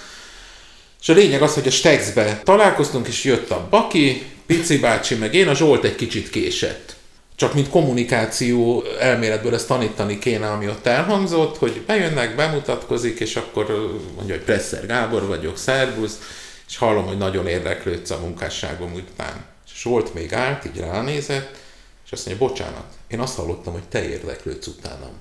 És 1.01 1.09
a 1.09 1.13
lényeg 1.13 1.41
az, 1.41 1.53
hogy 1.53 1.67
a 1.67 1.71
Stexbe 1.71 2.41
találkoztunk, 2.43 3.07
és 3.07 3.23
jött 3.23 3.49
a 3.49 3.67
Baki, 3.69 4.25
Pici 4.45 4.77
bácsi, 4.77 5.15
meg 5.15 5.33
én, 5.33 5.47
a 5.47 5.55
Zsolt 5.55 5.83
egy 5.83 5.95
kicsit 5.95 6.29
késett 6.29 6.97
csak 7.39 7.53
mint 7.53 7.69
kommunikáció 7.69 8.83
elméletből 8.99 9.53
ezt 9.53 9.67
tanítani 9.67 10.19
kéne, 10.19 10.51
ami 10.51 10.67
ott 10.67 10.85
elhangzott, 10.85 11.57
hogy 11.57 11.83
bejönnek, 11.85 12.35
bemutatkozik, 12.35 13.19
és 13.19 13.35
akkor 13.35 13.65
mondja, 14.15 14.35
hogy 14.35 14.43
Presser 14.43 14.85
Gábor 14.85 15.27
vagyok, 15.27 15.57
szervusz, 15.57 16.19
és 16.67 16.77
hallom, 16.77 17.05
hogy 17.05 17.17
nagyon 17.17 17.47
érdeklődsz 17.47 18.09
a 18.09 18.19
munkásságom 18.19 18.93
után. 18.93 19.45
És 19.75 19.83
volt 19.83 20.13
még 20.13 20.33
állt, 20.33 20.65
így 20.65 20.79
ránézett, 20.79 21.55
és 22.05 22.11
azt 22.11 22.25
mondja, 22.25 22.47
bocsánat, 22.47 22.85
én 23.07 23.19
azt 23.19 23.35
hallottam, 23.35 23.73
hogy 23.73 23.87
te 23.89 24.09
érdeklődsz 24.09 24.67
utánam. 24.67 25.11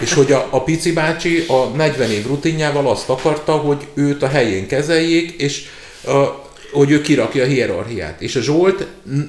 És 0.00 0.12
hogy 0.12 0.32
a, 0.32 0.48
a 0.50 0.62
pici 0.62 0.92
bácsi 0.92 1.44
a 1.48 1.64
40 1.64 2.10
év 2.10 2.26
rutinjával 2.26 2.88
azt 2.88 3.08
akarta, 3.08 3.56
hogy 3.56 3.86
őt 3.94 4.22
a 4.22 4.28
helyén 4.28 4.66
kezeljék, 4.66 5.30
és 5.40 5.68
a, 6.04 6.49
hogy 6.72 6.90
ő 6.90 7.00
kirakja 7.00 7.42
a 7.42 7.46
hierarchiát. 7.46 8.20
És 8.20 8.36
a 8.36 8.40
Zsolt 8.40 8.86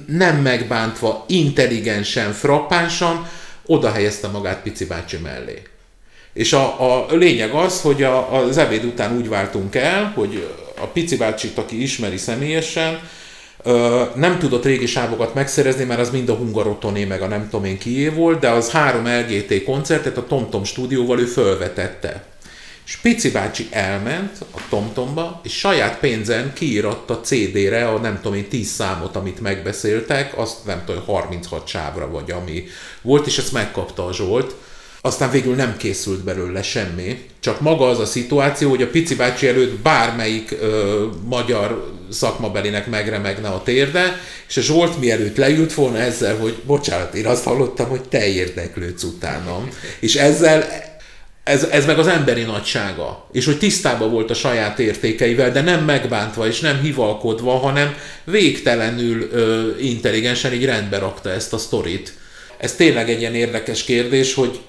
nem 0.08 0.42
megbántva, 0.42 1.26
intelligensen, 1.28 2.32
frappánsan 2.34 3.30
oda 3.66 3.92
helyezte 3.92 4.28
magát 4.28 4.62
Pici 4.62 4.86
bácsi 4.86 5.18
mellé. 5.18 5.62
És 6.34 6.54
a, 6.54 6.82
a 7.10 7.16
lényeg 7.16 7.52
az, 7.52 7.82
hogy 7.82 8.04
a, 8.04 8.34
az 8.34 8.58
ebéd 8.58 8.84
után 8.84 9.18
úgy 9.18 9.30
váltunk 9.30 9.76
el, 9.76 10.12
hogy 10.16 10.48
a 10.82 10.86
Pici 10.86 11.16
bácsit, 11.18 11.58
aki 11.58 11.82
ismeri 11.82 12.18
személyesen, 12.18 13.00
nem 14.16 14.38
tudott 14.40 14.66
régi 14.66 14.86
sávokat 14.86 15.34
megszerezni, 15.34 15.84
mert 15.84 16.00
az 16.00 16.10
mind 16.10 16.30
a 16.30 16.34
Hungarotoné, 16.34 17.04
meg 17.04 17.22
a 17.22 17.28
nem 17.28 17.50
tudom 17.50 17.66
én 17.66 17.78
kié 17.78 18.08
volt, 18.08 18.40
de 18.40 18.50
az 18.50 18.72
három 18.72 19.08
LGT 19.08 19.64
koncertet 19.64 20.18
a 20.18 20.28
TomTom 20.28 20.64
stúdióval 20.64 21.20
ő 21.20 21.26
fölvetette. 21.26 22.24
És 22.86 22.96
Pici 22.96 23.32
bácsi 23.32 23.68
elment 23.72 24.38
a 24.52 24.60
TomTomba, 24.70 25.42
és 25.44 25.58
saját 25.58 26.00
pénzen 26.00 26.54
kiíratta 26.54 27.20
CD-re 27.22 27.88
a 27.88 27.98
nem 27.98 28.16
tudom 28.22 28.38
én 28.38 28.48
10 28.48 28.68
számot, 28.68 29.16
amit 29.16 29.42
megbeszéltek, 29.42 30.38
azt 30.38 30.66
nem 30.66 30.84
tudom, 30.86 31.04
36 31.06 31.68
sávra 31.68 32.10
vagy 32.10 32.32
ami 32.32 32.64
volt, 33.02 33.28
és 33.28 33.38
ezt 33.38 33.52
megkapta 33.52 34.06
a 34.06 34.14
Zsolt. 34.14 34.56
Aztán 35.04 35.32
végül 35.32 35.56
nem 35.56 35.78
készült 35.78 36.24
belőle 36.24 36.62
semmi, 36.62 37.26
csak 37.40 37.60
maga 37.62 37.88
az 37.88 38.00
a 38.00 38.06
szituáció, 38.06 38.70
hogy 38.70 38.82
a 38.82 38.90
Pici 38.90 39.16
bácsi 39.16 39.48
előtt 39.48 39.80
bármelyik 39.80 40.58
ö, 40.62 41.06
magyar 41.26 41.94
szakmabelinek 42.12 42.88
megremegne 42.88 43.48
a 43.48 43.64
térde, 43.64 44.20
és 44.48 44.58
a 44.58 44.62
Zsolt 44.62 45.00
mielőtt 45.00 45.38
leült 45.38 45.74
volna 45.74 45.98
ezzel, 45.98 46.38
hogy 46.38 46.62
bocsánat, 46.66 47.14
én 47.14 47.26
azt 47.26 47.44
hallottam, 47.44 47.90
hogy 47.90 48.02
te 48.02 48.28
érdeklődsz 48.28 49.04
utánam. 49.04 49.70
És 50.00 50.16
ezzel 50.16 50.91
ez, 51.44 51.64
ez 51.64 51.86
meg 51.86 52.00
az 52.00 52.08
emberi 52.08 52.42
nagysága. 52.42 53.28
És 53.32 53.46
hogy 53.46 53.58
tisztában 53.58 54.12
volt 54.12 54.30
a 54.30 54.34
saját 54.34 54.80
értékeivel, 54.80 55.52
de 55.52 55.62
nem 55.62 55.84
megbántva 55.84 56.48
és 56.48 56.60
nem 56.60 56.82
hivalkodva, 56.82 57.58
hanem 57.58 57.96
végtelenül 58.24 59.30
ö, 59.32 59.70
intelligensen 59.80 60.54
így 60.54 60.66
rendbe 60.66 60.98
rakta 60.98 61.30
ezt 61.30 61.54
a 61.54 61.58
sztorit. 61.58 62.14
Ez 62.58 62.76
tényleg 62.76 63.10
egy 63.10 63.20
ilyen 63.20 63.36
érdekes 63.36 63.84
kérdés, 63.84 64.34
hogy 64.34 64.60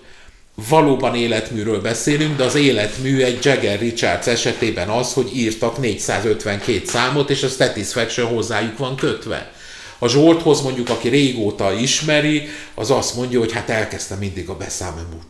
valóban 0.69 1.15
életműről 1.15 1.81
beszélünk, 1.81 2.37
de 2.37 2.45
az 2.45 2.55
életmű 2.55 3.23
egy 3.23 3.45
Jagger 3.45 3.79
Richards 3.79 4.27
esetében 4.27 4.89
az, 4.89 5.13
hogy 5.13 5.37
írtak 5.37 5.79
452 5.79 6.83
számot, 6.87 7.31
és 7.31 7.43
a 7.43 7.49
Satisfaction 7.49 8.29
hozzájuk 8.29 8.79
van 8.79 8.97
kötve. 8.97 9.53
A 9.99 10.09
Zsolthoz 10.09 10.61
mondjuk, 10.61 10.89
aki 10.89 11.09
régóta 11.09 11.73
ismeri, 11.73 12.49
az 12.75 12.91
azt 12.91 13.17
mondja, 13.17 13.39
hogy 13.39 13.53
hát 13.53 13.71
elkezdte 13.71 14.15
mindig 14.15 14.49
a 14.49 14.57
beszámoló 14.57 15.23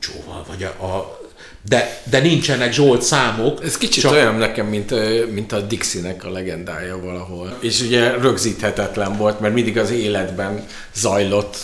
vagy 0.49 0.63
a, 0.63 0.85
a 0.85 1.21
de, 1.69 2.01
de 2.05 2.19
nincsenek 2.19 2.73
Zsolt 2.73 3.03
számok. 3.03 3.65
Ez 3.65 3.79
kicsit 3.79 4.03
csak... 4.03 4.13
olyan 4.13 4.35
nekem, 4.35 4.67
mint, 4.67 4.91
mint 5.33 5.53
a 5.53 5.61
Dixie-nek 5.61 6.25
a 6.25 6.31
legendája 6.31 7.01
valahol. 7.01 7.57
És 7.61 7.81
ugye 7.81 8.11
rögzíthetetlen 8.11 9.17
volt, 9.17 9.41
mert 9.41 9.55
mindig 9.55 9.79
az 9.79 9.91
életben 9.91 10.67
zajlott. 10.95 11.57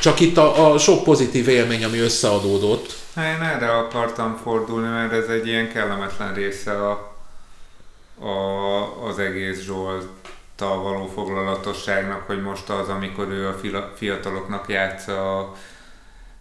Csak 0.00 0.20
itt 0.20 0.36
a, 0.36 0.72
a 0.72 0.78
sok 0.78 1.04
pozitív 1.04 1.48
élmény, 1.48 1.84
ami 1.84 1.98
összeadódott. 1.98 2.96
Hát 3.14 3.36
én 3.36 3.42
erre 3.42 3.76
akartam 3.76 4.40
fordulni, 4.42 4.88
mert 4.88 5.12
ez 5.12 5.28
egy 5.28 5.46
ilyen 5.46 5.72
kellemetlen 5.72 6.34
része 6.34 6.72
a, 6.72 7.16
a, 8.20 9.06
az 9.08 9.18
egész 9.18 9.60
Zsolttal 9.60 10.82
való 10.82 11.10
foglalatosságnak, 11.14 12.26
hogy 12.26 12.42
most 12.42 12.68
az, 12.68 12.88
amikor 12.88 13.28
ő 13.28 13.48
a 13.48 13.58
fiataloknak 13.96 14.68
játsza 14.68 15.38
a 15.38 15.52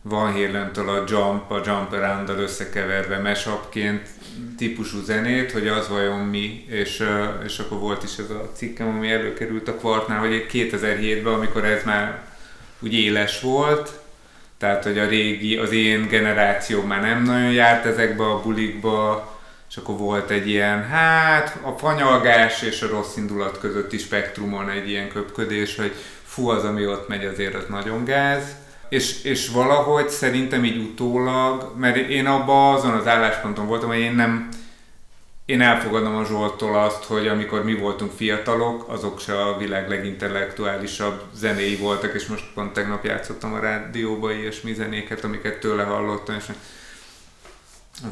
Van 0.07 0.32
Halen-től 0.32 0.90
a 0.90 1.03
Jump, 1.07 1.52
a 1.52 1.61
Jump 1.65 1.91
around 1.91 2.30
összekeverve 2.30 3.18
mesapként 3.18 4.07
típusú 4.57 5.03
zenét, 5.03 5.52
hogy 5.52 5.68
az 5.68 5.90
vajon 5.90 6.19
mi, 6.19 6.65
és, 6.69 7.03
és 7.45 7.60
akkor 7.60 7.80
volt 7.80 8.03
is 8.03 8.18
ez 8.18 8.30
a 8.30 8.52
cikkem, 8.53 8.88
ami 8.88 9.11
előkerült 9.11 9.68
a 9.68 9.76
kvartnál, 9.76 10.19
hogy 10.19 10.45
2007-ben, 10.52 11.34
amikor 11.34 11.65
ez 11.65 11.84
már 11.84 12.23
úgy 12.80 12.94
éles 12.94 13.41
volt, 13.41 13.91
tehát 14.57 14.84
hogy 14.84 14.98
a 14.98 15.07
régi, 15.07 15.57
az 15.57 15.72
én 15.72 16.07
generáció 16.07 16.82
már 16.82 17.02
nem 17.02 17.23
nagyon 17.23 17.52
járt 17.52 17.86
ezekbe 17.86 18.23
a 18.23 18.41
bulikba, 18.41 19.34
és 19.69 19.77
akkor 19.77 19.98
volt 19.98 20.30
egy 20.30 20.48
ilyen, 20.48 20.84
hát 20.84 21.57
a 21.61 21.72
fanyalgás 21.72 22.61
és 22.61 22.82
a 22.82 22.88
rossz 22.88 23.15
indulat 23.15 23.60
közötti 23.60 23.98
spektrumon 23.98 24.69
egy 24.69 24.90
ilyen 24.90 25.10
köpködés, 25.10 25.76
hogy 25.76 25.94
fú, 26.23 26.48
az, 26.48 26.64
ami 26.64 26.88
ott 26.88 27.07
megy, 27.07 27.26
azért 27.26 27.53
az 27.53 27.65
nagyon 27.69 28.03
gáz. 28.03 28.64
És, 28.90 29.24
és 29.24 29.49
valahogy 29.49 30.10
szerintem 30.10 30.64
így 30.66 30.78
utólag, 30.78 31.74
mert 31.78 31.95
én 31.95 32.26
abban 32.26 32.76
azon 32.76 32.94
az 32.94 33.07
állásponton 33.07 33.68
voltam, 33.68 33.90
hogy 33.90 33.99
én 33.99 34.16
nem, 34.16 34.49
én 35.45 35.62
elfogadom 35.62 36.16
a 36.16 36.26
Zsoltól 36.26 36.80
azt, 36.80 37.03
hogy 37.03 37.28
amikor 37.28 37.64
mi 37.64 37.76
voltunk 37.76 38.12
fiatalok, 38.12 38.90
azok 38.90 39.20
se 39.20 39.41
a 39.41 39.57
világ 39.57 39.90
legintellektuálisabb 39.90 41.22
zenéi 41.34 41.76
voltak, 41.76 42.14
és 42.14 42.28
most 42.28 42.53
pont 42.53 42.74
tegnap 42.74 43.06
játszottam 43.06 43.53
a 43.53 43.60
rádióba 43.60 44.32
ilyesmi 44.32 44.74
zenéket, 44.74 45.24
amiket 45.24 45.60
tőle 45.60 45.84
hallottam, 45.84 46.36
és 46.36 46.45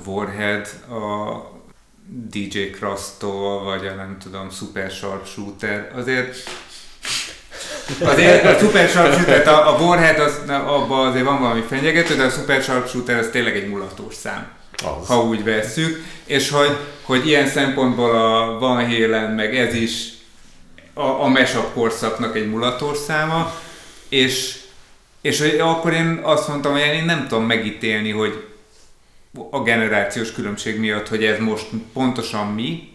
Warhead, 0.05 0.67
a 0.89 1.61
DJ 2.05 2.59
Krasztól, 2.59 3.63
vagy 3.63 3.87
a 3.87 3.93
nem 3.93 4.17
tudom, 4.19 4.49
Super 4.49 4.91
Sharpshooter, 4.91 5.91
azért 5.95 6.35
Azért 8.01 8.45
a 8.45 8.57
Super 8.57 8.87
Sharpshooter, 8.89 9.47
a, 9.47 9.75
a 9.75 9.79
Warhead, 9.79 10.19
az, 10.19 10.39
abban 10.47 11.07
azért 11.07 11.25
van 11.25 11.39
valami 11.39 11.61
fenyegető, 11.61 12.15
de 12.15 12.23
a 12.23 12.29
Super 12.29 12.61
Sharpshooter 12.61 13.17
az 13.17 13.29
tényleg 13.31 13.55
egy 13.55 13.67
mulatós 13.67 14.15
szám. 14.15 14.47
Az. 14.83 15.07
Ha 15.07 15.23
úgy 15.23 15.43
vesszük. 15.43 16.03
És 16.25 16.49
hogy, 16.49 16.77
hogy 17.01 17.27
ilyen 17.27 17.47
szempontból 17.47 18.15
a 18.15 18.59
Van 18.59 18.85
Halen, 18.85 19.31
meg 19.31 19.57
ez 19.57 19.73
is 19.73 20.07
a, 20.93 21.03
a 21.03 21.27
mashup 21.27 21.73
korszaknak 21.73 22.35
egy 22.35 22.49
mulatós 22.49 22.97
száma, 22.97 23.53
és, 24.09 24.59
és 25.21 25.39
hogy 25.39 25.59
akkor 25.59 25.93
én 25.93 26.19
azt 26.23 26.47
mondtam, 26.47 26.71
hogy 26.71 26.81
én 26.81 27.05
nem 27.05 27.27
tudom 27.27 27.43
megítélni, 27.43 28.11
hogy 28.11 28.47
a 29.49 29.61
generációs 29.61 30.31
különbség 30.31 30.79
miatt, 30.79 31.07
hogy 31.07 31.23
ez 31.23 31.39
most 31.39 31.65
pontosan 31.93 32.47
mi, 32.47 32.91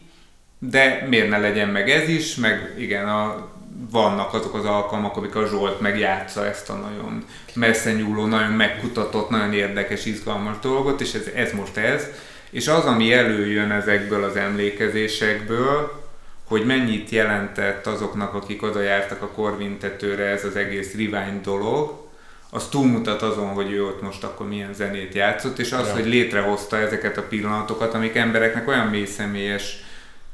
de 0.58 1.06
miért 1.08 1.28
ne 1.28 1.38
legyen 1.38 1.68
meg 1.68 1.90
ez 1.90 2.08
is, 2.08 2.34
meg 2.34 2.74
igen, 2.78 3.08
a 3.08 3.48
vannak 3.90 4.34
azok 4.34 4.54
az 4.54 4.64
alkalmak, 4.64 5.16
amikor 5.16 5.42
a 5.42 5.48
Zsolt 5.48 5.80
megjátsza 5.80 6.46
ezt 6.46 6.70
a 6.70 6.74
nagyon 6.74 7.24
messze 7.54 7.92
nyúló, 7.92 8.26
nagyon 8.26 8.52
megkutatott, 8.52 9.30
nagyon 9.30 9.52
érdekes, 9.52 10.04
izgalmas 10.04 10.56
dolgot, 10.62 11.00
és 11.00 11.14
ez, 11.14 11.26
ez 11.34 11.52
most 11.52 11.76
ez. 11.76 12.06
És 12.50 12.68
az, 12.68 12.84
ami 12.84 13.12
előjön 13.12 13.70
ezekből 13.70 14.24
az 14.24 14.36
emlékezésekből, 14.36 16.06
hogy 16.44 16.66
mennyit 16.66 17.10
jelentett 17.10 17.86
azoknak, 17.86 18.34
akik 18.34 18.62
oda 18.62 18.80
jártak 18.80 19.22
a 19.22 19.28
korvintetőre 19.28 20.24
ez 20.24 20.44
az 20.44 20.56
egész 20.56 20.94
rivány 20.94 21.40
dolog, 21.42 22.06
az 22.50 22.68
túlmutat 22.68 23.22
azon, 23.22 23.48
hogy 23.48 23.72
ő 23.72 23.84
ott 23.84 24.02
most 24.02 24.24
akkor 24.24 24.48
milyen 24.48 24.74
zenét 24.74 25.14
játszott, 25.14 25.58
és 25.58 25.72
az, 25.72 25.86
ja. 25.86 25.92
hogy 25.92 26.06
létrehozta 26.06 26.76
ezeket 26.76 27.16
a 27.16 27.22
pillanatokat, 27.22 27.94
amik 27.94 28.16
embereknek 28.16 28.68
olyan 28.68 28.86
mély 28.86 29.04
személyes 29.04 29.84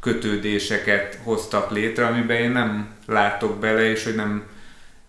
kötődéseket 0.04 1.18
hoztak 1.22 1.70
létre, 1.70 2.06
amiben 2.06 2.36
én 2.36 2.50
nem 2.50 2.88
látok 3.06 3.58
bele, 3.58 3.90
és 3.90 4.04
hogy 4.04 4.14
nem 4.14 4.42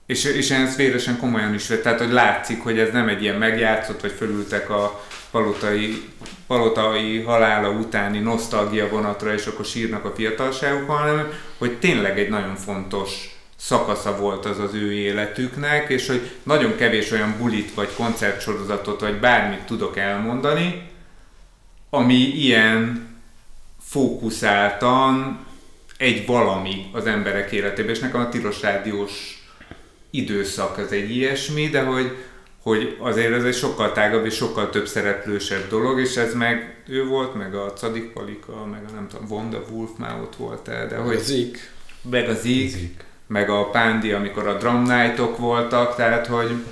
és, 0.06 0.24
és 0.24 0.50
én 0.50 0.62
ezt 0.62 0.76
véresen 0.76 1.18
komolyan 1.18 1.54
is 1.54 1.68
vett, 1.68 1.82
tehát 1.82 2.00
hogy 2.00 2.12
látszik, 2.12 2.64
hogy 2.64 2.80
ez 2.80 2.92
nem 2.92 3.08
egy 3.08 3.22
ilyen 3.22 3.36
megjátszott, 3.36 4.02
vagy 4.02 4.12
fölültek 4.12 4.70
a 4.70 5.04
palotai, 5.32 6.10
palotai 6.48 7.22
halála 7.22 7.70
utáni 7.70 8.20
nosztalgia 8.20 8.90
vonatra, 8.90 9.34
és 9.34 9.46
akkor 9.46 9.66
sírnak 9.66 10.06
a 10.06 10.14
fiatalságuk, 10.16 10.90
hanem 10.90 11.32
hogy 11.58 11.80
tényleg 11.80 12.20
egy 12.20 12.30
nagyon 12.30 12.56
fontos 12.56 13.40
szakasza 13.56 14.18
volt 14.18 14.46
az 14.46 14.60
az 14.60 14.74
ő 14.74 14.94
életüknek, 14.94 15.90
és 15.90 16.08
hogy 16.08 16.32
nagyon 16.44 16.76
kevés 16.76 17.12
olyan 17.12 17.36
bulit, 17.38 17.74
vagy 17.74 17.90
koncertsorozatot, 17.96 19.00
vagy 19.00 19.20
bármit 19.20 19.66
tudok 19.66 19.98
elmondani, 19.98 20.90
ami 21.90 22.16
ilyen 22.16 23.08
fókuszáltan 23.96 25.46
egy 25.98 26.26
valami 26.26 26.90
az 26.92 27.06
emberek 27.06 27.52
életében, 27.52 27.92
és 27.92 28.00
nekem 28.00 28.20
a 28.20 28.30
tilos 28.30 28.62
rádiós 28.62 29.44
időszak 30.10 30.78
az 30.78 30.92
egy 30.92 31.10
ilyesmi, 31.10 31.68
de 31.68 31.84
hogy, 31.84 32.16
hogy 32.62 32.98
azért 33.00 33.34
ez 33.34 33.44
egy 33.44 33.56
sokkal 33.56 33.92
tágabb 33.92 34.26
és 34.26 34.36
sokkal 34.36 34.70
több 34.70 34.88
szereplősebb 34.88 35.70
dolog, 35.70 36.00
és 36.00 36.16
ez 36.16 36.34
meg 36.34 36.84
ő 36.88 37.06
volt, 37.06 37.36
meg 37.36 37.56
a 37.56 37.74
Cadik 37.74 38.12
Palika, 38.14 38.66
meg 38.66 38.84
a 38.90 38.94
nem 38.94 39.08
tudom, 39.08 39.26
Wanda 39.30 39.64
Wolf 39.72 39.90
már 39.98 40.22
ott 40.22 40.36
volt 40.36 40.68
el, 40.68 40.88
de 40.88 40.98
hogy... 40.98 41.20
Zik. 41.20 41.72
Meg 42.10 42.30
a 42.30 42.34
Zik, 42.34 42.70
Zik, 42.70 43.04
meg 43.28 43.50
a 43.50 43.70
Pándi, 43.70 44.12
amikor 44.12 44.48
a 44.48 44.58
Drum 44.58 44.82
Night-ok 44.82 45.38
voltak, 45.38 45.96
tehát 45.96 46.28
hogy, 46.28 46.64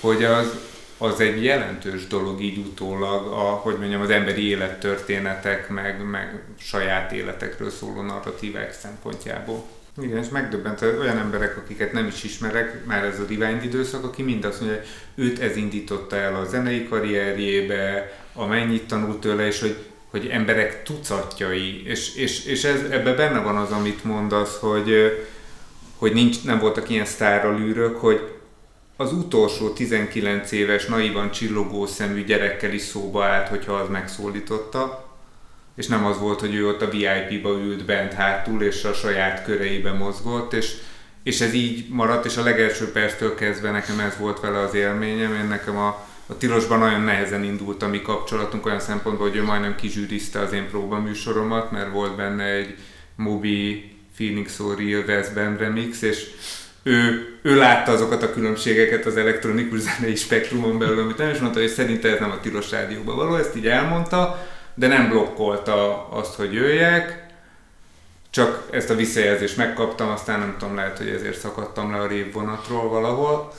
hogy 0.00 0.24
az, 0.24 0.58
az 1.02 1.20
egy 1.20 1.44
jelentős 1.44 2.06
dolog 2.06 2.40
így 2.40 2.58
utólag, 2.58 3.26
a, 3.26 3.40
hogy 3.40 3.78
mondjam, 3.78 4.00
az 4.00 4.10
emberi 4.10 4.48
élettörténetek, 4.48 5.68
meg, 5.68 6.04
meg 6.10 6.42
saját 6.58 7.12
életekről 7.12 7.70
szóló 7.70 8.02
narratívák 8.02 8.72
szempontjából. 8.72 9.64
Igen, 10.02 10.18
és 10.18 10.28
megdöbbent 10.28 10.82
olyan 10.82 11.18
emberek, 11.18 11.56
akiket 11.56 11.92
nem 11.92 12.06
is 12.06 12.24
ismerek, 12.24 12.84
már 12.86 13.04
ez 13.04 13.18
a 13.18 13.24
Divine 13.24 13.60
időszak, 13.62 14.04
aki 14.04 14.22
mind 14.22 14.44
azt 14.44 14.60
mondja, 14.60 14.78
hogy 14.78 14.86
őt 15.24 15.38
ez 15.38 15.56
indította 15.56 16.16
el 16.16 16.34
a 16.34 16.44
zenei 16.44 16.88
karrierjébe, 16.88 18.12
a 18.32 18.46
mennyit 18.46 18.86
tanult 18.86 19.20
tőle, 19.20 19.46
és 19.46 19.60
hogy, 19.60 19.76
hogy 20.10 20.26
emberek 20.26 20.82
tucatjai, 20.82 21.86
és, 21.86 22.14
és, 22.14 22.44
és 22.44 22.64
ez, 22.64 22.80
ebben 22.90 23.16
benne 23.16 23.40
van 23.40 23.56
az, 23.56 23.70
amit 23.70 24.04
mondasz, 24.04 24.58
hogy, 24.58 25.18
hogy 25.96 26.12
nincs, 26.12 26.44
nem 26.44 26.58
voltak 26.58 26.88
ilyen 26.88 27.04
sztárral 27.04 27.60
űrök, 27.60 27.96
hogy 27.96 28.20
az 28.96 29.12
utolsó 29.12 29.70
19 29.70 30.52
éves, 30.52 30.86
naivan 30.86 31.30
csillogó 31.30 31.86
szemű 31.86 32.24
gyerekkel 32.24 32.72
is 32.72 32.82
szóba 32.82 33.24
állt, 33.24 33.48
hogyha 33.48 33.72
az 33.72 33.88
megszólította, 33.88 35.10
és 35.76 35.86
nem 35.86 36.04
az 36.04 36.18
volt, 36.18 36.40
hogy 36.40 36.54
ő 36.54 36.68
ott 36.68 36.82
a 36.82 36.90
VIP-ba 36.90 37.50
ült 37.50 37.84
bent 37.84 38.12
hátul, 38.12 38.62
és 38.62 38.84
a 38.84 38.92
saját 38.92 39.44
köreibe 39.44 39.92
mozgott, 39.92 40.52
és, 40.52 40.74
és 41.22 41.40
ez 41.40 41.54
így 41.54 41.88
maradt, 41.88 42.24
és 42.24 42.36
a 42.36 42.42
legelső 42.42 42.92
perctől 42.92 43.34
kezdve 43.34 43.70
nekem 43.70 44.00
ez 44.00 44.16
volt 44.18 44.40
vele 44.40 44.58
az 44.58 44.74
élményem, 44.74 45.34
én 45.34 45.48
nekem 45.48 45.76
a, 45.76 46.06
a 46.26 46.36
Tilosban 46.36 46.78
nagyon 46.78 47.00
nehezen 47.00 47.44
indult 47.44 47.82
a 47.82 47.88
mi 47.88 48.02
kapcsolatunk 48.02 48.66
olyan 48.66 48.80
szempontból, 48.80 49.28
hogy 49.28 49.36
ő 49.36 49.42
majdnem 49.42 49.76
kizsűrizte 49.76 50.40
az 50.40 50.52
én 50.52 50.68
próbaműsoromat, 50.68 51.70
mert 51.70 51.92
volt 51.92 52.16
benne 52.16 52.44
egy 52.44 52.74
Mobi 53.16 53.90
Phoenix 54.14 54.58
Real 54.58 55.04
West 55.06 55.34
Band 55.34 55.58
remix, 55.58 56.02
és 56.02 56.26
ő, 56.82 57.26
ő 57.42 57.56
látta 57.56 57.92
azokat 57.92 58.22
a 58.22 58.32
különbségeket 58.32 59.06
az 59.06 59.16
elektronikus 59.16 59.78
zenei 59.78 60.14
spektrumon 60.14 60.78
belül, 60.78 60.98
amit 61.00 61.18
nem 61.18 61.30
is 61.30 61.38
mondta, 61.38 61.60
hogy 61.60 61.68
szerinte 61.68 62.08
ez 62.08 62.18
nem 62.18 62.30
a 62.30 62.40
tilos 62.40 62.70
rádióban 62.70 63.16
való, 63.16 63.36
ezt 63.36 63.56
így 63.56 63.66
elmondta, 63.66 64.46
de 64.74 64.86
nem 64.86 65.08
blokkolta 65.08 66.08
azt, 66.10 66.34
hogy 66.34 66.52
jöjjek, 66.52 67.26
csak 68.30 68.68
ezt 68.70 68.90
a 68.90 68.94
visszajelzést 68.94 69.56
megkaptam, 69.56 70.08
aztán 70.08 70.38
nem 70.38 70.56
tudom, 70.58 70.74
lehet, 70.74 70.98
hogy 70.98 71.08
ezért 71.08 71.38
szakadtam 71.38 71.92
le 71.92 71.98
a 71.98 72.06
révvonatról 72.06 72.88
valahol. 72.88 73.52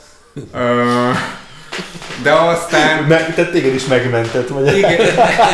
De 2.22 2.32
aztán... 2.32 3.02
Me, 3.02 3.26
tehát 3.34 3.52
téged 3.52 3.74
is 3.74 3.86
megmentett, 3.86 4.48
vagy? 4.48 4.76
Igen, 4.76 5.00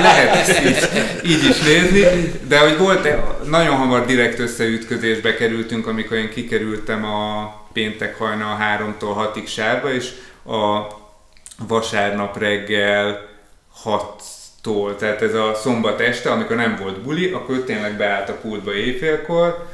lehet 0.02 0.64
így, 0.64 0.88
így 1.30 1.44
is 1.44 1.58
nézni, 1.60 2.32
de 2.48 2.58
hogy 2.58 2.78
volt, 2.78 3.08
nagyon 3.48 3.76
hamar 3.76 4.06
direkt 4.06 4.38
összeütközésbe 4.38 5.34
kerültünk, 5.34 5.86
amikor 5.86 6.16
én 6.16 6.30
kikerültem 6.30 7.04
a 7.04 7.54
péntek 7.72 8.18
hajnal 8.18 8.58
3-tól 8.78 9.30
6-ig 9.34 9.46
sárba, 9.46 9.92
és 9.92 10.10
a 10.46 10.86
vasárnap 11.68 12.38
reggel 12.38 13.28
6-tól, 13.84 14.96
tehát 14.96 15.22
ez 15.22 15.34
a 15.34 15.54
szombat 15.54 16.00
este, 16.00 16.30
amikor 16.30 16.56
nem 16.56 16.76
volt 16.82 17.00
buli, 17.00 17.30
akkor 17.30 17.64
tényleg 17.64 17.96
beállt 17.96 18.28
a 18.28 18.38
pultba 18.40 18.74
éjfélkor, 18.74 19.68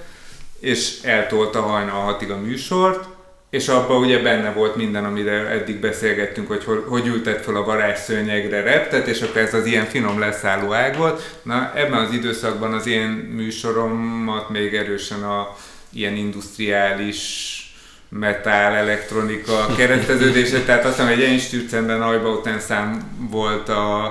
és 0.60 1.02
eltolta 1.02 1.60
hajnal 1.60 2.16
6-ig 2.20 2.32
a 2.32 2.36
műsort, 2.36 3.09
és 3.51 3.68
abban 3.68 3.97
ugye 3.97 4.23
benne 4.23 4.52
volt 4.52 4.77
minden, 4.77 5.05
amire 5.05 5.32
eddig 5.32 5.81
beszélgettünk, 5.81 6.48
hogy 6.48 6.64
hogy 6.89 7.06
ültett 7.06 7.44
fel 7.44 7.56
a 7.56 7.64
varázsszőnyegre 7.64 8.60
reptet, 8.60 9.06
és 9.06 9.20
akkor 9.20 9.40
ez 9.40 9.55
az 9.55 9.66
ilyen 9.66 9.85
finom 9.85 10.18
leszálló 10.18 10.73
ág 10.73 10.97
volt. 10.97 11.39
Na 11.43 11.73
ebben 11.74 12.05
az 12.05 12.12
időszakban 12.12 12.73
az 12.73 12.86
én 12.86 13.09
műsoromat 13.09 14.51
még 14.51 14.74
erősen 14.74 15.23
a 15.23 15.56
ilyen 15.93 16.16
industriális 16.16 17.60
metal, 18.09 18.74
elektronika 18.74 19.66
kereszteződése, 19.77 20.62
tehát 20.62 20.85
azt 20.85 20.97
hiszem, 20.97 21.12
egy 21.12 21.23
Einstürzenben 21.23 22.59
szám 22.59 23.11
volt 23.31 23.69
a, 23.69 24.05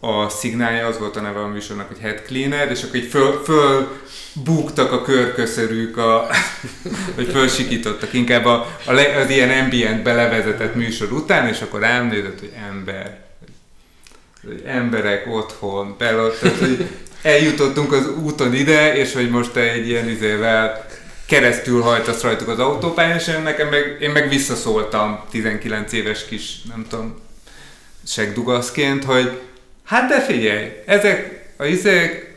a 0.00 0.28
szignálja, 0.28 0.86
az 0.86 0.98
volt 0.98 1.16
a 1.16 1.20
neve 1.20 1.40
a 1.40 1.46
műsornak, 1.46 1.88
hogy 1.88 1.98
Head 1.98 2.22
Cleaner, 2.26 2.70
és 2.70 2.82
akkor 2.82 2.96
így 2.96 3.10
föl, 3.10 3.42
föl 3.44 3.88
búgtak 4.32 4.92
a 4.92 5.02
körköszörűk, 5.02 5.96
a, 5.96 6.26
hogy 7.14 7.28
fölsikítottak. 7.28 8.12
Inkább 8.12 8.44
a, 8.44 8.66
a, 8.84 8.92
az 8.92 9.30
ilyen 9.30 9.64
ambient 9.64 10.02
belevezetett 10.02 10.74
műsor 10.74 11.12
után, 11.12 11.48
és 11.48 11.60
akkor 11.60 11.82
elnézett, 11.82 12.38
hogy 12.38 12.52
ember, 12.70 13.18
hogy 14.46 14.62
emberek 14.66 15.26
otthon, 15.26 15.94
belott, 15.98 16.38
tehát, 16.40 16.58
hogy 16.58 16.88
eljutottunk 17.22 17.92
az 17.92 18.08
úton 18.22 18.54
ide, 18.54 18.94
és 18.94 19.12
hogy 19.12 19.30
most 19.30 19.56
egy 19.56 19.88
ilyen 19.88 20.08
izével 20.08 20.86
keresztül 21.30 21.82
hajtasz 21.82 22.22
rajtuk 22.22 22.48
az 22.48 22.58
autópályán, 22.58 23.18
és 23.18 23.28
én, 23.28 23.42
nekem 23.42 23.68
meg, 23.68 23.96
én 24.00 24.10
meg 24.10 24.28
visszaszóltam 24.28 25.20
19 25.30 25.92
éves 25.92 26.26
kis, 26.26 26.62
nem 26.62 26.86
tudom, 26.88 27.20
segdugaszként, 28.06 29.04
hogy 29.04 29.40
hát 29.84 30.08
de 30.08 30.20
figyelj, 30.20 30.68
ezek 30.86 31.48
a 31.56 31.64
izék 31.64 32.29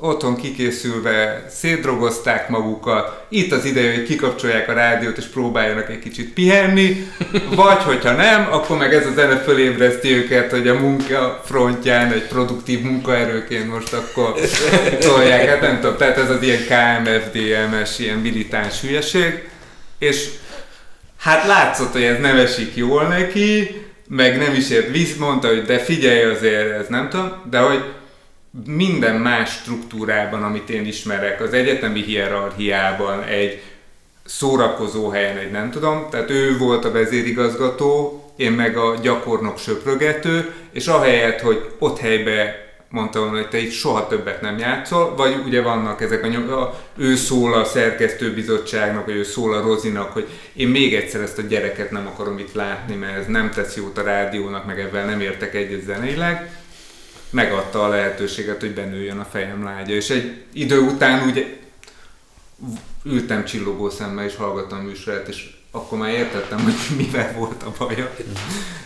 otthon 0.00 0.36
kikészülve 0.36 1.46
szétdrogozták 1.50 2.48
magukat, 2.48 3.24
itt 3.28 3.52
az 3.52 3.64
ideje, 3.64 3.94
hogy 3.94 4.02
kikapcsolják 4.02 4.68
a 4.68 4.72
rádiót 4.72 5.16
és 5.16 5.24
próbáljanak 5.24 5.90
egy 5.90 5.98
kicsit 5.98 6.32
pihenni, 6.32 7.06
vagy 7.54 7.82
hogyha 7.82 8.12
nem, 8.12 8.48
akkor 8.50 8.76
meg 8.76 8.94
ez 8.94 9.06
a 9.06 9.12
zene 9.14 9.36
fölébreszti 9.36 10.12
őket, 10.12 10.50
hogy 10.50 10.68
a 10.68 10.80
munka 10.80 11.42
frontján 11.44 12.12
egy 12.12 12.26
produktív 12.26 12.80
munkaerőként 12.80 13.72
most 13.72 13.92
akkor 13.92 14.34
tolják, 15.00 15.48
hát 15.48 15.60
nem 15.60 15.80
tudom, 15.80 15.96
tehát 15.96 16.18
ez 16.18 16.30
az 16.30 16.42
ilyen 16.42 16.62
KMFDMS, 16.62 17.98
ilyen 17.98 18.18
militáns 18.18 18.80
hülyeség, 18.80 19.48
és 19.98 20.28
hát 21.18 21.46
látszott, 21.46 21.92
hogy 21.92 22.02
ez 22.02 22.20
nem 22.20 22.36
esik 22.36 22.76
jól 22.76 23.02
neki, 23.02 23.80
meg 24.08 24.38
nem 24.38 24.54
is 24.54 24.70
ért, 24.70 24.90
visz, 24.90 25.16
mondta, 25.16 25.48
hogy 25.48 25.62
de 25.62 25.78
figyelj 25.78 26.22
azért, 26.22 26.78
ez 26.80 26.86
nem 26.88 27.08
tudom, 27.08 27.32
de 27.50 27.58
hogy 27.58 27.84
minden 28.64 29.16
más 29.16 29.50
struktúrában, 29.50 30.42
amit 30.42 30.70
én 30.70 30.86
ismerek, 30.86 31.40
az 31.40 31.52
egyetemi 31.52 32.02
hierarchiában, 32.02 33.22
egy 33.22 33.62
szórakozó 34.24 35.08
helyen, 35.08 35.36
egy 35.36 35.50
nem 35.50 35.70
tudom, 35.70 36.06
tehát 36.10 36.30
ő 36.30 36.58
volt 36.58 36.84
a 36.84 36.92
vezérigazgató, 36.92 38.20
én 38.36 38.52
meg 38.52 38.76
a 38.76 38.94
gyakornok 39.02 39.58
söprögető, 39.58 40.52
és 40.72 40.86
ahelyett, 40.86 41.40
hogy 41.40 41.70
ott 41.78 41.98
helybe 41.98 42.64
mondta 42.90 43.18
volna, 43.20 43.36
hogy 43.36 43.48
te 43.48 43.58
itt 43.58 43.70
soha 43.70 44.06
többet 44.06 44.40
nem 44.40 44.58
játszol, 44.58 45.14
vagy 45.16 45.42
ugye 45.46 45.62
vannak 45.62 46.00
ezek 46.00 46.24
a, 46.24 46.26
nyom, 46.26 46.52
a 46.52 46.74
ő 46.96 47.14
szól 47.14 47.54
a 47.54 47.64
szerkesztőbizottságnak, 47.64 49.04
vagy 49.06 49.14
ő 49.14 49.22
szól 49.22 49.54
a 49.54 49.60
Rozinak, 49.60 50.12
hogy 50.12 50.28
én 50.52 50.68
még 50.68 50.94
egyszer 50.94 51.20
ezt 51.20 51.38
a 51.38 51.42
gyereket 51.42 51.90
nem 51.90 52.06
akarom 52.06 52.38
itt 52.38 52.52
látni, 52.52 52.94
mert 52.94 53.16
ez 53.16 53.26
nem 53.26 53.50
tesz 53.50 53.76
jót 53.76 53.98
a 53.98 54.02
rádiónak, 54.02 54.66
meg 54.66 54.80
ebben 54.80 55.06
nem 55.06 55.20
értek 55.20 55.54
egyet 55.54 55.82
zeneileg 55.82 56.50
megadta 57.36 57.84
a 57.84 57.88
lehetőséget, 57.88 58.60
hogy 58.60 58.74
benőjön 58.74 59.18
a 59.18 59.24
fejem 59.24 59.64
lágya. 59.64 59.94
És 59.94 60.10
egy 60.10 60.44
idő 60.52 60.80
után 60.80 61.26
úgy 61.26 61.56
ültem 63.04 63.44
csillogó 63.44 63.90
szemmel 63.90 64.24
és 64.24 64.36
hallgattam 64.36 64.78
a 64.78 64.82
műsorát, 64.82 65.28
és 65.28 65.50
akkor 65.70 65.98
már 65.98 66.10
értettem, 66.10 66.58
hogy 66.58 66.74
mivel 67.04 67.32
volt 67.36 67.62
a 67.62 67.72
baja. 67.78 68.14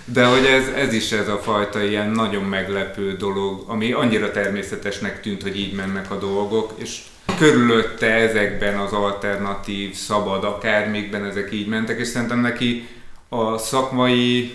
De 0.05 0.25
hogy 0.25 0.45
ez, 0.45 0.67
ez 0.69 0.93
is 0.93 1.13
ez 1.13 1.29
a 1.29 1.39
fajta 1.39 1.83
ilyen 1.83 2.11
nagyon 2.11 2.45
meglepő 2.45 3.17
dolog, 3.17 3.65
ami 3.67 3.93
annyira 3.93 4.31
természetesnek 4.31 5.21
tűnt, 5.21 5.43
hogy 5.43 5.59
így 5.59 5.75
mennek 5.75 6.11
a 6.11 6.19
dolgok, 6.19 6.73
és 6.77 7.01
körülötte 7.39 8.07
ezekben 8.07 8.79
az 8.79 8.93
alternatív, 8.93 9.95
szabad 9.95 10.45
akármikben 10.45 11.25
ezek 11.25 11.53
így 11.53 11.67
mentek, 11.67 11.99
és 11.99 12.09
szerintem 12.09 12.41
neki 12.41 12.89
a 13.29 13.59
szakmai 13.59 14.53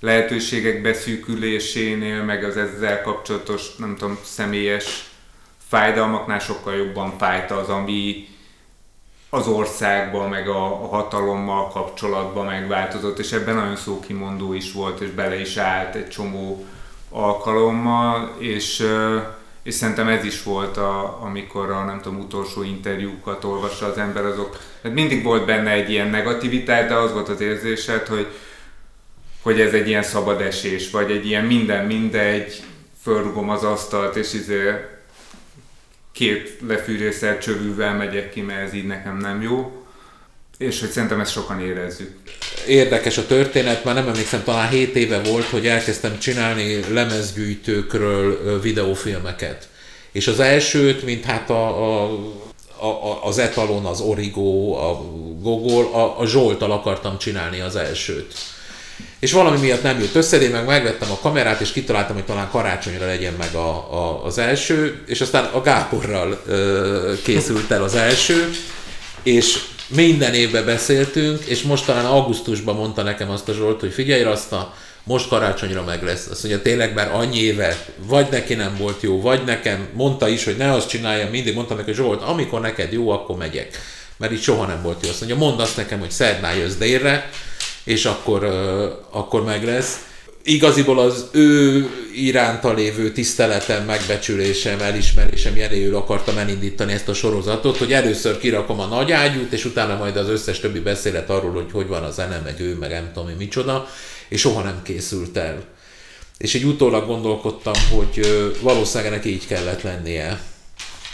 lehetőségek 0.00 0.82
beszűkülésénél, 0.82 2.22
meg 2.22 2.44
az 2.44 2.56
ezzel 2.56 3.02
kapcsolatos, 3.02 3.76
nem 3.76 3.96
tudom, 3.96 4.18
személyes 4.22 5.10
fájdalmaknál 5.68 6.38
sokkal 6.38 6.74
jobban 6.74 7.18
fájt 7.18 7.50
az, 7.50 7.68
ami 7.68 8.28
az 9.30 9.46
országban, 9.46 10.28
meg 10.28 10.48
a, 10.48 10.64
a 10.64 10.86
hatalommal 10.86 11.68
kapcsolatban 11.68 12.46
megváltozott, 12.46 13.18
és 13.18 13.32
ebben 13.32 13.54
nagyon 13.54 13.76
szókimondó 13.76 14.52
is 14.52 14.72
volt, 14.72 15.00
és 15.00 15.10
bele 15.10 15.40
is 15.40 15.56
állt 15.56 15.94
egy 15.94 16.08
csomó 16.08 16.66
alkalommal, 17.10 18.34
és, 18.38 18.86
és 19.62 19.74
szerintem 19.74 20.08
ez 20.08 20.24
is 20.24 20.42
volt, 20.42 20.76
a, 20.76 21.22
amikor 21.22 21.70
a 21.70 21.84
nem 21.84 22.00
tudom, 22.00 22.20
utolsó 22.20 22.62
interjúkat 22.62 23.44
olvassa 23.44 23.86
az 23.86 23.98
ember, 23.98 24.24
azok, 24.24 24.58
hát 24.82 24.92
mindig 24.94 25.22
volt 25.22 25.46
benne 25.46 25.70
egy 25.70 25.90
ilyen 25.90 26.08
negativitás, 26.08 26.88
de 26.88 26.94
az 26.94 27.12
volt 27.12 27.28
az 27.28 27.40
érzésed, 27.40 28.06
hogy, 28.06 28.26
hogy 29.48 29.60
ez 29.60 29.72
egy 29.72 29.88
ilyen 29.88 30.02
szabad 30.02 30.40
esés, 30.40 30.90
vagy 30.90 31.10
egy 31.10 31.26
ilyen 31.26 31.44
minden 31.44 31.86
mindegy, 31.86 32.62
fölrugom 33.02 33.50
az 33.50 33.62
asztalt, 33.62 34.16
és 34.16 34.32
izé 34.32 34.70
két 36.12 36.58
lefűrészer 36.66 37.38
csövűvel 37.38 37.94
megyek 37.94 38.30
ki, 38.30 38.40
mert 38.40 38.66
ez 38.66 38.74
így 38.74 38.86
nekem 38.86 39.16
nem 39.16 39.42
jó. 39.42 39.86
És 40.58 40.80
hogy 40.80 40.90
szerintem 40.90 41.20
ezt 41.20 41.32
sokan 41.32 41.60
érezzük. 41.60 42.10
Érdekes 42.66 43.18
a 43.18 43.26
történet, 43.26 43.84
már 43.84 43.94
nem 43.94 44.08
emlékszem, 44.08 44.42
talán 44.44 44.68
7 44.68 44.94
éve 44.96 45.22
volt, 45.22 45.44
hogy 45.44 45.66
elkezdtem 45.66 46.18
csinálni 46.18 46.92
lemezgyűjtőkről 46.92 48.60
videófilmeket. 48.60 49.68
És 50.12 50.26
az 50.26 50.40
elsőt, 50.40 51.04
mint 51.04 51.24
hát 51.24 51.50
a, 51.50 52.02
a 52.02 52.18
a, 52.80 53.24
az 53.24 53.38
Etalon, 53.38 53.84
az 53.84 54.00
Origo, 54.00 54.72
a 54.72 55.02
Gogol, 55.40 55.84
a, 55.84 56.20
a 56.20 56.26
Zsoltal 56.26 56.72
akartam 56.72 57.18
csinálni 57.18 57.60
az 57.60 57.76
elsőt 57.76 58.34
és 59.18 59.32
valami 59.32 59.58
miatt 59.58 59.82
nem 59.82 60.00
jött 60.00 60.14
össze, 60.14 60.40
én 60.40 60.50
meg 60.50 60.66
megvettem 60.66 61.10
a 61.10 61.18
kamerát, 61.18 61.60
és 61.60 61.72
kitaláltam, 61.72 62.14
hogy 62.14 62.24
talán 62.24 62.48
karácsonyra 62.50 63.06
legyen 63.06 63.34
meg 63.38 63.54
a, 63.54 63.68
a, 63.68 64.24
az 64.24 64.38
első, 64.38 65.02
és 65.06 65.20
aztán 65.20 65.44
a 65.44 65.60
Gáborral 65.60 66.42
ö, 66.46 67.12
készült 67.22 67.70
el 67.70 67.82
az 67.82 67.94
első, 67.94 68.50
és 69.22 69.58
minden 69.88 70.34
évben 70.34 70.64
beszéltünk, 70.64 71.44
és 71.44 71.62
most 71.62 71.84
talán 71.84 72.04
augusztusban 72.04 72.76
mondta 72.76 73.02
nekem 73.02 73.30
azt 73.30 73.48
a 73.48 73.52
Zsolt, 73.52 73.80
hogy 73.80 73.92
figyelj 73.92 74.22
Rasta, 74.22 74.74
most 75.04 75.28
karácsonyra 75.28 75.84
meg 75.84 76.02
lesz. 76.02 76.26
Azt 76.30 76.42
mondja, 76.42 76.62
tényleg 76.62 76.94
már 76.94 77.14
annyi 77.14 77.38
éve, 77.38 77.84
vagy 77.96 78.26
neki 78.30 78.54
nem 78.54 78.76
volt 78.78 79.02
jó, 79.02 79.20
vagy 79.20 79.44
nekem, 79.44 79.88
mondta 79.92 80.28
is, 80.28 80.44
hogy 80.44 80.56
ne 80.56 80.72
azt 80.72 80.88
csinálja, 80.88 81.30
mindig 81.30 81.54
mondta 81.54 81.74
neki, 81.74 81.92
Zsolt, 81.92 82.22
amikor 82.22 82.60
neked 82.60 82.92
jó, 82.92 83.10
akkor 83.10 83.36
megyek. 83.36 83.78
Mert 84.16 84.32
így 84.32 84.42
soha 84.42 84.66
nem 84.66 84.82
volt 84.82 85.02
jó. 85.02 85.08
Azt 85.08 85.20
mondja, 85.20 85.38
mondd 85.38 85.60
azt 85.60 85.76
nekem, 85.76 85.98
hogy 85.98 86.10
szerdán 86.10 86.56
jössz 86.56 86.74
délre, 86.74 87.30
és 87.88 88.04
akkor, 88.04 88.44
akkor 89.10 89.44
meg 89.44 89.64
lesz. 89.64 90.06
Igaziból 90.42 90.98
az 90.98 91.28
ő 91.32 91.86
iránta 92.14 92.72
lévő 92.72 93.12
tiszteletem, 93.12 93.84
megbecsülésem, 93.84 94.80
elismerésem 94.80 95.56
jeléül 95.56 95.96
akartam 95.96 96.38
elindítani 96.38 96.92
ezt 96.92 97.08
a 97.08 97.14
sorozatot, 97.14 97.76
hogy 97.76 97.92
először 97.92 98.38
kirakom 98.38 98.80
a 98.80 98.86
nagy 98.86 99.12
ágyút, 99.12 99.52
és 99.52 99.64
utána 99.64 99.96
majd 99.96 100.16
az 100.16 100.28
összes 100.28 100.60
többi 100.60 100.80
beszélet 100.80 101.30
arról, 101.30 101.52
hogy 101.52 101.70
hogy 101.72 101.86
van 101.86 102.02
a 102.02 102.10
zene, 102.10 102.40
meg 102.44 102.60
ő, 102.60 102.74
meg 102.74 102.90
nem 102.90 103.10
tudom, 103.14 103.34
micsoda, 103.38 103.88
és 104.28 104.40
soha 104.40 104.62
nem 104.62 104.80
készült 104.82 105.36
el. 105.36 105.64
És 106.38 106.54
egy 106.54 106.64
utólag 106.64 107.06
gondolkodtam, 107.06 107.74
hogy 107.90 108.20
valószínűleg 108.60 109.12
neki 109.12 109.32
így 109.32 109.46
kellett 109.46 109.82
lennie 109.82 110.40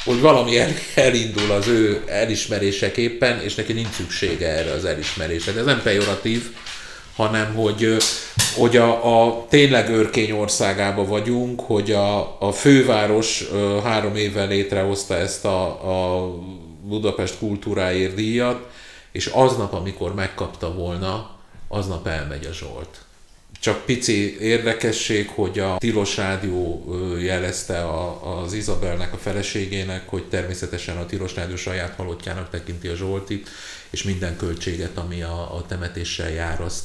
hogy 0.04 0.20
valami 0.20 0.58
el, 0.58 0.70
elindul 0.94 1.50
az 1.50 1.66
ő 1.66 2.02
elismeréseképpen, 2.06 3.40
és 3.40 3.54
neki 3.54 3.72
nincs 3.72 3.90
szüksége 3.90 4.48
erre 4.48 4.72
az 4.72 4.84
elismerésre. 4.84 5.52
De 5.52 5.58
ez 5.60 5.66
nem 5.66 5.82
pejoratív, 5.82 6.50
hanem 7.16 7.54
hogy, 7.54 7.96
hogy 8.56 8.76
a, 8.76 9.26
a 9.26 9.46
tényleg 9.48 9.90
őrkény 9.90 10.30
országába 10.30 11.04
vagyunk, 11.04 11.60
hogy 11.60 11.92
a, 11.92 12.40
a 12.40 12.52
főváros 12.52 13.44
három 13.84 14.16
évvel 14.16 14.48
létrehozta 14.48 15.16
ezt 15.16 15.44
a, 15.44 15.66
a 15.66 16.30
Budapest 16.82 17.38
kultúráért 17.38 18.14
díjat, 18.14 18.66
és 19.12 19.26
aznap, 19.26 19.72
amikor 19.72 20.14
megkapta 20.14 20.74
volna, 20.74 21.30
aznap 21.68 22.06
elmegy 22.06 22.46
a 22.46 22.52
Zsolt. 22.52 23.03
Csak 23.64 23.84
pici 23.84 24.40
érdekesség, 24.40 25.28
hogy 25.28 25.58
a 25.58 25.76
Tilos 25.78 26.16
Rádió 26.16 26.84
jelezte 27.20 27.84
a, 27.84 28.42
az 28.42 28.52
Izabelnek, 28.52 29.12
a 29.12 29.16
feleségének, 29.16 30.08
hogy 30.08 30.28
természetesen 30.28 30.96
a 30.96 31.06
Tilos 31.06 31.34
Rádió 31.34 31.56
saját 31.56 31.94
halottjának 31.94 32.50
tekinti 32.50 32.88
a 32.88 32.94
Zsoltit, 32.94 33.48
és 33.90 34.02
minden 34.02 34.36
költséget, 34.36 34.96
ami 34.96 35.22
a, 35.22 35.56
a 35.56 35.64
temetéssel 35.68 36.30
jár, 36.30 36.60
azt 36.60 36.84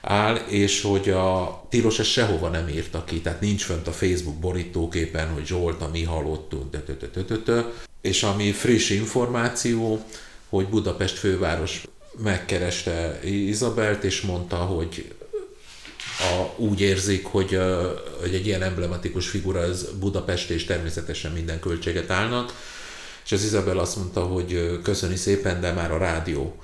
áll, 0.00 0.36
és 0.36 0.82
hogy 0.82 1.10
a 1.10 1.62
Tilos 1.68 1.98
ezt 1.98 2.10
sehova 2.10 2.48
nem 2.48 2.68
írta 2.68 3.04
ki, 3.04 3.20
tehát 3.20 3.40
nincs 3.40 3.64
fönt 3.64 3.86
a 3.86 3.92
Facebook 3.92 4.36
borítóképen, 4.36 5.28
hogy 5.28 5.46
Zsolt, 5.46 5.82
a 5.82 5.88
mi 5.92 6.02
halottunk, 6.02 6.76
és 8.00 8.22
ami 8.22 8.50
friss 8.50 8.90
információ, 8.90 10.04
hogy 10.48 10.66
Budapest 10.66 11.18
főváros 11.18 11.86
megkereste 12.22 13.20
Izabelt, 13.24 14.04
és 14.04 14.20
mondta, 14.20 14.56
hogy 14.56 15.12
a, 16.22 16.54
úgy 16.56 16.80
érzik, 16.80 17.26
hogy, 17.26 17.58
hogy 18.20 18.34
egy 18.34 18.46
ilyen 18.46 18.62
emblematikus 18.62 19.28
figura 19.28 19.60
az 19.60 19.88
Budapest 20.00 20.50
és 20.50 20.64
természetesen 20.64 21.32
minden 21.32 21.60
költséget 21.60 22.10
állnak, 22.10 22.54
és 23.24 23.32
az 23.32 23.44
Izabel 23.44 23.78
azt 23.78 23.96
mondta, 23.96 24.20
hogy 24.20 24.80
köszöni 24.82 25.16
szépen, 25.16 25.60
de 25.60 25.72
már 25.72 25.92
a 25.92 25.98
rádió 25.98 26.56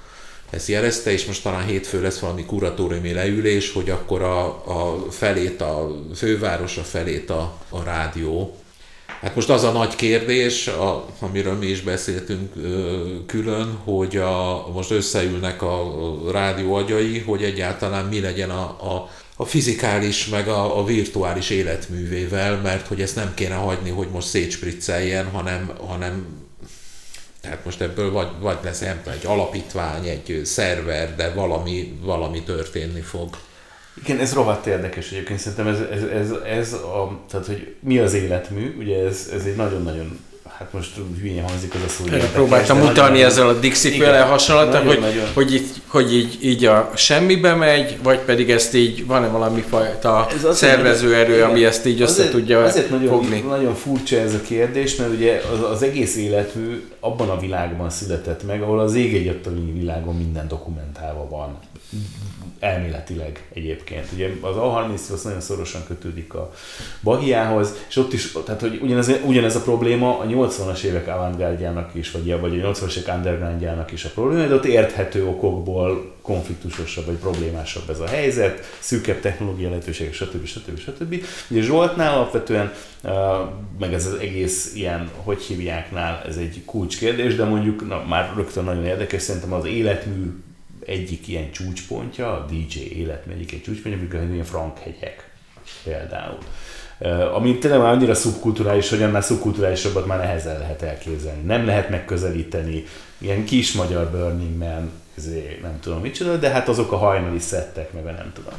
ezt 0.51 0.69
jelezte, 0.69 1.11
és 1.11 1.25
most 1.25 1.43
talán 1.43 1.67
hétfő 1.67 2.03
lesz 2.03 2.19
valami 2.19 2.45
kuratóriumi 2.45 3.13
leülés, 3.13 3.73
hogy 3.73 3.91
akkor 3.91 4.23
a, 4.23 4.47
a 4.47 5.11
felét 5.11 5.61
a 5.61 6.03
főváros, 6.15 6.77
a 6.77 6.83
felét 6.83 7.31
a, 7.31 7.59
a 7.69 7.83
rádió. 7.83 8.57
Hát 9.21 9.35
most 9.35 9.51
az 9.51 9.65
a 9.65 9.73
nagy 9.73 9.97
kérdés, 9.97 10.67
a, 10.67 11.07
amiről 11.19 11.55
mi 11.55 11.67
is 11.67 11.81
beszéltünk 11.81 12.53
ö, 12.57 13.07
külön, 13.27 13.79
hogy 13.85 14.17
a, 14.17 14.69
most 14.73 14.91
összeülnek 14.91 15.63
a 15.63 15.93
rádió 16.31 16.75
agyai, 16.75 17.19
hogy 17.19 17.43
egyáltalán 17.43 18.05
mi 18.05 18.21
legyen 18.21 18.51
a, 18.51 18.63
a, 18.63 19.11
a 19.41 19.45
fizikális 19.45 20.27
meg 20.27 20.49
a, 20.49 20.79
a 20.79 20.85
virtuális 20.85 21.51
életművével, 21.51 22.61
mert 22.61 22.87
hogy 22.87 23.01
ezt 23.01 23.17
nem 23.17 23.35
kéne 23.35 23.55
hagyni, 23.55 23.91
hogy 23.91 24.09
most 24.09 24.29
szétspricceljen, 24.29 25.27
hanem, 25.27 25.73
hanem 25.87 26.27
tehát 27.41 27.65
most 27.65 27.81
ebből 27.81 28.13
vagy, 28.13 28.29
vagy 28.41 28.59
lesz 28.63 28.81
nem 28.81 29.01
egy 29.05 29.27
alapítvány, 29.27 30.07
egy 30.07 30.41
szerver, 30.45 31.17
de 31.17 31.33
valami, 31.33 31.99
valami 32.03 32.43
történni 32.43 33.01
fog. 33.01 33.29
Igen, 34.05 34.19
ez 34.19 34.33
rohadt 34.33 34.67
érdekes 34.67 35.11
egyébként, 35.11 35.39
szerintem 35.39 35.67
ez, 35.67 35.81
ez, 35.81 36.03
ez, 36.03 36.31
ez 36.31 36.73
a, 36.73 37.21
tehát 37.31 37.47
hogy 37.47 37.75
mi 37.81 37.99
az 37.99 38.15
életmű, 38.15 38.77
ugye 38.79 39.05
ez, 39.05 39.31
ez 39.33 39.45
egy 39.45 39.57
nagyon-nagyon 39.57 40.21
hát 40.59 40.73
most 40.73 40.91
hülyén 41.21 41.43
hangzik 41.43 41.75
az 41.75 41.81
a 41.87 41.89
szó. 41.89 42.05
Erre 42.13 42.27
próbáltam 42.27 42.81
utalni 42.81 43.23
ezzel 43.23 43.49
a 43.49 43.53
Dixie 43.53 43.91
féle 43.91 44.21
hasonlata, 44.21 44.79
hogy, 44.79 45.01
nagyon. 45.01 45.25
hogy, 45.35 45.55
így, 45.55 45.69
hogy 45.87 46.15
így, 46.15 46.39
így 46.41 46.65
a 46.65 46.91
semmibe 46.95 47.55
megy, 47.55 47.99
vagy 48.03 48.19
pedig 48.19 48.51
ezt 48.51 48.75
így 48.75 49.07
van-e 49.07 49.27
valami 49.27 49.61
fajta 49.61 50.29
szervező 50.53 51.15
erő, 51.15 51.35
igen, 51.35 51.49
ami 51.49 51.65
ezt 51.65 51.87
így 51.87 52.01
össze 52.01 52.13
azért, 52.13 52.31
tudja 52.31 52.63
azért 52.63 52.91
nagyon, 52.91 53.09
fogni? 53.09 53.41
nagyon 53.49 53.75
furcsa 53.75 54.17
ez 54.17 54.35
a 54.35 54.41
kérdés, 54.41 54.97
mert 54.97 55.11
ugye 55.11 55.43
az, 55.53 55.71
az 55.71 55.83
egész 55.83 56.17
életmű 56.17 56.89
abban 57.01 57.29
a 57.29 57.39
világban 57.39 57.91
született 57.91 58.47
meg, 58.47 58.63
ahol 58.63 58.81
az 58.81 58.95
ég 58.95 59.15
egyetlen 59.15 59.73
világon 59.75 60.17
minden 60.17 60.49
dokumentálva 60.49 61.29
van 61.29 61.59
elméletileg 62.61 63.49
egyébként. 63.53 64.07
Ugye 64.15 64.29
az 64.41 64.57
A38 64.57 65.25
nagyon 65.25 65.41
szorosan 65.41 65.85
kötődik 65.87 66.35
a 66.35 66.53
Bahiához, 67.03 67.75
és 67.89 67.97
ott 67.97 68.13
is, 68.13 68.33
tehát 68.45 68.61
hogy 68.61 68.81
ugyanez, 68.83 69.13
ugyanez 69.25 69.57
a 69.57 69.61
probléma 69.61 70.19
a 70.19 70.25
80-as 70.25 70.83
évek 70.83 71.09
avantgárdjának 71.09 71.95
is, 71.95 72.11
vagy, 72.11 72.41
vagy 72.41 72.61
a 72.61 72.73
80-as 72.73 72.97
évek 72.97 73.15
undergroundjának 73.17 73.93
is 73.93 74.05
a 74.05 74.11
probléma, 74.15 74.47
de 74.47 74.55
ott 74.55 74.65
érthető 74.65 75.27
okokból 75.27 76.17
konfliktusosabb 76.23 77.07
vagy 77.07 77.15
problémásabb 77.15 77.91
ez 77.91 78.01
a 78.01 78.07
helyzet, 78.07 78.77
szűkebb 78.79 79.21
technológiai 79.21 79.71
lehetőségek, 79.71 80.13
stb. 80.13 80.47
stb. 80.47 80.79
stb. 80.79 81.25
Ugye 81.51 81.61
Zsoltnál 81.61 82.15
alapvetően, 82.15 82.73
meg 83.79 83.95
ez 83.95 84.07
az 84.07 84.15
egész 84.15 84.73
ilyen, 84.75 85.11
hogy 85.17 85.43
hívjáknál, 85.43 86.23
ez 86.27 86.37
egy 86.37 86.63
kulcskérdés, 86.65 87.37
de 87.37 87.45
mondjuk 87.45 87.89
na, 87.89 88.05
már 88.09 88.33
rögtön 88.37 88.65
nagyon 88.65 88.85
érdekes, 88.85 89.23
szerintem 89.23 89.53
az 89.53 89.65
életmű 89.65 90.31
egyik 90.89 91.29
ilyen 91.29 91.51
csúcspontja, 91.51 92.33
a 92.33 92.47
DJ 92.51 92.79
életmű 92.79 93.33
egyik 93.33 93.53
egy 93.53 93.63
csúcspontja, 93.63 94.01
amikor 94.01 94.33
ilyen 94.33 94.45
Frankhegyek 94.45 95.31
például. 95.85 96.39
Uh, 97.01 97.35
ami 97.35 97.59
tényleg 97.59 97.81
már 97.81 97.93
annyira 97.93 98.15
szubkulturális, 98.15 98.89
hogy 98.89 99.03
annál 99.03 99.21
szubkulturálisabbat 99.21 100.07
már 100.07 100.19
nehezen 100.19 100.59
lehet 100.59 100.83
elképzelni. 100.83 101.43
Nem 101.43 101.67
lehet 101.67 101.91
megközelíteni, 101.91 102.85
ilyen 103.19 103.45
kis 103.45 103.73
magyar 103.73 104.11
Burning 104.11 104.57
Man, 104.57 104.91
ezért 105.17 105.63
nem 105.63 105.81
tudom 105.81 106.01
micsoda, 106.01 106.37
de 106.37 106.49
hát 106.49 106.69
azok 106.69 106.93
a 106.93 106.97
hajnali 106.97 107.39
szettek, 107.39 107.93
meg 107.93 108.05
nem 108.05 108.33
tudom. 108.35 108.55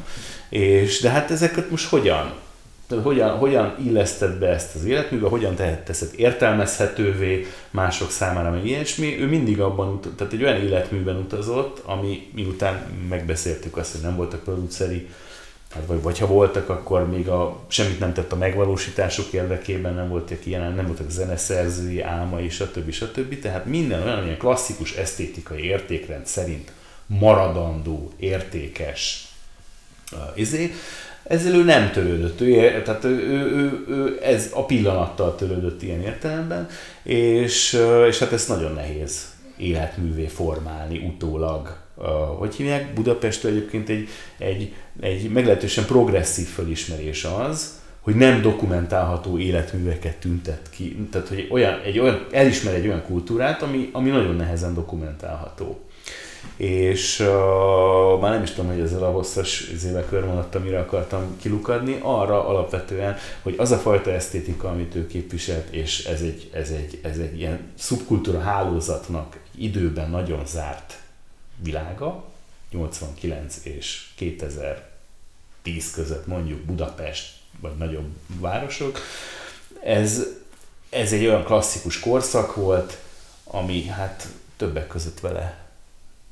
És 0.48 1.00
de 1.00 1.10
hát 1.10 1.30
ezeket 1.30 1.70
most 1.70 1.88
hogyan? 1.88 2.32
Hogyan, 3.02 3.36
hogyan 3.36 3.74
illeszted 3.84 4.38
be 4.38 4.48
ezt 4.48 4.74
az 4.74 4.84
életműbe, 4.84 5.28
hogyan 5.28 5.54
tehet, 5.54 5.84
teszed 5.84 6.10
értelmezhetővé 6.16 7.46
mások 7.70 8.10
számára, 8.10 8.50
meg 8.50 8.66
ilyesmi. 8.66 9.20
Ő 9.20 9.26
mindig 9.26 9.60
abban, 9.60 10.00
tehát 10.16 10.32
egy 10.32 10.42
olyan 10.42 10.62
életműben 10.62 11.16
utazott, 11.16 11.82
ami 11.84 12.30
miután 12.34 12.86
megbeszéltük 13.08 13.76
azt, 13.76 13.92
hogy 13.92 14.00
nem 14.00 14.16
voltak 14.16 14.42
produceri, 14.42 15.08
hát 15.74 15.86
vagy, 15.86 16.02
vagy 16.02 16.18
ha 16.18 16.26
voltak, 16.26 16.68
akkor 16.68 17.08
még 17.08 17.28
a, 17.28 17.60
semmit 17.68 17.98
nem 17.98 18.12
tett 18.12 18.32
a 18.32 18.36
megvalósításuk 18.36 19.32
érdekében, 19.32 19.94
nem 19.94 20.08
voltak 20.08 20.46
ilyen, 20.46 20.72
nem 20.72 20.86
voltak 20.86 21.10
zeneszerzői, 21.10 22.00
álmai, 22.00 22.48
stb. 22.48 22.90
stb. 22.90 23.40
Tehát 23.40 23.64
minden 23.64 24.02
olyan 24.02 24.24
ilyen 24.24 24.38
klasszikus 24.38 24.94
esztétikai 24.94 25.64
értékrend 25.64 26.26
szerint 26.26 26.72
maradandó, 27.06 28.12
értékes 28.16 29.28
izé, 30.34 30.72
ezzel 31.30 31.54
ő 31.54 31.64
nem 31.64 31.90
törődött, 31.90 32.40
ő, 32.40 32.82
tehát 32.82 33.04
ő, 33.04 33.08
ő, 33.08 33.56
ő, 33.56 33.84
ő, 33.88 34.18
ez 34.22 34.50
a 34.54 34.64
pillanattal 34.64 35.34
törődött 35.34 35.82
ilyen 35.82 36.02
értelemben, 36.02 36.68
és, 37.02 37.80
és 38.08 38.18
hát 38.18 38.32
ez 38.32 38.46
nagyon 38.46 38.72
nehéz 38.72 39.34
életművé 39.56 40.26
formálni 40.26 40.98
utólag. 40.98 41.76
Hogy 42.38 42.54
hívják? 42.54 42.94
Budapest 42.94 43.44
egyébként 43.44 43.88
egy, 43.88 44.08
egy, 44.38 44.72
egy 45.00 45.30
meglehetősen 45.30 45.84
progresszív 45.84 46.46
fölismerés 46.46 47.24
az, 47.24 47.78
hogy 48.00 48.14
nem 48.14 48.42
dokumentálható 48.42 49.38
életműveket 49.38 50.16
tüntet 50.16 50.70
ki. 50.70 51.06
Tehát, 51.10 51.28
hogy 51.28 51.48
olyan, 51.50 51.80
egy 51.84 51.98
olyan, 51.98 52.26
elismer 52.30 52.74
egy 52.74 52.86
olyan 52.86 53.02
kultúrát, 53.02 53.62
ami, 53.62 53.88
ami 53.92 54.10
nagyon 54.10 54.36
nehezen 54.36 54.74
dokumentálható 54.74 55.80
és 56.56 57.20
uh, 57.20 58.20
már 58.20 58.32
nem 58.32 58.42
is 58.42 58.50
tudom, 58.50 58.70
hogy 58.70 58.80
ezzel 58.80 59.02
a 59.02 59.10
hosszas 59.10 59.68
izével 59.68 60.04
körvonattal 60.04 60.60
mire 60.60 60.80
akartam 60.80 61.36
kilukadni, 61.40 61.98
arra 62.02 62.46
alapvetően, 62.46 63.16
hogy 63.42 63.54
az 63.58 63.70
a 63.70 63.78
fajta 63.78 64.12
esztétika, 64.12 64.68
amit 64.68 64.94
ő 64.94 65.06
képviselt, 65.06 65.74
és 65.74 66.04
ez 66.04 66.20
egy, 66.20 66.50
ez 66.52 66.70
egy, 66.70 67.00
ez 67.02 67.18
egy 67.18 67.38
ilyen 67.38 67.72
szubkultúra 67.78 68.40
hálózatnak 68.40 69.38
időben 69.56 70.10
nagyon 70.10 70.46
zárt 70.46 70.98
világa, 71.62 72.24
89 72.70 73.60
és 73.62 74.06
2010 74.16 75.90
között 75.94 76.26
mondjuk 76.26 76.60
Budapest, 76.60 77.32
vagy 77.60 77.76
nagyobb 77.76 78.08
városok, 78.40 78.98
ez, 79.82 80.26
ez 80.90 81.12
egy 81.12 81.26
olyan 81.26 81.44
klasszikus 81.44 82.00
korszak 82.00 82.54
volt, 82.54 82.98
ami 83.44 83.86
hát 83.86 84.28
többek 84.56 84.86
között 84.86 85.20
vele 85.20 85.69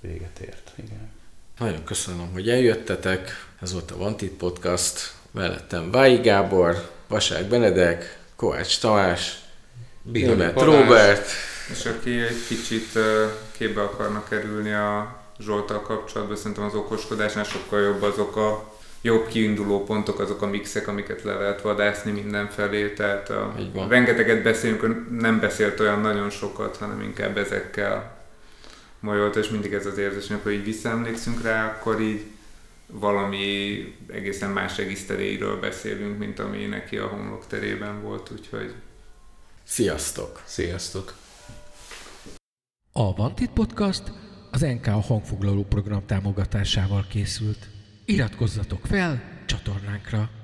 véget 0.01 0.39
ért. 0.39 0.73
Igen. 0.75 1.11
Nagyon 1.59 1.85
köszönöm, 1.85 2.33
hogy 2.33 2.49
eljöttetek. 2.49 3.47
Ez 3.61 3.73
volt 3.73 3.91
a 3.91 3.97
Vantit 3.97 4.33
Podcast. 4.33 5.13
Mellettem 5.31 5.91
Vái 5.91 6.17
Gábor, 6.17 6.91
Vasák 7.07 7.45
Benedek, 7.45 8.19
Kovács 8.37 8.81
Tamás, 8.81 9.39
Német 10.03 10.61
Robert. 10.61 11.29
És 11.71 11.85
aki 11.87 12.21
egy 12.21 12.47
kicsit 12.49 12.99
képbe 13.57 13.83
akarnak 13.83 14.29
kerülni 14.29 14.73
a 14.73 15.17
Zsoltal 15.41 15.83
kapcsolatban, 15.83 16.37
szerintem 16.37 16.65
az 16.65 16.75
okoskodásnál 16.75 17.45
sokkal 17.45 17.81
jobb 17.81 18.03
azok 18.03 18.37
a 18.37 18.77
jobb 19.03 19.29
kiinduló 19.29 19.85
pontok, 19.85 20.21
azok 20.21 20.43
a 20.43 20.47
mixek, 20.47 20.89
amiket 20.89 21.23
le 21.23 21.35
lehet 21.35 21.63
vadászni 21.63 22.11
mindenfelé, 22.11 22.93
tehát 22.93 23.31
a, 23.31 23.55
rengeteget 23.89 24.43
beszélünk, 24.43 25.11
nem 25.21 25.41
beszélt 25.41 25.81
olyan 25.81 26.01
nagyon 26.01 26.31
sokat, 26.31 26.77
hanem 26.77 27.03
inkább 27.03 27.37
ezekkel 27.37 28.18
majolt, 29.01 29.37
és 29.37 29.49
mindig 29.49 29.73
ez 29.73 29.87
az 29.87 29.99
érzés, 29.99 30.33
hogy 30.43 30.53
így 30.53 30.65
visszaemlékszünk 30.65 31.43
rá, 31.43 31.67
akkor 31.67 32.01
így 32.01 32.25
valami 32.87 33.85
egészen 34.07 34.51
más 34.51 34.77
regiszteréiről 34.77 35.61
beszélünk, 35.61 36.19
mint 36.19 36.39
ami 36.39 36.65
neki 36.65 36.97
a 36.97 37.07
homlok 37.07 37.47
terében 37.47 38.03
volt, 38.03 38.31
úgyhogy... 38.31 38.75
Sziasztok! 39.65 40.43
Sziasztok! 40.45 41.15
A 42.93 43.15
Vantit 43.15 43.51
Podcast 43.51 44.03
az 44.51 44.61
NK 44.61 44.87
a 44.87 45.01
hangfoglaló 45.01 45.65
program 45.65 46.07
támogatásával 46.07 47.07
készült. 47.09 47.69
Iratkozzatok 48.05 48.87
fel 48.87 49.43
csatornánkra! 49.47 50.38